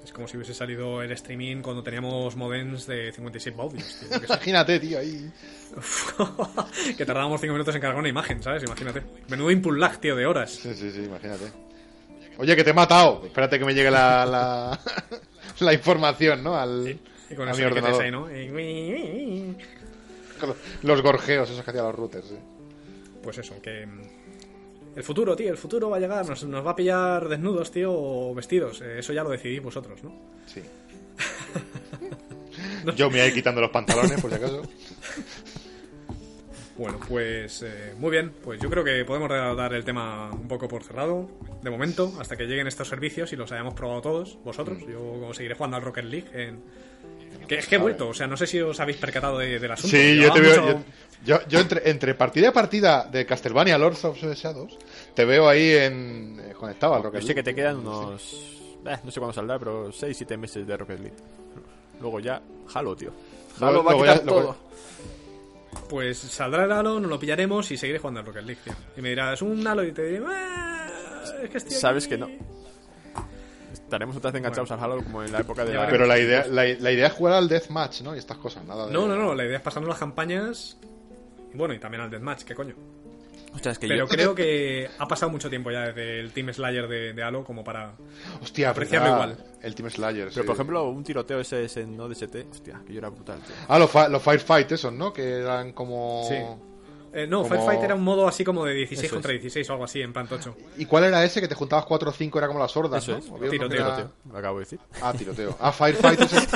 Es 0.03 0.13
como 0.13 0.27
si 0.29 0.37
hubiese 0.37 0.55
salido 0.55 1.03
el 1.03 1.11
streaming 1.13 1.63
cuando 1.63 1.83
teníamos 1.83 2.37
modems 2.37 2.87
de 2.87 3.13
56 3.13 3.57
baudios, 3.57 3.99
tío. 4.01 4.17
Imagínate, 4.27 4.79
tío, 4.81 4.99
ahí. 4.99 5.31
que 6.97 7.05
tardábamos 7.05 7.41
5 7.41 7.53
minutos 7.53 7.75
en 7.75 7.81
cargar 7.81 7.99
una 7.99 8.09
imagen, 8.09 8.43
¿sabes? 8.43 8.63
Imagínate. 8.63 9.03
Menudo 9.29 9.51
input 9.51 9.77
lag, 9.77 9.99
tío, 10.01 10.15
de 10.17 10.25
horas. 10.27 10.53
Sí, 10.53 10.75
sí, 10.75 10.91
sí, 10.91 11.03
imagínate. 11.05 11.45
Oye, 12.39 12.55
que 12.55 12.65
te 12.65 12.71
he 12.71 12.75
matado. 12.75 13.23
Espérate 13.27 13.59
que 13.59 13.65
me 13.65 13.75
llegue 13.75 13.91
la, 13.91 14.25
la, 14.25 14.81
la 15.61 15.73
información, 15.75 16.43
¿no? 16.43 16.55
Al, 16.57 16.99
Y 17.29 17.35
con 17.35 17.49
a 17.49 17.53
mi 17.53 17.63
ordenador. 17.63 18.03
ahí, 18.03 18.11
¿no? 18.11 18.31
Y- 18.31 19.57
los- 20.41 20.57
Los 20.83 21.03
gorjeos, 21.03 21.51
esos 21.51 21.65
que 21.65 21.71
hacían 21.71 21.85
los 21.87 21.95
routers. 21.95 22.27
sí. 22.29 22.37
Pues 23.23 23.39
eso, 23.39 23.61
que... 23.61 23.87
mm, 24.97 24.99
El 24.99 25.05
futuro, 25.05 25.37
tío, 25.37 25.51
el 25.51 25.59
futuro 25.59 25.91
va 25.91 25.99
a 25.99 26.01
llegar, 26.01 26.27
nos, 26.27 26.43
nos 26.45 26.67
va 26.67 26.71
a 26.73 26.77
pillar 26.77 27.29
desnudos, 27.29 27.71
tío, 27.71 27.93
o 27.93 28.35
vestidos. 28.35 28.81
Eh, 28.81 28.99
Eso 29.01 29.13
ya 29.13 29.23
lo 29.23 29.31
decidís 29.31 29.63
vosotros, 29.63 30.03
¿no? 30.03 30.13
Sí. 30.47 30.63
Yo 32.97 33.07
me 33.11 33.17
voy 33.17 33.21
a 33.21 33.27
ir 33.27 33.35
quitando 33.35 33.61
los 33.61 33.71
pantalones, 33.71 34.21
por 34.21 34.31
si 34.31 34.37
acaso. 34.37 34.63
Bueno, 36.77 37.01
pues 37.09 37.63
eh, 37.63 37.95
muy 37.99 38.11
bien, 38.11 38.33
pues 38.45 38.61
yo 38.61 38.69
creo 38.69 38.85
que 38.85 39.03
podemos 39.07 39.31
dar 39.31 39.73
el 39.73 39.83
tema 39.83 40.31
un 40.31 40.47
poco 40.47 40.69
por 40.69 40.83
cerrado, 40.85 41.27
de 41.63 41.71
momento, 41.71 42.13
hasta 42.21 42.37
que 42.37 42.45
lleguen 42.45 42.67
estos 42.67 42.89
servicios 42.89 43.33
y 43.33 43.37
los 43.37 43.51
hayamos 43.51 43.73
probado 43.73 44.03
todos, 44.03 44.39
vosotros. 44.45 44.79
Yo 44.87 45.31
seguiré 45.33 45.55
jugando 45.55 45.79
al 45.79 45.83
Rocket 45.83 46.05
League 46.05 46.27
en... 46.35 46.61
Que 47.49 47.59
es 47.59 47.67
que 47.67 47.77
he 47.77 47.79
vuelto, 47.79 48.09
o 48.09 48.15
sea, 48.15 48.27
no 48.27 48.37
sé 48.37 48.47
si 48.47 48.61
os 48.61 48.79
habéis 48.81 48.99
percatado 48.99 49.39
de- 49.39 49.59
del 49.59 49.71
asunto. 49.71 49.97
Sí, 49.97 50.17
yo 50.21 50.31
te 50.33 50.41
veo. 50.41 50.61
mucho- 50.63 50.79
Yo, 50.79 50.85
yo, 51.25 51.39
yo 51.49 51.61
entre, 51.61 51.89
entre 51.91 52.15
partida 52.15 52.49
y 52.49 52.51
partida 52.53 53.05
de 53.11 53.25
Castlevania 53.27 53.79
Lords 53.79 54.05
of 54.05 54.21
the 54.21 54.35
Shadows, 54.35 54.77
te 55.15 55.25
veo 55.25 55.49
ahí 55.49 55.71
en, 55.73 56.41
eh, 56.41 56.53
conectado 56.55 56.95
al 56.95 57.03
Rocket 57.03 57.21
Yo 57.23 57.27
sé 57.29 57.35
que 57.35 57.43
League. 57.43 57.51
te 57.53 57.55
quedan 57.55 57.77
unos... 57.79 58.33
eh, 58.87 58.97
no 59.03 59.11
sé 59.11 59.21
cuándo 59.21 59.33
saldrá, 59.33 59.59
pero 59.59 59.89
6-7 59.91 60.37
meses 60.37 60.67
de 60.67 60.77
Rocket 60.77 61.01
League. 61.01 61.17
Luego 62.01 62.21
ya, 62.21 62.41
Halo, 62.75 62.95
tío. 62.95 63.11
Halo 63.61 63.83
va 63.83 63.93
a 63.93 63.97
quitar 63.97 64.19
ya- 64.19 64.25
luego- 64.25 64.41
todo. 64.43 64.67
Pues 65.89 66.19
saldrá 66.19 66.65
el 66.65 66.73
Halo, 66.73 66.99
nos 67.01 67.11
lo 67.11 67.19
pillaremos 67.19 67.71
y 67.71 67.77
seguiré 67.77 67.99
jugando 67.99 68.21
al 68.21 68.27
Rocket 68.27 68.45
League, 68.45 68.61
tío. 68.65 68.73
Y 68.97 69.01
me 69.03 69.11
dirás, 69.11 69.41
un 69.43 69.67
Halo 69.67 69.85
y 69.85 69.93
te 69.93 70.03
diré, 70.05 70.25
"Ah, 70.27 70.89
es 71.43 71.51
que 71.51 71.59
estoy 71.59 71.77
Sabes 71.77 72.05
aquí". 72.05 72.15
que 72.15 72.19
no. 72.19 72.29
Estaremos 73.73 74.17
otra 74.17 74.31
vez 74.33 74.39
enganchados 74.41 74.71
al 74.73 74.81
Halo 74.83 74.97
como 75.03 75.23
en 75.23 75.31
la 75.33 75.41
época 75.41 75.65
de 75.65 75.75
la... 75.75 75.87
Pero 75.89 76.07
la 76.07 76.19
idea, 76.19 76.47
la, 76.49 76.65
la 76.65 76.93
idea 76.93 77.07
es 77.07 77.13
jugar 77.13 77.35
al 77.35 77.49
Deathmatch, 77.49 78.01
¿no? 78.03 78.15
Y 78.17 78.19
estas 78.19 78.37
cosas, 78.39 78.65
nada 78.65 78.87
de. 78.87 78.93
No, 78.93 79.07
no, 79.07 79.15
no, 79.17 79.35
la 79.35 79.45
idea 79.45 79.59
es 79.59 79.63
pasarnos 79.63 79.89
las 79.89 79.99
campañas. 79.99 80.77
Bueno, 81.57 81.75
y 81.75 81.79
también 81.79 82.03
al 82.03 82.11
Deathmatch, 82.11 82.43
¿qué 82.45 82.55
coño? 82.55 82.75
Hostia, 83.55 83.73
es 83.73 83.79
que 83.79 83.89
Pero 83.89 84.05
yo... 84.05 84.09
creo 84.09 84.35
que 84.35 84.91
ha 84.99 85.09
pasado 85.09 85.31
mucho 85.33 85.49
tiempo 85.49 85.71
ya 85.71 85.87
desde 85.87 86.21
el 86.21 86.31
Team 86.33 86.53
Slayer 86.53 86.87
de, 86.87 87.13
de 87.15 87.23
Halo 87.23 87.43
como 87.43 87.65
para... 87.65 87.95
Hostia, 88.43 88.69
apreciarlo 88.71 89.13
verdad. 89.13 89.31
igual. 89.39 89.47
El 89.63 89.75
Team 89.75 89.89
Slayer. 89.91 90.29
Pero 90.29 90.43
sí. 90.43 90.47
por 90.47 90.55
ejemplo, 90.57 90.89
un 90.91 91.03
tiroteo 91.03 91.41
ese, 91.41 91.65
ese 91.65 91.81
en 91.83 91.99
ODST, 91.99 92.35
hostia, 92.51 92.83
que 92.87 92.93
yo 92.93 92.99
era 92.99 93.09
brutal, 93.09 93.39
tío. 93.41 93.55
Ah, 93.69 93.79
los, 93.79 93.91
los 94.11 94.23
Firefight, 94.23 94.73
esos, 94.73 94.93
¿no? 94.93 95.11
Que 95.13 95.39
eran 95.39 95.73
como. 95.73 96.27
Sí. 96.29 96.35
Eh, 97.15 97.27
no, 97.27 97.39
Como- 97.45 97.49
Firefight 97.55 97.83
era 97.83 97.95
un 97.95 98.05
modo 98.05 98.29
así 98.29 98.45
como 98.45 98.63
de 98.67 98.75
16 98.75 99.07
Eso 99.07 99.15
contra 99.17 99.33
es. 99.33 99.41
16 99.41 99.71
o 99.71 99.73
algo 99.73 99.85
así, 99.87 100.03
en 100.03 100.13
plan 100.13 100.29
tocho. 100.29 100.55
¿Y 100.77 100.85
cuál 100.85 101.05
era 101.05 101.25
ese? 101.25 101.41
Que 101.41 101.49
te 101.49 101.55
juntabas 101.55 101.87
4 101.87 102.11
o 102.11 102.13
5, 102.13 102.39
era 102.39 102.47
como 102.49 102.59
las 102.61 102.77
hordas, 102.77 103.03
Eso 103.03 103.13
¿no? 103.13 103.43
es, 103.43 103.51
tiroteo, 103.51 103.87
era- 103.87 104.11
lo 104.31 104.37
acabo 104.39 104.59
de 104.59 104.65
decir. 104.67 104.81
Ah, 105.01 105.15
tiroteo. 105.17 105.57
Ah, 105.59 105.73
Firefight 105.73 106.21
ese. 106.31 106.47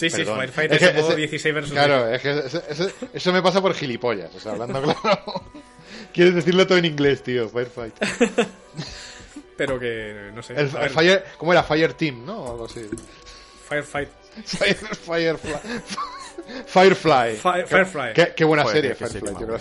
Sí, 0.00 0.10
sí, 0.10 0.16
Perdón. 0.18 0.38
Firefight 0.40 0.72
Es 0.72 0.76
es, 0.82 0.88
que 0.88 0.94
el 0.96 1.00
modo 1.02 1.08
ese- 1.10 1.16
16 1.20 1.54
versus 1.54 1.72
Claro, 1.72 2.08
es 2.14 2.22
que 2.22 2.30
ese- 2.38 2.62
ese- 2.68 2.94
eso 3.12 3.32
me 3.32 3.42
pasa 3.42 3.60
por 3.60 3.74
gilipollas, 3.74 4.34
o 4.34 4.40
sea, 4.40 4.52
hablando 4.52 4.82
claro. 5.02 5.44
Quieres 6.12 6.34
decirlo 6.34 6.66
todo 6.66 6.78
en 6.78 6.86
inglés, 6.86 7.22
tío, 7.22 7.48
Firefight. 7.48 7.94
16. 8.00 8.30
Pero 9.56 9.78
que, 9.78 10.30
no 10.34 10.42
sé. 10.42 10.54
El, 10.54 10.70
el 10.74 10.90
Fire, 10.90 11.24
¿Cómo 11.36 11.52
era? 11.52 11.62
Fire 11.62 11.92
Team, 11.92 12.24
¿no? 12.24 12.40
O 12.44 12.50
algo 12.52 12.64
así. 12.64 12.80
Firefight. 13.68 14.08
Fire, 14.44 14.74
Firefly. 14.76 15.54
Firefly. 16.66 17.36
Fire- 17.36 17.66
Firefly. 17.66 18.12
Qué, 18.14 18.32
qué 18.34 18.44
buena 18.44 18.62
Joder, 18.62 18.76
serie, 18.76 18.94
Firefly, 18.94 19.20
serie 19.20 19.28
tío, 19.28 19.38
que 19.38 19.52
la- 19.52 19.58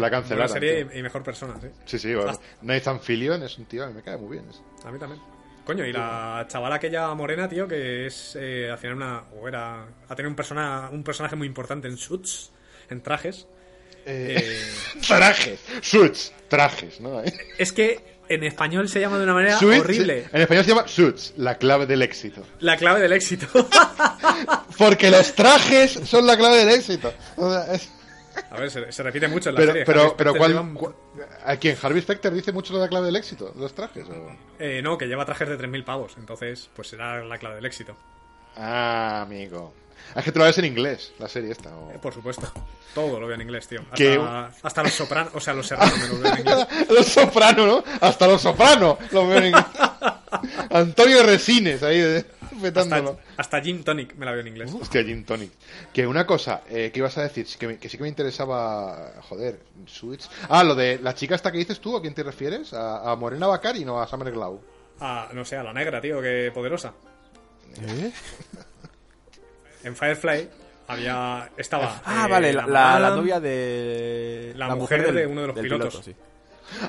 la 0.00 0.08
Buena 0.08 0.10
cancelaron. 0.10 0.48
serie 0.52 0.84
tío. 0.84 0.98
y, 0.98 1.02
mejor 1.02 1.22
persona, 1.22 1.54
sí. 1.60 1.68
Sí, 1.86 1.98
sí, 1.98 2.14
bueno. 2.14 2.38
Nathan 2.62 3.00
Fillion 3.00 3.42
es 3.42 3.58
un 3.58 3.64
tío, 3.64 3.84
a 3.84 3.88
mí 3.88 3.94
me 3.94 4.02
cae 4.02 4.16
muy 4.16 4.30
bien. 4.38 4.44
A 4.84 4.90
mí 4.90 4.98
también. 4.98 5.20
Coño, 5.66 5.84
y 5.84 5.92
la 5.92 6.46
chavala 6.48 6.76
aquella 6.76 7.12
morena, 7.14 7.48
tío, 7.48 7.66
que 7.66 8.06
es 8.06 8.38
eh, 8.40 8.70
al 8.70 8.78
final 8.78 8.96
una. 8.96 9.22
O 9.38 9.48
era. 9.48 9.84
Ha 10.08 10.14
tenido 10.14 10.30
un, 10.30 10.36
persona, 10.36 10.88
un 10.92 11.02
personaje 11.02 11.34
muy 11.34 11.48
importante 11.48 11.88
en 11.88 11.96
suits, 11.96 12.52
en 12.88 13.02
trajes. 13.02 13.48
Eh, 14.06 14.62
trajes, 15.06 15.58
suits, 15.82 16.32
trajes, 16.48 17.00
¿no? 17.00 17.20
Es 17.58 17.72
que 17.72 18.16
en 18.28 18.44
español 18.44 18.88
se 18.88 19.00
llama 19.00 19.18
de 19.18 19.24
una 19.24 19.34
manera 19.34 19.58
Suits, 19.58 19.80
horrible. 19.80 20.28
En 20.32 20.42
español 20.42 20.64
se 20.64 20.70
llama 20.70 20.86
suits, 20.86 21.34
la 21.36 21.58
clave 21.58 21.86
del 21.86 22.02
éxito. 22.02 22.46
La 22.60 22.76
clave 22.76 23.00
del 23.00 23.12
éxito. 23.12 23.46
Porque 24.78 25.10
los 25.10 25.34
trajes 25.34 25.92
son 26.04 26.26
la 26.26 26.36
clave 26.36 26.58
del 26.64 26.70
éxito. 26.76 27.12
O 27.36 27.50
sea, 27.52 27.74
es- 27.74 27.90
A 28.50 28.56
ver, 28.58 28.70
se, 28.70 28.90
se 28.92 29.02
repite 29.02 29.28
mucho 29.28 29.48
en 29.50 29.54
la 29.54 29.60
Pero, 29.60 29.72
serie. 29.72 29.84
pero, 29.86 30.16
pero 30.16 30.34
¿cuál, 30.34 30.52
lleva- 30.52 30.74
cu- 30.74 30.94
¿a 31.44 31.56
quién? 31.56 31.76
¿Harvey 31.82 32.02
Specter 32.02 32.32
dice 32.32 32.52
mucho 32.52 32.72
lo 32.72 32.78
de 32.80 32.84
la 32.86 32.88
clave 32.88 33.06
del 33.06 33.16
éxito? 33.16 33.52
¿Los 33.56 33.74
trajes? 33.74 34.04
o? 34.08 34.36
Eh, 34.58 34.80
no, 34.82 34.96
que 34.98 35.06
lleva 35.06 35.24
trajes 35.24 35.48
de 35.48 35.58
3.000 35.58 35.84
pavos. 35.84 36.14
Entonces, 36.18 36.68
pues 36.74 36.88
será 36.88 37.24
la 37.24 37.38
clave 37.38 37.56
del 37.56 37.66
éxito. 37.66 37.96
Ah, 38.56 39.22
amigo. 39.22 39.72
Es 40.14 40.22
que 40.24 40.30
tú 40.32 40.38
lo 40.38 40.44
ves 40.44 40.56
en 40.58 40.66
inglés, 40.66 41.12
la 41.18 41.28
serie 41.28 41.50
esta. 41.52 41.74
o- 41.76 41.90
Eh, 41.92 41.98
por 42.00 42.14
supuesto. 42.14 42.50
Todo 42.94 43.18
lo 43.20 43.26
veo 43.26 43.34
en 43.34 43.42
inglés, 43.42 43.66
tío. 43.68 43.80
Hasta, 43.90 44.50
hasta 44.62 44.82
los 44.82 44.92
sopranos, 44.92 45.32
o 45.34 45.40
sea, 45.40 45.52
los 45.52 45.66
serranos 45.66 45.98
me 45.98 46.08
los 46.08 46.20
veo 46.22 46.32
en 46.32 46.38
inglés. 46.40 46.66
los 46.90 47.06
sopranos, 47.06 47.66
¿no? 47.66 47.84
Hasta 48.00 48.26
los 48.26 48.40
sopranos 48.40 48.96
lo 49.12 49.26
veo 49.28 49.38
en 49.38 49.46
inglés. 49.46 49.64
Antonio 50.70 51.22
Resines 51.22 51.82
ahí 51.82 51.98
de- 52.00 52.18
Hasta, 52.18 52.35
petándolo. 52.60 53.18
hasta 53.36 53.60
Gin 53.60 53.82
Tonic 53.84 54.14
me 54.16 54.24
la 54.26 54.32
veo 54.32 54.40
en 54.40 54.48
inglés. 54.48 54.72
Hostia, 54.80 55.02
Gin 55.04 55.24
Tonic. 55.24 55.50
Que 55.92 56.06
una 56.06 56.26
cosa, 56.26 56.62
eh, 56.68 56.90
¿qué 56.92 56.98
ibas 57.00 57.16
a 57.18 57.22
decir? 57.22 57.46
Que, 57.58 57.66
me- 57.68 57.78
que 57.78 57.88
sí 57.88 57.96
que 57.96 58.02
me 58.02 58.08
interesaba. 58.08 59.12
Joder, 59.28 59.60
Switch. 59.86 60.28
Ah, 60.48 60.64
lo 60.64 60.74
de 60.74 60.98
la 61.02 61.14
chica 61.14 61.34
esta 61.34 61.50
que 61.52 61.58
dices 61.58 61.80
tú, 61.80 61.96
¿a 61.96 62.00
quién 62.00 62.14
te 62.14 62.22
refieres? 62.22 62.72
¿A, 62.72 63.10
a 63.10 63.16
Morena 63.16 63.46
Bacari, 63.46 63.84
no 63.84 64.00
a 64.00 64.06
Summer 64.06 64.32
Glau? 64.32 64.60
Ah, 65.00 65.28
no 65.32 65.44
sé, 65.44 65.56
a 65.56 65.62
la 65.62 65.72
negra, 65.72 66.00
tío, 66.00 66.20
qué 66.22 66.50
poderosa. 66.54 66.92
¿Eh? 67.82 68.12
En 69.84 69.94
Firefly 69.96 70.48
había. 70.88 71.50
Estaba. 71.56 72.00
Ah, 72.04 72.24
eh, 72.26 72.30
vale, 72.30 72.52
la, 72.52 72.66
la- 72.66 72.98
la 72.98 73.10
novia 73.10 73.40
de. 73.40 74.52
La 74.56 74.74
mujer 74.74 75.12
de 75.12 75.26
uno 75.26 75.42
de 75.42 75.46
los 75.48 75.58
pilotos. 75.58 75.96
piloto, 75.96 76.02
sí. 76.02 76.14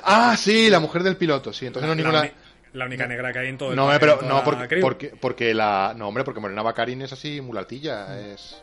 Ah, 0.04 0.36
sí, 0.36 0.68
la 0.70 0.80
mujer 0.80 1.02
del 1.04 1.16
piloto, 1.16 1.52
sí. 1.52 1.66
Entonces 1.66 1.88
no 1.88 1.94
la, 1.94 2.02
ninguna. 2.02 2.32
La 2.72 2.84
única 2.86 3.06
negra 3.06 3.32
que 3.32 3.38
hay 3.38 3.48
en 3.48 3.58
todo 3.58 3.70
el 3.70 3.76
No, 3.76 3.84
hombre, 3.84 3.98
pero 4.00 4.20
no, 4.22 4.42
porque, 4.44 4.76
porque, 4.80 5.08
porque 5.20 5.54
la. 5.54 5.94
No, 5.96 6.08
hombre, 6.08 6.24
porque 6.24 6.40
Morena 6.40 6.62
Bacarin 6.62 7.02
es 7.02 7.12
así 7.12 7.40
mulatilla, 7.40 8.18
es. 8.32 8.62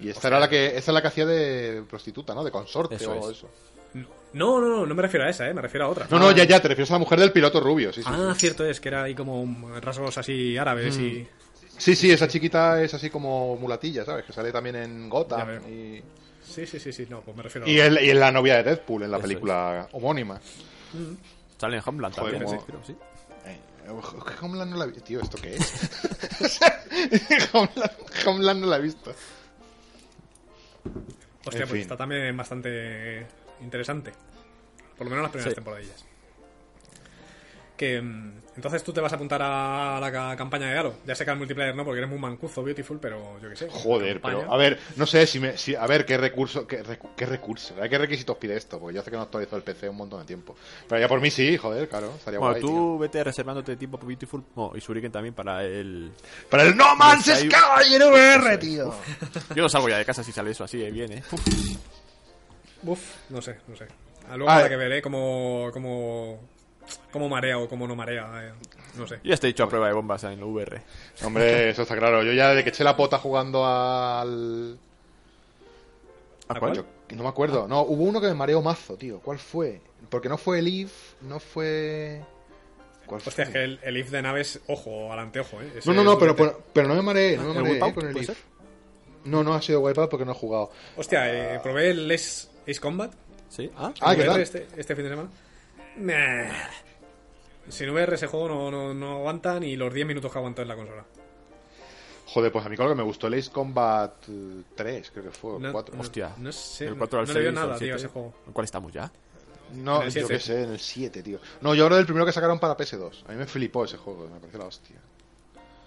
Y 0.00 0.08
esta 0.08 0.28
era 0.28 0.40
la 0.40 0.48
que, 0.48 0.66
esta 0.76 0.90
es 0.90 0.94
la 0.94 1.00
que 1.00 1.08
hacía 1.08 1.24
de 1.26 1.84
prostituta, 1.88 2.34
¿no? 2.34 2.42
De 2.42 2.50
consorte 2.50 2.96
Eso 2.96 3.12
o 3.12 3.30
es. 3.30 3.36
eso. 3.38 3.48
No, 4.32 4.60
no, 4.60 4.68
no, 4.68 4.86
no 4.86 4.94
me 4.96 5.02
refiero 5.02 5.24
a 5.24 5.30
esa, 5.30 5.48
eh, 5.48 5.54
me 5.54 5.62
refiero 5.62 5.86
a 5.86 5.88
otra. 5.88 6.08
No, 6.10 6.18
no, 6.18 6.32
ya, 6.32 6.42
ya, 6.42 6.60
te 6.60 6.66
refieres 6.66 6.90
a 6.90 6.94
la 6.94 6.98
mujer 6.98 7.20
del 7.20 7.30
piloto 7.30 7.60
rubio, 7.60 7.92
sí, 7.92 8.02
sí. 8.02 8.08
Ah, 8.12 8.32
sí. 8.34 8.40
cierto 8.40 8.66
es, 8.66 8.80
que 8.80 8.88
era 8.88 9.04
ahí 9.04 9.14
como 9.14 9.78
rasgos 9.80 10.18
así 10.18 10.56
árabes 10.58 10.98
y. 10.98 11.26
Sí, 11.76 11.94
sí, 11.96 12.10
esa 12.10 12.26
chiquita 12.28 12.82
es 12.82 12.94
así 12.94 13.10
como 13.10 13.56
mulatilla, 13.56 14.04
¿sabes? 14.04 14.24
Que 14.24 14.32
sale 14.32 14.50
también 14.52 14.76
en 14.76 15.08
Gotham 15.08 15.60
y, 15.68 16.02
Sí, 16.46 16.66
sí, 16.66 16.78
sí, 16.78 16.92
sí, 16.92 17.06
no, 17.08 17.20
pues 17.22 17.36
me 17.36 17.42
refiero 17.42 17.66
y, 17.66 17.80
a 17.80 17.86
el- 17.86 18.04
y 18.04 18.10
en 18.10 18.20
la 18.20 18.30
novia 18.30 18.56
de 18.56 18.64
Deadpool, 18.64 19.04
en 19.04 19.10
la 19.10 19.16
Eso 19.16 19.22
película 19.26 19.88
homónima. 19.92 20.40
Sale 21.64 21.76
en 21.78 21.82
Homeland 21.86 22.14
Joder, 22.14 22.32
también, 22.38 22.56
como- 22.58 22.66
creo, 22.66 22.84
sí. 22.84 22.96
Eh, 23.46 23.60
Homeland 24.42 24.70
no 24.72 24.76
la 24.76 24.86
visto. 24.86 25.02
Tío, 25.02 25.20
¿esto 25.20 25.38
qué 25.40 25.54
es? 25.56 25.90
Homeland, 27.54 27.92
Homeland 28.26 28.60
no 28.60 28.66
la 28.66 28.76
he 28.76 28.80
visto. 28.82 29.10
Hostia, 31.46 31.62
En 31.62 31.68
pues 31.68 31.70
fin. 31.70 31.80
está 31.80 31.96
también 31.96 32.36
bastante 32.36 33.26
interesante. 33.62 34.12
Por 34.96 35.06
lo 35.06 35.10
menos 35.10 35.22
las 35.24 35.32
primeras 35.32 35.52
Sí. 35.52 35.54
temporadillas. 35.54 36.04
Que 37.76 38.00
mm, 38.00 38.42
entonces 38.54 38.84
tú 38.84 38.92
te 38.92 39.00
vas 39.00 39.12
a 39.12 39.16
apuntar 39.16 39.42
a 39.42 39.98
la 40.00 40.12
ca- 40.12 40.36
campaña 40.36 40.68
de 40.70 40.78
Halo. 40.78 40.94
Ya 41.04 41.16
sé 41.16 41.24
que 41.24 41.32
al 41.32 41.36
multiplayer 41.38 41.74
no, 41.74 41.84
porque 41.84 41.98
eres 41.98 42.08
muy 42.08 42.20
mancuzo, 42.20 42.62
beautiful, 42.62 43.00
pero 43.00 43.40
yo 43.42 43.48
qué 43.50 43.56
sé. 43.56 43.68
Joder, 43.68 44.20
campaña. 44.20 44.38
pero 44.42 44.52
a 44.52 44.56
ver, 44.56 44.78
no 44.94 45.06
sé 45.06 45.26
si 45.26 45.40
me. 45.40 45.58
Si, 45.58 45.74
a 45.74 45.84
ver, 45.88 46.06
qué 46.06 46.16
recurso. 46.16 46.64
Qué, 46.68 46.80
qué 47.16 47.26
recurso. 47.26 47.74
¿Qué 47.74 47.98
requisitos 47.98 48.36
pide 48.36 48.56
esto? 48.56 48.78
Porque 48.78 48.94
yo 48.94 49.00
hace 49.00 49.10
que 49.10 49.16
no 49.16 49.24
actualizo 49.24 49.56
el 49.56 49.62
PC 49.62 49.88
un 49.88 49.96
montón 49.96 50.20
de 50.20 50.26
tiempo. 50.26 50.54
Pero 50.88 51.00
ya 51.00 51.08
por 51.08 51.20
mí 51.20 51.32
sí, 51.32 51.56
joder, 51.56 51.88
claro. 51.88 52.12
Estaría 52.16 52.38
Bueno, 52.38 52.52
guay. 52.52 52.60
tú 52.62 52.68
tío. 52.68 52.98
vete 52.98 53.24
reservándote 53.24 53.76
tiempo 53.76 53.96
para 53.98 54.06
Beautiful 54.06 54.44
oh, 54.54 54.72
y 54.76 54.78
Shuriken 54.78 55.10
también 55.10 55.34
para 55.34 55.64
el... 55.64 56.12
Para 56.48 56.62
el 56.62 56.76
No 56.76 56.94
Man's 56.94 57.24
Sky 57.24 57.94
en 57.96 58.02
VR, 58.02 58.56
tío. 58.58 58.94
Yo 59.56 59.62
no 59.64 59.68
salgo 59.68 59.88
ya 59.88 59.98
de 59.98 60.04
casa 60.04 60.22
si 60.22 60.30
sale 60.30 60.52
eso 60.52 60.62
así, 60.62 60.80
eh, 60.80 60.92
bien, 60.92 61.10
¿eh? 61.12 61.22
Uf. 61.32 61.42
Uf, 62.84 63.00
no 63.30 63.42
sé, 63.42 63.56
no 63.66 63.74
sé. 63.74 63.86
Ah, 64.30 64.36
Luego 64.36 64.50
Ah, 64.50 64.54
habrá 64.56 64.66
eh. 64.66 64.70
que 64.70 64.76
ver, 64.76 64.92
¿eh? 64.92 65.02
Cómo, 65.02 65.70
cómo, 65.72 66.40
cómo 67.12 67.28
marea 67.28 67.58
o 67.58 67.68
cómo 67.68 67.86
no 67.86 67.94
marea. 67.96 68.28
eh, 68.42 68.52
No 68.96 69.06
sé. 69.06 69.20
Ya 69.24 69.34
estoy 69.34 69.50
hecho 69.50 69.64
a 69.64 69.68
prueba 69.68 69.88
de 69.88 69.94
bombas 69.94 70.24
en 70.24 70.42
VR. 70.42 70.80
Hombre, 71.24 71.70
eso 71.70 71.82
está 71.82 71.96
claro. 71.96 72.22
Yo 72.22 72.32
ya 72.32 72.50
de 72.54 72.62
que 72.62 72.70
eché 72.70 72.84
la 72.84 72.96
pota 72.96 73.18
jugando 73.18 73.64
al. 73.66 74.78
¿A 76.48 76.58
cuál? 76.58 76.74
Yo- 76.74 76.84
no 77.16 77.22
me 77.22 77.28
acuerdo. 77.28 77.66
No, 77.68 77.82
hubo 77.82 78.04
uno 78.04 78.20
que 78.20 78.26
me 78.28 78.34
mareó 78.34 78.60
mazo, 78.62 78.96
tío. 78.96 79.20
¿Cuál 79.20 79.38
fue? 79.38 79.80
Porque 80.10 80.28
no 80.28 80.36
fue 80.38 80.58
el 80.58 80.66
Eve, 80.68 80.90
no 81.22 81.40
fue. 81.40 82.20
¿Cuál 83.06 83.20
fue? 83.20 83.30
Hostia, 83.30 83.44
es 83.44 83.50
que 83.50 83.64
el, 83.64 83.78
el 83.82 83.96
if 83.96 84.10
de 84.10 84.22
naves, 84.22 84.60
ojo, 84.68 85.12
al 85.12 85.18
anteojo, 85.18 85.60
¿eh? 85.60 85.70
Ese 85.76 85.88
No, 85.88 85.94
no, 85.94 86.02
no, 86.04 86.18
pero, 86.18 86.34
pero, 86.34 86.62
pero 86.72 86.88
no 86.88 86.94
me 86.94 87.02
mareé, 87.02 87.36
no 87.36 87.44
me 87.44 87.48
¿El 87.50 87.54
mareé 87.56 87.72
Wipeout, 87.74 87.90
eh, 87.90 87.94
con 87.94 88.08
el 88.16 88.24
ser? 88.26 88.36
No, 89.24 89.42
no 89.44 89.54
ha 89.54 89.62
sido 89.62 89.80
Wipeout 89.80 90.10
porque 90.10 90.24
no 90.24 90.32
he 90.32 90.34
jugado. 90.34 90.70
Hostia, 90.96 91.54
eh, 91.54 91.60
probé 91.62 91.90
el 91.90 92.10
Ace, 92.10 92.48
Ace 92.68 92.80
Combat. 92.80 93.12
¿Sí? 93.48 93.70
¿Ah? 93.76 93.92
Ah, 94.00 94.16
¿qué 94.16 94.24
tal? 94.24 94.40
Este, 94.40 94.66
este 94.76 94.94
fin 94.96 95.04
de 95.04 95.10
semana. 95.10 95.28
Meh. 95.96 96.50
Sin 97.68 97.90
VR 97.90 98.14
ese 98.14 98.26
juego 98.26 98.48
no, 98.48 98.70
no, 98.70 98.92
no 98.94 99.16
aguanta 99.16 99.58
ni 99.58 99.76
los 99.76 99.92
10 99.92 100.06
minutos 100.06 100.30
que 100.30 100.38
aguantó 100.38 100.62
en 100.62 100.68
la 100.68 100.76
consola. 100.76 101.04
Joder, 102.26 102.50
pues 102.52 102.64
a 102.66 102.68
mí 102.68 102.76
con 102.76 102.86
lo 102.86 102.92
que 102.92 102.96
me 102.96 103.02
gustó 103.02 103.26
el 103.28 103.34
Ace 103.34 103.50
Combat 103.50 104.12
eh, 104.28 104.62
3, 104.74 105.10
creo 105.10 105.24
que 105.24 105.30
fue, 105.30 105.58
No- 105.60 105.72
4. 105.72 105.94
no- 105.94 106.00
Hostia. 106.00 106.32
No 106.38 106.52
sé, 106.52 106.86
El 106.86 106.92
no, 106.92 106.98
4 106.98 107.20
al 107.20 107.26
no 107.26 107.32
le 107.32 107.40
veo 107.40 107.50
6 107.50 107.54
nada, 107.54 107.72
al 107.74 107.78
tío, 107.78 107.94
a 107.94 107.98
7. 107.98 108.06
ese 108.06 108.08
juego. 108.12 108.34
¿En 108.46 108.52
cuál 108.52 108.64
estamos 108.64 108.92
ya? 108.92 109.10
No, 109.72 110.02
yo 110.04 110.10
7. 110.10 110.28
qué 110.28 110.40
sé, 110.40 110.62
en 110.62 110.70
el 110.72 110.78
7, 110.78 111.22
tío. 111.22 111.38
No, 111.60 111.74
yo 111.74 111.84
hablo 111.84 111.96
del 111.96 112.04
primero 112.06 112.26
que 112.26 112.32
sacaron 112.32 112.58
para 112.58 112.76
PS2. 112.76 113.24
A 113.26 113.32
mí 113.32 113.38
me 113.38 113.46
flipó 113.46 113.84
ese 113.84 113.96
juego, 113.96 114.28
me 114.28 114.38
pareció 114.40 114.58
la 114.58 114.66
hostia. 114.66 114.96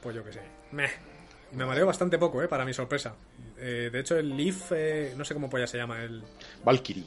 Pues 0.02 0.16
yo 0.16 0.24
qué 0.24 0.34
sé. 0.34 0.42
Meh. 0.72 0.90
Me 1.54 1.66
mareó 1.66 1.86
bastante 1.86 2.18
poco, 2.18 2.42
eh, 2.44 2.48
para 2.48 2.66
mi 2.66 2.74
sorpresa. 2.74 3.14
Eh, 3.58 3.90
de 3.92 4.00
hecho, 4.00 4.18
el 4.18 4.36
Leaf, 4.36 4.72
eh, 4.74 5.14
no 5.16 5.24
sé 5.26 5.34
cómo 5.34 5.50
polla 5.50 5.66
se 5.68 5.78
llama, 5.78 6.02
el, 6.04 6.22
Valkyrie. 6.64 7.06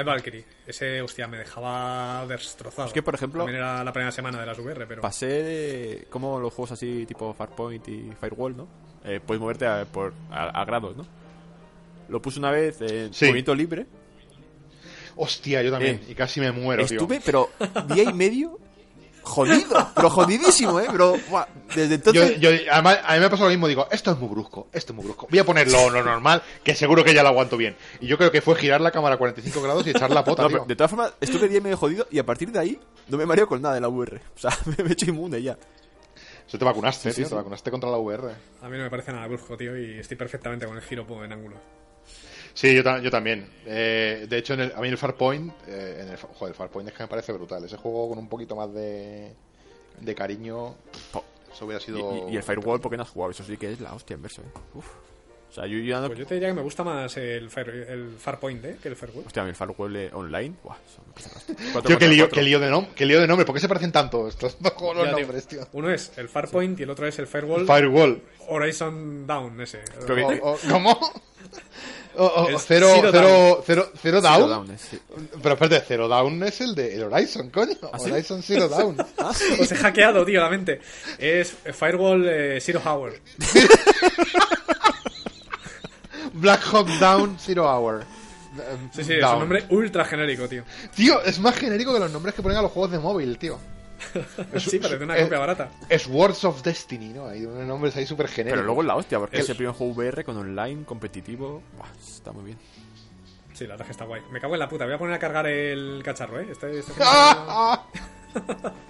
El 0.00 0.06
Valkyrie. 0.06 0.44
Ese, 0.66 1.00
hostia, 1.02 1.26
me 1.28 1.38
dejaba 1.38 2.26
destrozado. 2.26 2.88
Es 2.88 2.94
que, 2.94 3.02
por 3.02 3.14
ejemplo- 3.14 3.44
También 3.44 3.58
era 3.62 3.84
la 3.84 3.92
primera 3.92 4.10
semana 4.12 4.40
de 4.40 4.46
las 4.46 4.58
VR, 4.58 4.86
pero. 4.86 5.02
Pasé 5.02 6.06
como 6.10 6.38
los 6.40 6.52
juegos 6.52 6.72
así 6.72 7.06
tipo 7.06 7.32
Farpoint 7.34 7.86
y 7.88 8.10
Firewall, 8.20 8.56
¿no? 8.56 8.68
Eh, 9.04 9.20
puedes 9.24 9.40
moverte 9.40 9.66
a, 9.66 9.84
por, 9.84 10.12
a, 10.30 10.48
a 10.60 10.64
grados, 10.64 10.96
¿no? 10.96 11.06
Lo 12.08 12.20
puse 12.20 12.38
una 12.38 12.50
vez 12.50 12.80
en 12.80 13.14
Sí. 13.14 13.26
movimiento 13.26 13.54
libre. 13.54 13.86
Hostia, 15.16 15.62
yo 15.62 15.70
también. 15.70 15.96
Eh, 16.06 16.12
y 16.12 16.14
casi 16.14 16.40
me 16.40 16.50
muero, 16.52 16.82
Estuve, 16.82 17.16
tío. 17.20 17.24
pero 17.24 17.50
día 17.94 18.04
y 18.04 18.12
medio 18.12 18.58
jodido, 19.30 19.88
pero 19.94 20.10
jodidísimo, 20.10 20.78
¿eh? 20.80 20.86
Pero 20.90 21.16
buah, 21.30 21.46
desde 21.74 21.88
Yo, 21.88 21.94
entonces... 22.24 22.40
yo- 22.40 22.50
además, 22.70 22.98
a 23.04 23.14
mí 23.14 23.20
me 23.20 23.30
pasó 23.30 23.44
lo 23.44 23.50
mismo, 23.50 23.66
digo, 23.68 23.88
esto 23.90 24.10
es 24.10 24.18
muy 24.18 24.28
brusco, 24.28 24.68
esto 24.72 24.92
es 24.92 24.96
muy 24.96 25.04
brusco. 25.06 25.26
Voy 25.30 25.38
a 25.38 25.44
ponerlo 25.44 25.88
lo 25.90 26.02
normal, 26.02 26.42
que 26.62 26.74
seguro 26.74 27.02
que 27.04 27.14
ya 27.14 27.22
lo 27.22 27.30
aguanto 27.30 27.56
bien. 27.56 27.76
Y 28.00 28.06
yo 28.06 28.18
creo 28.18 28.30
que 28.30 28.42
fue 28.42 28.54
girar 28.56 28.80
la 28.80 28.90
cámara 28.90 29.14
a 29.14 29.18
45 29.18 29.62
grados 29.62 29.86
y 29.86 29.90
echar 29.90 30.10
la 30.10 30.22
pota, 30.24 30.42
No, 30.42 30.48
tío. 30.48 30.56
pero 30.58 30.66
de 30.68 30.76
todas 30.76 30.90
formas, 30.90 31.12
estuve 31.20 31.48
día 31.48 31.58
y 31.58 31.62
medio 31.62 31.76
jodido 31.76 32.06
y 32.10 32.18
a 32.18 32.26
partir 32.26 32.50
de 32.52 32.58
ahí 32.58 32.80
no 33.08 33.16
me 33.16 33.24
mareo 33.26 33.46
con 33.46 33.62
nada 33.62 33.74
de 33.74 33.80
la 33.80 33.88
VR. 33.88 34.20
O 34.36 34.38
sea, 34.38 34.50
me 34.78 34.84
he 34.88 34.92
hecho 34.92 35.06
inmune 35.06 35.40
ya. 35.42 35.56
Eso 36.46 36.58
te 36.58 36.64
vacunaste, 36.64 37.10
Sí, 37.10 37.16
tío, 37.16 37.24
sí. 37.26 37.28
te 37.30 37.36
vacunaste 37.36 37.70
contra 37.70 37.88
la 37.90 37.98
VR. 37.98 38.32
A 38.60 38.68
mí 38.68 38.76
no 38.76 38.82
me 38.84 38.90
parece 38.90 39.12
nada 39.12 39.26
brusco, 39.28 39.56
tío, 39.56 39.78
y 39.78 40.00
estoy 40.00 40.16
perfectamente 40.16 40.66
con 40.66 40.76
el 40.76 40.82
giro 40.82 41.06
en 41.24 41.32
ángulo. 41.32 41.56
Sí, 42.54 42.74
yo, 42.74 42.82
ta- 42.84 42.98
yo 43.00 43.10
también. 43.10 43.46
Eh, 43.66 44.26
de 44.28 44.38
hecho, 44.38 44.54
en 44.54 44.60
el- 44.60 44.72
a 44.74 44.80
mí 44.80 44.88
el 44.88 44.98
Farpoint, 44.98 45.52
eh, 45.66 46.00
en 46.02 46.08
el, 46.10 46.16
joder, 46.16 46.52
el 46.52 46.54
Farpoint 46.54 46.88
es 46.88 46.94
que 46.94 47.02
me 47.04 47.08
parece 47.08 47.32
brutal. 47.32 47.64
Ese 47.64 47.76
juego 47.76 48.08
con 48.10 48.18
un 48.18 48.28
poquito 48.28 48.56
más 48.56 48.72
de, 48.74 49.32
de 50.00 50.14
cariño, 50.14 50.74
eso 51.52 51.64
hubiera 51.64 51.80
sido... 51.80 52.28
y- 52.28 52.34
y 52.34 52.36
el 52.36 52.42
Firewall, 52.42 52.80
¿por 52.80 52.90
qué 52.90 52.96
no 52.96 53.02
has 53.04 53.10
jugado? 53.10 53.30
Eso 53.32 53.44
sí 53.44 53.56
que 53.56 53.72
es 53.72 53.80
la 53.80 53.94
hostia 53.94 54.14
en 54.14 54.22
verso, 54.22 54.42
¿eh? 54.42 54.58
Uf. 54.74 54.86
O 55.48 55.52
sea, 55.52 55.66
yo 55.66 55.78
ya 55.80 55.98
no... 56.00 56.06
Pues 56.06 56.20
yo 56.20 56.26
te 56.28 56.34
diría 56.34 56.48
que 56.50 56.54
me 56.54 56.62
gusta 56.62 56.84
más 56.84 57.16
el, 57.16 57.50
Fire- 57.50 57.88
el 57.90 58.14
Farpoint, 58.20 58.64
¿eh? 58.64 58.76
Que 58.80 58.86
el 58.86 58.94
Firewall. 58.94 59.24
Hostia, 59.26 59.42
el 59.42 59.54
Firewall 59.56 59.96
eh, 59.96 60.10
online... 60.12 60.54
Buah, 60.62 60.76
eso 60.86 61.82
Tío, 61.82 61.98
qué 61.98 62.06
lío, 62.06 62.28
qué 62.28 62.40
lío 62.42 62.60
de 62.60 62.70
nombre, 62.70 62.92
qué 62.94 63.04
lío 63.04 63.20
de 63.20 63.26
nombre. 63.26 63.44
¿Por 63.44 63.56
qué 63.56 63.60
se 63.60 63.66
parecen 63.66 63.90
tanto 63.90 64.28
estos 64.28 64.56
dos 64.60 64.72
juegos 64.74 64.98
los 64.98 65.10
nombres, 65.10 65.48
tío? 65.48 65.66
Uno 65.72 65.90
es 65.90 66.12
el 66.18 66.28
Farpoint 66.28 66.78
y 66.78 66.84
el 66.84 66.90
otro 66.90 67.04
es 67.08 67.18
el 67.18 67.26
Firewall 67.26 67.66
Firewall. 67.66 68.22
Horizon 68.46 69.26
Down, 69.26 69.60
ese. 69.60 69.80
O- 70.42 70.52
o- 70.52 70.58
¿Cómo? 70.70 70.96
O- 72.16 72.24
o- 72.26 72.48
El 72.48 72.58
cero, 72.58 72.88
Zero 72.94 73.10
cero, 73.12 73.28
Down. 73.28 73.62
cero, 73.64 73.66
cero 73.92 73.92
Zero 74.02 74.20
down. 74.20 74.48
Down, 74.50 74.70
eh, 74.72 74.78
sí. 74.78 74.98
Pero 75.42 75.54
espérate, 75.54 75.84
Zero 75.86 76.08
Down 76.08 76.42
es 76.42 76.60
el 76.60 76.74
de 76.74 76.94
el 76.94 77.04
Horizon, 77.04 77.50
coño. 77.50 77.72
sí? 77.72 78.10
Horizon 78.10 78.42
Zero 78.42 78.68
Down. 78.68 78.96
Os 79.60 79.72
he 79.72 79.76
hackeado, 79.76 80.24
tío, 80.24 80.40
la 80.40 80.50
mente. 80.50 80.80
Es 81.18 81.54
Firewall 81.72 82.26
eh, 82.28 82.58
Zero 82.60 82.80
Hour. 82.84 83.14
Black 86.32 86.62
Hawk 86.72 86.88
Down 86.98 87.36
Zero 87.38 87.64
Hour. 87.68 88.04
Sí, 88.92 89.04
sí, 89.04 89.12
es 89.14 89.24
un 89.24 89.38
nombre 89.38 89.64
ultra 89.70 90.04
genérico, 90.04 90.48
tío. 90.48 90.64
Tío, 90.94 91.22
es 91.22 91.38
más 91.38 91.56
genérico 91.56 91.94
que 91.94 92.00
los 92.00 92.10
nombres 92.10 92.34
que 92.34 92.42
ponen 92.42 92.58
a 92.58 92.62
los 92.62 92.72
juegos 92.72 92.90
de 92.90 92.98
móvil, 92.98 93.38
tío. 93.38 93.58
Es- 94.52 94.62
Sí, 94.64 94.78
parece 94.78 95.04
una 95.04 95.16
es- 95.16 95.24
copia 95.24 95.38
barata. 95.38 95.70
Es 95.88 96.06
Words 96.06 96.44
of 96.44 96.62
Destiny, 96.62 97.08
¿no? 97.10 97.26
Hay 97.28 97.44
unos 97.44 97.66
nombres 97.66 97.96
ahí 97.96 98.06
súper 98.06 98.28
genéricos. 98.28 98.58
Pero 98.58 98.66
luego 98.66 98.80
es 98.82 98.86
la 98.86 98.96
hostia, 98.96 99.18
porque 99.18 99.36
El- 99.36 99.42
es 99.42 99.48
el 99.50 99.56
primer 99.56 99.74
juego 99.74 99.92
VR 99.94 100.24
con 100.24 100.36
online 100.36 100.84
competitivo. 100.84 101.62
Buah, 101.76 101.88
está 101.98 102.32
muy 102.32 102.44
bien. 102.44 102.58
Sí, 103.52 103.64
la 103.66 103.74
verdad 103.74 103.82
es 103.82 103.86
que 103.88 103.92
está 103.92 104.04
guay. 104.06 104.22
Me 104.30 104.40
cago 104.40 104.54
en 104.54 104.60
la 104.60 104.68
puta. 104.68 104.84
Voy 104.86 104.94
a 104.94 104.98
poner 104.98 105.14
a 105.14 105.18
cargar 105.18 105.46
el 105.46 106.00
cacharro, 106.04 106.40
¿eh? 106.40 106.48
Este- 106.50 106.78
este- 106.78 106.92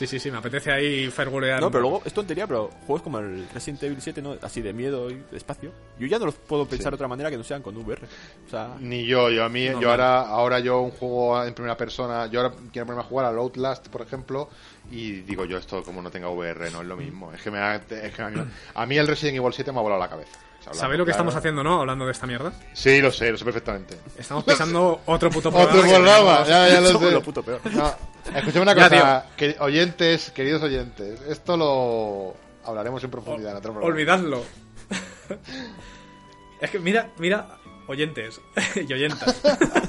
sí, 0.00 0.06
sí, 0.06 0.18
sí. 0.18 0.30
Me 0.30 0.38
apetece 0.38 0.72
ahí 0.72 1.08
fairwallear. 1.10 1.60
No, 1.60 1.70
pero 1.70 1.82
luego 1.82 2.02
es 2.04 2.12
tontería, 2.12 2.46
pero 2.46 2.70
juegos 2.86 3.02
como 3.02 3.18
el 3.18 3.46
Resident 3.52 3.82
Evil 3.82 4.00
7, 4.00 4.22
¿no? 4.22 4.36
Así 4.42 4.60
de 4.62 4.72
miedo 4.72 5.10
y 5.10 5.14
de 5.30 5.36
espacio. 5.36 5.70
Yo 5.98 6.06
ya 6.06 6.18
no 6.18 6.26
los 6.26 6.34
puedo 6.34 6.66
pensar 6.66 6.92
de 6.92 6.94
otra 6.96 7.08
manera 7.08 7.30
que 7.30 7.36
no 7.36 7.44
sean 7.44 7.62
con 7.62 7.76
VR. 7.76 8.02
O 8.46 8.50
sea, 8.50 8.76
Ni 8.80 9.04
yo, 9.06 9.30
yo 9.30 9.44
a 9.44 9.48
mí, 9.48 9.64
yo 9.80 9.90
ahora, 9.90 10.22
ahora 10.22 10.58
yo 10.60 10.80
un 10.80 10.90
juego 10.90 11.44
en 11.44 11.54
primera 11.54 11.76
persona, 11.76 12.26
yo 12.26 12.40
ahora 12.40 12.54
quiero 12.72 12.86
ponerme 12.86 13.02
a 13.06 13.08
jugar 13.08 13.26
al 13.26 13.36
Outlast, 13.38 13.88
por 13.88 14.02
ejemplo, 14.02 14.48
y 14.90 15.20
digo 15.20 15.44
yo 15.44 15.58
esto 15.58 15.82
como 15.82 16.00
no 16.02 16.10
tenga 16.10 16.28
VR, 16.30 16.70
no 16.70 16.80
es 16.80 16.86
lo 16.86 16.96
mismo. 16.96 17.32
Es 17.32 17.42
que, 17.42 17.50
me 17.50 17.58
ha- 17.58 17.76
es 17.76 18.14
que 18.14 18.22
a, 18.22 18.28
mí, 18.30 18.40
a 18.74 18.86
mí 18.86 18.96
el 18.98 19.06
Resident 19.06 19.36
Evil 19.38 19.52
7 19.52 19.70
me 19.72 19.78
ha 19.78 19.82
volado 19.82 20.00
la 20.00 20.08
cabeza. 20.08 20.38
¿Sabéis 20.72 20.98
lo 20.98 21.04
que 21.06 21.10
claro. 21.10 21.10
estamos 21.12 21.34
haciendo, 21.34 21.64
no? 21.64 21.80
Hablando 21.80 22.04
de 22.04 22.12
esta 22.12 22.26
mierda. 22.26 22.52
Sí, 22.74 23.00
lo 23.00 23.10
sé, 23.10 23.30
lo 23.32 23.38
sé 23.38 23.44
perfectamente. 23.46 23.96
Estamos 24.18 24.44
pisando 24.46 25.00
otro 25.06 25.30
puto 25.30 25.50
programa. 25.50 25.72
Otro 25.78 25.88
programa, 25.90 26.44
ya, 26.46 26.68
ya 26.68 26.80
lo 26.82 26.98
sé. 26.98 27.10
lo 27.12 27.22
puto 27.22 27.42
peor. 27.42 27.60
No, 27.72 27.94
escuchame 28.34 28.62
una 28.62 28.74
Ya, 28.74 28.88
cosa, 28.88 29.26
que, 29.36 29.56
oyentes, 29.60 30.30
queridos 30.30 30.62
oyentes, 30.62 31.20
esto 31.28 31.56
lo 31.56 32.36
hablaremos 32.68 33.02
en 33.04 33.10
profundidad 33.10 33.52
en 33.52 33.56
otro 33.58 33.72
programa. 33.72 33.92
Olvidadlo. 33.94 34.42
es 36.60 36.70
que 36.70 36.78
mira, 36.78 37.10
mira, 37.18 37.58
oyentes 37.86 38.40
y 38.76 38.92
oyentas. 38.92 39.40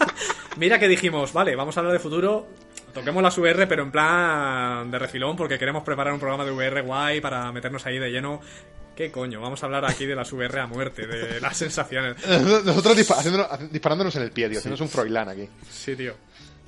mira 0.58 0.80
que 0.80 0.88
dijimos, 0.88 1.34
vale, 1.34 1.56
vamos 1.56 1.76
a 1.76 1.80
hablar 1.82 1.94
de 1.94 1.99
futuro, 1.99 2.48
toquemos 2.94 3.22
las 3.22 3.38
VR, 3.38 3.68
pero 3.68 3.84
en 3.84 3.91
plan 3.91 4.90
de 4.91 4.99
refilón, 4.99 5.36
porque 5.36 5.58
queremos 5.60 5.84
preparar 5.84 6.14
un 6.14 6.20
programa 6.20 6.45
de 6.45 6.52
VR 6.52 6.82
guay 6.82 7.22
para 7.22 7.52
meternos 7.52 7.86
ahí 7.86 7.99
de 7.99 8.10
lleno. 8.10 8.41
¿Qué 8.95 9.10
coño? 9.10 9.40
Vamos 9.41 9.64
a 9.64 9.66
hablar 9.68 9.86
aquí 9.86 10.06
de 10.06 10.16
las 10.16 10.32
VR 10.34 10.60
a 10.60 10.68
muerte, 10.68 11.08
de 11.08 11.40
las 11.40 11.56
sensaciones. 11.58 12.18
Nosotros 12.66 12.95
dispa- 12.98 13.16
haciéndonos- 13.18 13.70
disparándonos 13.72 14.16
en 14.18 14.24
el 14.24 14.32
pie, 14.32 14.49
tío, 14.49 14.60
haciéndonos 14.60 14.82
un 14.82 14.90
Froilán 14.90 15.30
aquí. 15.30 15.48
Sí, 15.70 15.95
tío. 15.95 16.14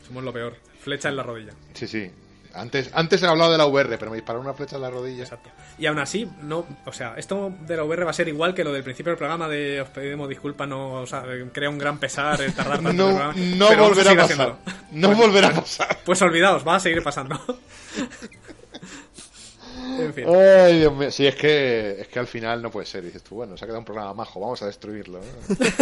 Somos 0.08 0.24
lo 0.24 0.32
peor. 0.34 0.56
Flecha 0.84 1.10
en 1.10 1.16
la 1.16 1.24
rodilla. 1.24 1.54
Sí, 1.74 1.88
sí. 1.88 2.12
Antes, 2.56 2.92
antes 2.94 3.24
he 3.24 3.26
hablado 3.26 3.52
de 3.52 3.58
la 3.58 3.66
VR, 3.66 3.98
pero 3.98 4.12
me 4.12 4.18
dispararon 4.18 4.46
una 4.46 4.54
flecha 4.54 4.76
en 4.76 4.84
la 4.84 4.92
rodilla. 4.92 5.24
Exacto. 5.24 5.50
Y 5.80 5.88
aún 5.88 5.98
así, 5.98 6.30
no, 6.44 6.68
o 6.86 6.92
sea, 6.92 7.16
esto 7.18 7.52
de 7.62 7.76
la 7.76 7.84
VR 7.84 8.04
va 8.04 8.12
a 8.12 8.14
ser 8.14 8.28
igual 8.28 8.54
que 8.54 8.64
lo 8.64 8.72
del 8.72 8.84
principio 8.84 9.10
del 9.10 9.18
programa 9.18 9.48
de 9.48 9.82
os 9.82 9.90
pedimos 9.90 10.30
disculpas, 10.30 10.68
no, 10.68 11.02
o 11.02 11.08
sea, 11.08 11.24
crea 11.52 11.70
un 11.70 11.80
gran 11.80 11.98
pesar 11.98 12.40
el 12.42 12.54
tardar 12.54 12.84
tanto 12.84 12.92
en 12.92 13.00
el 13.00 13.08
No, 13.08 13.08
programa, 13.08 13.34
no 13.34 13.90
volverá 13.90 14.12
a 14.12 14.28
seguir 14.28 14.38
pasar. 14.38 14.56
No 14.92 15.16
volverá 15.16 15.48
a 15.48 15.54
pasar. 15.54 15.98
Pues 16.06 16.22
olvidaos, 16.22 16.68
va 16.68 16.76
a 16.76 16.80
seguir 16.80 17.02
pasando. 17.02 17.42
en 20.00 20.14
fin. 20.14 20.26
Ay, 20.28 20.80
Dios 20.80 20.94
mío. 20.94 21.10
Sí, 21.10 21.26
es 21.26 21.36
que, 21.36 22.02
es 22.02 22.08
que 22.08 22.20
al 22.20 22.28
final 22.28 22.62
no 22.62 22.70
puede 22.70 22.86
ser. 22.86 23.04
Dices 23.04 23.24
tú, 23.24 23.34
bueno, 23.36 23.58
se 23.58 23.66
ha 23.66 23.68
quedado 23.68 23.80
un 23.80 23.86
programa 23.86 24.14
majo, 24.14 24.40
vamos 24.40 24.62
a 24.62 24.68
destruirlo. 24.68 25.20
¿no? 25.20 25.26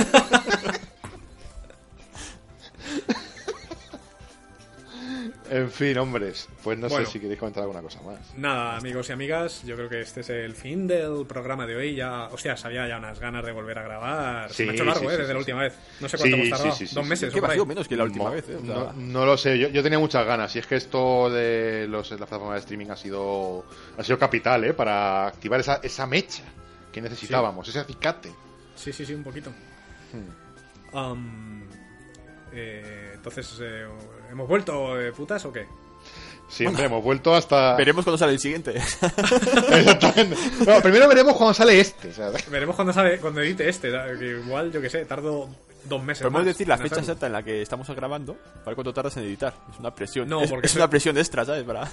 en 5.52 5.70
fin, 5.70 5.98
hombres. 5.98 6.48
Pues 6.64 6.78
no 6.80 6.88
Bueno. 6.90 7.06
sé 7.06 7.12
si 7.12 7.20
queréis 7.20 7.38
comentar 7.40 7.62
alguna 7.62 7.82
cosa 7.82 8.02
más. 8.02 8.20
Nada, 8.38 8.78
amigos 8.78 9.10
y 9.10 9.12
amigas, 9.12 9.64
yo 9.64 9.76
creo 9.76 9.90
que 9.90 10.02
este 10.02 10.22
es 10.22 10.30
el 10.30 10.56
fin 10.56 10.88
del 10.88 11.26
programa 11.28 11.68
de 11.68 11.76
hoy. 11.76 11.94
Ya, 11.96 12.26
hostia, 12.28 12.56
había 12.64 12.88
ya 12.88 12.98
unas 12.98 13.20
ganas 13.20 13.46
de 13.46 13.52
volver 13.52 13.78
a 13.80 13.84
grabar. 13.84 14.50
Se 14.50 14.56
Sí, 14.56 14.64
me 14.64 14.72
ha 14.72 14.74
hecho 14.74 14.86
largo, 14.86 15.02
sí, 15.02 15.06
eh, 15.08 15.10
sí, 15.10 15.18
desde 15.18 15.26
sí, 15.28 15.28
la 15.28 15.34
sí. 15.34 15.40
última 15.40 15.62
vez. 15.62 15.74
No 16.00 16.10
sé 16.10 16.18
cuánto 16.18 16.24
Sí, 16.36 16.42
hemos 16.42 16.50
tardado. 16.50 16.76
sí, 16.76 16.88
sí, 16.88 16.96
Dos 16.96 17.04
sí, 17.04 17.10
meses. 17.10 17.34
que 17.34 17.40
o 17.40 17.42
por 17.42 17.50
ha 17.50 17.54
ahí. 17.54 17.56
sido 17.58 17.66
menos 17.66 17.88
que 17.88 17.96
la 17.98 18.04
última 18.06 18.26
Mo- 18.26 18.32
vez, 18.32 18.50
¿eh? 18.50 18.56
O 18.56 18.66
sea, 18.66 18.76
no, 18.76 18.94
no 18.94 19.26
lo 19.26 19.38
sé, 19.38 19.60
yo, 19.60 19.68
yo 19.68 19.84
tenía 19.84 20.00
muchas 20.00 20.26
ganas. 20.26 20.56
Y 20.56 20.60
es 20.60 20.68
que 20.68 20.76
esto 20.78 21.30
de 21.30 21.86
los, 21.90 22.10
la 22.12 22.18
plataforma 22.18 22.54
de 22.54 22.60
streaming 22.62 22.88
ha 22.90 22.96
sido, 22.96 23.66
ha 23.98 24.04
sido 24.04 24.18
capital, 24.18 24.64
¿eh? 24.64 24.74
Para 24.74 25.28
activar 25.28 25.60
esa, 25.60 25.80
esa 25.84 26.08
mecha 26.08 26.44
que 26.92 27.02
necesitábamos, 27.02 27.68
ese 27.68 27.80
acicate. 27.80 28.32
Sí, 28.76 28.92
sí, 28.94 29.06
sí, 29.06 29.14
un 29.14 29.24
poquito. 29.24 29.50
Hmm. 30.14 30.96
Am, 30.98 31.64
eh, 32.54 33.12
entonces, 33.16 33.60
eh, 33.62 33.86
¿hemos 34.32 34.48
vuelto 34.48 34.96
de 34.96 35.12
putas 35.12 35.44
o 35.46 35.52
qué? 35.54 35.68
Siempre 36.50 36.86
hemos 36.86 37.02
vuelto 37.04 37.34
hasta. 37.34 37.76
veremos 37.76 38.04
cuando 38.04 38.18
sale 38.18 38.34
el 38.34 38.40
siguiente. 38.40 38.74
Exactamente. 39.72 40.36
No, 40.66 40.82
primero 40.82 41.08
veremos 41.08 41.36
cuando 41.36 41.54
sale 41.54 41.80
este. 41.80 42.12
sea, 42.12 42.30
Veremos 42.50 42.76
cuando 42.76 42.92
sale, 42.94 43.20
cuando 43.20 43.42
edite 43.42 43.70
este, 43.70 43.90
que 44.20 44.26
igual, 44.44 44.72
yo 44.72 44.82
que 44.82 44.90
sé, 44.90 45.06
tardo 45.06 45.48
dos 45.86 46.04
meses. 46.04 46.24
Podemos 46.24 46.42
más 46.42 46.46
decir 46.48 46.68
la 46.68 46.78
fecha 46.78 47.00
exacta 47.00 47.28
en 47.28 47.34
la 47.34 47.44
que 47.44 47.62
estamos 47.62 47.90
grabando 47.92 48.36
para 48.66 48.76
cuánto 48.76 48.94
tardas 48.94 49.16
en 49.18 49.24
editar. 49.24 49.54
Es 49.72 49.80
una 49.80 49.94
presión. 49.96 50.28
No, 50.28 50.42
es, 50.42 50.50
porque 50.50 50.66
es 50.66 50.72
eso- 50.74 50.80
una 50.80 50.90
presión 50.90 51.18
extra, 51.18 51.46
¿sabes? 51.46 51.64
Para... 51.64 51.88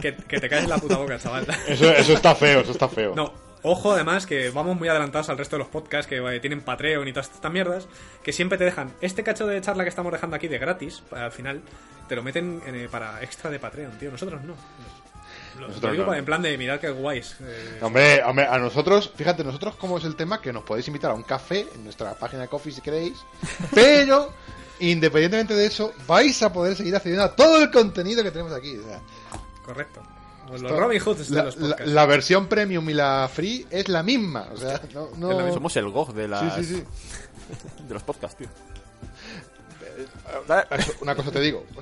Que, 0.00 0.14
que 0.14 0.38
te 0.38 0.48
caes 0.48 0.62
en 0.64 0.70
la 0.70 0.78
puta 0.78 0.96
boca, 0.96 1.18
chaval. 1.18 1.44
Eso, 1.66 1.90
eso 1.90 2.12
está 2.12 2.32
feo, 2.36 2.60
eso 2.60 2.70
está 2.70 2.88
feo. 2.88 3.14
No, 3.16 3.32
ojo 3.62 3.92
además 3.92 4.26
que 4.26 4.50
vamos 4.50 4.76
muy 4.78 4.88
adelantados 4.88 5.28
al 5.28 5.38
resto 5.38 5.56
de 5.56 5.60
los 5.60 5.68
podcasts 5.68 6.06
que 6.08 6.16
eh, 6.16 6.40
tienen 6.40 6.60
Patreon 6.60 7.06
y 7.08 7.12
todas 7.12 7.30
estas 7.30 7.52
mierdas, 7.52 7.86
que 8.22 8.32
siempre 8.32 8.58
te 8.58 8.64
dejan 8.64 8.92
este 9.00 9.22
cacho 9.22 9.46
de 9.46 9.60
charla 9.60 9.84
que 9.84 9.90
estamos 9.90 10.12
dejando 10.12 10.36
aquí 10.36 10.48
de 10.48 10.58
gratis, 10.58 11.02
al 11.10 11.32
final 11.32 11.60
te 12.08 12.16
lo 12.16 12.22
meten 12.22 12.62
en, 12.66 12.74
eh, 12.74 12.88
para 12.90 13.22
extra 13.22 13.50
de 13.50 13.58
Patreon, 13.58 13.92
tío. 13.98 14.10
Nosotros 14.10 14.42
no. 14.42 14.54
Lo, 15.56 15.62
lo 15.62 15.68
Nosotros 15.68 15.92
digo 15.92 16.04
no. 16.06 16.14
en 16.14 16.24
plan 16.24 16.40
de 16.40 16.56
mirar 16.56 16.78
que 16.80 16.88
guays. 16.90 17.36
eh, 17.42 17.78
Hombre, 17.82 18.22
hombre, 18.24 18.46
a 18.46 18.58
nosotros, 18.58 19.12
fíjate, 19.16 19.42
nosotros 19.44 19.74
cómo 19.76 19.98
es 19.98 20.04
el 20.04 20.14
tema 20.16 20.40
que 20.40 20.52
nos 20.52 20.62
podéis 20.62 20.86
invitar 20.88 21.10
a 21.10 21.14
un 21.14 21.22
café 21.24 21.66
en 21.74 21.84
nuestra 21.84 22.14
página 22.14 22.42
de 22.42 22.48
Coffee 22.48 22.72
si 22.72 22.80
queréis, 22.80 23.18
pero 23.74 24.32
independientemente 24.80 25.54
de 25.54 25.66
eso, 25.66 25.92
vais 26.06 26.40
a 26.42 26.52
poder 26.52 26.76
seguir 26.76 26.94
accediendo 26.94 27.24
a 27.24 27.34
todo 27.34 27.60
el 27.62 27.70
contenido 27.70 28.22
que 28.22 28.30
tenemos 28.30 28.52
aquí. 28.52 28.76
o 28.76 28.82
sea, 28.84 29.00
correcto. 29.64 30.00
Pues 30.48 30.62
los 30.62 30.72
Robin 30.72 31.00
Hoods 31.00 31.28
de 31.28 31.36
la, 31.36 31.44
los 31.44 31.56
la- 31.56 31.68
podcasts. 31.68 31.92
la 31.92 32.06
versión 32.06 32.46
premium 32.48 32.88
y 32.90 32.94
la 32.94 33.28
free 33.32 33.66
es 33.70 33.88
la 33.88 34.02
misma. 34.02 34.48
O 34.52 34.56
sea, 34.56 34.80
no. 35.16 35.52
Somos 35.52 35.76
el 35.76 35.88
GOG 35.90 36.14
de, 36.14 36.28
las, 36.28 36.54
Sí, 36.54 36.64
sí, 36.64 36.74
sí. 36.76 36.84
de 37.88 37.94
los 37.94 38.02
podcasts, 38.02 38.36
tío. 38.38 38.48
Eso, 40.78 40.92
Una 41.00 41.14
cosa 41.14 41.30
te 41.30 41.40
digo. 41.40 41.64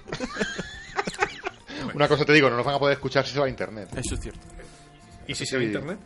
Una 1.94 2.09
cosa 2.09 2.24
te 2.24 2.32
digo, 2.32 2.51
no 2.51 2.56
nos 2.56 2.66
van 2.66 2.74
a 2.74 2.78
poder 2.78 2.94
escuchar 2.94 3.26
si 3.26 3.32
se 3.34 3.40
va 3.40 3.47
a 3.47 3.48
internet. 3.48 3.88
Eso 3.97 4.14
es 4.14 4.20
cierto. 4.20 4.40
y 5.26 5.34
si 5.34 5.47
se 5.47 5.56
ve 5.56 5.62
sí. 5.62 5.66
internet. 5.68 5.98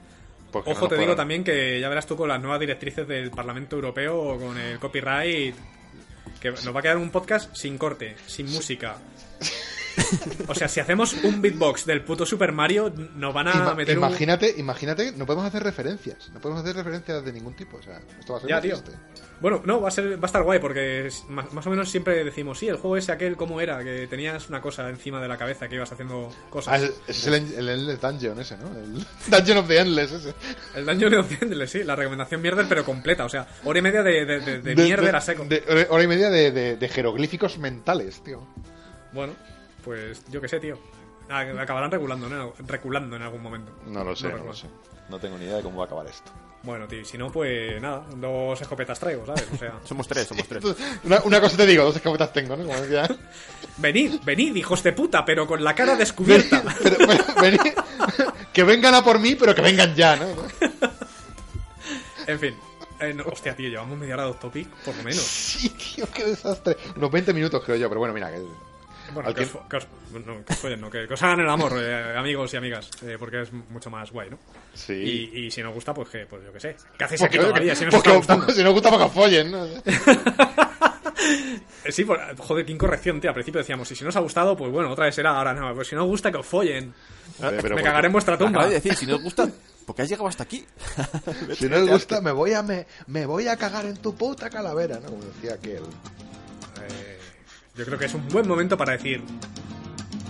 Porque 0.52 0.70
no 0.70 0.76
Ojo, 0.76 0.88
te 0.88 0.96
digo 0.96 1.14
también 1.14 1.44
que 1.44 1.80
ya 1.80 1.88
verás 1.88 2.06
tú 2.06 2.16
con 2.16 2.28
las 2.28 2.40
nuevas 2.40 2.58
directrices 2.58 3.06
del 3.06 3.30
Parlamento 3.30 3.76
Europeo 3.76 4.36
con 4.38 4.58
el 4.58 4.78
copyright 4.80 5.54
que 6.40 6.50
nos 6.50 6.74
va 6.74 6.80
a 6.80 6.82
quedar 6.82 6.96
un 6.96 7.10
podcast 7.10 7.54
sin 7.54 7.78
corte, 7.78 8.16
sin 8.26 8.50
música. 8.50 8.96
O 10.48 10.54
sea, 10.54 10.68
si 10.68 10.80
hacemos 10.80 11.14
un 11.24 11.40
beatbox 11.40 11.86
del 11.86 12.02
puto 12.04 12.26
Super 12.26 12.52
Mario, 12.52 12.92
nos 13.16 13.32
van 13.34 13.48
a 13.48 13.52
Ima- 13.52 13.74
meter 13.74 13.98
un... 13.98 14.04
imagínate, 14.04 14.54
imagínate, 14.58 15.12
no 15.12 15.26
podemos 15.26 15.46
hacer 15.46 15.62
referencias. 15.62 16.30
No 16.32 16.40
podemos 16.40 16.62
hacer 16.62 16.76
referencias 16.76 17.24
de 17.24 17.32
ningún 17.32 17.54
tipo. 17.54 17.76
O 17.78 17.82
sea, 17.82 18.00
esto 18.18 18.32
va 18.32 18.38
a 18.38 18.40
ser 18.42 18.50
Ya, 18.50 18.60
tío. 18.60 18.76
Bueno, 19.40 19.62
no, 19.64 19.80
va 19.80 19.88
a, 19.88 19.90
ser, 19.90 20.16
va 20.22 20.24
a 20.24 20.26
estar 20.26 20.42
guay 20.42 20.58
porque 20.58 21.06
es- 21.06 21.24
más, 21.28 21.52
más 21.52 21.66
o 21.66 21.70
menos 21.70 21.90
siempre 21.90 22.22
decimos, 22.24 22.58
sí, 22.58 22.68
el 22.68 22.76
juego 22.76 22.96
ese 22.96 23.12
aquel, 23.12 23.36
¿cómo 23.36 23.60
era? 23.60 23.82
Que 23.82 24.06
tenías 24.06 24.48
una 24.50 24.60
cosa 24.60 24.88
encima 24.90 25.20
de 25.20 25.28
la 25.28 25.38
cabeza 25.38 25.66
que 25.68 25.76
ibas 25.76 25.90
haciendo 25.90 26.30
Ah, 26.30 26.50
cosas. 26.50 26.82
ese 26.82 26.92
ese 27.08 27.36
es 27.36 27.52
el, 27.52 27.54
el 27.58 27.68
Endless 27.70 28.00
Dungeon 28.00 28.38
ese, 28.40 28.56
¿no? 28.58 28.68
El 28.76 29.04
Dungeon 29.28 29.58
of 29.58 29.68
the 29.68 29.78
Endless 29.78 30.12
ese. 30.12 30.34
El 30.74 30.84
daño 30.84 31.08
de 31.08 31.16
Occidente, 31.18 31.66
sí, 31.66 31.84
la 31.84 31.96
recomendación 31.96 32.42
mierder, 32.42 32.66
pero 32.68 32.84
completa. 32.84 33.24
O 33.24 33.28
sea, 33.30 33.46
hora 33.64 33.78
y 33.78 33.82
media 33.82 34.02
de, 34.02 34.26
de, 34.26 34.40
de, 34.40 34.58
de 34.60 34.74
mierder 34.76 35.16
a 35.16 35.20
seco. 35.20 35.46
hora- 35.88 36.02
y 36.04 36.06
media 36.06 36.28
de- 36.28 36.76
de 36.76 36.88
jeroglíficos 36.88 37.56
mentales, 37.58 38.22
tío. 38.22 38.46
Bueno, 39.12 39.32
pues 39.80 40.22
yo 40.30 40.40
qué 40.40 40.48
sé, 40.48 40.60
tío. 40.60 40.78
Ah, 41.28 41.40
Acabarán 41.60 41.90
regulando, 41.90 42.28
¿no? 42.28 42.54
Reculando 42.66 43.16
en 43.16 43.22
algún 43.22 43.42
momento. 43.42 43.72
No 43.86 44.02
lo 44.04 44.16
sé, 44.16 44.28
no, 44.28 44.38
lo 44.44 44.54
sé. 44.54 44.66
No 45.08 45.18
tengo 45.18 45.38
ni 45.38 45.44
idea 45.44 45.56
de 45.56 45.62
cómo 45.62 45.78
va 45.78 45.84
a 45.84 45.86
acabar 45.86 46.06
esto. 46.06 46.30
Bueno, 46.62 46.86
tío, 46.86 47.04
si 47.06 47.16
no, 47.16 47.32
pues 47.32 47.80
nada, 47.80 48.04
dos 48.16 48.60
escopetas 48.60 48.98
traigo, 49.00 49.24
¿sabes? 49.24 49.46
O 49.54 49.56
sea, 49.56 49.78
Somos 49.84 50.06
tres, 50.06 50.26
somos 50.26 50.46
tres. 50.46 50.62
Una, 51.04 51.20
una 51.22 51.40
cosa 51.40 51.56
te 51.56 51.66
digo, 51.66 51.84
dos 51.84 51.96
escopetas 51.96 52.32
tengo, 52.32 52.56
¿no? 52.56 52.64
Como 52.66 52.80
decía. 52.80 53.08
venid, 53.78 54.20
venid, 54.24 54.54
hijos 54.56 54.82
de 54.82 54.92
puta, 54.92 55.24
pero 55.24 55.46
con 55.46 55.62
la 55.64 55.74
cara 55.74 55.96
descubierta. 55.96 56.62
Pero, 56.82 56.96
pero, 56.98 57.24
venid- 57.36 57.74
que 58.52 58.64
vengan 58.64 58.94
a 58.94 59.02
por 59.04 59.20
mí, 59.20 59.36
pero 59.36 59.54
que 59.54 59.62
vengan 59.62 59.94
ya, 59.94 60.16
¿no? 60.16 60.26
en 62.26 62.38
fin. 62.38 62.56
Eh, 63.00 63.14
no, 63.14 63.24
hostia, 63.24 63.54
tío, 63.56 63.68
llevamos 63.70 63.96
media 63.96 64.14
hora 64.14 64.24
de 64.24 64.30
off 64.30 64.40
topic, 64.40 64.68
por 64.84 64.94
lo 64.96 65.02
menos. 65.04 65.22
Sí, 65.22 65.70
tío, 65.70 66.06
qué 66.12 66.24
desastre. 66.26 66.76
Unos 66.96 67.10
20 67.10 67.32
minutos, 67.32 67.62
creo 67.64 67.76
yo, 67.76 67.88
pero 67.88 68.00
bueno, 68.00 68.12
mira, 68.12 68.30
que 68.30 68.42
Bueno, 69.12 69.34
que 69.34 69.42
os, 69.42 69.50
que- 69.68 69.76
os- 69.76 69.86
no, 70.12 70.44
que 70.44 70.52
os 70.52 70.58
follen, 70.58 70.80
no, 70.80 70.90
que, 70.90 71.06
que 71.06 71.14
os 71.14 71.22
hagan 71.22 71.40
el 71.40 71.48
amor, 71.48 71.72
eh, 71.76 72.16
amigos 72.16 72.52
y 72.54 72.56
amigas, 72.56 72.90
eh, 73.02 73.16
porque 73.18 73.42
es 73.42 73.52
mucho 73.52 73.90
más 73.90 74.10
guay, 74.10 74.30
¿no? 74.30 74.38
sí. 74.74 74.92
Y, 75.34 75.46
y 75.46 75.50
si 75.50 75.62
nos 75.62 75.74
gusta, 75.74 75.92
pues 75.94 76.08
que, 76.08 76.26
pues 76.26 76.42
yo 76.44 76.52
qué 76.52 76.60
sé. 76.60 76.76
¿Qué 76.98 77.04
hacéis 77.04 77.20
Porque- 77.20 77.38
aquí 77.38 77.46
todavía? 77.46 77.74
Si 77.74 77.84
porque- 77.86 78.16
gustando. 78.16 78.48
si 78.52 78.62
nos 78.62 78.72
gusta, 78.72 78.90
para 78.90 79.04
que 79.04 79.10
follen, 79.10 79.50
¿no? 79.50 79.66
Eh, 81.84 81.92
Sí, 81.92 82.04
por- 82.04 82.18
joder, 82.38 82.64
qué 82.66 82.72
incorrección, 82.72 83.20
tío. 83.20 83.30
Al 83.30 83.34
principio 83.34 83.58
decíamos, 83.60 83.90
y 83.90 83.94
si 83.96 84.04
no 84.04 84.10
os 84.10 84.16
ha 84.16 84.20
gustado, 84.20 84.56
pues 84.56 84.70
bueno, 84.70 84.90
otra 84.90 85.06
vez 85.06 85.14
será, 85.14 85.36
ahora 85.36 85.54
no. 85.54 85.74
Pues 85.74 85.88
si 85.88 85.94
no 85.94 86.02
os 86.04 86.08
gusta, 86.08 86.30
que 86.30 86.38
os 86.38 86.46
follen. 86.46 86.92
Pero 87.38 87.52
Me 87.52 87.62
porque- 87.62 87.82
cagaré 87.82 88.06
en 88.06 88.12
vuestra 88.12 88.36
tumba. 88.38 88.66
de 88.66 88.74
decir, 88.74 88.94
si 88.94 89.06
no 89.06 89.16
os 89.16 89.22
gusta, 89.22 89.48
¿por 89.86 89.94
qué 89.96 90.02
has 90.02 90.08
llegado 90.08 90.28
hasta 90.28 90.42
aquí? 90.44 90.64
Si 91.58 91.68
no 91.68 91.76
les 91.78 91.88
gusta, 91.88 92.20
me 92.20 92.32
voy 92.32 92.52
a 92.54 92.62
me, 92.62 92.86
me 93.06 93.24
voy 93.26 93.48
a 93.48 93.56
cagar 93.56 93.86
en 93.86 93.96
tu 93.96 94.14
puta 94.14 94.48
calavera, 94.50 94.98
¿no? 95.00 95.08
Como 95.10 95.24
decía 95.24 95.54
aquel. 95.54 95.82
Eh, 96.82 97.18
yo 97.80 97.86
creo 97.86 97.98
que 97.98 98.04
es 98.04 98.12
un 98.12 98.28
buen 98.28 98.46
momento 98.46 98.76
para 98.76 98.92
decir, 98.92 99.22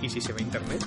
¿y 0.01 0.09
si 0.09 0.20
se 0.20 0.32
ve 0.32 0.40
internet? 0.40 0.86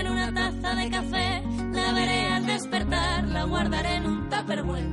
En 0.00 0.08
una 0.08 0.32
taza 0.32 0.74
de 0.74 0.90
café. 0.90 1.42
La 1.72 1.92
veré 1.92 2.26
al 2.28 2.46
despertar, 2.46 3.28
la 3.28 3.44
guardaré 3.44 3.94
en 3.96 4.06
un 4.06 4.28
tupperware 4.28 4.88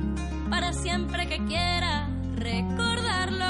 para 0.50 0.72
siempre 0.72 1.26
que 1.26 1.44
quiera 1.44 2.08
recordarlo. 2.36 3.44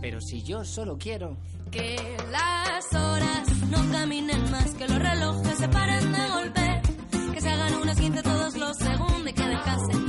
Pero 0.00 0.20
si 0.20 0.42
yo 0.42 0.64
solo 0.64 0.96
quiero... 0.98 1.36
Que 1.70 1.96
las 2.30 2.94
horas 2.94 3.48
no 3.70 3.92
caminen 3.92 4.50
más, 4.50 4.72
que 4.74 4.88
los 4.88 4.98
relojes 4.98 5.58
se 5.58 5.68
paren 5.68 6.12
de 6.12 6.28
golpe. 6.28 6.82
Que 7.34 7.40
se 7.40 7.48
hagan 7.50 7.74
unas 7.74 8.00
15 8.00 8.22
todos 8.22 8.56
los 8.56 8.76
segundos 8.76 9.28
y 9.28 9.32
que 9.34 9.42
descansen. 9.42 10.07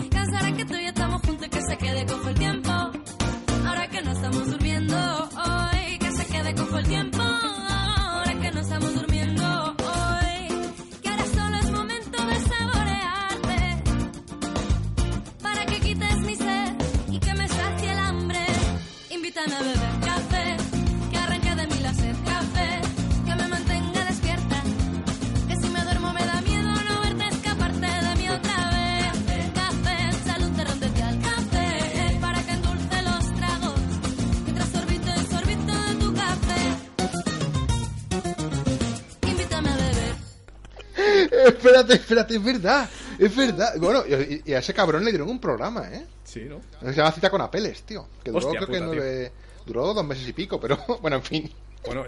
Espérate, 41.81 41.93
espérate, 42.01 42.35
es 42.35 42.43
verdad. 42.43 42.89
Es 43.17 43.35
verdad. 43.35 43.73
Bueno, 43.77 44.03
y, 44.07 44.41
y 44.45 44.53
a 44.53 44.59
ese 44.59 44.73
cabrón 44.73 45.03
le 45.03 45.11
dieron 45.11 45.29
un 45.29 45.39
programa, 45.39 45.89
¿eh? 45.91 46.05
Sí, 46.23 46.41
¿no? 46.41 46.61
Se 46.81 46.95
llama 46.95 47.11
Cita 47.11 47.29
con 47.29 47.41
Apeles, 47.41 47.83
tío. 47.83 48.07
Que 48.23 48.31
duró, 48.31 48.45
Hostia 48.45 48.59
creo 48.59 48.67
que 48.67 48.79
puta, 48.79 48.85
nueve... 48.85 49.31
Duró 49.65 49.93
dos 49.93 50.05
meses 50.05 50.27
y 50.27 50.33
pico, 50.33 50.59
pero 50.59 50.77
bueno, 51.01 51.17
en 51.17 51.23
fin. 51.23 51.51
Bueno, 51.85 52.05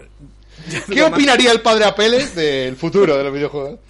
¿Qué 0.90 1.02
opinaría 1.02 1.50
el 1.50 1.60
padre 1.60 1.84
Apeles 1.84 2.34
del 2.34 2.76
futuro 2.76 3.16
de 3.16 3.24
los 3.24 3.32
videojuegos? 3.32 3.80